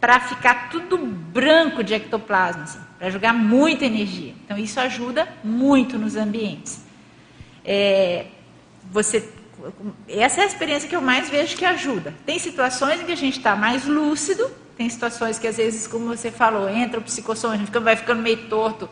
para 0.00 0.18
ficar 0.18 0.70
tudo 0.70 0.98
branco 0.98 1.84
de 1.84 1.94
ectoplasma, 1.94 2.64
assim, 2.64 2.80
para 2.98 3.10
jogar 3.10 3.32
muita 3.32 3.84
energia. 3.84 4.34
Então 4.44 4.58
isso 4.58 4.80
ajuda 4.80 5.28
muito 5.44 5.96
nos 5.96 6.16
ambientes. 6.16 6.84
É, 7.64 8.26
você, 8.90 9.38
essa 10.08 10.40
é 10.40 10.44
a 10.44 10.46
experiência 10.46 10.88
que 10.88 10.96
eu 10.96 11.00
mais 11.00 11.28
vejo 11.28 11.56
que 11.56 11.64
ajuda. 11.64 12.14
Tem 12.24 12.38
situações 12.38 13.00
em 13.00 13.04
que 13.04 13.12
a 13.12 13.16
gente 13.16 13.38
está 13.38 13.56
mais 13.56 13.86
lúcido, 13.86 14.50
tem 14.76 14.88
situações 14.88 15.38
que 15.38 15.46
às 15.46 15.56
vezes, 15.56 15.86
como 15.86 16.06
você 16.06 16.30
falou, 16.30 16.68
entra 16.68 17.00
o 17.00 17.02
psicossoma, 17.02 17.54
a 17.54 17.56
gente 17.58 17.70
vai 17.78 17.96
ficando 17.96 18.22
meio 18.22 18.48
torto 18.48 18.88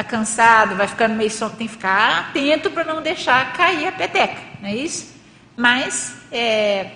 está 0.00 0.04
cansado, 0.04 0.76
vai 0.76 0.86
ficando 0.86 1.14
meio 1.14 1.30
sono, 1.30 1.56
tem 1.56 1.66
que 1.66 1.72
ficar 1.72 2.20
atento 2.20 2.70
para 2.70 2.84
não 2.84 3.02
deixar 3.02 3.52
cair 3.52 3.88
a 3.88 3.92
peteca, 3.92 4.40
não 4.60 4.68
é 4.68 4.76
isso? 4.76 5.12
Mas, 5.56 6.14
é, 6.30 6.92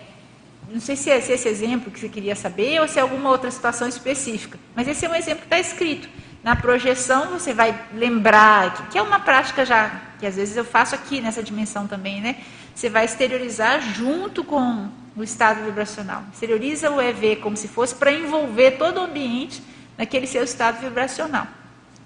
não 0.70 0.81
sei 0.81 0.94
se 0.94 1.11
é, 1.11 1.20
se 1.20 1.32
é 1.32 1.35
esse 1.35 1.49
exemplo 1.49 1.90
que 1.90 1.99
você 1.99 2.09
queria 2.09 2.36
saber 2.36 2.81
ou 2.81 2.86
se 2.86 3.01
é 3.01 3.03
alguma 3.03 3.28
outra 3.28 3.51
situação 3.51 3.89
específica, 3.89 4.57
mas 4.77 4.86
esse 4.86 5.05
é 5.05 5.09
um 5.09 5.15
exemplo 5.16 5.40
que 5.40 5.47
está 5.47 5.59
escrito. 5.59 6.09
Na 6.44 6.55
projeção 6.55 7.31
você 7.31 7.53
vai 7.53 7.77
lembrar, 7.93 8.74
que, 8.74 8.82
que 8.93 8.99
é 8.99 9.03
uma 9.03 9.19
prática 9.19 9.65
já, 9.65 10.01
que 10.20 10.27
às 10.27 10.36
vezes 10.36 10.57
eu 10.57 10.65
faço 10.65 10.94
aqui 10.94 11.20
nessa 11.20 11.43
dimensão 11.43 11.89
também, 11.89 12.20
né? 12.20 12.36
Você 12.74 12.89
vai 12.89 13.05
exteriorizar 13.05 13.81
junto 13.94 14.43
com 14.43 14.89
o 15.16 15.23
estado 15.23 15.65
vibracional. 15.65 16.24
Exterioriza 16.32 16.90
o 16.90 17.01
EV 17.01 17.36
como 17.36 17.57
se 17.57 17.69
fosse 17.69 17.94
para 17.94 18.12
envolver 18.12 18.73
todo 18.73 18.99
o 18.99 19.05
ambiente 19.05 19.62
naquele 19.97 20.27
seu 20.27 20.43
estado 20.43 20.81
vibracional 20.81 21.47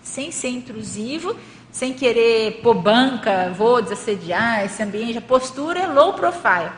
sem 0.06 0.30
ser 0.30 0.48
intrusivo, 0.48 1.36
sem 1.70 1.93
querer 1.93 2.60
pôr 2.62 2.74
banca, 2.74 3.52
vou 3.55 3.82
desassediar 3.82 4.64
esse 4.64 4.82
ambiente. 4.82 5.18
A 5.18 5.20
postura 5.22 5.80
é 5.80 5.86
low 5.86 6.14
profile. 6.14 6.70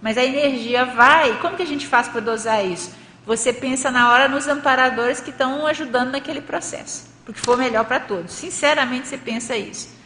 Mas 0.00 0.16
a 0.16 0.24
energia 0.24 0.84
vai. 0.84 1.38
Como 1.40 1.56
que 1.56 1.62
a 1.62 1.66
gente 1.66 1.86
faz 1.86 2.08
para 2.08 2.20
dosar 2.20 2.64
isso? 2.64 2.94
Você 3.26 3.52
pensa 3.52 3.90
na 3.90 4.10
hora 4.10 4.28
nos 4.28 4.46
amparadores 4.46 5.20
que 5.20 5.30
estão 5.30 5.66
ajudando 5.66 6.12
naquele 6.12 6.40
processo. 6.40 7.06
Porque 7.26 7.40
for 7.40 7.58
melhor 7.58 7.84
para 7.84 8.00
todos. 8.00 8.32
Sinceramente, 8.32 9.08
você 9.08 9.18
pensa 9.18 9.56
isso. 9.56 9.97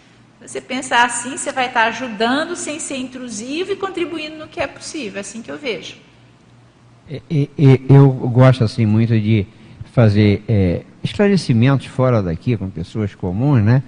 Você 0.45 0.61
pensa 0.61 1.05
assim, 1.05 1.37
você 1.37 1.53
vai 1.53 1.67
estar 1.67 1.85
ajudando 1.85 2.57
sem 2.57 2.79
ser 2.79 2.97
intrusivo 2.97 3.73
e 3.73 3.77
contribuindo 3.77 4.37
no 4.37 4.49
que 4.49 4.61
é 4.61 4.67
possível. 4.67 5.19
É 5.19 5.21
assim 5.21 5.41
que 5.41 5.51
eu 5.51 5.59
vejo. 5.59 5.97
Eu 7.89 8.11
gosto 8.11 8.65
assim 8.65 8.85
muito 8.85 9.19
de 9.19 9.47
fazer 9.93 10.43
é, 10.49 10.83
esclarecimentos 11.03 11.87
fora 11.87 12.23
daqui 12.23 12.57
com 12.57 12.69
pessoas 12.71 13.15
comuns, 13.15 13.63
né? 13.63 13.83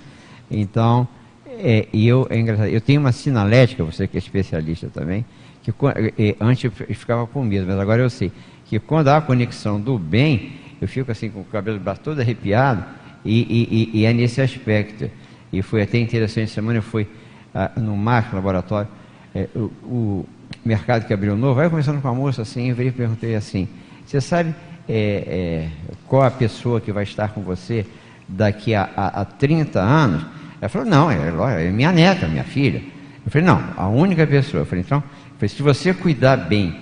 Então, 0.50 1.08
é, 1.46 1.88
eu, 1.92 2.26
é 2.30 2.38
engraçado, 2.38 2.68
eu 2.68 2.80
tenho 2.80 3.00
uma 3.00 3.12
sinalética, 3.12 3.82
você 3.82 4.06
que 4.06 4.16
é 4.16 4.18
especialista 4.18 4.88
também, 4.88 5.24
que 5.62 5.72
é, 6.18 6.36
antes 6.40 6.64
eu 6.64 6.70
ficava 6.94 7.26
com 7.26 7.42
medo, 7.42 7.66
mas 7.66 7.78
agora 7.78 8.02
eu 8.02 8.10
sei 8.10 8.30
que 8.66 8.78
quando 8.78 9.08
há 9.08 9.16
a 9.16 9.20
conexão 9.20 9.80
do 9.80 9.98
bem, 9.98 10.52
eu 10.80 10.86
fico 10.86 11.10
assim 11.10 11.30
com 11.30 11.40
o 11.40 11.44
cabelo 11.44 11.80
todo 12.02 12.20
arrepiado 12.20 12.84
e, 13.24 13.90
e, 13.94 14.00
e 14.00 14.04
é 14.04 14.12
nesse 14.12 14.40
aspecto. 14.40 15.10
E 15.58 15.62
foi 15.62 15.82
até 15.82 15.98
interessante, 15.98 16.50
semana 16.50 16.78
eu 16.78 16.82
fui 16.82 17.06
ah, 17.54 17.70
no 17.76 17.96
MAC, 17.96 18.34
laboratório, 18.34 18.88
é, 19.34 19.48
o, 19.54 19.70
o, 19.84 20.28
mercado 20.64 21.06
que 21.06 21.12
abriu 21.12 21.36
novo, 21.36 21.60
aí 21.60 21.68
conversando 21.68 22.00
com 22.00 22.08
a 22.08 22.14
moça 22.14 22.42
assim, 22.42 22.70
eu 22.70 22.92
perguntei 22.92 23.34
assim, 23.34 23.68
você 24.06 24.20
sabe 24.20 24.54
é, 24.88 24.94
é, 24.94 25.68
qual 26.06 26.22
a 26.22 26.30
pessoa 26.30 26.80
que 26.80 26.92
vai 26.92 27.04
estar 27.04 27.28
com 27.28 27.42
você 27.42 27.86
daqui 28.28 28.74
a, 28.74 28.88
a, 28.96 29.20
a 29.22 29.24
30 29.24 29.80
anos? 29.80 30.24
Ela 30.60 30.68
falou, 30.68 30.88
não, 30.88 31.10
é, 31.10 31.66
é, 31.66 31.70
minha 31.70 31.92
neta, 31.92 32.26
minha 32.26 32.44
filha. 32.44 32.82
Eu 33.24 33.30
falei, 33.30 33.46
não, 33.46 33.62
a 33.76 33.88
única 33.88 34.26
pessoa. 34.26 34.62
Eu 34.62 34.66
falei, 34.66 34.84
então, 34.84 35.02
se 35.46 35.62
você 35.62 35.92
cuidar 35.92 36.36
bem 36.36 36.80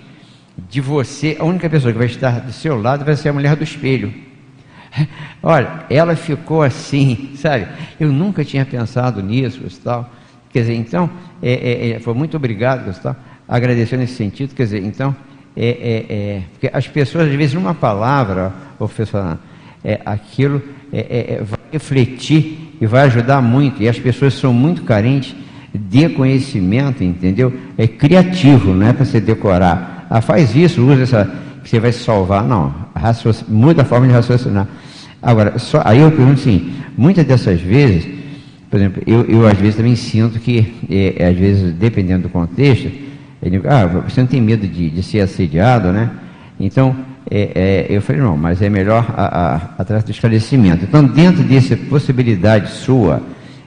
de 0.69 0.81
você, 0.81 1.37
a 1.39 1.45
única 1.45 1.69
pessoa 1.69 1.93
que 1.93 1.99
vai 1.99 2.07
estar 2.07 2.41
do 2.41 2.53
seu 2.53 2.81
lado 2.81 3.05
vai 3.05 3.17
ser 3.17 3.31
a 3.31 3.33
mulher 3.33 3.57
do 3.57 3.65
espelho. 3.65 4.13
Olha, 5.43 5.85
ela 5.89 6.15
ficou 6.17 6.63
assim, 6.63 7.33
sabe? 7.37 7.67
Eu 7.99 8.13
nunca 8.13 8.45
tinha 8.45 8.65
pensado 8.65 9.23
nisso, 9.23 9.61
Gustavo. 9.63 10.07
Quer 10.53 10.61
dizer, 10.61 10.75
então, 10.75 11.09
é, 11.43 11.53
é, 11.53 11.91
é 11.93 11.99
foi 11.99 12.15
muito 12.15 12.37
obrigado, 12.37 12.85
Gustavo, 12.85 13.17
agradecer 13.49 13.97
nesse 13.97 14.15
sentido. 14.15 14.55
Quer 14.55 14.65
dizer, 14.65 14.83
então, 14.83 15.15
é, 15.57 15.67
é, 15.67 16.15
é, 16.15 16.43
porque 16.53 16.71
as 16.73 16.87
pessoas, 16.87 17.29
às 17.29 17.35
vezes, 17.35 17.55
numa 17.55 17.75
palavra, 17.75 18.53
professor, 18.79 19.39
é, 19.85 20.01
aquilo 20.05 20.63
vai 20.93 21.59
refletir 21.73 22.77
e 22.81 22.87
vai 22.87 23.05
ajudar 23.05 23.41
muito. 23.41 23.83
E 23.83 23.89
as 23.89 23.99
pessoas 23.99 24.35
são 24.35 24.53
muito 24.53 24.83
carentes 24.83 25.35
de 25.75 26.11
conhecimento, 26.11 27.03
entendeu? 27.03 27.53
É 27.79 27.87
criativo, 27.87 28.75
não 28.75 28.87
é 28.87 28.93
para 28.93 29.07
você 29.07 29.19
decorar 29.19 29.93
ah, 30.15 30.21
faz 30.21 30.55
isso, 30.55 30.83
usa 30.87 31.05
essa, 31.05 31.31
que 31.65 31.71
você 31.71 31.81
vai 31.81 31.91
se 31.91 32.05
salvar. 32.05 32.45
Não, 32.45 32.75
muda 33.49 33.81
a 33.81 33.85
forma 33.85 34.07
de 34.07 34.13
raciocinar. 34.13 34.69
Agora, 35.23 35.59
só, 35.59 35.81
aí 35.85 36.01
eu 36.01 36.11
pergunto 36.11 36.41
assim, 36.41 36.73
muitas 36.99 37.25
dessas 37.25 37.61
vezes, 37.61 38.09
por 38.69 38.79
exemplo, 38.79 39.03
eu, 39.07 39.23
eu 39.23 39.47
às 39.47 39.57
vezes 39.57 39.77
também 39.77 39.95
sinto 39.95 40.41
que, 40.41 40.75
é, 40.91 41.27
às 41.27 41.37
vezes, 41.37 41.73
dependendo 41.75 42.25
do 42.25 42.29
contexto, 42.29 42.91
ele, 43.41 43.61
ah, 43.67 43.87
você 43.87 44.21
não 44.21 44.27
tem 44.27 44.41
medo 44.41 44.67
de, 44.67 44.91
de 44.91 45.03
ser 45.03 45.21
assediado, 45.21 45.93
né? 45.93 46.11
Então, 46.59 46.97
é, 47.31 47.51
é, 47.55 47.87
eu 47.89 48.03
falei, 48.03 48.21
não, 48.21 48.37
mas 48.37 48.61
é 48.61 48.69
melhor 48.69 49.07
atrás 49.79 50.03
do 50.05 50.11
esclarecimento. 50.11 50.85
Então, 50.85 51.05
dentro 51.05 51.43
dessa 51.43 51.77
possibilidade 51.77 52.71
sua, 52.71 53.23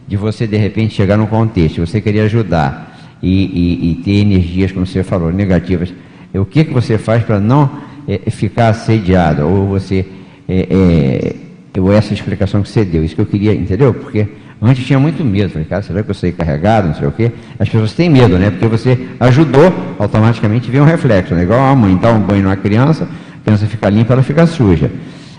de 0.08 0.18
você 0.18 0.46
de 0.46 0.58
repente 0.58 0.94
chegar 0.94 1.18
num 1.18 1.26
contexto, 1.26 1.86
você 1.86 2.02
querer 2.02 2.22
ajudar 2.22 2.96
e, 3.22 3.46
e, 3.46 3.92
e 3.92 3.96
ter 4.04 4.16
energias, 4.22 4.72
como 4.72 4.86
você 4.86 5.04
falou, 5.04 5.32
negativas, 5.32 5.94
o 6.34 6.46
que, 6.46 6.66
que 6.66 6.74
você 6.74 6.98
faz 6.98 7.24
para 7.24 7.40
não 7.40 7.70
é, 8.08 8.30
ficar 8.30 8.70
assediado? 8.70 9.48
Ou 9.48 9.68
você. 9.68 10.06
É, 10.48 11.36
ou 11.80 11.92
essa 11.92 12.14
explicação 12.14 12.62
que 12.62 12.70
você 12.70 12.84
deu, 12.86 13.04
isso 13.04 13.16
que 13.16 13.22
eu 13.22 13.26
queria, 13.26 13.54
entendeu? 13.54 13.94
Porque 13.94 14.28
antes 14.62 14.86
tinha 14.86 15.00
muito 15.00 15.24
medo, 15.24 15.50
falei, 15.50 15.68
cara, 15.68 15.82
será 15.82 16.04
que 16.04 16.10
eu 16.10 16.16
saí 16.16 16.32
carregado, 16.32 16.88
não 16.88 16.96
sei 16.96 17.08
o 17.08 17.12
quê? 17.12 17.32
As 17.60 17.68
pessoas 17.68 17.94
têm 17.94 18.10
medo, 18.10 18.38
né? 18.38 18.50
Porque 18.50 18.68
você 18.68 18.98
ajudou, 19.20 19.74
automaticamente 20.00 20.70
vem 20.72 20.82
um 20.82 20.86
reflexo, 20.86 21.34
né? 21.36 21.44
Igual 21.44 21.60
a 21.60 21.76
mãe 21.76 21.96
dá 21.98 22.12
um 22.12 22.20
banho 22.20 22.44
numa 22.44 22.56
criança, 22.56 23.04
a 23.06 23.44
criança 23.44 23.66
fica 23.66 23.90
limpa, 23.90 24.14
ela 24.14 24.24
fica 24.24 24.46
suja. 24.46 24.92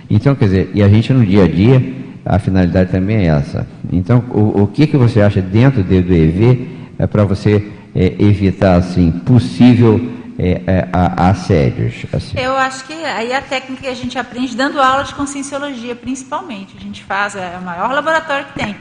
Então, 0.08 0.34
quer 0.34 0.44
dizer, 0.44 0.70
e 0.74 0.82
a 0.82 0.88
gente 0.88 1.12
no 1.12 1.24
dia 1.24 1.44
a 1.44 1.48
dia, 1.48 1.82
a 2.24 2.38
finalidade 2.38 2.90
também 2.90 3.18
é 3.18 3.26
essa. 3.26 3.66
Então, 3.92 4.22
o, 4.30 4.62
o 4.62 4.66
que, 4.66 4.86
que 4.86 4.96
você 4.96 5.20
acha 5.20 5.40
dentro 5.40 5.82
do 5.82 5.94
EV 5.94 6.68
é 6.98 7.06
para 7.06 7.24
você 7.24 7.66
é, 7.94 8.14
evitar, 8.18 8.76
assim, 8.76 9.10
possível 9.10 10.15
é, 10.38 10.62
é, 10.66 10.88
a, 10.92 11.30
assédios? 11.30 12.06
Assim. 12.12 12.38
Eu 12.38 12.56
acho 12.56 12.84
que 12.84 12.92
aí 12.92 13.32
a 13.32 13.40
técnica 13.40 13.82
que 13.82 13.88
a 13.88 13.94
gente 13.94 14.18
aprende 14.18 14.56
dando 14.56 14.80
aula 14.80 15.04
de 15.04 15.14
conscienciologia, 15.14 15.94
principalmente. 15.94 16.76
A 16.76 16.80
gente 16.80 17.02
faz, 17.04 17.36
é 17.36 17.56
o 17.60 17.62
maior 17.64 17.92
laboratório 17.92 18.46
que 18.46 18.54
tem. 18.54 18.76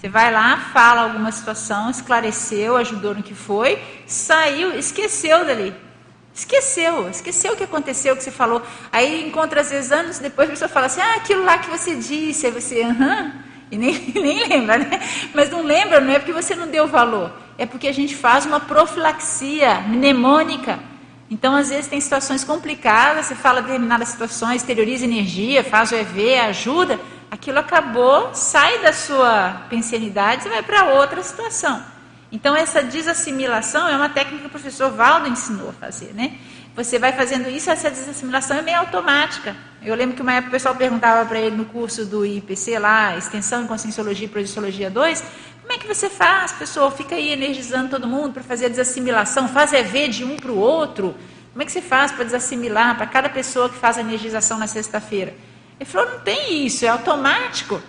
Você 0.00 0.08
vai 0.08 0.32
lá, 0.32 0.56
fala 0.72 1.02
alguma 1.02 1.30
situação, 1.30 1.90
esclareceu, 1.90 2.76
ajudou 2.76 3.14
no 3.14 3.22
que 3.22 3.34
foi, 3.34 3.78
saiu, 4.06 4.78
esqueceu 4.78 5.44
dali. 5.44 5.74
Esqueceu, 6.32 7.10
esqueceu 7.10 7.52
o 7.52 7.56
que 7.56 7.64
aconteceu, 7.64 8.14
o 8.14 8.16
que 8.16 8.24
você 8.24 8.30
falou. 8.30 8.62
Aí 8.90 9.26
encontra 9.28 9.60
às 9.60 9.70
vezes 9.70 9.92
anos 9.92 10.18
depois, 10.18 10.48
a 10.48 10.52
pessoa 10.52 10.68
fala 10.70 10.86
assim, 10.86 11.02
ah, 11.02 11.16
aquilo 11.16 11.44
lá 11.44 11.58
que 11.58 11.68
você 11.68 11.96
disse, 11.96 12.46
aí 12.46 12.52
você, 12.52 12.82
aham, 12.82 13.32
e 13.70 13.76
nem, 13.76 13.94
nem 14.14 14.48
lembra, 14.48 14.78
né? 14.78 15.00
Mas 15.34 15.50
não 15.50 15.62
lembra, 15.62 16.00
não 16.00 16.12
é 16.12 16.18
porque 16.18 16.32
você 16.32 16.54
não 16.54 16.68
deu 16.68 16.86
valor, 16.86 17.32
é 17.58 17.66
porque 17.66 17.86
a 17.86 17.92
gente 17.92 18.16
faz 18.16 18.46
uma 18.46 18.60
profilaxia 18.60 19.82
mnemônica. 19.82 20.78
Então, 21.30 21.54
às 21.54 21.68
vezes, 21.68 21.86
tem 21.86 22.00
situações 22.00 22.42
complicadas, 22.42 23.26
você 23.26 23.36
fala 23.36 23.62
determinadas 23.62 24.08
situações, 24.08 24.56
exterioriza 24.56 25.04
energia, 25.04 25.62
faz 25.62 25.92
o 25.92 25.94
EV, 25.94 26.38
ajuda, 26.40 26.98
aquilo 27.30 27.60
acabou, 27.60 28.34
sai 28.34 28.80
da 28.80 28.92
sua 28.92 29.62
pensionidade 29.70 30.46
e 30.46 30.50
vai 30.50 30.62
para 30.62 30.86
outra 30.94 31.22
situação. 31.22 31.80
Então, 32.32 32.56
essa 32.56 32.82
desassimilação 32.82 33.88
é 33.88 33.96
uma 33.96 34.08
técnica 34.08 34.40
que 34.40 34.46
o 34.46 34.50
professor 34.50 34.90
Valdo 34.90 35.28
ensinou 35.28 35.70
a 35.70 35.72
fazer, 35.72 36.12
né? 36.14 36.36
Você 36.74 36.98
vai 36.98 37.12
fazendo 37.12 37.48
isso, 37.48 37.70
essa 37.70 37.90
desassimilação 37.90 38.56
é 38.56 38.62
meio 38.62 38.78
automática. 38.78 39.56
Eu 39.82 39.94
lembro 39.94 40.14
que 40.14 40.22
uma 40.22 40.32
época 40.32 40.48
o 40.48 40.52
pessoal 40.52 40.74
perguntava 40.74 41.28
para 41.28 41.38
ele 41.38 41.56
no 41.56 41.64
curso 41.64 42.04
do 42.04 42.24
IPC 42.24 42.78
lá, 42.78 43.16
Extensão 43.16 43.64
em 43.64 43.66
Conscienciologia 43.66 44.26
e 44.26 44.28
Projeciologia 44.28 44.88
2, 44.88 45.24
como 45.70 45.78
é 45.78 45.82
que 45.82 45.86
você 45.86 46.10
faz, 46.10 46.50
pessoal? 46.50 46.90
Fica 46.90 47.14
aí 47.14 47.30
energizando 47.30 47.90
todo 47.90 48.04
mundo 48.04 48.32
para 48.32 48.42
fazer 48.42 48.66
a 48.66 48.68
desassimilação, 48.68 49.46
faz 49.46 49.72
EV 49.72 50.08
de 50.08 50.24
um 50.24 50.36
para 50.36 50.50
o 50.50 50.58
outro. 50.58 51.14
Como 51.52 51.62
é 51.62 51.64
que 51.64 51.70
você 51.70 51.80
faz 51.80 52.10
para 52.10 52.24
desassimilar 52.24 52.96
para 52.96 53.06
cada 53.06 53.28
pessoa 53.28 53.68
que 53.68 53.76
faz 53.76 53.96
a 53.96 54.00
energização 54.00 54.58
na 54.58 54.66
sexta-feira? 54.66 55.32
Ele 55.78 55.88
falou, 55.88 56.10
não 56.10 56.18
tem 56.22 56.66
isso, 56.66 56.84
é 56.84 56.88
automático. 56.88 57.80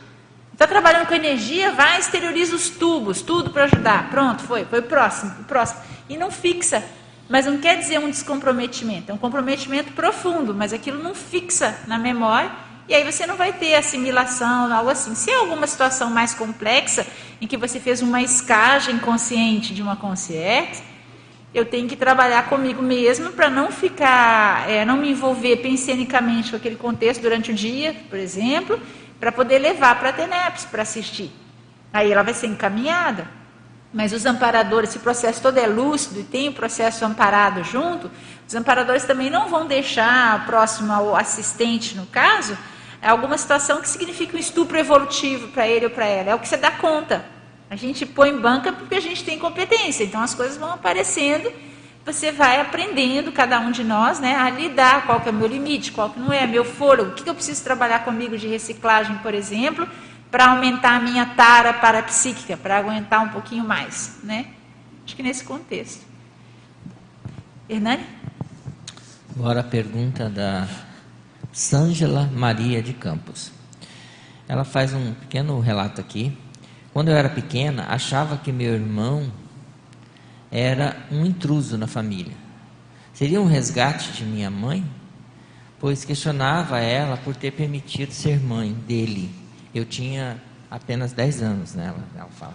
Está 0.54 0.68
trabalhando 0.68 1.08
com 1.08 1.16
energia, 1.16 1.72
vai, 1.72 1.98
exterioriza 1.98 2.56
os 2.56 2.70
tubos, 2.70 3.24
tudo 3.24 3.50
para 3.50 3.64
ajudar. 3.64 4.12
Pronto, 4.12 4.44
foi, 4.44 4.64
foi 4.64 4.78
o 4.78 4.84
próximo, 4.84 5.34
o 5.40 5.46
próximo. 5.46 5.82
E 6.08 6.16
não 6.16 6.30
fixa. 6.30 6.84
Mas 7.28 7.48
não 7.48 7.58
quer 7.58 7.80
dizer 7.80 7.98
um 7.98 8.12
descomprometimento, 8.12 9.12
é 9.12 9.16
um 9.16 9.18
comprometimento 9.18 9.92
profundo, 9.94 10.54
mas 10.54 10.72
aquilo 10.72 11.02
não 11.02 11.16
fixa 11.16 11.80
na 11.88 11.98
memória 11.98 12.52
e 12.88 12.96
aí 12.96 13.04
você 13.04 13.26
não 13.26 13.36
vai 13.36 13.54
ter 13.54 13.76
assimilação, 13.76 14.74
algo 14.74 14.90
assim. 14.90 15.16
Se 15.16 15.32
é 15.32 15.36
alguma 15.36 15.68
situação 15.68 16.10
mais 16.10 16.34
complexa, 16.34 17.06
em 17.40 17.48
que 17.48 17.58
você 17.58 17.80
fez 17.80 18.02
uma 18.02 18.22
escagem 18.22 18.98
consciente 19.00 19.74
de 19.74 19.82
uma 19.82 19.96
consciência, 19.96 20.84
eu 21.54 21.66
tenho 21.66 21.88
que 21.88 21.96
trabalhar 21.96 22.48
comigo 22.48 22.82
mesmo 22.82 23.32
para 23.32 23.50
não 23.50 23.72
ficar, 23.72 24.70
é, 24.70 24.86
não 24.86 24.98
me 24.98 25.12
envolver 25.12 25.58
pensenicamente 25.58 26.52
com 26.52 26.58
aquele 26.58 26.78
contexto 26.78 27.22
durante 27.22 27.52
o 27.52 27.54
dia, 27.54 27.96
por 28.10 28.18
exemplo, 28.18 28.80
para 29.20 29.32
poder 29.32 29.60
levar 29.60 30.00
para 30.00 30.10
a 30.10 30.14
TENEPS 30.14 30.66
para 30.66 30.82
assistir. 30.82 31.32
Aí 31.92 32.12
ela 32.12 32.24
vai 32.24 32.34
ser 32.34 32.48
encaminhada. 32.48 33.41
Mas 33.94 34.14
os 34.14 34.26
amparadores, 34.26 34.92
esse 34.92 35.00
processo 35.00 35.42
todo 35.42 35.58
é 35.58 35.68
lúcido 35.68 36.22
e 36.22 36.24
tem 36.24 36.48
o 36.48 36.54
processo 36.54 37.04
amparado 37.04 37.64
junto, 37.64 38.10
os 38.48 38.56
amparadores 38.56 39.04
também 39.04 39.30
não 39.30 39.50
vão 39.50 39.66
deixar 39.66 40.46
próximo 40.46 40.94
ao 40.94 41.16
assistente, 41.16 41.96
no 41.96 42.06
caso, 42.06 42.58
alguma 43.02 43.38
situação 43.38 43.82
que 43.82 43.90
significa 43.90 44.38
um 44.38 44.40
estupro 44.40 44.78
evolutivo 44.78 45.50
para 45.50 45.68
ele 45.68 45.86
ou 45.86 45.92
para 45.92 46.06
ela. 46.06 46.32
É 46.32 46.36
o 46.36 46.40
que 46.40 46.48
você 46.48 46.58
dá 46.58 46.72
conta. 46.72 47.26
A 47.70 47.76
gente 47.76 48.06
põe 48.06 48.30
em 48.30 48.38
banca 48.38 48.72
porque 48.72 48.96
a 48.96 49.00
gente 49.00 49.24
tem 49.24 49.40
competência. 49.40 50.04
Então 50.04 50.22
as 50.22 50.36
coisas 50.36 50.58
vão 50.58 50.72
aparecendo, 50.72 51.52
você 52.06 52.32
vai 52.32 52.60
aprendendo, 52.60 53.32
cada 53.32 53.60
um 53.60 53.72
de 53.72 53.84
nós, 53.84 54.20
né, 54.20 54.36
a 54.36 54.50
lidar, 54.50 55.06
qual 55.06 55.22
que 55.22 55.30
é 55.30 55.32
o 55.32 55.36
meu 55.36 55.48
limite, 55.48 55.92
qual 55.92 56.10
que 56.10 56.20
não 56.20 56.34
é, 56.34 56.46
meu 56.48 56.66
fôlego, 56.66 57.12
o 57.12 57.14
que 57.14 57.30
eu 57.30 57.36
preciso 57.36 57.64
trabalhar 57.64 58.00
comigo 58.00 58.38
de 58.38 58.48
reciclagem, 58.48 59.18
por 59.20 59.34
exemplo, 59.34 59.88
para 60.32 60.52
aumentar 60.52 60.96
a 60.96 61.00
minha 61.02 61.26
tara 61.26 61.74
parapsíquica, 61.74 62.56
para 62.56 62.78
aguentar 62.78 63.22
um 63.22 63.30
pouquinho 63.30 63.66
mais, 63.66 64.20
né? 64.24 64.48
Acho 65.06 65.16
que 65.16 65.22
nesse 65.22 65.44
contexto. 65.44 66.06
Hernani? 67.68 68.06
Agora 69.36 69.60
a 69.60 69.64
pergunta 69.64 70.30
da 70.30 70.68
Sângela 71.52 72.30
Maria 72.34 72.82
de 72.82 72.94
Campos. 72.94 73.52
Ela 74.48 74.64
faz 74.64 74.94
um 74.94 75.14
pequeno 75.14 75.60
relato 75.60 76.00
aqui. 76.00 76.38
Quando 76.94 77.10
eu 77.10 77.16
era 77.16 77.30
pequena, 77.30 77.88
achava 77.90 78.38
que 78.38 78.52
meu 78.52 78.74
irmão 78.74 79.32
era 80.50 80.96
um 81.12 81.26
intruso 81.26 81.78
na 81.78 81.88
família. 81.88 82.36
Seria 83.14 83.42
um 83.42 83.46
resgate 83.48 84.12
de 84.14 84.24
minha 84.24 84.50
mãe? 84.50 84.84
Pois 85.80 86.06
questionava 86.06 86.80
ela 86.80 87.18
por 87.18 87.36
ter 87.36 87.52
permitido 87.52 88.14
ser 88.14 88.40
mãe 88.40 88.74
dele 88.74 89.41
eu 89.74 89.86
tinha 89.86 90.42
apenas 90.70 91.12
10 91.14 91.42
anos, 91.42 91.74
né? 91.76 91.88
Ela, 91.88 92.04
ela 92.18 92.30
fala. 92.32 92.54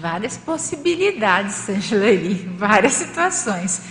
Várias 0.00 0.36
possibilidades, 0.36 1.54
Sangelari, 1.54 2.34
várias 2.34 2.92
situações. 2.92 3.82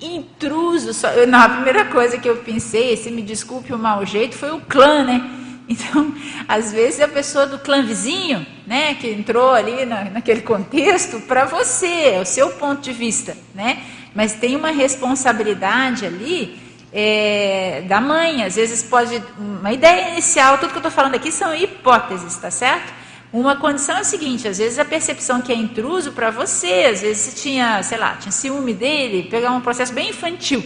Intruso, 0.00 0.92
só, 0.92 1.08
eu, 1.10 1.26
não, 1.26 1.38
a 1.38 1.48
primeira 1.48 1.84
coisa 1.86 2.18
que 2.18 2.28
eu 2.28 2.38
pensei, 2.38 2.96
se 2.96 3.10
me 3.10 3.22
desculpe 3.22 3.72
o 3.72 3.78
mau 3.78 4.04
jeito, 4.04 4.34
foi 4.36 4.50
o 4.50 4.60
clã, 4.60 5.04
né? 5.04 5.38
Então, 5.68 6.12
às 6.48 6.72
vezes 6.72 7.00
a 7.00 7.08
pessoa 7.08 7.46
do 7.46 7.56
clã 7.58 7.82
vizinho, 7.82 8.44
né, 8.66 8.94
que 8.94 9.08
entrou 9.08 9.52
ali 9.52 9.86
na, 9.86 10.04
naquele 10.04 10.42
contexto, 10.42 11.20
para 11.20 11.44
você, 11.44 11.86
é 11.86 12.20
o 12.20 12.26
seu 12.26 12.50
ponto 12.50 12.82
de 12.82 12.92
vista, 12.92 13.36
né? 13.54 13.80
Mas 14.12 14.34
tem 14.34 14.56
uma 14.56 14.70
responsabilidade 14.70 16.04
ali 16.04 16.58
é, 16.92 17.82
da 17.88 18.00
mãe. 18.00 18.44
Às 18.44 18.56
vezes 18.56 18.82
pode. 18.82 19.22
Uma 19.38 19.72
ideia 19.72 20.10
inicial, 20.10 20.58
tudo 20.58 20.70
que 20.70 20.76
eu 20.76 20.80
estou 20.80 20.92
falando 20.92 21.14
aqui 21.14 21.32
são 21.32 21.54
hipóteses, 21.54 22.36
tá 22.36 22.50
certo? 22.50 22.92
Uma 23.32 23.56
condição 23.56 23.96
é 23.96 24.02
o 24.02 24.04
seguinte: 24.04 24.46
às 24.46 24.58
vezes 24.58 24.78
a 24.78 24.84
percepção 24.84 25.40
que 25.40 25.50
é 25.50 25.56
intruso 25.56 26.12
para 26.12 26.30
você, 26.30 26.88
às 26.92 27.00
vezes 27.00 27.18
você 27.18 27.40
tinha, 27.40 27.82
sei 27.82 27.96
lá, 27.96 28.16
tinha 28.16 28.30
ciúme 28.30 28.74
dele, 28.74 29.28
pegar 29.30 29.52
um 29.52 29.60
processo 29.60 29.92
bem 29.92 30.10
infantil 30.10 30.62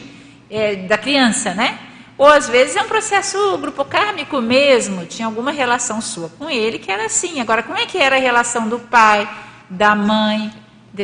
é, 0.51 0.75
da 0.75 0.99
criança, 0.99 1.55
né? 1.55 1.79
Ou 2.19 2.27
às 2.27 2.49
vezes 2.49 2.75
é 2.77 2.83
um 2.83 2.89
processo 2.89 3.59
grupo 3.59 3.85
kármico 3.85 4.41
mesmo, 4.41 5.05
tinha 5.05 5.27
alguma 5.27 5.53
relação 5.53 6.01
sua 6.01 6.31
com 6.31 6.49
ele 6.49 6.79
que 6.79 6.91
era 6.91 7.05
assim. 7.05 7.41
Agora, 7.41 7.63
como 7.63 7.79
é 7.79 7.85
que 7.87 7.99
era 7.99 8.17
a 8.17 8.19
relação 8.19 8.69
do 8.69 8.79
pai, 8.79 9.29
da 9.69 9.95
mãe, 9.95 10.51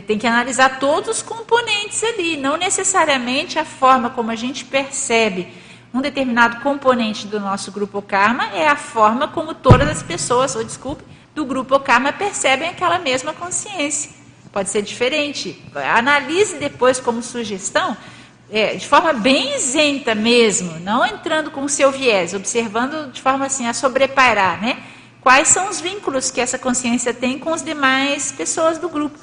tem 0.01 0.19
que 0.19 0.27
analisar 0.27 0.79
todos 0.79 1.17
os 1.17 1.23
componentes 1.23 2.03
ali, 2.03 2.37
não 2.37 2.57
necessariamente 2.57 3.59
a 3.59 3.65
forma 3.65 4.11
como 4.11 4.31
a 4.31 4.37
gente 4.37 4.65
percebe 4.65 5.53
um 5.95 6.01
determinado 6.01 6.61
componente 6.61 7.27
do 7.27 7.39
nosso 7.39 7.71
grupo 7.71 8.01
karma 8.01 8.47
é 8.55 8.67
a 8.67 8.77
forma 8.77 9.29
como 9.29 9.53
todas 9.53 9.89
as 9.89 10.03
pessoas, 10.03 10.57
ou 10.57 10.65
desculpe, 10.65 11.05
do 11.35 11.45
grupo 11.45 11.79
karma 11.81 12.13
percebem 12.13 12.71
aquela 12.71 12.99
mesma 12.99 13.35
consciência. 13.35 14.11
Pode 14.51 14.71
ser 14.71 14.83
diferente. 14.83 15.63
Analise 15.75 16.57
depois 16.57 16.99
como 16.99 17.23
sugestão, 17.23 17.97
é, 18.51 18.75
de 18.75 18.87
forma 18.87 19.13
bem 19.13 19.55
isenta 19.55 20.15
mesmo, 20.15 20.79
não 20.81 21.05
entrando 21.05 21.51
com 21.51 21.63
o 21.63 21.69
seu 21.69 21.91
viés, 21.91 22.35
observando 22.35 23.13
de 23.13 23.21
forma 23.21 23.47
assim 23.47 23.67
a 23.67 23.75
sobrepairar, 23.75 24.63
né? 24.63 24.83
Quais 25.21 25.49
são 25.49 25.69
os 25.69 25.81
vínculos 25.81 26.31
que 26.31 26.41
essa 26.41 26.59
consciência 26.59 27.15
tem 27.15 27.39
com 27.39 27.53
as 27.53 27.63
demais 27.63 28.33
pessoas 28.33 28.79
do 28.79 28.89
grupo. 28.89 29.19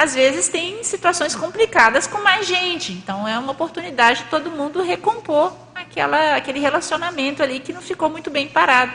Às 0.00 0.14
vezes 0.14 0.48
tem 0.48 0.82
situações 0.82 1.34
complicadas 1.34 2.06
com 2.06 2.22
mais 2.22 2.46
gente. 2.46 2.90
Então 2.90 3.28
é 3.28 3.38
uma 3.38 3.52
oportunidade 3.52 4.24
de 4.24 4.30
todo 4.30 4.50
mundo 4.50 4.82
recompor 4.82 5.52
aquela, 5.74 6.36
aquele 6.36 6.58
relacionamento 6.58 7.42
ali 7.42 7.60
que 7.60 7.70
não 7.70 7.82
ficou 7.82 8.08
muito 8.08 8.30
bem 8.30 8.48
parado. 8.48 8.92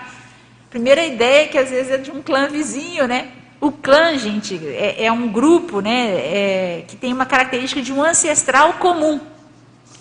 Primeira 0.68 1.06
ideia 1.06 1.48
que 1.48 1.60
às 1.60 1.70
vezes 1.70 1.92
é 1.92 1.98
de 2.00 2.10
um 2.10 2.24
clã 2.24 2.48
vizinho, 2.48 3.08
né? 3.08 3.30
O 3.62 3.72
clã, 3.72 4.18
gente, 4.18 4.60
é, 4.68 5.06
é 5.06 5.12
um 5.12 5.28
grupo 5.28 5.80
né, 5.80 6.08
é, 6.10 6.84
que 6.88 6.96
tem 6.96 7.14
uma 7.14 7.26
característica 7.28 7.84
de 7.84 7.94
um 7.94 8.04
ancestral 8.04 8.74
comum. 8.74 9.20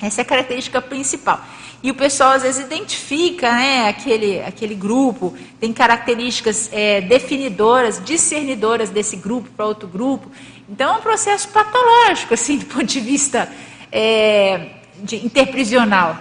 Essa 0.00 0.20
é 0.20 0.22
a 0.22 0.24
característica 0.24 0.80
principal. 0.82 1.40
E 1.82 1.90
o 1.90 1.94
pessoal 1.94 2.32
às 2.32 2.42
vezes 2.42 2.64
identifica 2.64 3.52
né, 3.52 3.88
aquele, 3.88 4.40
aquele 4.40 4.74
grupo, 4.74 5.36
tem 5.60 5.72
características 5.72 6.70
é, 6.72 7.02
definidoras, 7.02 8.02
discernidoras 8.02 8.88
desse 8.88 9.16
grupo 9.16 9.50
para 9.54 9.66
outro 9.66 9.86
grupo. 9.86 10.30
Então 10.68 10.94
é 10.94 10.98
um 10.98 11.02
processo 11.02 11.48
patológico, 11.48 12.32
assim, 12.32 12.56
do 12.58 12.64
ponto 12.66 12.86
de 12.86 13.00
vista 13.00 13.52
é, 13.92 14.68
de, 15.02 15.24
interprisional. 15.26 16.16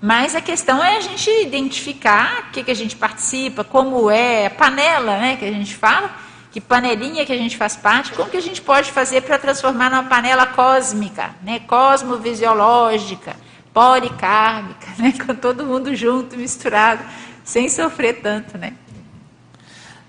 Mas 0.00 0.34
a 0.34 0.40
questão 0.40 0.82
é 0.82 0.96
a 0.96 1.00
gente 1.00 1.30
identificar 1.42 2.48
o 2.48 2.52
que, 2.52 2.64
que 2.64 2.70
a 2.70 2.74
gente 2.74 2.96
participa, 2.96 3.62
como 3.62 4.10
é 4.10 4.46
a 4.46 4.50
panela 4.50 5.18
né, 5.18 5.36
que 5.36 5.44
a 5.44 5.52
gente 5.52 5.76
fala, 5.76 6.10
que 6.52 6.60
panelinha 6.60 7.24
que 7.24 7.32
a 7.32 7.36
gente 7.36 7.56
faz 7.56 7.74
parte, 7.76 8.12
como 8.12 8.30
que 8.30 8.36
a 8.36 8.42
gente 8.42 8.60
pode 8.60 8.92
fazer 8.92 9.22
para 9.22 9.38
transformar 9.38 9.90
numa 9.90 10.04
panela 10.04 10.46
cósmica, 10.46 11.30
né, 11.42 11.60
cosmovisiológica, 11.60 13.34
policármica, 13.72 14.86
né, 15.00 15.14
com 15.26 15.34
todo 15.34 15.64
mundo 15.64 15.96
junto, 15.96 16.36
misturado, 16.36 17.02
sem 17.42 17.68
sofrer 17.70 18.20
tanto, 18.20 18.58
né? 18.58 18.74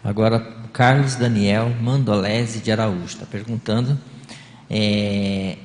Agora, 0.04 0.40
Carlos 0.74 1.16
Daniel 1.16 1.72
Mandolese 1.82 2.60
de 2.60 2.72
Araújo 2.72 3.06
está 3.06 3.26
perguntando. 3.26 3.98
É, 4.70 5.56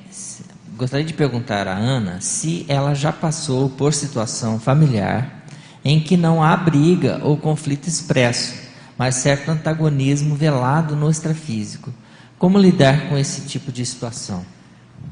gostaria 0.77 1.05
de 1.05 1.13
perguntar 1.13 1.67
a 1.67 1.75
Ana 1.75 2.21
se 2.21 2.65
ela 2.69 2.93
já 2.93 3.11
passou 3.11 3.69
por 3.69 3.93
situação 3.93 4.57
familiar 4.57 5.43
em 5.83 5.99
que 5.99 6.15
não 6.15 6.41
há 6.41 6.55
briga 6.55 7.19
ou 7.21 7.35
conflito 7.35 7.87
expresso, 7.87 8.68
mas 8.99 9.15
certo 9.15 9.49
antagonismo 9.49 10.35
velado 10.35 10.93
no 10.93 11.09
extrafísico. 11.09 11.93
Como 12.37 12.59
lidar 12.59 13.07
com 13.07 13.17
esse 13.17 13.47
tipo 13.47 13.71
de 13.71 13.85
situação? 13.85 14.45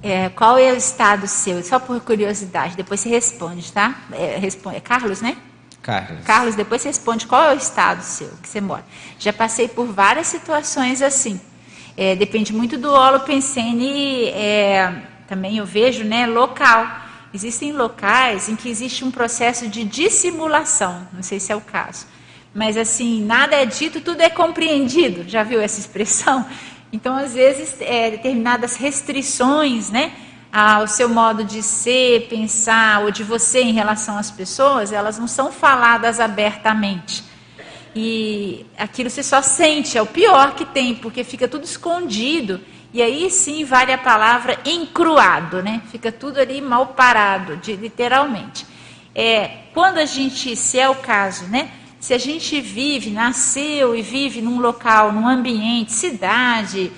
É, 0.03 0.27
qual 0.27 0.57
é 0.57 0.73
o 0.73 0.76
estado 0.76 1.26
seu? 1.26 1.64
Só 1.64 1.80
por 1.80 1.97
curiosidade, 2.01 2.76
depois 2.76 2.99
você 2.99 3.07
responde, 3.07 3.72
tá? 3.72 3.95
É, 4.11 4.38
responde, 4.38 4.76
é 4.76 4.81
Carlos, 4.81 5.22
né? 5.22 5.38
Carlos. 5.81 6.26
Carlos, 6.26 6.55
depois 6.55 6.81
você 6.81 6.89
responde 6.89 7.26
qual 7.26 7.41
é 7.41 7.53
o 7.53 7.57
estado 7.57 8.01
seu 8.01 8.27
que 8.43 8.49
você 8.49 8.59
mora. 8.59 8.84
Já 9.18 9.31
passei 9.31 9.69
por 9.69 9.88
várias 9.88 10.27
situações 10.27 11.01
assim. 11.01 11.39
É, 11.95 12.14
depende 12.14 12.51
muito 12.51 12.77
do 12.77 12.91
holopensene, 12.91 14.26
é, 14.26 15.01
também 15.30 15.57
eu 15.57 15.65
vejo, 15.65 16.03
né, 16.03 16.27
local. 16.27 16.85
Existem 17.34 17.72
locais 17.72 18.49
em 18.49 18.55
que 18.57 18.68
existe 18.68 19.05
um 19.05 19.11
processo 19.11 19.69
de 19.69 19.85
dissimulação, 19.85 21.07
não 21.14 21.23
sei 21.23 21.39
se 21.39 21.53
é 21.53 21.55
o 21.55 21.61
caso. 21.61 22.05
Mas 22.57 22.75
assim, 22.75 23.23
nada 23.23 23.55
é 23.55 23.67
dito, 23.67 24.01
tudo 24.01 24.21
é 24.21 24.31
compreendido. 24.31 25.29
Já 25.29 25.43
viu 25.43 25.61
essa 25.61 25.79
expressão? 25.79 26.43
Então, 26.89 27.17
às 27.17 27.34
vezes, 27.34 27.75
é, 27.81 28.11
determinadas 28.11 28.77
restrições, 28.77 29.89
né? 29.89 30.13
ao 30.49 30.88
seu 30.88 31.09
modo 31.09 31.43
de 31.43 31.61
ser, 31.61 32.27
pensar 32.29 33.01
ou 33.03 33.11
de 33.11 33.25
você 33.25 33.61
em 33.61 33.73
relação 33.73 34.17
às 34.17 34.31
pessoas, 34.31 34.93
elas 34.93 35.19
não 35.19 35.27
são 35.27 35.51
faladas 35.51 36.21
abertamente. 36.21 37.25
E 37.93 38.65
aquilo 38.77 39.09
você 39.09 39.21
só 39.21 39.41
sente, 39.41 39.97
é 39.97 40.01
o 40.01 40.05
pior 40.05 40.55
que 40.55 40.63
tem, 40.63 40.95
porque 40.95 41.25
fica 41.25 41.45
tudo 41.45 41.65
escondido. 41.65 42.61
E 42.93 43.01
aí 43.01 43.29
sim 43.29 43.65
vale 43.65 43.91
a 43.91 43.97
palavra 43.97 44.57
encruado, 44.65 45.61
né? 45.61 45.81
Fica 45.91 46.09
tudo 46.09 46.39
ali 46.39 46.61
mal 46.61 46.88
parado, 46.88 47.57
de, 47.57 47.75
literalmente. 47.75 48.65
É, 49.13 49.63
quando 49.73 49.97
a 49.97 50.05
gente, 50.05 50.55
se 50.55 50.79
é 50.79 50.88
o 50.88 50.95
caso, 50.95 51.45
né? 51.47 51.69
Se 51.99 52.14
a 52.14 52.18
gente 52.18 52.61
vive, 52.61 53.10
nasceu 53.10 53.95
e 53.95 54.02
vive 54.02 54.41
num 54.41 54.60
local, 54.60 55.11
num 55.11 55.28
ambiente, 55.28 55.91
cidade, 55.91 56.91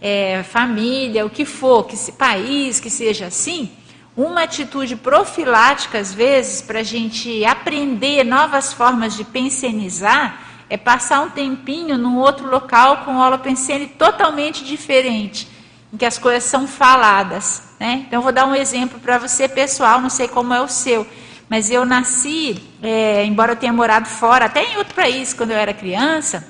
é, 0.00 0.42
família, 0.42 1.26
o 1.26 1.30
que 1.30 1.44
for, 1.44 1.84
que 1.84 1.96
se, 1.96 2.12
país 2.12 2.80
que 2.80 2.88
seja 2.88 3.26
assim, 3.26 3.70
uma 4.16 4.44
atitude 4.44 4.96
profilática, 4.96 5.98
às 5.98 6.14
vezes, 6.14 6.62
para 6.62 6.80
a 6.80 6.82
gente 6.82 7.44
aprender 7.44 8.24
novas 8.24 8.72
formas 8.72 9.14
de 9.14 9.24
pensenizar, 9.24 10.42
é 10.70 10.76
passar 10.78 11.20
um 11.20 11.28
tempinho 11.30 11.98
num 11.98 12.16
outro 12.16 12.48
local 12.48 13.04
com 13.04 13.20
aula 13.20 13.38
pensene 13.38 13.86
totalmente 13.86 14.64
diferente, 14.64 15.46
em 15.92 15.98
que 15.98 16.04
as 16.04 16.16
coisas 16.16 16.44
são 16.44 16.66
faladas. 16.66 17.62
Né? 17.78 18.06
Então, 18.08 18.22
vou 18.22 18.32
dar 18.32 18.46
um 18.46 18.54
exemplo 18.54 18.98
para 18.98 19.18
você, 19.18 19.46
pessoal, 19.46 20.00
não 20.00 20.08
sei 20.08 20.26
como 20.26 20.54
é 20.54 20.62
o 20.62 20.68
seu, 20.68 21.06
mas 21.48 21.70
eu 21.70 21.84
nasci, 21.84 22.60
é, 22.82 23.24
embora 23.24 23.52
eu 23.52 23.56
tenha 23.56 23.72
morado 23.72 24.08
fora, 24.08 24.46
até 24.46 24.64
em 24.64 24.76
outro 24.76 24.94
país, 24.94 25.32
quando 25.32 25.52
eu 25.52 25.56
era 25.56 25.72
criança, 25.72 26.46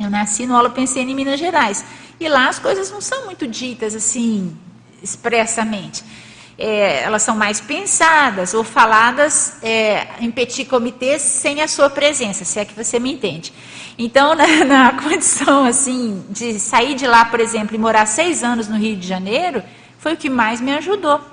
eu 0.00 0.08
nasci 0.08 0.46
no 0.46 0.56
Aula 0.56 0.70
Pensene 0.70 1.12
em 1.12 1.14
Minas 1.14 1.38
Gerais. 1.38 1.84
E 2.18 2.28
lá 2.28 2.48
as 2.48 2.58
coisas 2.58 2.90
não 2.90 3.00
são 3.00 3.26
muito 3.26 3.46
ditas 3.46 3.94
assim, 3.94 4.56
expressamente. 5.02 6.02
É, 6.58 7.02
elas 7.02 7.22
são 7.22 7.36
mais 7.36 7.60
pensadas 7.60 8.54
ou 8.54 8.62
faladas 8.62 9.56
é, 9.62 10.06
em 10.20 10.30
petit 10.30 10.64
comitê 10.64 11.18
sem 11.18 11.60
a 11.60 11.68
sua 11.68 11.90
presença, 11.90 12.44
se 12.44 12.58
é 12.58 12.64
que 12.64 12.74
você 12.74 12.98
me 12.98 13.12
entende. 13.12 13.52
Então, 13.98 14.34
na, 14.36 14.64
na, 14.64 14.92
condição 15.02 15.64
assim 15.64 16.24
de 16.30 16.58
sair 16.58 16.94
de 16.94 17.06
lá, 17.06 17.24
por 17.24 17.40
exemplo, 17.40 17.74
e 17.74 17.78
morar 17.78 18.06
seis 18.06 18.42
anos 18.42 18.68
no 18.68 18.76
Rio 18.76 18.96
de 18.96 19.06
Janeiro, 19.06 19.62
foi 19.98 20.14
o 20.14 20.16
que 20.16 20.30
mais 20.30 20.60
me 20.60 20.72
ajudou. 20.72 21.31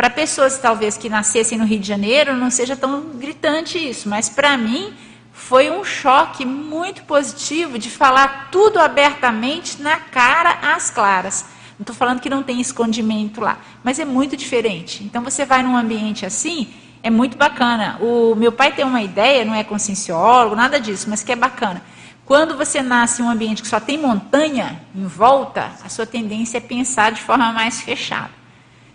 Para 0.00 0.08
pessoas 0.08 0.56
talvez 0.56 0.96
que 0.96 1.10
nascessem 1.10 1.58
no 1.58 1.66
Rio 1.66 1.78
de 1.78 1.86
Janeiro, 1.86 2.34
não 2.34 2.50
seja 2.50 2.74
tão 2.74 3.02
gritante 3.18 3.76
isso, 3.76 4.08
mas 4.08 4.30
para 4.30 4.56
mim 4.56 4.94
foi 5.30 5.70
um 5.70 5.84
choque 5.84 6.42
muito 6.42 7.02
positivo 7.02 7.78
de 7.78 7.90
falar 7.90 8.48
tudo 8.50 8.78
abertamente 8.78 9.82
na 9.82 9.96
cara 9.98 10.74
às 10.74 10.88
claras. 10.90 11.44
Não 11.78 11.82
estou 11.82 11.94
falando 11.94 12.18
que 12.18 12.30
não 12.30 12.42
tem 12.42 12.62
escondimento 12.62 13.42
lá, 13.42 13.58
mas 13.84 13.98
é 13.98 14.06
muito 14.06 14.38
diferente. 14.38 15.04
Então 15.04 15.22
você 15.22 15.44
vai 15.44 15.62
num 15.62 15.76
ambiente 15.76 16.24
assim, 16.24 16.72
é 17.02 17.10
muito 17.10 17.36
bacana. 17.36 17.98
O 18.00 18.34
meu 18.34 18.52
pai 18.52 18.72
tem 18.72 18.86
uma 18.86 19.02
ideia, 19.02 19.44
não 19.44 19.54
é 19.54 19.62
conscienciólogo, 19.62 20.56
nada 20.56 20.80
disso, 20.80 21.10
mas 21.10 21.22
que 21.22 21.32
é 21.32 21.36
bacana. 21.36 21.82
Quando 22.24 22.56
você 22.56 22.80
nasce 22.80 23.20
em 23.20 23.26
um 23.26 23.30
ambiente 23.30 23.60
que 23.60 23.68
só 23.68 23.78
tem 23.78 23.98
montanha 23.98 24.80
em 24.94 25.06
volta, 25.06 25.72
a 25.84 25.90
sua 25.90 26.06
tendência 26.06 26.56
é 26.56 26.60
pensar 26.62 27.12
de 27.12 27.20
forma 27.20 27.52
mais 27.52 27.82
fechada. 27.82 28.39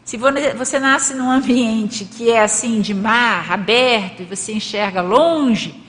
Se 0.05 0.17
você 0.55 0.79
nasce 0.79 1.15
num 1.15 1.31
ambiente 1.31 2.05
que 2.05 2.29
é 2.29 2.39
assim 2.39 2.79
de 2.79 2.93
mar 2.93 3.51
aberto 3.51 4.21
e 4.21 4.25
você 4.25 4.53
enxerga 4.53 5.01
longe, 5.01 5.83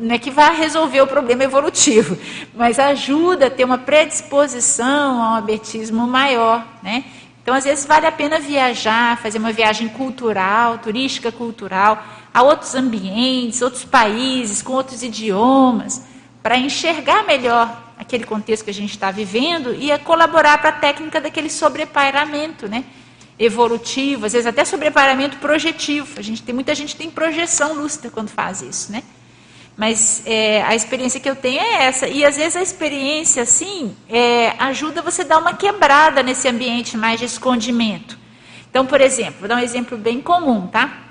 não 0.00 0.14
é 0.14 0.18
que 0.18 0.30
vai 0.30 0.56
resolver 0.56 1.02
o 1.02 1.06
problema 1.06 1.44
evolutivo, 1.44 2.16
mas 2.56 2.78
ajuda 2.78 3.48
a 3.48 3.50
ter 3.50 3.64
uma 3.64 3.76
predisposição 3.76 5.22
a 5.22 5.32
um 5.32 5.34
abertismo 5.34 6.06
maior, 6.06 6.66
né? 6.82 7.04
Então, 7.42 7.54
às 7.54 7.64
vezes, 7.64 7.84
vale 7.84 8.06
a 8.06 8.10
pena 8.10 8.40
viajar, 8.40 9.18
fazer 9.18 9.36
uma 9.36 9.52
viagem 9.52 9.86
cultural, 9.90 10.78
turística 10.78 11.30
cultural, 11.30 12.02
a 12.32 12.42
outros 12.42 12.74
ambientes, 12.74 13.60
outros 13.60 13.84
países, 13.84 14.62
com 14.62 14.72
outros 14.72 15.02
idiomas, 15.02 16.02
para 16.42 16.56
enxergar 16.56 17.24
melhor 17.26 17.84
aquele 17.98 18.24
contexto 18.24 18.64
que 18.64 18.70
a 18.70 18.74
gente 18.74 18.92
está 18.92 19.10
vivendo 19.10 19.74
e 19.74 19.92
a 19.92 19.98
colaborar 19.98 20.56
para 20.58 20.70
a 20.70 20.72
técnica 20.72 21.20
daquele 21.20 21.50
sobrepairamento, 21.50 22.66
né? 22.66 22.82
Evolutivo, 23.38 24.26
às 24.26 24.32
vezes 24.32 24.46
até 24.46 24.64
sobrepairamento 24.64 25.36
projetivo. 25.38 26.18
A 26.18 26.22
gente 26.22 26.42
tem 26.42 26.54
muita 26.54 26.74
gente 26.74 26.96
tem 26.96 27.10
projeção 27.10 27.74
lúcida 27.74 28.10
quando 28.10 28.28
faz 28.28 28.62
isso, 28.62 28.90
né? 28.90 29.02
Mas 29.76 30.22
é, 30.24 30.62
a 30.62 30.74
experiência 30.74 31.20
que 31.20 31.28
eu 31.28 31.36
tenho 31.36 31.60
é 31.60 31.84
essa. 31.84 32.08
E 32.08 32.24
às 32.24 32.36
vezes 32.36 32.56
a 32.56 32.62
experiência, 32.62 33.42
assim, 33.42 33.94
é, 34.08 34.54
ajuda 34.58 35.02
você 35.02 35.20
a 35.20 35.26
dar 35.26 35.38
uma 35.38 35.52
quebrada 35.52 36.22
nesse 36.22 36.48
ambiente 36.48 36.96
mais 36.96 37.20
de 37.20 37.26
escondimento. 37.26 38.18
Então, 38.70 38.86
por 38.86 39.00
exemplo, 39.00 39.40
vou 39.40 39.48
dar 39.48 39.56
um 39.56 39.60
exemplo 39.60 39.98
bem 39.98 40.20
comum, 40.20 40.66
tá? 40.66 41.02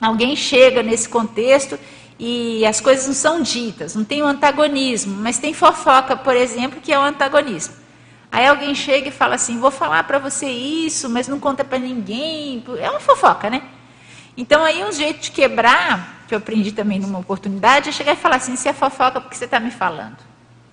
Alguém 0.00 0.36
chega 0.36 0.82
nesse 0.82 1.08
contexto 1.08 1.78
e 2.18 2.64
as 2.64 2.80
coisas 2.80 3.06
não 3.06 3.14
são 3.14 3.42
ditas, 3.42 3.96
não 3.96 4.04
tem 4.04 4.22
um 4.22 4.26
antagonismo, 4.26 5.16
mas 5.20 5.38
tem 5.38 5.52
fofoca, 5.52 6.16
por 6.16 6.36
exemplo, 6.36 6.80
que 6.80 6.92
é 6.92 6.98
o 6.98 7.02
antagonismo. 7.02 7.74
Aí 8.32 8.46
alguém 8.46 8.74
chega 8.74 9.08
e 9.08 9.12
fala 9.12 9.34
assim: 9.34 9.60
vou 9.60 9.70
falar 9.70 10.02
para 10.04 10.18
você 10.18 10.46
isso, 10.48 11.10
mas 11.10 11.28
não 11.28 11.38
conta 11.38 11.62
para 11.62 11.78
ninguém. 11.78 12.64
É 12.80 12.90
uma 12.90 12.98
fofoca, 12.98 13.50
né? 13.50 13.62
Então 14.34 14.64
aí 14.64 14.82
um 14.82 14.90
jeito 14.90 15.20
de 15.20 15.30
quebrar 15.30 16.24
que 16.26 16.34
eu 16.34 16.38
aprendi 16.38 16.72
também 16.72 16.98
numa 16.98 17.18
oportunidade, 17.18 17.90
é 17.90 17.92
chegar 17.92 18.14
e 18.14 18.16
falar 18.16 18.36
assim, 18.36 18.56
se 18.56 18.66
é 18.66 18.72
fofoca, 18.72 19.20
porque 19.20 19.36
você 19.36 19.44
está 19.44 19.60
me 19.60 19.70
falando? 19.70 20.16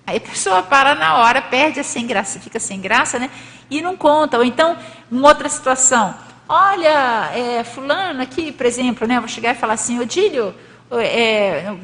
Aí 0.06 0.16
a 0.16 0.20
pessoa 0.20 0.62
para 0.62 0.94
na 0.94 1.18
hora, 1.18 1.42
perde 1.42 1.78
a 1.78 1.84
sem 1.84 2.06
graça, 2.06 2.40
fica 2.40 2.58
sem 2.58 2.80
graça, 2.80 3.18
né? 3.18 3.30
E 3.70 3.82
não 3.82 3.94
conta. 3.94 4.38
Ou 4.38 4.44
então, 4.44 4.78
uma 5.10 5.28
outra 5.28 5.50
situação, 5.50 6.14
olha, 6.48 7.30
é, 7.34 7.62
fulano 7.62 8.22
aqui, 8.22 8.50
por 8.50 8.64
exemplo, 8.64 9.06
né? 9.06 9.18
Eu 9.18 9.20
vou 9.20 9.28
chegar 9.28 9.54
e 9.54 9.58
falar 9.58 9.74
assim, 9.74 10.00
Odílio, 10.00 10.54
é, 10.92 11.76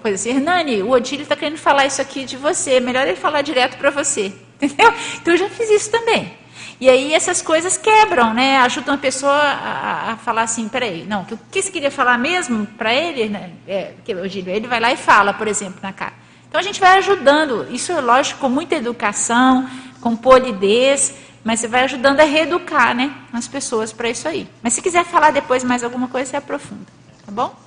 coisa 0.00 0.14
assim, 0.14 0.30
Hernani, 0.30 0.82
o 0.82 0.90
Odílio 0.90 1.22
está 1.22 1.36
querendo 1.36 1.58
falar 1.58 1.84
isso 1.84 2.00
aqui 2.00 2.24
de 2.24 2.38
você, 2.38 2.76
é 2.76 2.80
melhor 2.80 3.06
ele 3.06 3.16
falar 3.16 3.42
direto 3.42 3.76
para 3.76 3.90
você. 3.90 4.32
Entendeu? 4.62 4.94
Então 5.20 5.34
eu 5.34 5.38
já 5.38 5.48
fiz 5.50 5.68
isso 5.68 5.90
também. 5.90 6.32
E 6.80 6.88
aí 6.88 7.12
essas 7.14 7.40
coisas 7.42 7.76
quebram, 7.76 8.32
né? 8.34 8.58
Ajudam 8.58 8.94
a 8.94 8.98
pessoa 8.98 9.32
a, 9.32 10.12
a 10.12 10.16
falar 10.16 10.42
assim, 10.42 10.68
peraí, 10.68 11.04
não, 11.04 11.22
o 11.22 11.38
que 11.50 11.62
você 11.62 11.70
queria 11.70 11.90
falar 11.90 12.18
mesmo 12.18 12.66
para 12.66 12.92
ele, 12.94 13.28
né? 13.28 13.50
É, 13.68 13.92
que, 14.04 14.12
ele 14.12 14.66
vai 14.66 14.80
lá 14.80 14.92
e 14.92 14.96
fala, 14.96 15.32
por 15.32 15.46
exemplo, 15.46 15.78
na 15.82 15.92
cara. 15.92 16.14
Então 16.48 16.60
a 16.60 16.62
gente 16.64 16.80
vai 16.80 16.98
ajudando, 16.98 17.66
isso 17.70 17.92
é 17.92 18.00
lógico, 18.00 18.40
com 18.40 18.48
muita 18.48 18.74
educação, 18.74 19.68
com 20.00 20.16
polidez, 20.16 21.14
mas 21.44 21.60
você 21.60 21.68
vai 21.68 21.84
ajudando 21.84 22.20
a 22.20 22.24
reeducar 22.24 22.94
né, 22.94 23.12
as 23.32 23.48
pessoas 23.48 23.92
para 23.92 24.08
isso 24.10 24.28
aí. 24.28 24.48
Mas 24.62 24.72
se 24.72 24.82
quiser 24.82 25.04
falar 25.04 25.30
depois 25.30 25.64
mais 25.64 25.82
alguma 25.82 26.08
coisa, 26.08 26.30
você 26.30 26.36
aprofunda, 26.36 26.86
tá 27.24 27.32
bom? 27.32 27.61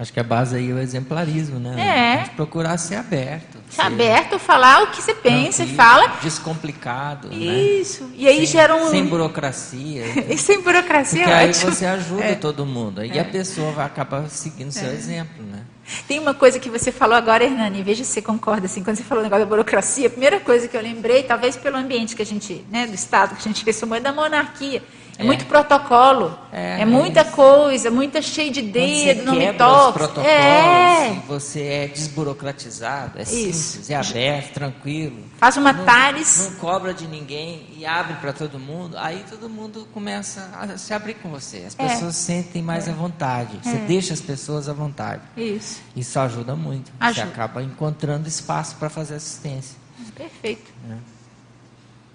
Acho 0.00 0.14
que 0.14 0.18
a 0.18 0.24
base 0.24 0.56
aí 0.56 0.70
é 0.70 0.72
o 0.72 0.78
exemplarismo, 0.78 1.60
né? 1.60 1.74
É. 1.78 2.14
A 2.14 2.24
gente 2.24 2.30
procurar 2.30 2.78
ser 2.78 2.94
aberto. 2.94 3.58
Ser 3.68 3.82
aberto, 3.82 4.38
falar 4.38 4.84
o 4.84 4.86
que 4.86 5.02
você 5.02 5.12
pensa 5.14 5.62
e 5.62 5.74
fala. 5.74 6.16
Descomplicado. 6.22 7.28
Né? 7.28 7.36
Isso. 7.36 8.04
Né? 8.04 8.10
E 8.16 8.26
aí 8.26 8.38
sem, 8.38 8.46
gera 8.46 8.74
um. 8.74 8.88
Sem 8.88 9.04
burocracia. 9.04 10.06
e 10.32 10.38
sem 10.38 10.62
burocracia, 10.62 11.18
Porque 11.18 11.30
é 11.30 11.36
aí 11.36 11.50
ótimo. 11.50 11.70
você 11.70 11.84
ajuda 11.84 12.24
é. 12.24 12.34
todo 12.34 12.64
mundo. 12.64 13.02
Aí 13.02 13.10
é. 13.10 13.20
a 13.20 13.24
pessoa 13.26 13.72
vai 13.72 13.84
acabar 13.84 14.26
seguindo 14.30 14.72
seu 14.72 14.90
exemplo, 14.90 15.44
né? 15.44 15.64
Tem 16.08 16.18
uma 16.18 16.32
coisa 16.32 16.58
que 16.58 16.70
você 16.70 16.90
falou 16.90 17.14
agora, 17.14 17.44
Hernani, 17.44 17.82
veja 17.82 18.02
se 18.02 18.12
você 18.12 18.22
concorda, 18.22 18.64
assim, 18.64 18.82
quando 18.82 18.96
você 18.96 19.02
falou 19.02 19.20
o 19.20 19.24
negócio 19.24 19.44
da 19.44 19.50
burocracia, 19.50 20.06
a 20.06 20.10
primeira 20.10 20.40
coisa 20.40 20.66
que 20.66 20.76
eu 20.76 20.80
lembrei, 20.80 21.24
talvez 21.24 21.56
pelo 21.56 21.76
ambiente 21.76 22.16
que 22.16 22.22
a 22.22 22.26
gente, 22.26 22.64
né, 22.70 22.86
do 22.86 22.94
Estado 22.94 23.34
que 23.34 23.40
a 23.40 23.52
gente 23.52 23.66
resumou, 23.66 23.98
é 23.98 24.00
da 24.00 24.12
monarquia. 24.12 24.82
É, 25.20 25.22
é, 25.22 25.24
muito 25.26 25.44
protocolo, 25.44 26.38
é, 26.50 26.80
é 26.80 26.84
muita 26.86 27.24
coisa, 27.24 27.90
muita 27.90 28.22
cheia 28.22 28.50
de 28.50 28.62
dedo, 28.62 29.24
não 29.24 29.34
me 29.34 29.52
protocolos, 29.52 30.26
é. 30.26 31.22
você 31.28 31.60
é 31.60 31.88
desburocratizado, 31.88 33.18
é 33.18 33.22
Isso. 33.22 33.72
simples, 33.72 33.90
é 33.90 33.96
aberto, 33.96 34.54
tranquilo. 34.54 35.18
Faz 35.36 35.58
uma 35.58 35.72
não, 35.74 35.84
tares. 35.84 36.50
Não 36.50 36.56
cobra 36.56 36.94
de 36.94 37.06
ninguém 37.06 37.66
e 37.76 37.84
abre 37.84 38.14
para 38.14 38.32
todo 38.32 38.58
mundo, 38.58 38.96
aí 38.98 39.24
todo 39.28 39.48
mundo 39.48 39.86
começa 39.92 40.50
a 40.58 40.78
se 40.78 40.94
abrir 40.94 41.14
com 41.14 41.28
você. 41.28 41.64
As 41.66 41.74
pessoas 41.74 42.16
sentem 42.16 42.62
mais 42.62 42.88
à 42.88 42.92
vontade, 42.92 43.58
você 43.62 43.76
deixa 43.76 44.14
as 44.14 44.20
pessoas 44.20 44.68
à 44.68 44.72
vontade. 44.72 45.22
Isso. 45.36 45.82
Isso 45.94 46.18
ajuda 46.18 46.56
muito. 46.56 46.90
Ajuda. 46.98 47.26
Você 47.26 47.32
acaba 47.32 47.62
encontrando 47.62 48.26
espaço 48.26 48.76
para 48.76 48.88
fazer 48.88 49.16
assistência. 49.16 49.76
Perfeito. 50.16 50.72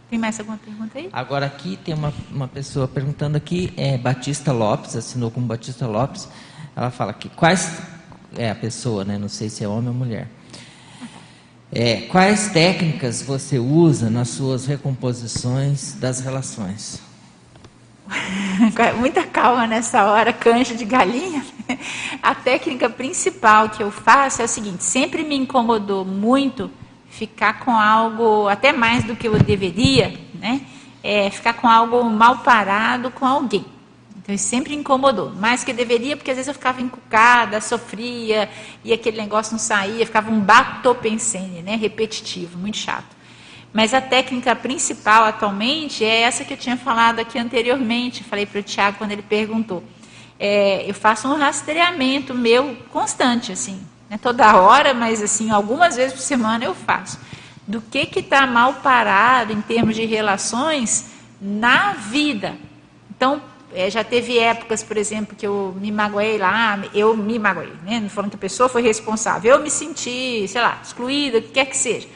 Tem 0.10 0.20
mais 0.20 0.40
alguma 0.40 0.58
pergunta 0.58 1.00
aí? 1.00 1.10
Agora 1.12 1.46
aqui 1.46 1.78
tem 1.84 1.94
uma, 1.94 2.14
uma 2.32 2.48
pessoa 2.48 2.88
perguntando 2.88 3.36
aqui, 3.38 3.74
é 3.76 3.98
Batista 3.98 4.52
Lopes, 4.52 4.96
assinou 4.96 5.32
como 5.32 5.48
Batista 5.48 5.88
Lopes. 5.88 6.28
Ela 6.76 6.92
fala 6.92 7.12
aqui, 7.12 7.30
quais 7.30 7.82
é 8.38 8.50
a 8.50 8.56
pessoa, 8.56 9.04
né? 9.04 9.18
Não 9.18 9.30
sei 9.30 9.50
se 9.50 9.64
é 9.64 9.68
homem 9.68 9.90
ou 9.90 9.96
mulher. 9.96 10.28
É, 11.72 12.02
quais 12.02 12.50
técnicas 12.50 13.22
você 13.22 13.58
usa 13.58 14.10
nas 14.10 14.30
suas 14.30 14.66
recomposições 14.66 15.94
das 15.94 16.20
relações? 16.20 17.02
Muita 19.00 19.24
calma 19.24 19.66
nessa 19.66 20.06
hora, 20.06 20.32
canja 20.32 20.76
de 20.76 20.86
galinha. 20.86 21.44
A 22.22 22.36
técnica 22.36 22.90
principal 22.90 23.70
que 23.70 23.82
eu 23.82 23.90
faço 23.90 24.42
é 24.42 24.46
o 24.46 24.48
seguinte: 24.48 24.84
sempre 24.84 25.24
me 25.24 25.36
incomodou 25.36 26.06
muito 26.06 26.70
ficar 27.18 27.60
com 27.60 27.72
algo, 27.72 28.48
até 28.50 28.74
mais 28.74 29.04
do 29.04 29.16
que 29.16 29.28
eu 29.28 29.40
deveria, 29.40 30.14
né? 30.34 30.62
É 31.04 31.30
ficar 31.30 31.54
com 31.54 31.68
algo 31.68 32.04
mal 32.04 32.40
parado 32.40 33.10
com 33.10 33.26
alguém. 33.26 33.66
Então, 34.18 34.34
isso 34.34 34.48
sempre 34.48 34.74
incomodou, 34.74 35.30
mais 35.36 35.64
que 35.64 35.72
deveria, 35.72 36.18
porque 36.18 36.32
às 36.32 36.38
vezes 36.38 36.48
eu 36.48 36.54
ficava 36.54 36.82
encucada, 36.82 37.62
sofria, 37.62 38.50
e 38.84 38.92
aquele 38.92 39.18
negócio 39.18 39.52
não 39.52 39.60
saía, 39.60 40.06
ficava 40.06 40.32
um 40.32 40.40
batopensene, 40.40 41.62
né? 41.62 41.76
repetitivo, 41.76 42.58
muito 42.58 42.78
chato. 42.78 43.16
Mas 43.72 43.94
a 43.94 44.02
técnica 44.02 44.56
principal 44.56 45.26
atualmente 45.26 46.04
é 46.04 46.22
essa 46.22 46.44
que 46.44 46.54
eu 46.54 46.58
tinha 46.58 46.76
falado 46.76 47.20
aqui 47.20 47.38
anteriormente, 47.38 48.24
falei 48.24 48.46
para 48.46 48.60
o 48.60 48.64
Tiago 48.64 48.98
quando 48.98 49.12
ele 49.12 49.22
perguntou. 49.22 49.84
É, 50.40 50.90
eu 50.90 50.94
faço 50.94 51.28
um 51.28 51.38
rastreamento 51.38 52.34
meu 52.34 52.76
constante, 52.90 53.52
assim, 53.52 53.80
é 54.10 54.18
toda 54.18 54.56
hora, 54.58 54.94
mas 54.94 55.22
assim, 55.22 55.50
algumas 55.50 55.96
vezes 55.96 56.14
por 56.14 56.22
semana 56.22 56.64
eu 56.66 56.76
faço. 56.76 57.20
Do 57.68 57.82
que 57.82 58.06
que 58.06 58.20
está 58.20 58.46
mal 58.46 58.76
parado 58.76 59.52
em 59.52 59.62
termos 59.62 59.96
de 59.96 60.06
relações 60.06 61.12
na 61.42 61.94
vida. 61.94 62.56
Então, 63.10 63.42
é, 63.74 63.90
já 63.90 64.04
teve 64.04 64.38
épocas, 64.40 64.84
por 64.84 64.98
exemplo, 64.98 65.36
que 65.36 65.46
eu 65.46 65.76
me 65.80 65.92
magoei 65.92 66.38
lá, 66.38 66.80
eu 66.94 67.18
me 67.18 67.38
magoei, 67.38 67.74
né? 67.84 68.00
não 68.00 68.10
falando 68.10 68.32
que 68.32 68.38
a 68.38 68.40
pessoa 68.40 68.70
foi 68.70 68.82
responsável, 68.82 69.56
eu 69.56 69.62
me 69.62 69.70
senti, 69.70 70.48
sei 70.48 70.62
lá, 70.62 70.80
excluída, 70.82 71.40
o 71.40 71.42
que 71.42 71.50
quer 71.50 71.66
que 71.66 71.76
seja. 71.76 72.08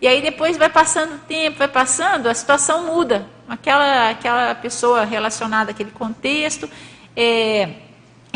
E 0.00 0.06
aí 0.06 0.20
depois 0.20 0.56
vai 0.56 0.68
passando 0.68 1.14
o 1.14 1.18
tempo, 1.18 1.58
vai 1.58 1.68
passando, 1.68 2.26
a 2.26 2.34
situação 2.34 2.86
muda. 2.86 3.26
Aquela, 3.48 4.10
aquela 4.10 4.54
pessoa 4.54 5.04
relacionada 5.04 5.70
àquele 5.70 5.90
contexto, 5.90 6.68
é, 7.14 7.70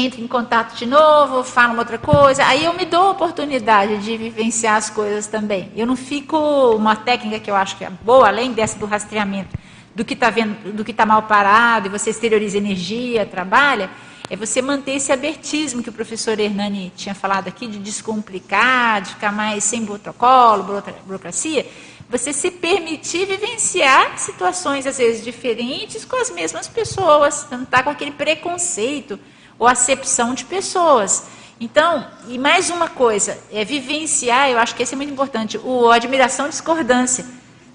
entra 0.05 0.21
em 0.21 0.27
contato 0.27 0.77
de 0.77 0.87
novo, 0.87 1.45
fala 1.45 1.73
uma 1.73 1.83
outra 1.83 1.99
coisa, 1.99 2.45
aí 2.45 2.65
eu 2.65 2.73
me 2.73 2.85
dou 2.85 3.09
a 3.09 3.11
oportunidade 3.11 3.99
de 3.99 4.17
vivenciar 4.17 4.77
as 4.77 4.91
coisas 4.91 5.27
também. 5.27 5.71
Eu 5.77 5.87
não 5.87 5.97
fico 5.97 6.37
uma 6.75 6.97
técnica 6.97 7.39
que 7.39 7.51
eu 7.51 7.57
acho 7.57 7.77
que 7.77 7.85
é 7.85 7.91
boa, 7.91 8.29
além 8.29 8.53
dessa 8.53 8.79
do 8.79 8.87
rastreamento, 8.87 9.57
do 9.95 10.05
que 10.05 10.15
está 10.15 10.31
vendo, 10.31 10.73
do 10.73 10.85
que 10.85 10.91
está 10.91 11.05
mal 11.05 11.23
parado, 11.23 11.87
e 11.87 11.91
você 11.91 12.11
exterioriza 12.11 12.59
energia, 12.59 13.27
trabalha, 13.27 13.91
é 14.29 14.37
você 14.37 14.63
manter 14.63 14.93
esse 14.93 15.13
abertismo 15.13 15.83
que 15.83 15.89
o 15.89 15.93
professor 15.93 16.39
Hernani 16.39 16.93
tinha 16.97 17.15
falado 17.15 17.49
aqui, 17.49 17.67
de 17.67 17.79
descomplicar, 17.79 19.03
de 19.03 19.11
ficar 19.11 19.33
mais 19.33 19.65
sem 19.65 19.85
protocolo, 19.85 20.83
burocracia, 21.05 21.67
você 22.09 22.33
se 22.33 22.51
permitir 22.51 23.27
vivenciar 23.27 24.19
situações, 24.19 24.87
às 24.87 24.99
vezes, 24.99 25.25
diferentes 25.25 26.05
com 26.05 26.21
as 26.21 26.31
mesmas 26.31 26.67
pessoas, 26.67 27.47
não 27.51 27.63
estar 27.63 27.79
tá 27.79 27.83
com 27.83 27.91
aquele 27.91 28.11
preconceito, 28.11 29.19
ou 29.61 29.69
acepção 29.69 30.33
de 30.33 30.47
pessoas. 30.47 31.25
Então, 31.61 32.07
e 32.27 32.39
mais 32.39 32.71
uma 32.71 32.89
coisa, 32.89 33.39
é 33.53 33.63
vivenciar, 33.63 34.49
eu 34.49 34.59
acho 34.59 34.75
que 34.75 34.83
isso 34.83 34.95
é 34.95 34.97
muito 34.97 35.13
importante, 35.13 35.61
o 35.63 35.91
admiração 35.91 36.49
discordância. 36.49 37.27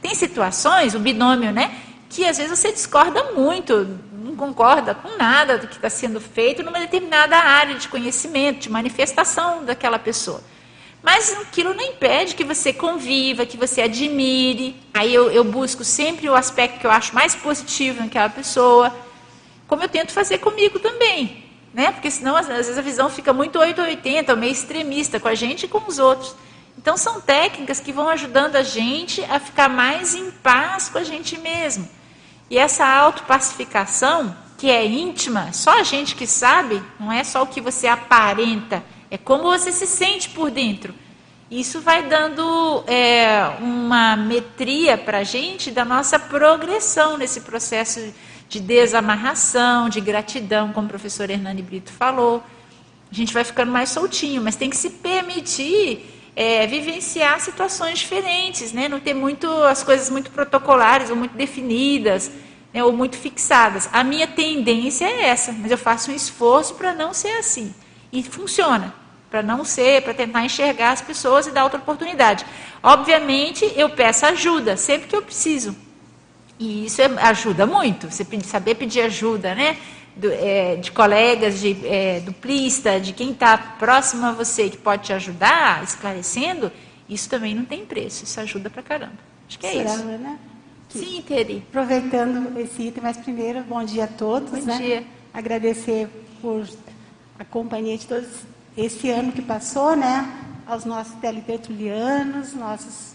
Tem 0.01 0.15
situações, 0.15 0.95
o 0.95 0.99
binômio, 0.99 1.51
né, 1.51 1.75
que 2.09 2.25
às 2.25 2.37
vezes 2.37 2.57
você 2.57 2.71
discorda 2.71 3.31
muito, 3.33 3.99
não 4.11 4.35
concorda 4.35 4.95
com 4.95 5.15
nada 5.15 5.59
do 5.59 5.67
que 5.67 5.75
está 5.75 5.89
sendo 5.89 6.19
feito 6.19 6.63
numa 6.63 6.79
determinada 6.79 7.37
área 7.37 7.75
de 7.75 7.87
conhecimento, 7.87 8.61
de 8.61 8.71
manifestação 8.71 9.63
daquela 9.63 9.99
pessoa. 9.99 10.41
Mas 11.03 11.31
aquilo 11.33 11.75
não 11.75 11.83
impede 11.83 12.33
que 12.33 12.43
você 12.43 12.73
conviva, 12.73 13.45
que 13.45 13.57
você 13.57 13.83
admire. 13.83 14.75
Aí 14.91 15.13
eu, 15.13 15.29
eu 15.29 15.43
busco 15.43 15.83
sempre 15.83 16.27
o 16.27 16.33
aspecto 16.33 16.79
que 16.79 16.87
eu 16.87 16.89
acho 16.89 17.13
mais 17.13 17.35
positivo 17.35 17.99
naquela 17.99 18.29
pessoa, 18.29 18.91
como 19.67 19.83
eu 19.83 19.89
tento 19.89 20.11
fazer 20.11 20.39
comigo 20.39 20.79
também 20.79 21.44
né? 21.75 21.91
Porque 21.91 22.09
senão 22.09 22.37
às 22.37 22.47
vezes 22.47 22.77
a 22.77 22.81
visão 22.81 23.09
fica 23.09 23.33
muito 23.33 23.59
880, 23.59 24.33
meio 24.37 24.53
extremista 24.53 25.19
com 25.19 25.27
a 25.27 25.35
gente 25.35 25.65
e 25.65 25.67
com 25.67 25.83
os 25.85 25.99
outros. 25.99 26.33
Então 26.77 26.95
são 26.95 27.19
técnicas 27.19 27.81
que 27.81 27.91
vão 27.91 28.07
ajudando 28.07 28.55
a 28.55 28.63
gente 28.63 29.21
a 29.25 29.41
ficar 29.41 29.67
mais 29.67 30.15
em 30.15 30.31
paz 30.31 30.87
com 30.87 30.97
a 30.97 31.03
gente 31.03 31.37
mesmo. 31.37 31.87
E 32.49 32.57
essa 32.57 32.87
autopacificação, 32.87 34.33
que 34.57 34.69
é 34.69 34.85
íntima, 34.85 35.51
só 35.51 35.77
a 35.77 35.83
gente 35.83 36.15
que 36.15 36.25
sabe, 36.25 36.81
não 36.97 37.11
é 37.11 37.25
só 37.25 37.43
o 37.43 37.47
que 37.47 37.59
você 37.59 37.87
aparenta, 37.87 38.81
é 39.11 39.17
como 39.17 39.43
você 39.43 39.69
se 39.69 39.85
sente 39.85 40.29
por 40.29 40.49
dentro. 40.49 40.93
Isso 41.51 41.81
vai 41.81 42.03
dando 42.03 42.85
é, 42.87 43.57
uma 43.59 44.15
metria 44.15 44.97
para 44.97 45.19
a 45.19 45.23
gente 45.23 45.71
da 45.71 45.83
nossa 45.83 46.17
progressão 46.17 47.17
nesse 47.17 47.41
processo 47.41 47.99
de 48.47 48.59
desamarração, 48.59 49.89
de 49.89 49.99
gratidão, 49.99 50.71
como 50.71 50.87
o 50.87 50.89
professor 50.89 51.29
Hernani 51.29 51.61
Brito 51.61 51.91
falou. 51.91 52.43
A 53.11 53.13
gente 53.13 53.33
vai 53.33 53.43
ficando 53.43 53.71
mais 53.71 53.89
soltinho, 53.89 54.41
mas 54.41 54.55
tem 54.55 54.69
que 54.69 54.77
se 54.77 54.89
permitir 54.89 56.05
é, 56.35 56.67
vivenciar 56.67 57.39
situações 57.39 57.99
diferentes, 57.99 58.73
né? 58.73 58.89
não 58.89 58.99
ter 58.99 59.13
muito 59.13 59.47
as 59.63 59.83
coisas 59.83 60.09
muito 60.09 60.29
protocolares 60.31 61.09
ou 61.09 61.15
muito 61.15 61.35
definidas, 61.35 62.29
né? 62.73 62.83
ou 62.83 62.91
muito 62.91 63.17
fixadas. 63.17 63.89
A 63.93 64.03
minha 64.03 64.27
tendência 64.27 65.05
é 65.05 65.27
essa, 65.27 65.53
mas 65.53 65.71
eu 65.71 65.77
faço 65.77 66.11
um 66.11 66.15
esforço 66.15 66.75
para 66.75 66.93
não 66.93 67.13
ser 67.13 67.37
assim. 67.37 67.73
E 68.11 68.21
funciona, 68.21 68.93
para 69.29 69.41
não 69.41 69.63
ser, 69.63 70.01
para 70.03 70.13
tentar 70.13 70.43
enxergar 70.43 70.91
as 70.91 71.01
pessoas 71.01 71.47
e 71.47 71.51
dar 71.51 71.63
outra 71.63 71.79
oportunidade. 71.79 72.45
Obviamente, 72.83 73.71
eu 73.75 73.89
peço 73.89 74.25
ajuda 74.25 74.75
sempre 74.75 75.07
que 75.07 75.15
eu 75.15 75.21
preciso. 75.21 75.84
E 76.59 76.85
isso 76.85 77.01
é, 77.01 77.05
ajuda 77.21 77.65
muito, 77.65 78.09
você 78.09 78.25
saber 78.43 78.75
pedir 78.75 79.01
ajuda, 79.01 79.53
né? 79.53 79.77
Do, 80.15 80.31
é, 80.31 80.77
de 80.77 80.91
colegas, 80.91 81.59
de 81.59 81.75
é, 81.85 82.21
duplista, 82.21 82.99
de 82.99 83.11
quem 83.11 83.31
está 83.31 83.57
próximo 83.57 84.25
a 84.25 84.31
você 84.31 84.69
que 84.69 84.77
pode 84.77 85.03
te 85.03 85.13
ajudar, 85.13 85.83
esclarecendo, 85.83 86.71
isso 87.09 87.29
também 87.29 87.53
não 87.53 87.65
tem 87.65 87.85
preço, 87.85 88.23
isso 88.23 88.39
ajuda 88.39 88.69
pra 88.69 88.81
caramba. 88.81 89.17
Acho 89.47 89.59
que 89.59 89.67
é 89.67 89.71
Será, 89.71 89.93
isso. 89.93 90.03
Né? 90.05 90.39
Sim, 90.89 91.21
Teri. 91.27 91.63
Aproveitando 91.67 92.57
esse 92.57 92.83
item, 92.83 93.03
mas 93.03 93.17
primeiro, 93.17 93.61
bom 93.63 93.83
dia 93.83 94.05
a 94.05 94.07
todos. 94.07 94.51
Bom 94.51 94.65
né? 94.65 94.77
dia. 94.77 95.03
Agradecer 95.33 96.07
por 96.41 96.65
a 97.37 97.43
companhia 97.43 97.97
de 97.97 98.07
todos 98.07 98.29
esse 98.77 99.09
ano 99.09 99.33
que 99.33 99.41
passou, 99.41 99.95
né? 99.95 100.33
Aos 100.65 100.85
nossos 100.85 101.13
teletertulianos, 101.15 102.53
nossos 102.53 103.14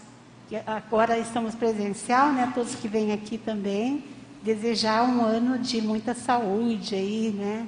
agora 0.67 1.17
estamos 1.17 1.55
presencial, 1.55 2.33
né? 2.33 2.51
Todos 2.53 2.75
que 2.75 2.87
vêm 2.87 3.11
aqui 3.11 3.37
também. 3.37 4.03
desejar 4.43 5.03
um 5.03 5.21
ano 5.21 5.59
de 5.59 5.81
muita 5.81 6.15
saúde 6.15 6.95
aí, 6.95 7.33
né? 7.37 7.67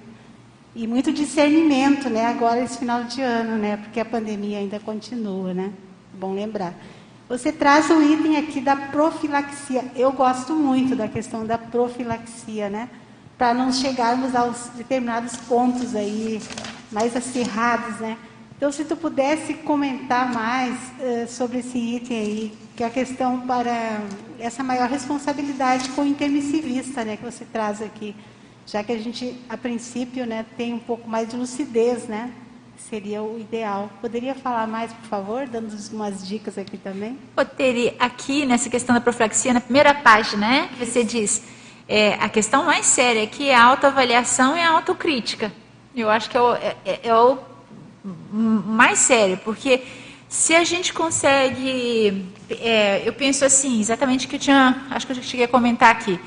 E 0.75 0.87
muito 0.87 1.13
discernimento, 1.13 2.09
né? 2.09 2.25
Agora 2.25 2.61
esse 2.61 2.79
final 2.79 3.03
de 3.03 3.21
ano, 3.21 3.57
né? 3.57 3.77
Porque 3.77 3.99
a 3.99 4.05
pandemia 4.05 4.57
ainda 4.57 4.79
continua, 4.79 5.53
né? 5.53 5.71
Bom 6.13 6.33
lembrar. 6.33 6.73
Você 7.29 7.51
traz 7.51 7.89
o 7.89 8.01
item 8.01 8.37
aqui 8.37 8.59
da 8.59 8.75
profilaxia. 8.75 9.85
Eu 9.95 10.11
gosto 10.11 10.53
muito 10.53 10.95
da 10.95 11.07
questão 11.07 11.45
da 11.45 11.57
profilaxia, 11.57 12.69
né? 12.69 12.89
Para 13.37 13.53
não 13.53 13.71
chegarmos 13.71 14.35
aos 14.35 14.69
determinados 14.75 15.37
pontos 15.37 15.95
aí 15.95 16.41
mais 16.91 17.15
acirrados, 17.15 17.99
né? 17.99 18.17
Então, 18.57 18.71
se 18.71 18.85
tu 18.85 18.95
pudesse 18.95 19.55
comentar 19.55 20.33
mais 20.33 20.73
uh, 20.99 21.27
sobre 21.27 21.59
esse 21.59 21.77
item 21.77 22.17
aí, 22.17 22.53
que 22.75 22.83
é 22.83 22.87
a 22.87 22.89
questão 22.89 23.41
para 23.41 24.01
essa 24.39 24.63
maior 24.63 24.89
responsabilidade 24.89 25.89
com 25.89 26.01
o 26.01 26.05
intermissivista, 26.05 27.03
né, 27.03 27.17
que 27.17 27.23
você 27.23 27.45
traz 27.45 27.81
aqui, 27.81 28.15
já 28.65 28.83
que 28.83 28.91
a 28.91 28.97
gente, 28.97 29.39
a 29.49 29.57
princípio, 29.57 30.25
né, 30.25 30.45
tem 30.55 30.73
um 30.73 30.79
pouco 30.79 31.09
mais 31.09 31.29
de 31.29 31.35
lucidez, 31.35 32.07
né, 32.07 32.31
seria 32.77 33.21
o 33.21 33.39
ideal. 33.39 33.89
Poderia 34.01 34.33
falar 34.33 34.67
mais, 34.67 34.91
por 34.93 35.09
favor, 35.09 35.47
dando 35.47 35.75
umas 35.91 36.25
dicas 36.25 36.57
aqui 36.57 36.77
também? 36.77 37.17
Poderia, 37.35 37.95
aqui 37.99 38.45
nessa 38.45 38.69
questão 38.69 38.95
da 38.95 39.01
profilaxia, 39.01 39.53
na 39.53 39.61
primeira 39.61 39.93
página, 39.93 40.47
né, 40.47 40.69
você 40.79 41.03
diz, 41.03 41.43
é, 41.87 42.13
a 42.15 42.29
questão 42.29 42.63
mais 42.63 42.85
séria 42.85 43.23
aqui 43.23 43.49
é 43.49 43.55
a 43.55 43.63
autoavaliação 43.63 44.57
e 44.57 44.61
a 44.61 44.69
autocrítica. 44.71 45.51
Eu 45.95 46.09
acho 46.09 46.29
que 46.29 46.37
é 46.37 46.41
o, 46.41 46.55
é, 46.55 46.75
é, 46.85 46.99
é 47.03 47.15
o 47.15 47.37
mais 48.03 48.99
sério, 48.99 49.39
porque 49.43 49.81
se 50.27 50.55
a 50.55 50.63
gente 50.63 50.91
consegue, 50.91 52.25
é, 52.49 53.03
eu 53.05 53.13
penso 53.13 53.45
assim, 53.45 53.79
exatamente 53.79 54.25
o 54.25 54.29
que 54.29 54.35
eu 54.35 54.39
tinha, 54.39 54.85
acho 54.89 55.05
que 55.05 55.13
eu 55.13 55.23
cheguei 55.23 55.45
a 55.45 55.47
comentar 55.47 55.91
aqui. 55.91 56.19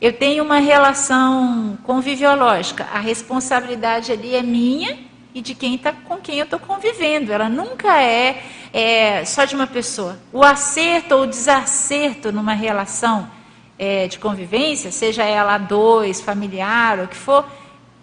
Eu 0.00 0.12
tenho 0.12 0.42
uma 0.42 0.58
relação 0.58 1.78
conviviológica, 1.84 2.86
a 2.92 2.98
responsabilidade 2.98 4.10
ali 4.10 4.34
é 4.34 4.42
minha 4.42 4.98
e 5.32 5.40
de 5.40 5.54
quem 5.54 5.76
está 5.76 5.92
com 5.92 6.16
quem 6.16 6.38
eu 6.38 6.44
estou 6.44 6.58
convivendo. 6.58 7.32
Ela 7.32 7.48
nunca 7.48 8.02
é, 8.02 8.42
é, 8.72 9.24
só 9.24 9.44
de 9.44 9.54
uma 9.54 9.66
pessoa. 9.66 10.18
O 10.32 10.42
acerto 10.42 11.14
ou 11.14 11.22
o 11.22 11.26
desacerto 11.26 12.32
numa 12.32 12.54
relação 12.54 13.30
é, 13.78 14.08
de 14.08 14.18
convivência, 14.18 14.90
seja 14.90 15.22
ela 15.22 15.56
dois, 15.56 16.20
familiar, 16.20 16.98
ou 16.98 17.04
o 17.04 17.08
que 17.08 17.16
for, 17.16 17.46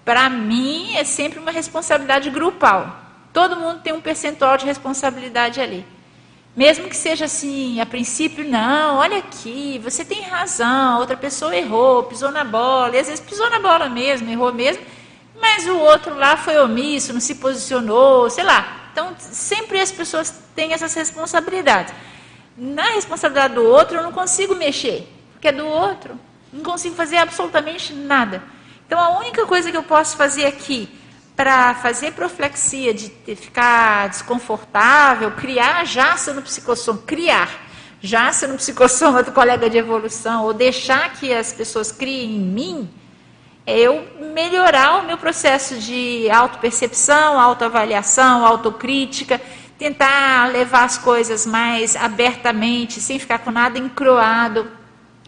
para 0.05 0.29
mim 0.29 0.95
é 0.95 1.03
sempre 1.03 1.37
uma 1.37 1.51
responsabilidade 1.51 2.29
grupal. 2.29 3.08
Todo 3.31 3.55
mundo 3.55 3.81
tem 3.81 3.93
um 3.93 4.01
percentual 4.01 4.57
de 4.57 4.65
responsabilidade 4.65 5.61
ali. 5.61 5.85
Mesmo 6.55 6.89
que 6.89 6.97
seja 6.97 7.25
assim, 7.25 7.79
a 7.79 7.85
princípio, 7.85 8.43
não, 8.43 8.97
olha 8.97 9.19
aqui, 9.19 9.79
você 9.83 10.03
tem 10.03 10.21
razão, 10.21 10.99
outra 10.99 11.15
pessoa 11.15 11.55
errou, 11.55 12.03
pisou 12.03 12.31
na 12.31 12.43
bola, 12.43 12.95
e 12.95 12.99
às 12.99 13.07
vezes 13.07 13.23
pisou 13.23 13.49
na 13.49 13.59
bola 13.59 13.87
mesmo, 13.87 14.29
errou 14.29 14.51
mesmo, 14.51 14.83
mas 15.39 15.67
o 15.67 15.77
outro 15.77 16.15
lá 16.15 16.35
foi 16.35 16.59
omisso, 16.59 17.13
não 17.13 17.21
se 17.21 17.35
posicionou, 17.35 18.29
sei 18.29 18.43
lá. 18.43 18.89
Então, 18.91 19.15
sempre 19.19 19.79
as 19.79 19.91
pessoas 19.91 20.33
têm 20.55 20.73
essas 20.73 20.93
responsabilidades. 20.93 21.93
Na 22.57 22.89
responsabilidade 22.89 23.53
do 23.53 23.63
outro, 23.63 23.97
eu 23.97 24.03
não 24.03 24.11
consigo 24.11 24.53
mexer, 24.55 25.07
porque 25.31 25.47
é 25.47 25.51
do 25.51 25.65
outro. 25.65 26.19
Não 26.51 26.63
consigo 26.63 26.95
fazer 26.95 27.17
absolutamente 27.17 27.93
nada. 27.93 28.43
Então, 28.85 28.99
a 28.99 29.19
única 29.19 29.45
coisa 29.45 29.71
que 29.71 29.77
eu 29.77 29.83
posso 29.83 30.17
fazer 30.17 30.45
aqui 30.45 30.89
para 31.39 31.73
fazer 31.73 32.11
proflexia, 32.11 32.93
de 32.93 33.09
ficar 33.33 34.09
desconfortável, 34.09 35.31
criar 35.31 35.85
jaça 35.85 36.33
no 36.33 36.41
psicossoma, 36.41 37.01
criar 37.07 37.49
jaça 38.01 38.45
no 38.45 38.57
psicossoma 38.57 39.23
do 39.23 39.31
colega 39.31 39.69
de 39.69 39.77
evolução, 39.77 40.43
ou 40.43 40.53
deixar 40.53 41.13
que 41.13 41.33
as 41.33 41.53
pessoas 41.53 41.93
criem 41.93 42.35
em 42.35 42.39
mim, 42.41 42.89
é 43.65 43.79
eu 43.79 44.05
melhorar 44.33 44.99
o 44.99 45.05
meu 45.05 45.17
processo 45.17 45.77
de 45.77 46.29
autopercepção, 46.29 47.39
autoavaliação, 47.39 48.45
autocrítica, 48.45 49.39
tentar 49.77 50.51
levar 50.51 50.83
as 50.83 50.97
coisas 50.97 51.45
mais 51.45 51.95
abertamente, 51.95 52.99
sem 52.99 53.17
ficar 53.17 53.39
com 53.39 53.51
nada 53.51 53.79
encroado, 53.79 54.69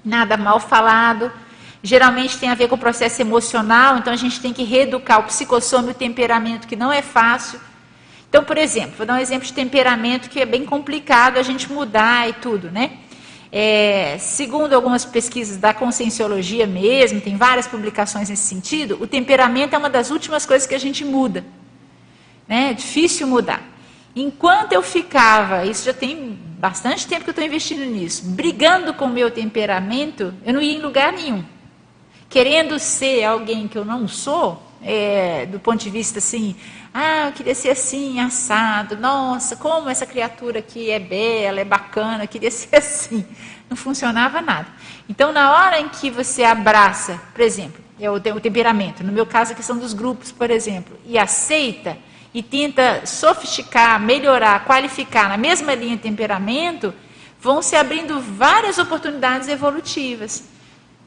nada 0.04 0.36
mal 0.36 0.60
falado 0.60 1.32
geralmente 1.84 2.38
tem 2.38 2.50
a 2.50 2.56
ver 2.56 2.68
com 2.68 2.76
o 2.76 2.78
processo 2.78 3.22
emocional, 3.22 3.98
então 3.98 4.14
a 4.14 4.18
gente 4.18 4.40
tem 4.40 4.54
que 4.54 4.64
reeducar 4.64 5.20
o 5.20 5.24
psicossoma 5.24 5.90
e 5.90 5.92
o 5.92 5.96
temperamento, 5.96 6.68
que 6.68 6.76
não 6.76 6.92
é 6.92 7.02
fácil. 7.02 7.60
Então, 8.30 8.44
por 8.44 8.58
exemplo, 8.58 8.94
vou 8.98 9.06
dar 9.06 9.16
um 9.16 9.20
exemplo 9.20 9.46
de 9.46 9.54
temperamento 9.54 10.30
que 10.30 10.40
é 10.40 10.46
bem 10.46 10.64
complicado 10.64 11.38
a 11.38 11.44
gente 11.44 11.72
mudar 11.72 12.30
e 12.30 12.34
tudo, 12.34 12.70
né? 12.72 12.92
É, 13.52 14.16
segundo 14.18 14.74
algumas 14.74 15.04
pesquisas 15.04 15.58
da 15.58 15.74
conscienciologia 15.74 16.66
mesmo, 16.66 17.20
tem 17.20 17.36
várias 17.36 17.68
publicações 17.68 18.30
nesse 18.30 18.44
sentido, 18.44 18.98
o 19.02 19.08
temperamento 19.08 19.76
é 19.76 19.78
uma 19.78 19.90
das 19.90 20.10
últimas 20.10 20.46
coisas 20.46 20.66
que 20.66 20.76
a 20.76 20.80
gente 20.80 21.04
muda. 21.04 21.44
Né? 22.48 22.70
É 22.70 22.74
difícil 22.74 23.28
mudar. 23.28 23.62
Enquanto 24.16 24.72
eu 24.72 24.82
ficava, 24.82 25.66
isso 25.66 25.84
já 25.84 25.94
tem 25.94 26.40
bastante 26.60 27.06
tempo 27.08 27.24
que 27.24 27.30
eu 27.30 27.34
estou 27.34 27.44
investindo 27.44 27.84
nisso, 27.84 28.24
brigando 28.30 28.94
com 28.94 29.06
o 29.06 29.10
meu 29.10 29.30
temperamento, 29.30 30.34
eu 30.46 30.54
não 30.54 30.62
ia 30.62 30.78
em 30.78 30.82
lugar 30.82 31.12
nenhum 31.12 31.44
querendo 32.32 32.80
ser 32.80 33.26
alguém 33.26 33.68
que 33.68 33.78
eu 33.78 33.84
não 33.84 34.08
sou, 34.08 34.64
é, 34.82 35.46
do 35.48 35.60
ponto 35.60 35.84
de 35.84 35.90
vista 35.90 36.20
assim, 36.20 36.56
ah, 36.94 37.28
eu 37.28 37.34
queria 37.34 37.54
ser 37.54 37.72
assim, 37.72 38.22
assado, 38.22 38.96
nossa, 38.96 39.58
como 39.58 39.90
essa 39.90 40.06
criatura 40.06 40.60
aqui 40.60 40.90
é 40.90 40.98
bela, 40.98 41.60
é 41.60 41.66
bacana, 41.66 42.24
eu 42.24 42.28
queria 42.30 42.50
ser 42.50 42.78
assim. 42.78 43.26
Não 43.70 43.76
funcionava 43.76 44.42
nada. 44.42 44.68
Então, 45.10 45.34
na 45.34 45.52
hora 45.52 45.80
em 45.80 45.90
que 45.90 46.10
você 46.10 46.44
abraça, 46.44 47.22
por 47.34 47.42
exemplo, 47.42 47.84
é 48.00 48.10
o, 48.10 48.16
o 48.16 48.40
temperamento, 48.40 49.04
no 49.04 49.12
meu 49.12 49.26
caso 49.26 49.52
a 49.52 49.56
questão 49.56 49.78
dos 49.78 49.94
grupos, 49.94 50.32
por 50.32 50.50
exemplo, 50.50 50.98
e 51.06 51.18
aceita 51.18 51.98
e 52.34 52.42
tenta 52.42 53.06
sofisticar, 53.06 54.00
melhorar, 54.00 54.64
qualificar 54.64 55.28
na 55.28 55.38
mesma 55.38 55.76
linha 55.76 55.98
de 55.98 56.02
temperamento, 56.02 56.94
vão 57.42 57.62
se 57.62 57.76
abrindo 57.76 58.22
várias 58.22 58.78
oportunidades 58.78 59.50
evolutivas. 59.50 60.46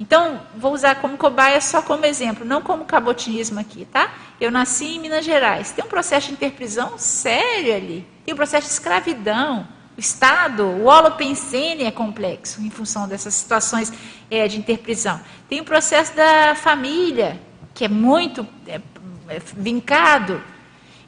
Então, 0.05 0.39
vou 0.55 0.75
usar 0.75 0.97
como 0.97 1.17
cobaia 1.17 1.59
só 1.63 1.81
como 1.81 2.05
exemplo, 2.05 2.45
não 2.45 2.61
como 2.61 2.85
cabotinismo 2.85 3.59
aqui, 3.59 3.87
tá? 3.87 4.13
Eu 4.39 4.51
nasci 4.51 4.97
em 4.97 4.99
Minas 4.99 5.25
Gerais. 5.25 5.73
Tem 5.73 5.83
um 5.83 5.89
processo 5.89 6.27
de 6.27 6.35
interprisão 6.35 6.99
sério 6.99 7.75
ali. 7.75 8.07
Tem 8.23 8.35
um 8.35 8.37
processo 8.37 8.67
de 8.67 8.73
escravidão. 8.75 9.67
O 9.97 10.01
Estado, 10.01 10.63
o 10.63 10.85
holopensene 10.85 11.85
é 11.85 11.91
complexo 11.91 12.61
em 12.61 12.69
função 12.69 13.09
dessas 13.09 13.33
situações 13.33 13.91
é, 14.31 14.47
de 14.47 14.59
interprisão. 14.59 15.19
Tem 15.49 15.63
o 15.63 15.65
processo 15.65 16.15
da 16.15 16.55
família, 16.55 17.41
que 17.73 17.87
é 17.87 17.89
muito 17.89 18.47
é, 18.67 18.83
é, 19.29 19.41
vincado. 19.57 20.39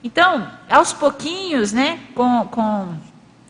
Então, 0.02 0.51
aos 0.70 0.94
pouquinhos, 0.94 1.70
né, 1.70 2.01
com, 2.14 2.47
com 2.47 2.97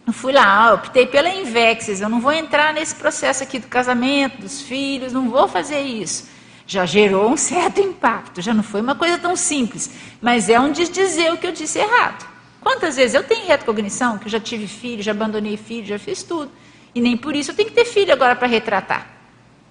não 0.07 0.12
fui 0.12 0.33
lá, 0.33 0.73
optei 0.73 1.05
pela 1.05 1.28
Invexes, 1.28 2.01
eu 2.01 2.09
não 2.09 2.20
vou 2.20 2.33
entrar 2.33 2.73
nesse 2.73 2.95
processo 2.95 3.43
aqui 3.43 3.59
do 3.59 3.66
casamento, 3.66 4.41
dos 4.41 4.62
filhos, 4.62 5.12
não 5.12 5.28
vou 5.28 5.49
fazer 5.49 5.81
isso. 5.81 6.28
Já 6.65 6.87
gerou 6.87 7.28
um 7.28 7.37
certo 7.37 7.81
impacto, 7.81 8.41
já 8.41 8.55
não 8.55 8.62
foi 8.62 8.81
uma 8.81 8.95
coisa 8.95 9.19
tão 9.19 9.35
simples, 9.35 9.91
mas 10.23 10.49
é 10.49 10.61
um 10.61 10.70
desdizer 10.70 11.33
o 11.33 11.37
que 11.37 11.47
eu 11.49 11.51
disse 11.51 11.81
errado. 11.81 12.24
Quantas 12.61 12.95
vezes 12.95 13.15
eu 13.15 13.24
tenho 13.24 13.49
retrocognição, 13.49 14.16
que 14.16 14.27
eu 14.27 14.31
já 14.31 14.39
tive 14.39 14.69
filho, 14.69 15.03
já 15.03 15.11
abandonei 15.11 15.57
filho, 15.57 15.87
já 15.87 15.99
fiz 15.99 16.23
tudo, 16.23 16.53
e 16.95 17.01
nem 17.01 17.16
por 17.16 17.35
isso 17.35 17.51
eu 17.51 17.57
tenho 17.57 17.69
que 17.69 17.74
ter 17.74 17.85
filho 17.85 18.12
agora 18.12 18.37
para 18.37 18.47
retratar. 18.47 19.09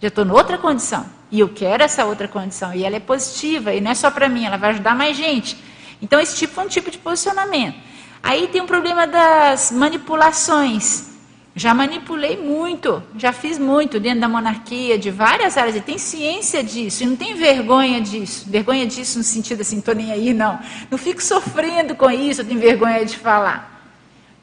Já 0.01 0.09
estou 0.09 0.29
outra 0.33 0.57
condição, 0.57 1.05
e 1.31 1.39
eu 1.39 1.47
quero 1.47 1.81
essa 1.81 2.03
outra 2.03 2.27
condição, 2.27 2.73
e 2.73 2.83
ela 2.83 2.97
é 2.97 2.99
positiva, 2.99 3.73
e 3.73 3.79
não 3.79 3.91
é 3.91 3.95
só 3.95 4.11
para 4.11 4.27
mim, 4.27 4.45
ela 4.45 4.57
vai 4.57 4.71
ajudar 4.71 4.95
mais 4.95 5.15
gente. 5.15 5.57
Então, 6.01 6.19
esse 6.19 6.35
tipo 6.35 6.59
é 6.59 6.63
um 6.63 6.67
tipo 6.67 6.91
de 6.91 6.97
posicionamento. 6.97 7.94
Aí 8.25 8.47
tem 8.47 8.59
o 8.59 8.65
problema 8.65 9.05
das 9.05 9.69
manipulações. 9.69 11.11
Já 11.55 11.75
manipulei 11.75 12.35
muito, 12.35 13.03
já 13.15 13.31
fiz 13.31 13.59
muito 13.59 13.99
dentro 13.99 14.21
da 14.21 14.27
monarquia, 14.27 14.97
de 14.97 15.11
várias 15.11 15.55
áreas, 15.55 15.75
e 15.75 15.79
tem 15.79 15.99
ciência 15.99 16.63
disso, 16.63 17.03
e 17.03 17.05
não 17.05 17.15
tem 17.15 17.35
vergonha 17.35 18.01
disso. 18.01 18.49
Vergonha 18.49 18.87
disso 18.87 19.19
no 19.19 19.23
sentido 19.23 19.61
assim, 19.61 19.77
estou 19.77 19.93
nem 19.93 20.11
aí, 20.11 20.33
não. 20.33 20.59
Não 20.89 20.97
fico 20.97 21.21
sofrendo 21.21 21.93
com 21.93 22.09
isso, 22.09 22.41
eu 22.41 22.45
tenho 22.45 22.59
vergonha 22.59 23.05
de 23.05 23.15
falar. 23.15 23.93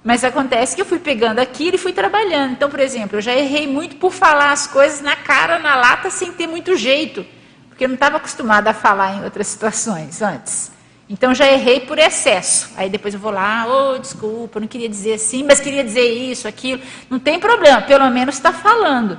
Mas 0.05 0.23
acontece 0.23 0.77
que 0.77 0.81
eu 0.81 0.87
fui 0.87 1.01
pegando 1.01 1.41
aquilo 1.41 1.75
e 1.75 1.79
fui 1.79 1.93
trabalhando. 1.93 2.53
Então, 2.53 2.71
por 2.71 2.79
exemplo, 2.79 3.19
eu 3.19 3.21
já 3.21 3.35
errei 3.35 3.67
muito 3.67 3.97
por 3.97 4.13
falar 4.13 4.53
as 4.53 4.69
coisas 4.69 5.01
na 5.01 5.17
cara, 5.17 5.59
na 5.59 5.75
lata, 5.75 6.09
sem 6.09 6.33
ter 6.33 6.47
muito 6.47 6.77
jeito, 6.77 7.27
porque 7.69 7.83
eu 7.83 7.89
não 7.89 7.97
estava 7.97 8.19
acostumada 8.19 8.71
a 8.71 8.75
falar 8.75 9.17
em 9.17 9.25
outras 9.25 9.49
situações 9.49 10.23
antes. 10.23 10.72
Então 11.13 11.35
já 11.35 11.47
errei 11.47 11.81
por 11.81 11.99
excesso. 11.99 12.71
Aí 12.75 12.89
depois 12.89 13.13
eu 13.13 13.21
vou 13.21 13.31
lá, 13.31 13.67
oh, 13.69 13.99
desculpa, 13.99 14.59
não 14.59 14.67
queria 14.67 14.89
dizer 14.89 15.13
assim, 15.13 15.45
mas 15.45 15.61
queria 15.61 15.85
dizer 15.85 16.09
isso, 16.11 16.49
aquilo. 16.49 16.81
Não 17.11 17.19
tem 17.19 17.39
problema, 17.39 17.83
pelo 17.83 18.09
menos 18.09 18.37
está 18.37 18.51
falando. 18.51 19.19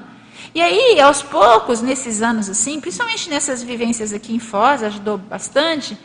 E 0.55 0.59
aí, 0.59 0.99
aos 0.99 1.21
poucos, 1.21 1.83
nesses 1.83 2.23
anos 2.23 2.49
assim, 2.49 2.81
principalmente 2.81 3.29
nessas 3.29 3.61
vivências 3.61 4.11
aqui 4.11 4.33
em 4.33 4.39
Foz, 4.39 4.81
ajudou 4.81 5.19
bastante. 5.19 5.95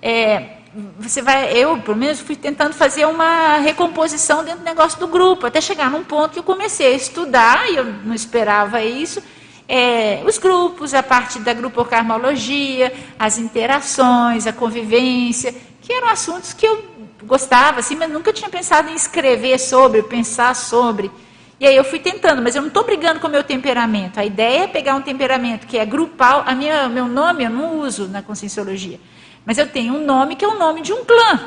É, 0.00 0.60
você 0.98 1.20
vai, 1.20 1.52
eu, 1.52 1.76
pelo 1.82 1.98
menos, 1.98 2.20
fui 2.20 2.36
tentando 2.36 2.72
fazer 2.72 3.06
uma 3.06 3.58
recomposição 3.58 4.42
dentro 4.42 4.60
do 4.60 4.64
negócio 4.64 4.98
do 4.98 5.06
grupo, 5.06 5.44
até 5.44 5.60
chegar 5.60 5.90
num 5.90 6.04
ponto 6.04 6.32
que 6.32 6.38
eu 6.38 6.42
comecei 6.42 6.86
a 6.86 6.96
estudar, 6.96 7.70
e 7.70 7.76
eu 7.76 7.84
não 7.84 8.14
esperava 8.14 8.82
isso, 8.82 9.22
é, 9.68 10.22
os 10.26 10.38
grupos, 10.38 10.92
a 10.94 11.02
parte 11.02 11.38
da 11.38 11.54
grupocarmologia, 11.54 12.92
as 13.18 13.38
interações, 13.38 14.46
a 14.46 14.52
convivência, 14.52 15.54
que 15.80 15.92
eram 15.92 16.08
assuntos 16.08 16.52
que 16.52 16.66
eu 16.66 16.84
gostava, 17.22 17.80
assim, 17.80 17.96
mas 17.96 18.10
nunca 18.10 18.32
tinha 18.32 18.50
pensado 18.50 18.90
em 18.90 18.94
escrever 18.94 19.58
sobre, 19.58 20.02
pensar 20.02 20.54
sobre. 20.54 21.10
E 21.58 21.66
aí 21.66 21.76
eu 21.76 21.84
fui 21.84 21.98
tentando, 21.98 22.42
mas 22.42 22.54
eu 22.54 22.60
não 22.60 22.68
estou 22.68 22.84
brigando 22.84 23.20
com 23.20 23.26
o 23.26 23.30
meu 23.30 23.42
temperamento. 23.42 24.18
A 24.18 24.24
ideia 24.24 24.64
é 24.64 24.66
pegar 24.66 24.96
um 24.96 25.02
temperamento 25.02 25.66
que 25.66 25.78
é 25.78 25.86
grupal. 25.86 26.42
A 26.46 26.54
minha, 26.54 26.88
meu 26.88 27.06
nome 27.06 27.44
eu 27.44 27.50
não 27.50 27.80
uso 27.80 28.08
na 28.08 28.22
conscienciologia, 28.22 29.00
mas 29.46 29.56
eu 29.56 29.66
tenho 29.66 29.94
um 29.94 30.04
nome 30.04 30.36
que 30.36 30.44
é 30.44 30.48
o 30.48 30.58
nome 30.58 30.82
de 30.82 30.92
um 30.92 31.04
clã. 31.04 31.40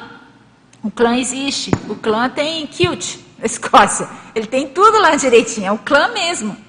O 0.82 0.90
clã 0.90 1.18
existe. 1.18 1.72
O 1.90 1.96
clã 1.96 2.30
tem 2.30 2.66
kilt 2.66 3.18
na 3.38 3.46
Escócia. 3.46 4.08
Ele 4.34 4.48
tem 4.48 4.68
tudo 4.68 5.00
lá 5.00 5.16
direitinho. 5.16 5.68
É 5.68 5.72
o 5.72 5.78
clã 5.78 6.08
mesmo. 6.10 6.67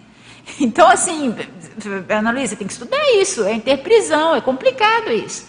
Então, 0.61 0.89
assim, 0.89 1.35
Ana 2.09 2.31
Luísa, 2.31 2.57
tem 2.57 2.67
que 2.67 2.73
estudar 2.73 3.01
isso, 3.21 3.45
é 3.45 3.53
interprisão, 3.53 4.35
é 4.35 4.41
complicado 4.41 5.13
isso. 5.13 5.47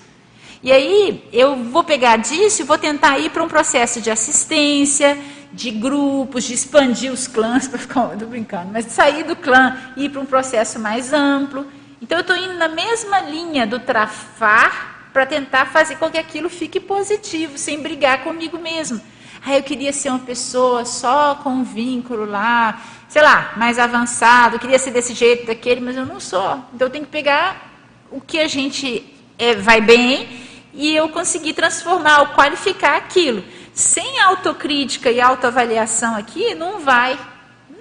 E 0.62 0.72
aí 0.72 1.28
eu 1.32 1.56
vou 1.56 1.84
pegar 1.84 2.18
disso 2.18 2.62
e 2.62 2.66
vou 2.66 2.78
tentar 2.78 3.18
ir 3.18 3.30
para 3.30 3.42
um 3.42 3.48
processo 3.48 4.02
de 4.02 4.12
assistência, 4.12 5.18
de 5.54 5.72
grupos, 5.72 6.44
de 6.44 6.54
expandir 6.54 7.12
os 7.12 7.28
clãs, 7.28 7.66
para 7.70 7.80
ficar 7.80 8.10
tô 8.18 8.26
brincando, 8.26 8.70
mas 8.72 8.86
sair 8.86 9.24
do 9.24 9.36
clã 9.36 9.78
e 9.96 10.06
ir 10.06 10.10
para 10.10 10.22
um 10.22 10.26
processo 10.26 10.78
mais 10.80 11.14
amplo. 11.14 11.66
Então 12.02 12.18
eu 12.18 12.22
estou 12.22 12.36
indo 12.36 12.54
na 12.56 12.68
mesma 12.68 13.22
linha 13.22 13.66
do 13.66 13.80
trafar 13.80 15.10
para 15.14 15.26
tentar 15.26 15.66
fazer 15.68 15.96
com 15.96 16.10
que 16.10 16.18
aquilo 16.18 16.50
fique 16.50 16.80
positivo, 16.80 17.58
sem 17.58 17.82
brigar 17.82 18.24
comigo 18.24 18.60
mesmo. 18.60 19.02
Ah, 19.46 19.56
eu 19.56 19.64
queria 19.64 19.94
ser 19.94 20.10
uma 20.10 20.20
pessoa 20.20 20.84
só 20.84 21.36
com 21.36 21.50
um 21.50 21.64
vínculo 21.64 22.26
lá, 22.26 22.82
sei 23.10 23.24
lá, 23.24 23.54
mais 23.58 23.80
avançado, 23.80 24.60
queria 24.60 24.78
ser 24.78 24.92
desse 24.92 25.16
jeito, 25.16 25.48
daquele, 25.48 25.82
mas 25.82 25.98
eu 25.98 26.06
não 26.06 26.20
sou. 26.20 26.64
Então 26.74 26.88
eu 26.88 26.92
tenho 26.92 27.06
que 27.06 27.12
pegar 27.12 27.70
o 28.12 28.22
que 28.22 28.40
a 28.40 28.48
gente 28.48 29.04
é, 29.38 29.56
vai 29.56 29.82
bem 29.82 30.48
e 30.74 30.96
eu 30.96 31.10
conseguir 31.10 31.54
transformar 31.54 32.20
ou 32.20 32.28
qualificar 32.28 32.96
aquilo. 32.96 33.44
Sem 33.74 34.20
autocrítica 34.20 35.10
e 35.10 35.20
autoavaliação 35.20 36.16
aqui, 36.16 36.54
não 36.54 36.80
vai. 36.80 37.18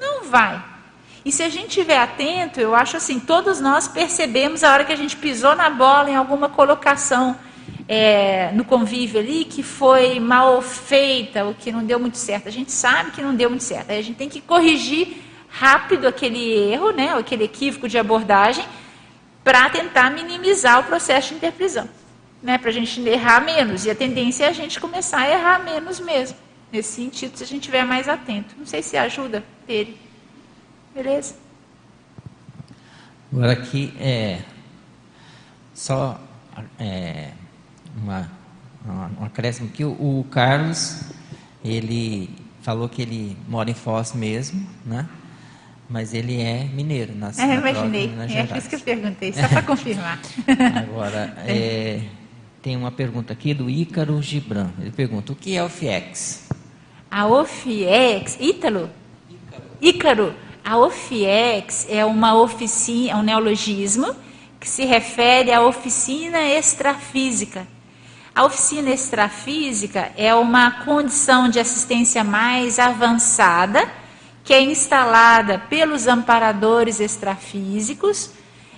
Não 0.01 0.25
vai. 0.25 0.65
E 1.25 1.31
se 1.31 1.43
a 1.43 1.49
gente 1.51 1.69
estiver 1.69 1.99
atento, 1.99 2.59
eu 2.59 2.75
acho 2.75 2.97
assim, 2.97 3.21
todos 3.21 3.61
nós 3.61 3.87
percebemos 3.87 4.65
a 4.65 4.73
hora 4.73 4.85
que 4.85 4.93
a 4.93 4.97
gente 4.97 5.15
pisou 5.17 5.55
na 5.55 5.69
bola 5.69 6.09
em 6.09 6.17
alguma 6.17 6.49
colocação 6.49 7.37
é, 7.89 8.53
no 8.53 8.65
convívio 8.65 9.19
ali 9.19 9.47
que 9.47 9.63
foi 9.63 10.21
mal 10.21 10.61
feita, 10.61 11.45
ou 11.45 11.55
que 11.55 11.73
não 11.73 11.83
deu 11.83 11.99
muito 11.99 12.19
certo. 12.19 12.47
A 12.47 12.53
gente 12.53 12.71
sabe 12.71 13.13
que 13.13 13.23
não 13.23 13.35
deu 13.35 13.49
muito 13.49 13.65
certo. 13.65 13.91
Aí 13.91 13.99
a 13.99 14.03
gente 14.03 14.17
tem 14.17 14.29
que 14.29 14.43
corrigir 14.43 15.17
rápido 15.49 16.07
aquele 16.07 16.53
erro, 16.71 16.93
né, 16.93 17.15
aquele 17.15 17.45
equívoco 17.45 17.89
de 17.89 17.97
abordagem, 17.97 18.65
para 19.43 19.71
tentar 19.71 20.11
minimizar 20.11 20.81
o 20.81 20.85
processo 20.85 21.31
de 21.31 21.37
interprisão. 21.37 21.89
Né, 22.43 22.59
para 22.59 22.69
a 22.69 22.73
gente 22.73 23.01
errar 23.01 23.41
menos. 23.41 23.85
E 23.87 23.91
a 23.91 23.95
tendência 23.95 24.45
é 24.45 24.49
a 24.49 24.53
gente 24.53 24.79
começar 24.79 25.23
a 25.23 25.31
errar 25.31 25.59
menos 25.65 25.99
mesmo. 25.99 26.37
Nesse 26.71 26.93
sentido, 26.93 27.37
se 27.37 27.43
a 27.43 27.47
gente 27.47 27.63
estiver 27.63 27.85
mais 27.85 28.09
atento. 28.09 28.55
Não 28.57 28.67
sei 28.67 28.83
se 28.83 28.97
ajuda 28.97 29.43
ele. 29.67 29.99
Beleza? 30.95 31.35
Agora 33.33 33.53
aqui 33.53 33.93
é 33.99 34.41
só 35.75 36.21
é, 36.79 37.33
uma, 37.97 38.31
uma, 38.85 39.11
um 39.21 39.25
acréscimo 39.25 39.69
aqui. 39.69 39.85
O, 39.85 39.91
o, 39.91 40.27
Carlos, 40.31 41.03
ele 41.65 42.31
falou 42.63 42.89
que 42.89 43.03
ele 43.03 43.37
mora 43.49 43.71
em 43.71 43.75
Foz 43.75 44.13
mesmo, 44.13 44.67
né? 44.85 45.07
Mas 45.89 46.13
ele 46.13 46.41
é 46.41 46.65
mineiro, 46.65 47.15
nasceu 47.15 47.45
é, 47.45 47.49
na 47.49 47.71
imaginei. 47.71 48.13
É 48.29 48.45
por 48.45 48.57
isso 48.59 48.69
que 48.69 48.75
eu 48.75 48.81
perguntei, 48.81 49.33
só 49.33 49.49
para 49.49 49.63
confirmar. 49.63 50.21
Agora, 50.77 51.35
é, 51.47 52.03
tem 52.61 52.77
uma 52.77 52.93
pergunta 52.93 53.33
aqui 53.33 53.55
do 53.55 53.71
Ícaro 53.71 54.21
Gibran. 54.21 54.71
Ele 54.79 54.91
pergunta, 54.91 55.33
o 55.33 55.37
que 55.37 55.57
é 55.57 55.65
o 55.65 55.69
FIEX? 55.69 56.51
A 57.11 57.27
OFIEX, 57.27 58.37
Ítalo? 58.39 58.91
Ícaro. 59.81 60.35
A 60.63 60.77
OFIEX 60.77 61.87
é 61.89 62.05
uma 62.05 62.39
oficina, 62.39 63.13
é 63.13 63.17
um 63.17 63.23
neologismo 63.23 64.15
que 64.61 64.69
se 64.69 64.85
refere 64.85 65.51
à 65.51 65.63
oficina 65.63 66.43
extrafísica 66.43 67.67
a 68.39 68.45
oficina 68.45 68.91
extrafísica 68.91 70.13
é 70.17 70.33
uma 70.33 70.71
condição 70.85 71.49
de 71.49 71.59
assistência 71.59 72.23
mais 72.23 72.79
avançada 72.79 73.91
que 74.45 74.55
é 74.55 74.61
instalada 74.63 75.59
pelos 75.69 76.07
amparadores 76.07 77.01
extrafísicos 77.01 78.31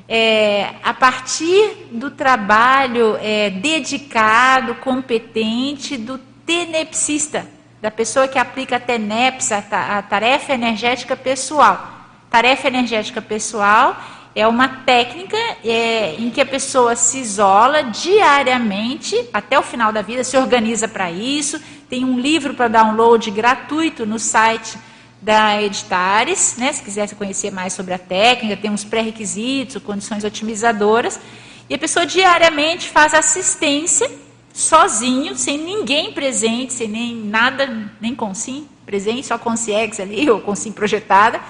é, 0.08 0.76
a 0.82 0.94
partir 0.94 1.88
do 1.92 2.10
trabalho 2.10 3.18
é, 3.20 3.50
dedicado, 3.50 4.76
competente 4.76 5.98
do 5.98 6.16
tenepsista, 6.46 7.46
da 7.82 7.90
pessoa 7.90 8.26
que 8.26 8.38
aplica 8.38 8.76
a 8.76 8.80
TENEPS, 8.80 9.52
a, 9.52 9.98
a 9.98 10.00
tarefa 10.00 10.54
energética 10.54 11.14
pessoal. 11.14 11.86
Tarefa 12.30 12.66
energética 12.66 13.20
pessoal 13.20 13.94
é 14.34 14.46
uma 14.46 14.68
técnica 14.68 15.36
é, 15.64 16.14
em 16.14 16.30
que 16.30 16.40
a 16.40 16.46
pessoa 16.46 16.94
se 16.94 17.18
isola 17.18 17.82
diariamente 17.82 19.28
até 19.32 19.58
o 19.58 19.62
final 19.62 19.92
da 19.92 20.02
vida, 20.02 20.22
se 20.22 20.36
organiza 20.36 20.86
para 20.86 21.10
isso. 21.10 21.60
Tem 21.88 22.04
um 22.04 22.18
livro 22.18 22.54
para 22.54 22.68
download 22.68 23.28
gratuito 23.30 24.06
no 24.06 24.18
site 24.18 24.78
da 25.20 25.60
Editares, 25.60 26.54
né? 26.56 26.72
Se 26.72 26.82
quiser 26.82 27.12
conhecer 27.14 27.50
mais 27.50 27.72
sobre 27.72 27.92
a 27.92 27.98
técnica, 27.98 28.56
tem 28.56 28.70
uns 28.70 28.84
pré-requisitos, 28.84 29.82
condições 29.82 30.22
otimizadoras. 30.22 31.20
E 31.68 31.74
a 31.74 31.78
pessoa 31.78 32.06
diariamente 32.06 32.88
faz 32.88 33.12
assistência 33.12 34.10
sozinho, 34.52 35.36
sem 35.36 35.58
ninguém 35.58 36.12
presente, 36.12 36.72
sem 36.72 36.88
nem 36.88 37.16
nada, 37.16 37.90
nem 38.00 38.14
consim 38.14 38.66
presente, 38.86 39.26
só 39.26 39.38
consciex 39.38 40.00
ali 40.00 40.30
ou 40.30 40.40
consim 40.40 40.72
projetada 40.72 41.40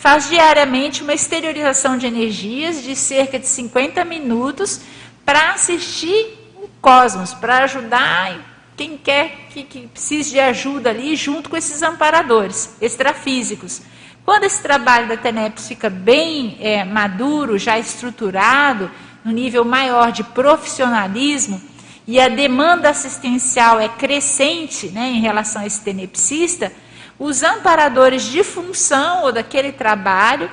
faz 0.00 0.30
diariamente 0.30 1.02
uma 1.02 1.12
exteriorização 1.12 1.98
de 1.98 2.06
energias 2.06 2.82
de 2.82 2.96
cerca 2.96 3.38
de 3.38 3.46
50 3.46 4.02
minutos 4.02 4.80
para 5.26 5.52
assistir 5.52 6.38
o 6.56 6.70
cosmos, 6.80 7.34
para 7.34 7.64
ajudar 7.64 8.40
quem 8.74 8.96
quer 8.96 9.48
que, 9.50 9.62
que 9.62 9.86
precise 9.88 10.30
de 10.30 10.40
ajuda 10.40 10.88
ali, 10.88 11.14
junto 11.14 11.50
com 11.50 11.56
esses 11.56 11.82
amparadores 11.82 12.76
extrafísicos. 12.80 13.82
Quando 14.24 14.44
esse 14.44 14.62
trabalho 14.62 15.06
da 15.06 15.18
TENEPS 15.18 15.68
fica 15.68 15.90
bem 15.90 16.56
é, 16.60 16.82
maduro, 16.82 17.58
já 17.58 17.78
estruturado, 17.78 18.90
no 19.22 19.30
nível 19.30 19.66
maior 19.66 20.12
de 20.12 20.24
profissionalismo, 20.24 21.60
e 22.06 22.18
a 22.18 22.28
demanda 22.28 22.88
assistencial 22.88 23.78
é 23.78 23.90
crescente 23.90 24.88
né, 24.88 25.10
em 25.10 25.20
relação 25.20 25.60
a 25.60 25.66
esse 25.66 25.82
tenepsista, 25.82 26.72
os 27.20 27.42
amparadores 27.42 28.22
de 28.22 28.42
função 28.42 29.24
ou 29.24 29.30
daquele 29.30 29.72
trabalho 29.72 30.50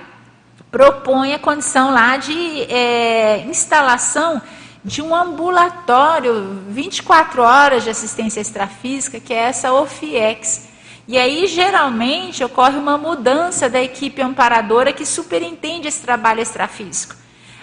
propõem 0.69 1.34
a 1.34 1.39
condição 1.39 1.91
lá 1.91 2.18
de 2.18 2.61
é, 2.64 3.45
instalação 3.48 4.41
de 4.84 5.02
um 5.02 5.15
ambulatório 5.15 6.60
24 6.68 7.41
horas 7.41 7.85
de 7.85 7.89
assistência 7.89 8.41
extrafísica, 8.41 9.18
que 9.18 9.34
é 9.34 9.44
essa 9.44 9.72
OFIEX. 9.72 10.68
E 11.07 11.18
aí, 11.18 11.48
geralmente, 11.48 12.44
ocorre 12.44 12.76
uma 12.76 12.98
mudança 12.98 13.69
da 13.69 13.81
equipe 13.81 14.22
amparadora 14.22 14.91
que 14.91 15.06
superintende 15.06 15.88
esse 15.88 16.02
trabalho 16.02 16.41
extrafísico. 16.41 17.15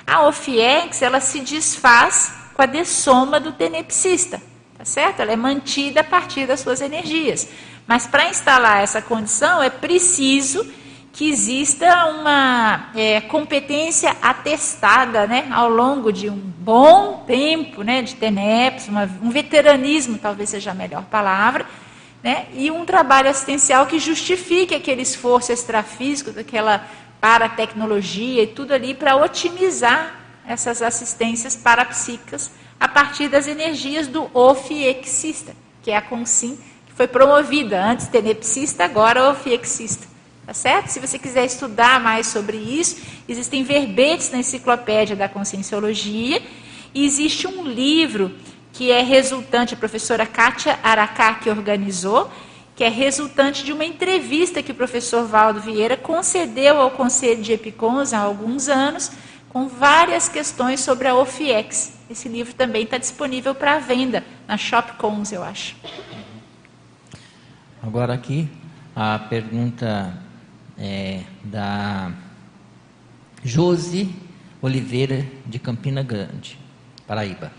A 0.06 0.22
OFIEX, 0.26 1.02
ela 1.02 1.20
se 1.20 1.40
desfaz 1.40 2.32
com 2.54 2.62
a 2.62 2.66
dessoma 2.66 3.38
do 3.38 3.52
tenepsista, 3.52 4.40
tá 4.78 4.84
certo? 4.86 5.20
Ela 5.20 5.32
é 5.32 5.36
mantida 5.36 6.00
a 6.00 6.04
partir 6.04 6.46
das 6.46 6.60
suas 6.60 6.80
energias. 6.80 7.46
Mas 7.86 8.06
para 8.06 8.28
instalar 8.28 8.82
essa 8.82 9.02
condição 9.02 9.62
é 9.62 9.70
preciso 9.70 10.66
que 11.12 11.28
exista 11.28 12.06
uma 12.06 12.90
é, 12.94 13.20
competência 13.20 14.16
atestada 14.20 15.28
né, 15.28 15.46
ao 15.52 15.68
longo 15.68 16.12
de 16.12 16.28
um 16.28 16.36
bom 16.36 17.22
tempo 17.24 17.82
né, 17.82 18.02
de 18.02 18.16
TENEPS, 18.16 18.88
uma, 18.88 19.08
um 19.22 19.30
veteranismo 19.30 20.18
talvez 20.18 20.50
seja 20.50 20.72
a 20.72 20.74
melhor 20.74 21.04
palavra, 21.04 21.66
né, 22.20 22.46
e 22.54 22.68
um 22.68 22.84
trabalho 22.84 23.30
assistencial 23.30 23.86
que 23.86 24.00
justifique 24.00 24.74
aquele 24.74 25.02
esforço 25.02 25.52
extrafísico, 25.52 26.38
aquela 26.38 26.84
paratecnologia 27.20 28.42
e 28.42 28.48
tudo 28.48 28.74
ali 28.74 28.92
para 28.92 29.14
otimizar 29.14 30.16
essas 30.48 30.82
assistências 30.82 31.54
parapsíquicas 31.54 32.50
a 32.80 32.88
partir 32.88 33.28
das 33.28 33.46
energias 33.46 34.08
do 34.08 34.28
ofiexista, 34.36 35.54
que 35.80 35.92
é 35.92 35.96
a 35.96 36.02
consim 36.02 36.58
foi 36.94 37.08
promovida, 37.08 37.84
antes 37.84 38.08
tenepsista, 38.08 38.84
agora 38.84 39.30
ofiexista. 39.30 40.06
Tá 40.46 40.52
certo? 40.52 40.88
Se 40.88 41.00
você 41.00 41.18
quiser 41.18 41.46
estudar 41.46 41.98
mais 42.00 42.26
sobre 42.26 42.58
isso, 42.58 42.96
existem 43.26 43.64
verbetes 43.64 44.30
na 44.30 44.38
enciclopédia 44.38 45.16
da 45.16 45.28
Conscienciologia 45.28 46.40
e 46.94 47.06
existe 47.06 47.46
um 47.46 47.64
livro 47.64 48.34
que 48.72 48.90
é 48.90 49.00
resultante, 49.00 49.72
a 49.72 49.76
professora 49.76 50.26
Kátia 50.26 50.78
Aracá 50.82 51.34
que 51.34 51.48
organizou, 51.48 52.30
que 52.76 52.84
é 52.84 52.88
resultante 52.88 53.64
de 53.64 53.72
uma 53.72 53.84
entrevista 53.84 54.62
que 54.62 54.72
o 54.72 54.74
professor 54.74 55.24
Valdo 55.24 55.60
Vieira 55.60 55.96
concedeu 55.96 56.80
ao 56.80 56.90
Conselho 56.90 57.40
de 57.40 57.52
Epicons 57.52 58.12
há 58.12 58.18
alguns 58.18 58.68
anos, 58.68 59.12
com 59.48 59.68
várias 59.68 60.28
questões 60.28 60.80
sobre 60.80 61.08
a 61.08 61.14
OFIEX. 61.14 61.92
Esse 62.10 62.28
livro 62.28 62.52
também 62.52 62.82
está 62.82 62.98
disponível 62.98 63.54
para 63.54 63.78
venda 63.78 64.24
na 64.46 64.58
Shopcons, 64.58 65.32
eu 65.32 65.42
acho. 65.42 65.76
Agora 67.86 68.14
aqui 68.14 68.48
a 68.96 69.18
pergunta 69.18 70.16
é 70.78 71.20
da 71.44 72.10
Josi 73.44 74.08
Oliveira 74.62 75.26
de 75.44 75.58
Campina 75.58 76.02
Grande, 76.02 76.58
Paraíba. 77.06 77.52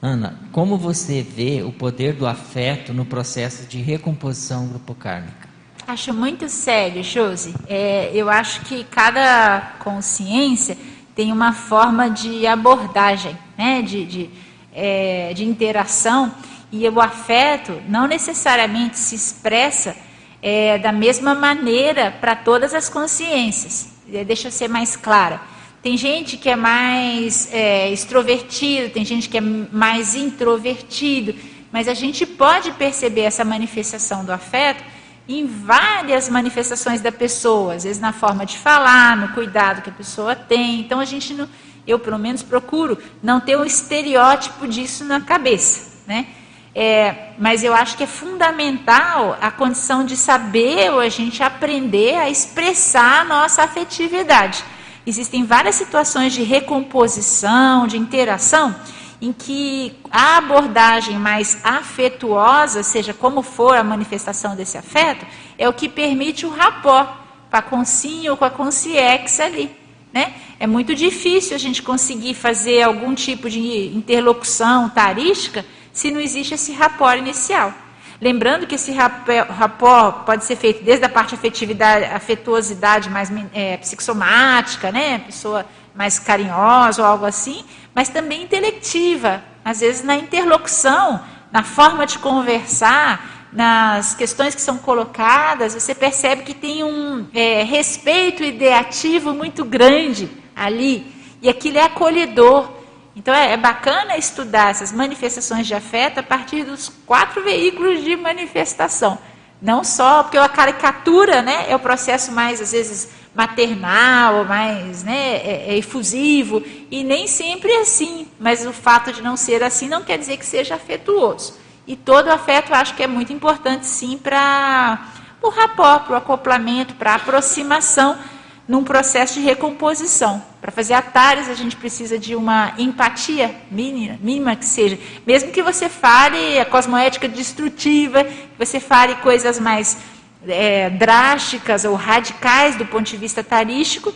Ana, 0.00 0.40
como 0.50 0.78
você 0.78 1.20
vê 1.20 1.62
o 1.62 1.70
poder 1.70 2.14
do 2.14 2.26
afeto 2.26 2.94
no 2.94 3.04
processo 3.04 3.68
de 3.68 3.82
recomposição 3.82 4.66
grupocármica? 4.68 5.46
Acho 5.86 6.14
muito 6.14 6.48
sério, 6.48 7.04
Josi. 7.04 7.54
É, 7.68 8.10
eu 8.14 8.30
acho 8.30 8.62
que 8.62 8.82
cada 8.84 9.74
consciência 9.80 10.74
tem 11.14 11.30
uma 11.30 11.52
forma 11.52 12.08
de 12.08 12.46
abordagem, 12.46 13.36
né, 13.58 13.82
de, 13.82 14.06
de, 14.06 14.30
é, 14.72 15.34
de 15.34 15.44
interação, 15.44 16.34
e 16.72 16.88
o 16.88 17.00
afeto 17.00 17.80
não 17.86 18.06
necessariamente 18.06 18.98
se 18.98 19.14
expressa 19.14 19.94
é, 20.42 20.78
da 20.78 20.90
mesma 20.90 21.34
maneira 21.34 22.10
para 22.10 22.34
todas 22.34 22.72
as 22.72 22.88
consciências. 22.88 23.90
É, 24.10 24.24
deixa 24.24 24.48
eu 24.48 24.52
ser 24.52 24.68
mais 24.68 24.96
clara. 24.96 25.40
Tem 25.82 25.96
gente 25.96 26.36
que 26.38 26.48
é 26.48 26.56
mais 26.56 27.52
é, 27.52 27.90
extrovertido, 27.90 28.90
tem 28.90 29.04
gente 29.04 29.28
que 29.28 29.36
é 29.36 29.40
mais 29.40 30.14
introvertido, 30.14 31.34
mas 31.70 31.88
a 31.88 31.94
gente 31.94 32.24
pode 32.24 32.72
perceber 32.72 33.22
essa 33.22 33.44
manifestação 33.44 34.24
do 34.24 34.32
afeto 34.32 34.82
em 35.28 35.46
várias 35.46 36.28
manifestações 36.28 37.00
da 37.00 37.12
pessoa, 37.12 37.74
às 37.74 37.84
vezes 37.84 38.00
na 38.00 38.12
forma 38.12 38.46
de 38.46 38.58
falar, 38.58 39.16
no 39.16 39.28
cuidado 39.34 39.82
que 39.82 39.90
a 39.90 39.92
pessoa 39.92 40.34
tem. 40.34 40.80
Então 40.80 40.98
a 41.00 41.04
gente, 41.04 41.34
não, 41.34 41.48
eu 41.86 41.98
pelo 41.98 42.18
menos 42.18 42.42
procuro 42.42 42.96
não 43.22 43.40
ter 43.40 43.56
um 43.56 43.64
estereótipo 43.64 44.66
disso 44.66 45.04
na 45.04 45.20
cabeça, 45.20 46.00
né? 46.06 46.26
É, 46.74 47.32
mas 47.38 47.62
eu 47.62 47.74
acho 47.74 47.96
que 47.96 48.04
é 48.04 48.06
fundamental 48.06 49.36
a 49.40 49.50
condição 49.50 50.06
de 50.06 50.16
saber 50.16 50.90
ou 50.90 51.00
a 51.00 51.08
gente 51.08 51.42
aprender 51.42 52.16
a 52.16 52.30
expressar 52.30 53.20
a 53.20 53.24
nossa 53.24 53.62
afetividade. 53.62 54.64
Existem 55.06 55.44
várias 55.44 55.74
situações 55.74 56.32
de 56.32 56.42
recomposição, 56.42 57.86
de 57.86 57.98
interação, 57.98 58.74
em 59.20 59.32
que 59.32 59.94
a 60.10 60.38
abordagem 60.38 61.18
mais 61.18 61.58
afetuosa, 61.62 62.82
seja 62.82 63.12
como 63.12 63.42
for 63.42 63.76
a 63.76 63.84
manifestação 63.84 64.56
desse 64.56 64.78
afeto, 64.78 65.26
é 65.58 65.68
o 65.68 65.72
que 65.72 65.88
permite 65.88 66.46
o 66.46 66.50
rapó 66.50 67.04
com 67.50 67.56
a 67.56 67.62
consim 67.62 68.28
ou 68.28 68.36
com 68.36 68.44
a 68.44 68.50
consciex 68.50 69.40
ali. 69.40 69.70
Né? 70.12 70.34
É 70.58 70.66
muito 70.66 70.94
difícil 70.94 71.54
a 71.54 71.58
gente 71.58 71.82
conseguir 71.82 72.34
fazer 72.34 72.82
algum 72.82 73.14
tipo 73.14 73.48
de 73.50 73.88
interlocução 73.94 74.88
tarística 74.88 75.64
se 75.92 76.10
não 76.10 76.20
existe 76.20 76.54
esse 76.54 76.72
rapó 76.72 77.12
inicial. 77.14 77.72
Lembrando 78.20 78.68
que 78.68 78.76
esse 78.76 78.92
rapó 78.92 80.12
pode 80.24 80.44
ser 80.44 80.54
feito 80.54 80.84
desde 80.84 81.04
a 81.04 81.08
parte 81.08 81.34
afetividade, 81.34 82.04
afetuosidade 82.04 83.10
mais 83.10 83.32
é, 83.52 83.76
psicossomática, 83.78 84.92
né? 84.92 85.18
Pessoa 85.18 85.66
mais 85.92 86.18
carinhosa 86.20 87.02
ou 87.02 87.08
algo 87.08 87.26
assim, 87.26 87.64
mas 87.92 88.08
também 88.08 88.42
intelectiva. 88.42 89.42
Às 89.64 89.80
vezes 89.80 90.04
na 90.04 90.14
interlocução, 90.16 91.20
na 91.50 91.64
forma 91.64 92.06
de 92.06 92.18
conversar, 92.18 93.48
nas 93.52 94.14
questões 94.14 94.54
que 94.54 94.60
são 94.60 94.78
colocadas, 94.78 95.74
você 95.74 95.94
percebe 95.94 96.42
que 96.42 96.54
tem 96.54 96.82
um 96.82 97.26
é, 97.34 97.62
respeito 97.62 98.42
ideativo 98.42 99.34
muito 99.34 99.64
grande 99.64 100.30
ali. 100.56 101.06
E 101.42 101.48
aquilo 101.48 101.78
é 101.78 101.82
acolhedor. 101.82 102.70
Então 103.14 103.34
é, 103.34 103.52
é, 103.52 103.56
bacana 103.56 104.16
estudar 104.16 104.70
essas 104.70 104.90
manifestações 104.90 105.66
de 105.66 105.74
afeto 105.74 106.18
a 106.18 106.22
partir 106.22 106.64
dos 106.64 106.88
quatro 107.06 107.42
veículos 107.42 108.02
de 108.02 108.16
manifestação. 108.16 109.18
Não 109.60 109.84
só, 109.84 110.22
porque 110.22 110.38
a 110.38 110.48
caricatura 110.48 111.42
né, 111.42 111.66
é 111.68 111.76
o 111.76 111.78
processo 111.78 112.32
mais, 112.32 112.60
às 112.60 112.72
vezes, 112.72 113.10
maternal, 113.34 114.44
mais 114.44 115.04
né, 115.04 115.36
é, 115.36 115.66
é 115.68 115.78
efusivo, 115.78 116.62
e 116.90 117.04
nem 117.04 117.28
sempre 117.28 117.70
é 117.70 117.82
assim. 117.82 118.26
Mas 118.40 118.66
o 118.66 118.72
fato 118.72 119.12
de 119.12 119.22
não 119.22 119.36
ser 119.36 119.62
assim 119.62 119.88
não 119.88 120.02
quer 120.02 120.18
dizer 120.18 120.36
que 120.36 120.46
seja 120.46 120.74
afetuoso. 120.74 121.54
E 121.86 121.94
todo 121.94 122.28
afeto 122.28 122.74
acho 122.74 122.94
que 122.94 123.02
é 123.02 123.06
muito 123.06 123.32
importante, 123.32 123.86
sim, 123.86 124.18
para 124.18 125.06
o 125.40 125.48
rapó, 125.48 125.98
para 126.00 126.14
o 126.14 126.16
acoplamento, 126.16 126.94
para 126.94 127.12
a 127.12 127.16
aproximação 127.16 128.18
num 128.66 128.84
processo 128.84 129.34
de 129.34 129.40
recomposição. 129.40 130.42
Para 130.60 130.70
fazer 130.70 130.94
atalhos, 130.94 131.48
a 131.48 131.54
gente 131.54 131.76
precisa 131.76 132.18
de 132.18 132.34
uma 132.36 132.74
empatia 132.78 133.54
mínima, 133.70 134.18
mínima 134.20 134.56
que 134.56 134.64
seja. 134.64 134.98
Mesmo 135.26 135.50
que 135.50 135.62
você 135.62 135.88
fale 135.88 136.58
a 136.58 136.64
cosmoética 136.64 137.28
destrutiva, 137.28 138.24
que 138.24 138.58
você 138.58 138.78
fale 138.78 139.16
coisas 139.16 139.58
mais 139.58 139.98
é, 140.46 140.90
drásticas 140.90 141.84
ou 141.84 141.94
radicais 141.94 142.76
do 142.76 142.86
ponto 142.86 143.10
de 143.10 143.16
vista 143.16 143.42
tarístico, 143.42 144.14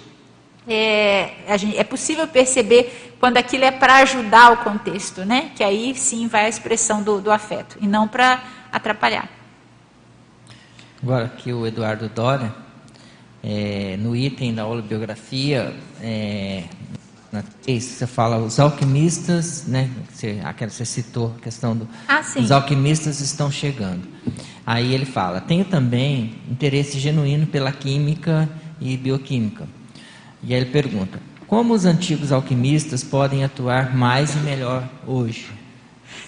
é, 0.69 1.33
gente, 1.57 1.79
é 1.79 1.85
possível 1.85 2.27
perceber 2.27 3.15
quando 3.21 3.37
aquilo 3.37 3.65
é 3.65 3.71
para 3.71 3.97
ajudar 3.97 4.53
o 4.53 4.57
contexto, 4.59 5.25
né? 5.25 5.51
que 5.55 5.63
aí 5.63 5.95
sim 5.95 6.27
vai 6.29 6.47
a 6.47 6.49
expressão 6.49 7.03
do, 7.03 7.21
do 7.21 7.31
afeto, 7.31 7.77
e 7.81 7.87
não 7.87 8.09
para 8.09 8.43
atrapalhar. 8.73 9.29
Agora 11.03 11.27
aqui 11.27 11.53
o 11.53 11.67
Eduardo 11.67 12.09
Dória 12.09 12.66
é, 13.49 13.97
no 13.99 14.17
item 14.17 14.53
da 14.53 14.65
aula 14.65 14.83
biografia, 14.83 15.73
é, 16.03 16.65
na 17.31 17.45
você 17.65 18.07
fala 18.07 18.39
os 18.39 18.59
alquimistas, 18.59 19.65
né? 19.69 19.89
Você, 20.13 20.41
aquela 20.43 20.71
você 20.71 20.85
citou 20.85 21.33
a 21.39 21.41
questão 21.41 21.77
do. 21.77 21.89
Ah. 22.09 22.23
Os 22.37 22.51
alquimistas 22.51 23.21
estão 23.21 23.49
chegando. 23.49 24.03
Aí 24.67 24.93
ele 24.93 25.05
fala: 25.05 25.41
tenho 25.41 25.65
também 25.65 26.35
interesse 26.51 26.99
genuíno 26.99 27.47
pela 27.47 27.71
química 27.71 28.49
e 28.81 28.97
bioquímica. 28.97 29.69
E 30.43 30.53
aí 30.53 30.61
ele 30.61 30.71
pergunta: 30.71 31.21
como 31.47 31.73
os 31.73 31.85
antigos 31.85 32.33
alquimistas 32.33 33.05
podem 33.05 33.45
atuar 33.45 33.95
mais 33.95 34.35
e 34.35 34.39
melhor 34.39 34.89
hoje? 35.07 35.47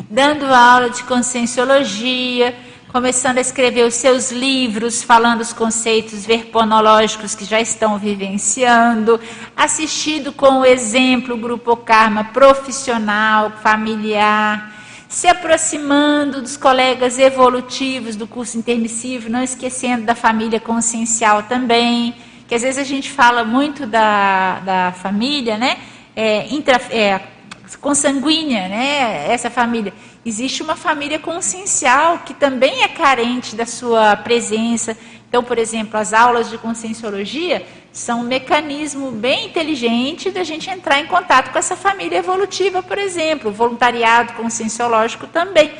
Dando 0.08 0.44
aula 0.46 0.90
de 0.90 1.02
conscienciologia, 1.02 2.54
começando 2.88 3.36
a 3.36 3.42
escrever 3.42 3.86
os 3.86 3.94
seus 3.94 4.32
livros, 4.32 5.02
falando 5.02 5.42
os 5.42 5.52
conceitos 5.52 6.24
verponológicos 6.24 7.34
que 7.34 7.44
já 7.44 7.60
estão 7.60 7.98
vivenciando, 7.98 9.20
assistindo 9.54 10.32
com 10.32 10.60
o 10.60 10.64
exemplo 10.64 11.34
o 11.34 11.38
grupo 11.38 11.76
Karma 11.76 12.24
profissional, 12.24 13.52
familiar, 13.62 14.72
se 15.06 15.28
aproximando 15.28 16.40
dos 16.40 16.56
colegas 16.56 17.18
evolutivos 17.18 18.16
do 18.16 18.26
curso 18.26 18.56
intermissivo, 18.56 19.28
não 19.28 19.42
esquecendo 19.42 20.04
da 20.04 20.14
família 20.14 20.58
consciencial 20.58 21.42
também, 21.42 22.14
que 22.46 22.54
às 22.54 22.62
vezes 22.62 22.78
a 22.78 22.84
gente 22.84 23.10
fala 23.10 23.44
muito 23.44 23.86
da, 23.86 24.60
da 24.60 24.92
família, 24.92 25.58
né? 25.58 25.76
É, 26.16 26.46
intra, 26.52 26.80
é, 26.90 27.20
consanguínea, 27.80 28.66
né? 28.68 29.30
Essa 29.30 29.50
família 29.50 29.92
existe 30.28 30.62
uma 30.62 30.76
família 30.76 31.18
consciencial 31.18 32.18
que 32.18 32.34
também 32.34 32.82
é 32.82 32.88
carente 32.88 33.56
da 33.56 33.66
sua 33.66 34.16
presença. 34.16 34.96
Então, 35.28 35.42
por 35.42 35.58
exemplo, 35.58 35.98
as 35.98 36.12
aulas 36.12 36.50
de 36.50 36.58
conscienciologia 36.58 37.66
são 37.92 38.20
um 38.20 38.24
mecanismo 38.24 39.10
bem 39.10 39.46
inteligente 39.46 40.30
da 40.30 40.44
gente 40.44 40.70
entrar 40.70 41.00
em 41.00 41.06
contato 41.06 41.50
com 41.50 41.58
essa 41.58 41.76
família 41.76 42.18
evolutiva, 42.18 42.82
por 42.82 42.98
exemplo, 42.98 43.50
o 43.50 43.54
voluntariado 43.54 44.34
conscienciológico 44.34 45.26
também. 45.26 45.72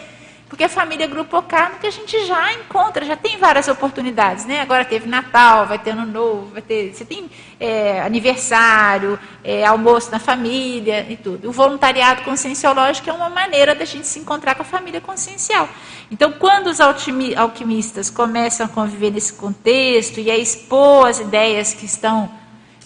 Porque 0.49 0.65
a 0.65 0.69
família 0.69 1.07
Grupo 1.07 1.43
Carmo 1.43 1.79
que 1.79 1.87
a 1.87 1.91
gente 1.91 2.25
já 2.25 2.53
encontra, 2.55 3.05
já 3.05 3.15
tem 3.17 3.37
várias 3.37 3.69
oportunidades, 3.69 4.47
né? 4.47 4.63
Agora 4.63 4.83
teve 4.83 5.07
Natal, 5.07 5.67
vai 5.67 5.79
ter 5.79 5.91
Ano 5.91 6.07
Novo, 6.07 6.47
vai 6.53 6.63
ter. 6.63 6.95
Você 6.95 7.05
tem 7.05 7.31
é, 7.61 8.01
aniversário, 8.01 9.19
é, 9.45 9.67
almoço 9.67 10.11
na 10.11 10.19
família 10.19 11.07
e 11.09 11.17
tudo. 11.17 11.51
O 11.51 11.53
voluntariado 11.53 12.23
conscienciológico 12.23 13.11
é 13.11 13.13
uma 13.13 13.29
maneira 13.29 13.75
da 13.75 13.85
gente 13.85 14.07
se 14.07 14.19
encontrar 14.19 14.55
com 14.55 14.63
a 14.63 14.65
família 14.65 15.03
consciencial. 15.03 15.69
Então, 16.11 16.33
quando 16.33 16.69
os 16.69 16.81
alquimistas 16.81 18.09
começam 18.09 18.65
a 18.65 18.69
conviver 18.71 19.11
nesse 19.11 19.35
contexto 19.35 20.19
e 20.19 20.31
a 20.31 20.39
expor 20.39 21.09
as 21.09 21.21
ideias 21.21 21.75
que 21.75 21.85
estão 21.85 22.31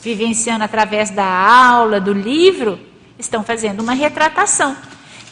vivenciando 0.00 0.64
através 0.64 1.10
da 1.10 1.24
aula, 1.24 2.00
do 2.00 2.12
livro, 2.12 2.80
estão 3.16 3.44
fazendo 3.44 3.80
uma 3.80 3.92
retratação. 3.92 4.76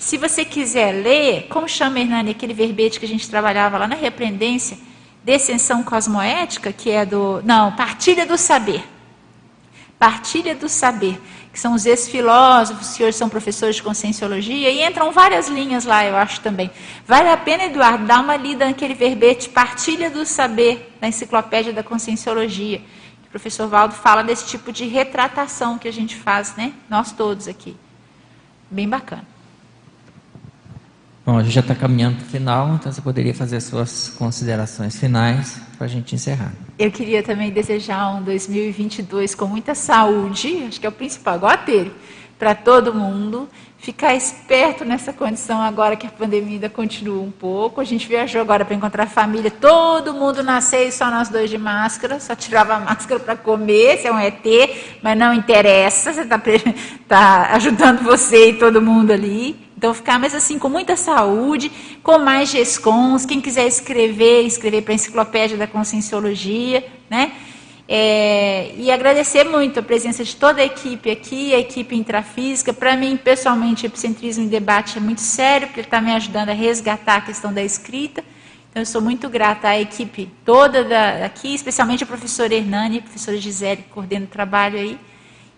Se 0.01 0.17
você 0.17 0.47
quiser 0.47 0.93
ler, 0.93 1.47
como 1.51 1.69
chama, 1.69 2.01
Hernani, 2.01 2.31
aquele 2.31 2.55
verbete 2.55 2.99
que 2.99 3.05
a 3.05 3.09
gente 3.09 3.29
trabalhava 3.29 3.77
lá 3.77 3.87
na 3.87 3.95
repreendência, 3.95 4.79
descensão 5.23 5.83
cosmoética, 5.83 6.73
que 6.73 6.91
é 6.91 7.05
do. 7.05 7.43
Não, 7.45 7.71
partilha 7.73 8.25
do 8.25 8.39
saber. 8.39 8.83
Partilha 9.99 10.55
do 10.55 10.71
saber, 10.71 11.21
que 11.53 11.61
são 11.61 11.75
os 11.75 11.85
ex-filósofos, 11.85 12.89
os 12.89 12.95
senhores 12.95 13.15
são 13.15 13.29
professores 13.29 13.77
de 13.77 13.83
conscienciologia, 13.83 14.71
e 14.71 14.83
entram 14.83 15.13
várias 15.13 15.49
linhas 15.49 15.85
lá, 15.85 16.03
eu 16.03 16.17
acho 16.17 16.41
também. 16.41 16.71
Vale 17.07 17.29
a 17.29 17.37
pena, 17.37 17.65
Eduardo, 17.65 18.07
dar 18.07 18.21
uma 18.21 18.37
lida 18.37 18.65
naquele 18.65 18.95
verbete, 18.95 19.51
partilha 19.51 20.09
do 20.09 20.25
saber, 20.25 20.97
na 20.99 21.09
enciclopédia 21.09 21.75
da 21.75 21.83
conscienciologia. 21.83 22.81
O 23.27 23.31
professor 23.31 23.69
Valdo 23.69 23.95
fala 23.95 24.25
desse 24.25 24.47
tipo 24.47 24.73
de 24.73 24.87
retratação 24.87 25.77
que 25.77 25.87
a 25.87 25.93
gente 25.93 26.17
faz, 26.17 26.57
né? 26.57 26.73
Nós 26.89 27.13
todos 27.13 27.47
aqui. 27.47 27.77
Bem 28.71 28.89
bacana. 28.89 29.30
Bom, 31.25 31.37
a 31.37 31.43
gente 31.43 31.53
já 31.53 31.61
está 31.61 31.75
caminhando 31.75 32.17
para 32.17 32.25
o 32.25 32.29
final, 32.29 32.75
então 32.75 32.91
você 32.91 33.01
poderia 33.03 33.35
fazer 33.35 33.61
suas 33.61 34.09
considerações 34.19 34.99
finais 34.99 35.61
para 35.77 35.85
a 35.85 35.89
gente 35.89 36.15
encerrar. 36.15 36.53
Eu 36.79 36.91
queria 36.91 37.23
também 37.23 37.51
desejar 37.51 38.15
um 38.15 38.23
2022 38.23 39.35
com 39.35 39.47
muita 39.47 39.75
saúde, 39.75 40.65
acho 40.67 40.81
que 40.81 40.87
é 40.87 40.89
o 40.89 40.93
principal, 40.93 41.37
igual 41.37 41.53
a 41.53 41.57
ter, 41.59 41.93
para 42.39 42.55
todo 42.55 42.95
mundo. 42.95 43.49
Ficar 43.77 44.15
esperto 44.15 44.85
nessa 44.85 45.11
condição 45.11 45.61
agora 45.61 45.97
que 45.97 46.07
a 46.07 46.11
pandemia 46.11 46.55
ainda 46.55 46.69
continua 46.69 47.23
um 47.23 47.31
pouco. 47.31 47.81
A 47.81 47.85
gente 47.85 48.07
viajou 48.07 48.41
agora 48.41 48.63
para 48.63 48.75
encontrar 48.75 49.05
a 49.05 49.07
família, 49.07 49.51
todo 49.51 50.13
mundo 50.13 50.43
nasceu 50.43 50.89
e 50.89 50.93
só 50.93 51.11
nós 51.11 51.29
dois 51.29 51.49
de 51.49 51.57
máscara, 51.57 52.19
só 52.21 52.35
tirava 52.35 52.75
a 52.75 52.81
máscara 52.81 53.21
para 53.21 53.37
comer, 53.37 53.99
se 53.99 54.07
é 54.07 54.13
um 54.13 54.19
ET, 54.19 54.45
mas 55.03 55.19
não 55.19 55.33
interessa, 55.33 56.13
você 56.13 56.23
está 56.23 56.41
tá 57.09 57.51
ajudando 57.55 58.03
você 58.03 58.51
e 58.51 58.53
todo 58.55 58.83
mundo 58.83 59.13
ali. 59.13 59.70
Então, 59.81 59.95
ficar, 59.95 60.19
mas 60.19 60.35
assim, 60.35 60.59
com 60.59 60.69
muita 60.69 60.95
saúde, 60.95 61.73
com 62.03 62.19
mais 62.19 62.51
GESCONs, 62.51 63.25
quem 63.25 63.41
quiser 63.41 63.67
escrever, 63.67 64.43
escrever 64.43 64.83
para 64.83 64.93
a 64.93 64.95
Enciclopédia 64.95 65.57
da 65.57 65.67
Conscienciologia, 65.67 66.87
né? 67.09 67.33
É, 67.89 68.75
e 68.77 68.91
agradecer 68.91 69.45
muito 69.45 69.81
a 69.81 69.83
presença 69.83 70.23
de 70.23 70.37
toda 70.37 70.61
a 70.61 70.67
equipe 70.67 71.11
aqui, 71.11 71.55
a 71.55 71.59
equipe 71.59 71.97
intrafísica. 71.97 72.75
Para 72.75 72.95
mim, 72.95 73.17
pessoalmente, 73.17 73.87
o 73.87 73.87
epicentrismo 73.87 74.45
em 74.45 74.49
debate 74.49 74.99
é 74.99 75.01
muito 75.01 75.23
sério, 75.23 75.69
porque 75.69 75.81
ele 75.81 75.87
está 75.87 75.99
me 75.99 76.13
ajudando 76.13 76.51
a 76.51 76.53
resgatar 76.53 77.17
a 77.17 77.21
questão 77.23 77.51
da 77.51 77.63
escrita. 77.63 78.23
Então, 78.69 78.83
eu 78.83 78.87
sou 78.87 79.01
muito 79.01 79.31
grata 79.31 79.69
à 79.69 79.81
equipe 79.81 80.31
toda 80.45 80.85
da, 80.85 81.25
aqui, 81.25 81.55
especialmente 81.55 82.05
a 82.05 82.07
professora 82.07 82.55
Hernani, 82.55 82.99
a 82.99 83.03
professora 83.03 83.39
Gisele, 83.39 83.79
que 83.79 83.89
coordena 83.89 84.27
o 84.27 84.29
trabalho 84.29 84.79
aí 84.79 84.99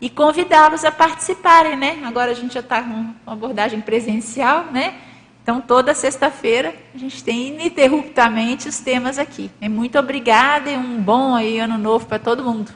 e 0.02 0.10
convidá-los 0.10 0.84
a 0.84 0.90
participarem, 0.90 1.76
né? 1.76 2.02
Agora 2.04 2.32
a 2.32 2.34
gente 2.34 2.54
já 2.54 2.60
está 2.60 2.82
com 2.82 2.90
uma 2.90 3.14
abordagem 3.24 3.80
presencial, 3.80 4.64
né? 4.72 4.94
Então 5.40 5.60
toda 5.60 5.94
sexta-feira 5.94 6.74
a 6.92 6.98
gente 6.98 7.22
tem 7.22 7.54
ininterruptamente 7.54 8.68
os 8.68 8.80
temas 8.80 9.16
aqui. 9.16 9.48
Muito 9.60 9.96
obrigada 9.96 10.68
e 10.68 10.76
um 10.76 11.00
bom 11.00 11.36
aí 11.36 11.60
ano 11.60 11.78
novo 11.78 12.06
para 12.06 12.18
todo 12.18 12.42
mundo. 12.42 12.72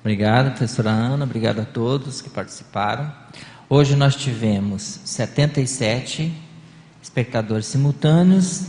Obrigado, 0.00 0.48
professora 0.52 0.88
Ana, 0.88 1.24
obrigado 1.24 1.60
a 1.60 1.64
todos 1.66 2.22
que 2.22 2.30
participaram. 2.30 3.12
Hoje 3.68 3.96
nós 3.96 4.16
tivemos 4.16 5.00
77 5.04 6.32
espectadores 7.02 7.66
simultâneos, 7.66 8.68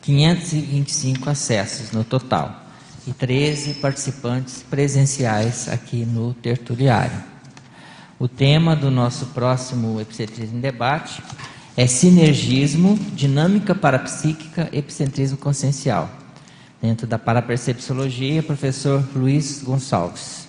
525 0.00 1.28
acessos 1.28 1.92
no 1.92 2.04
total 2.04 2.65
e 3.06 3.12
13 3.12 3.74
participantes 3.74 4.62
presenciais 4.68 5.68
aqui 5.68 6.04
no 6.04 6.34
tertuliário. 6.34 7.22
O 8.18 8.26
tema 8.26 8.74
do 8.74 8.90
nosso 8.90 9.26
próximo 9.26 10.00
Epicentrismo 10.00 10.60
Debate 10.60 11.22
é 11.76 11.86
Sinergismo, 11.86 12.98
Dinâmica 13.12 13.74
Parapsíquica, 13.74 14.68
Epicentrismo 14.72 15.36
Consciencial. 15.36 16.10
Dentro 16.80 17.06
da 17.06 17.18
Parapercepciologia, 17.18 18.42
professor 18.42 19.04
Luiz 19.14 19.62
Gonçalves. 19.62 20.48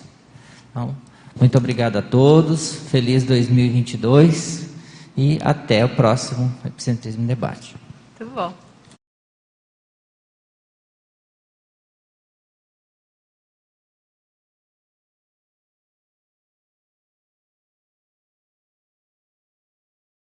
Então, 0.70 0.94
muito 1.38 1.56
obrigado 1.56 1.96
a 1.96 2.02
todos, 2.02 2.74
feliz 2.90 3.24
2022 3.24 4.68
e 5.16 5.38
até 5.42 5.84
o 5.84 5.88
próximo 5.90 6.52
Epicentrismo 6.64 7.26
Debate. 7.26 7.76
Muito 8.18 8.34
bom. 8.34 8.67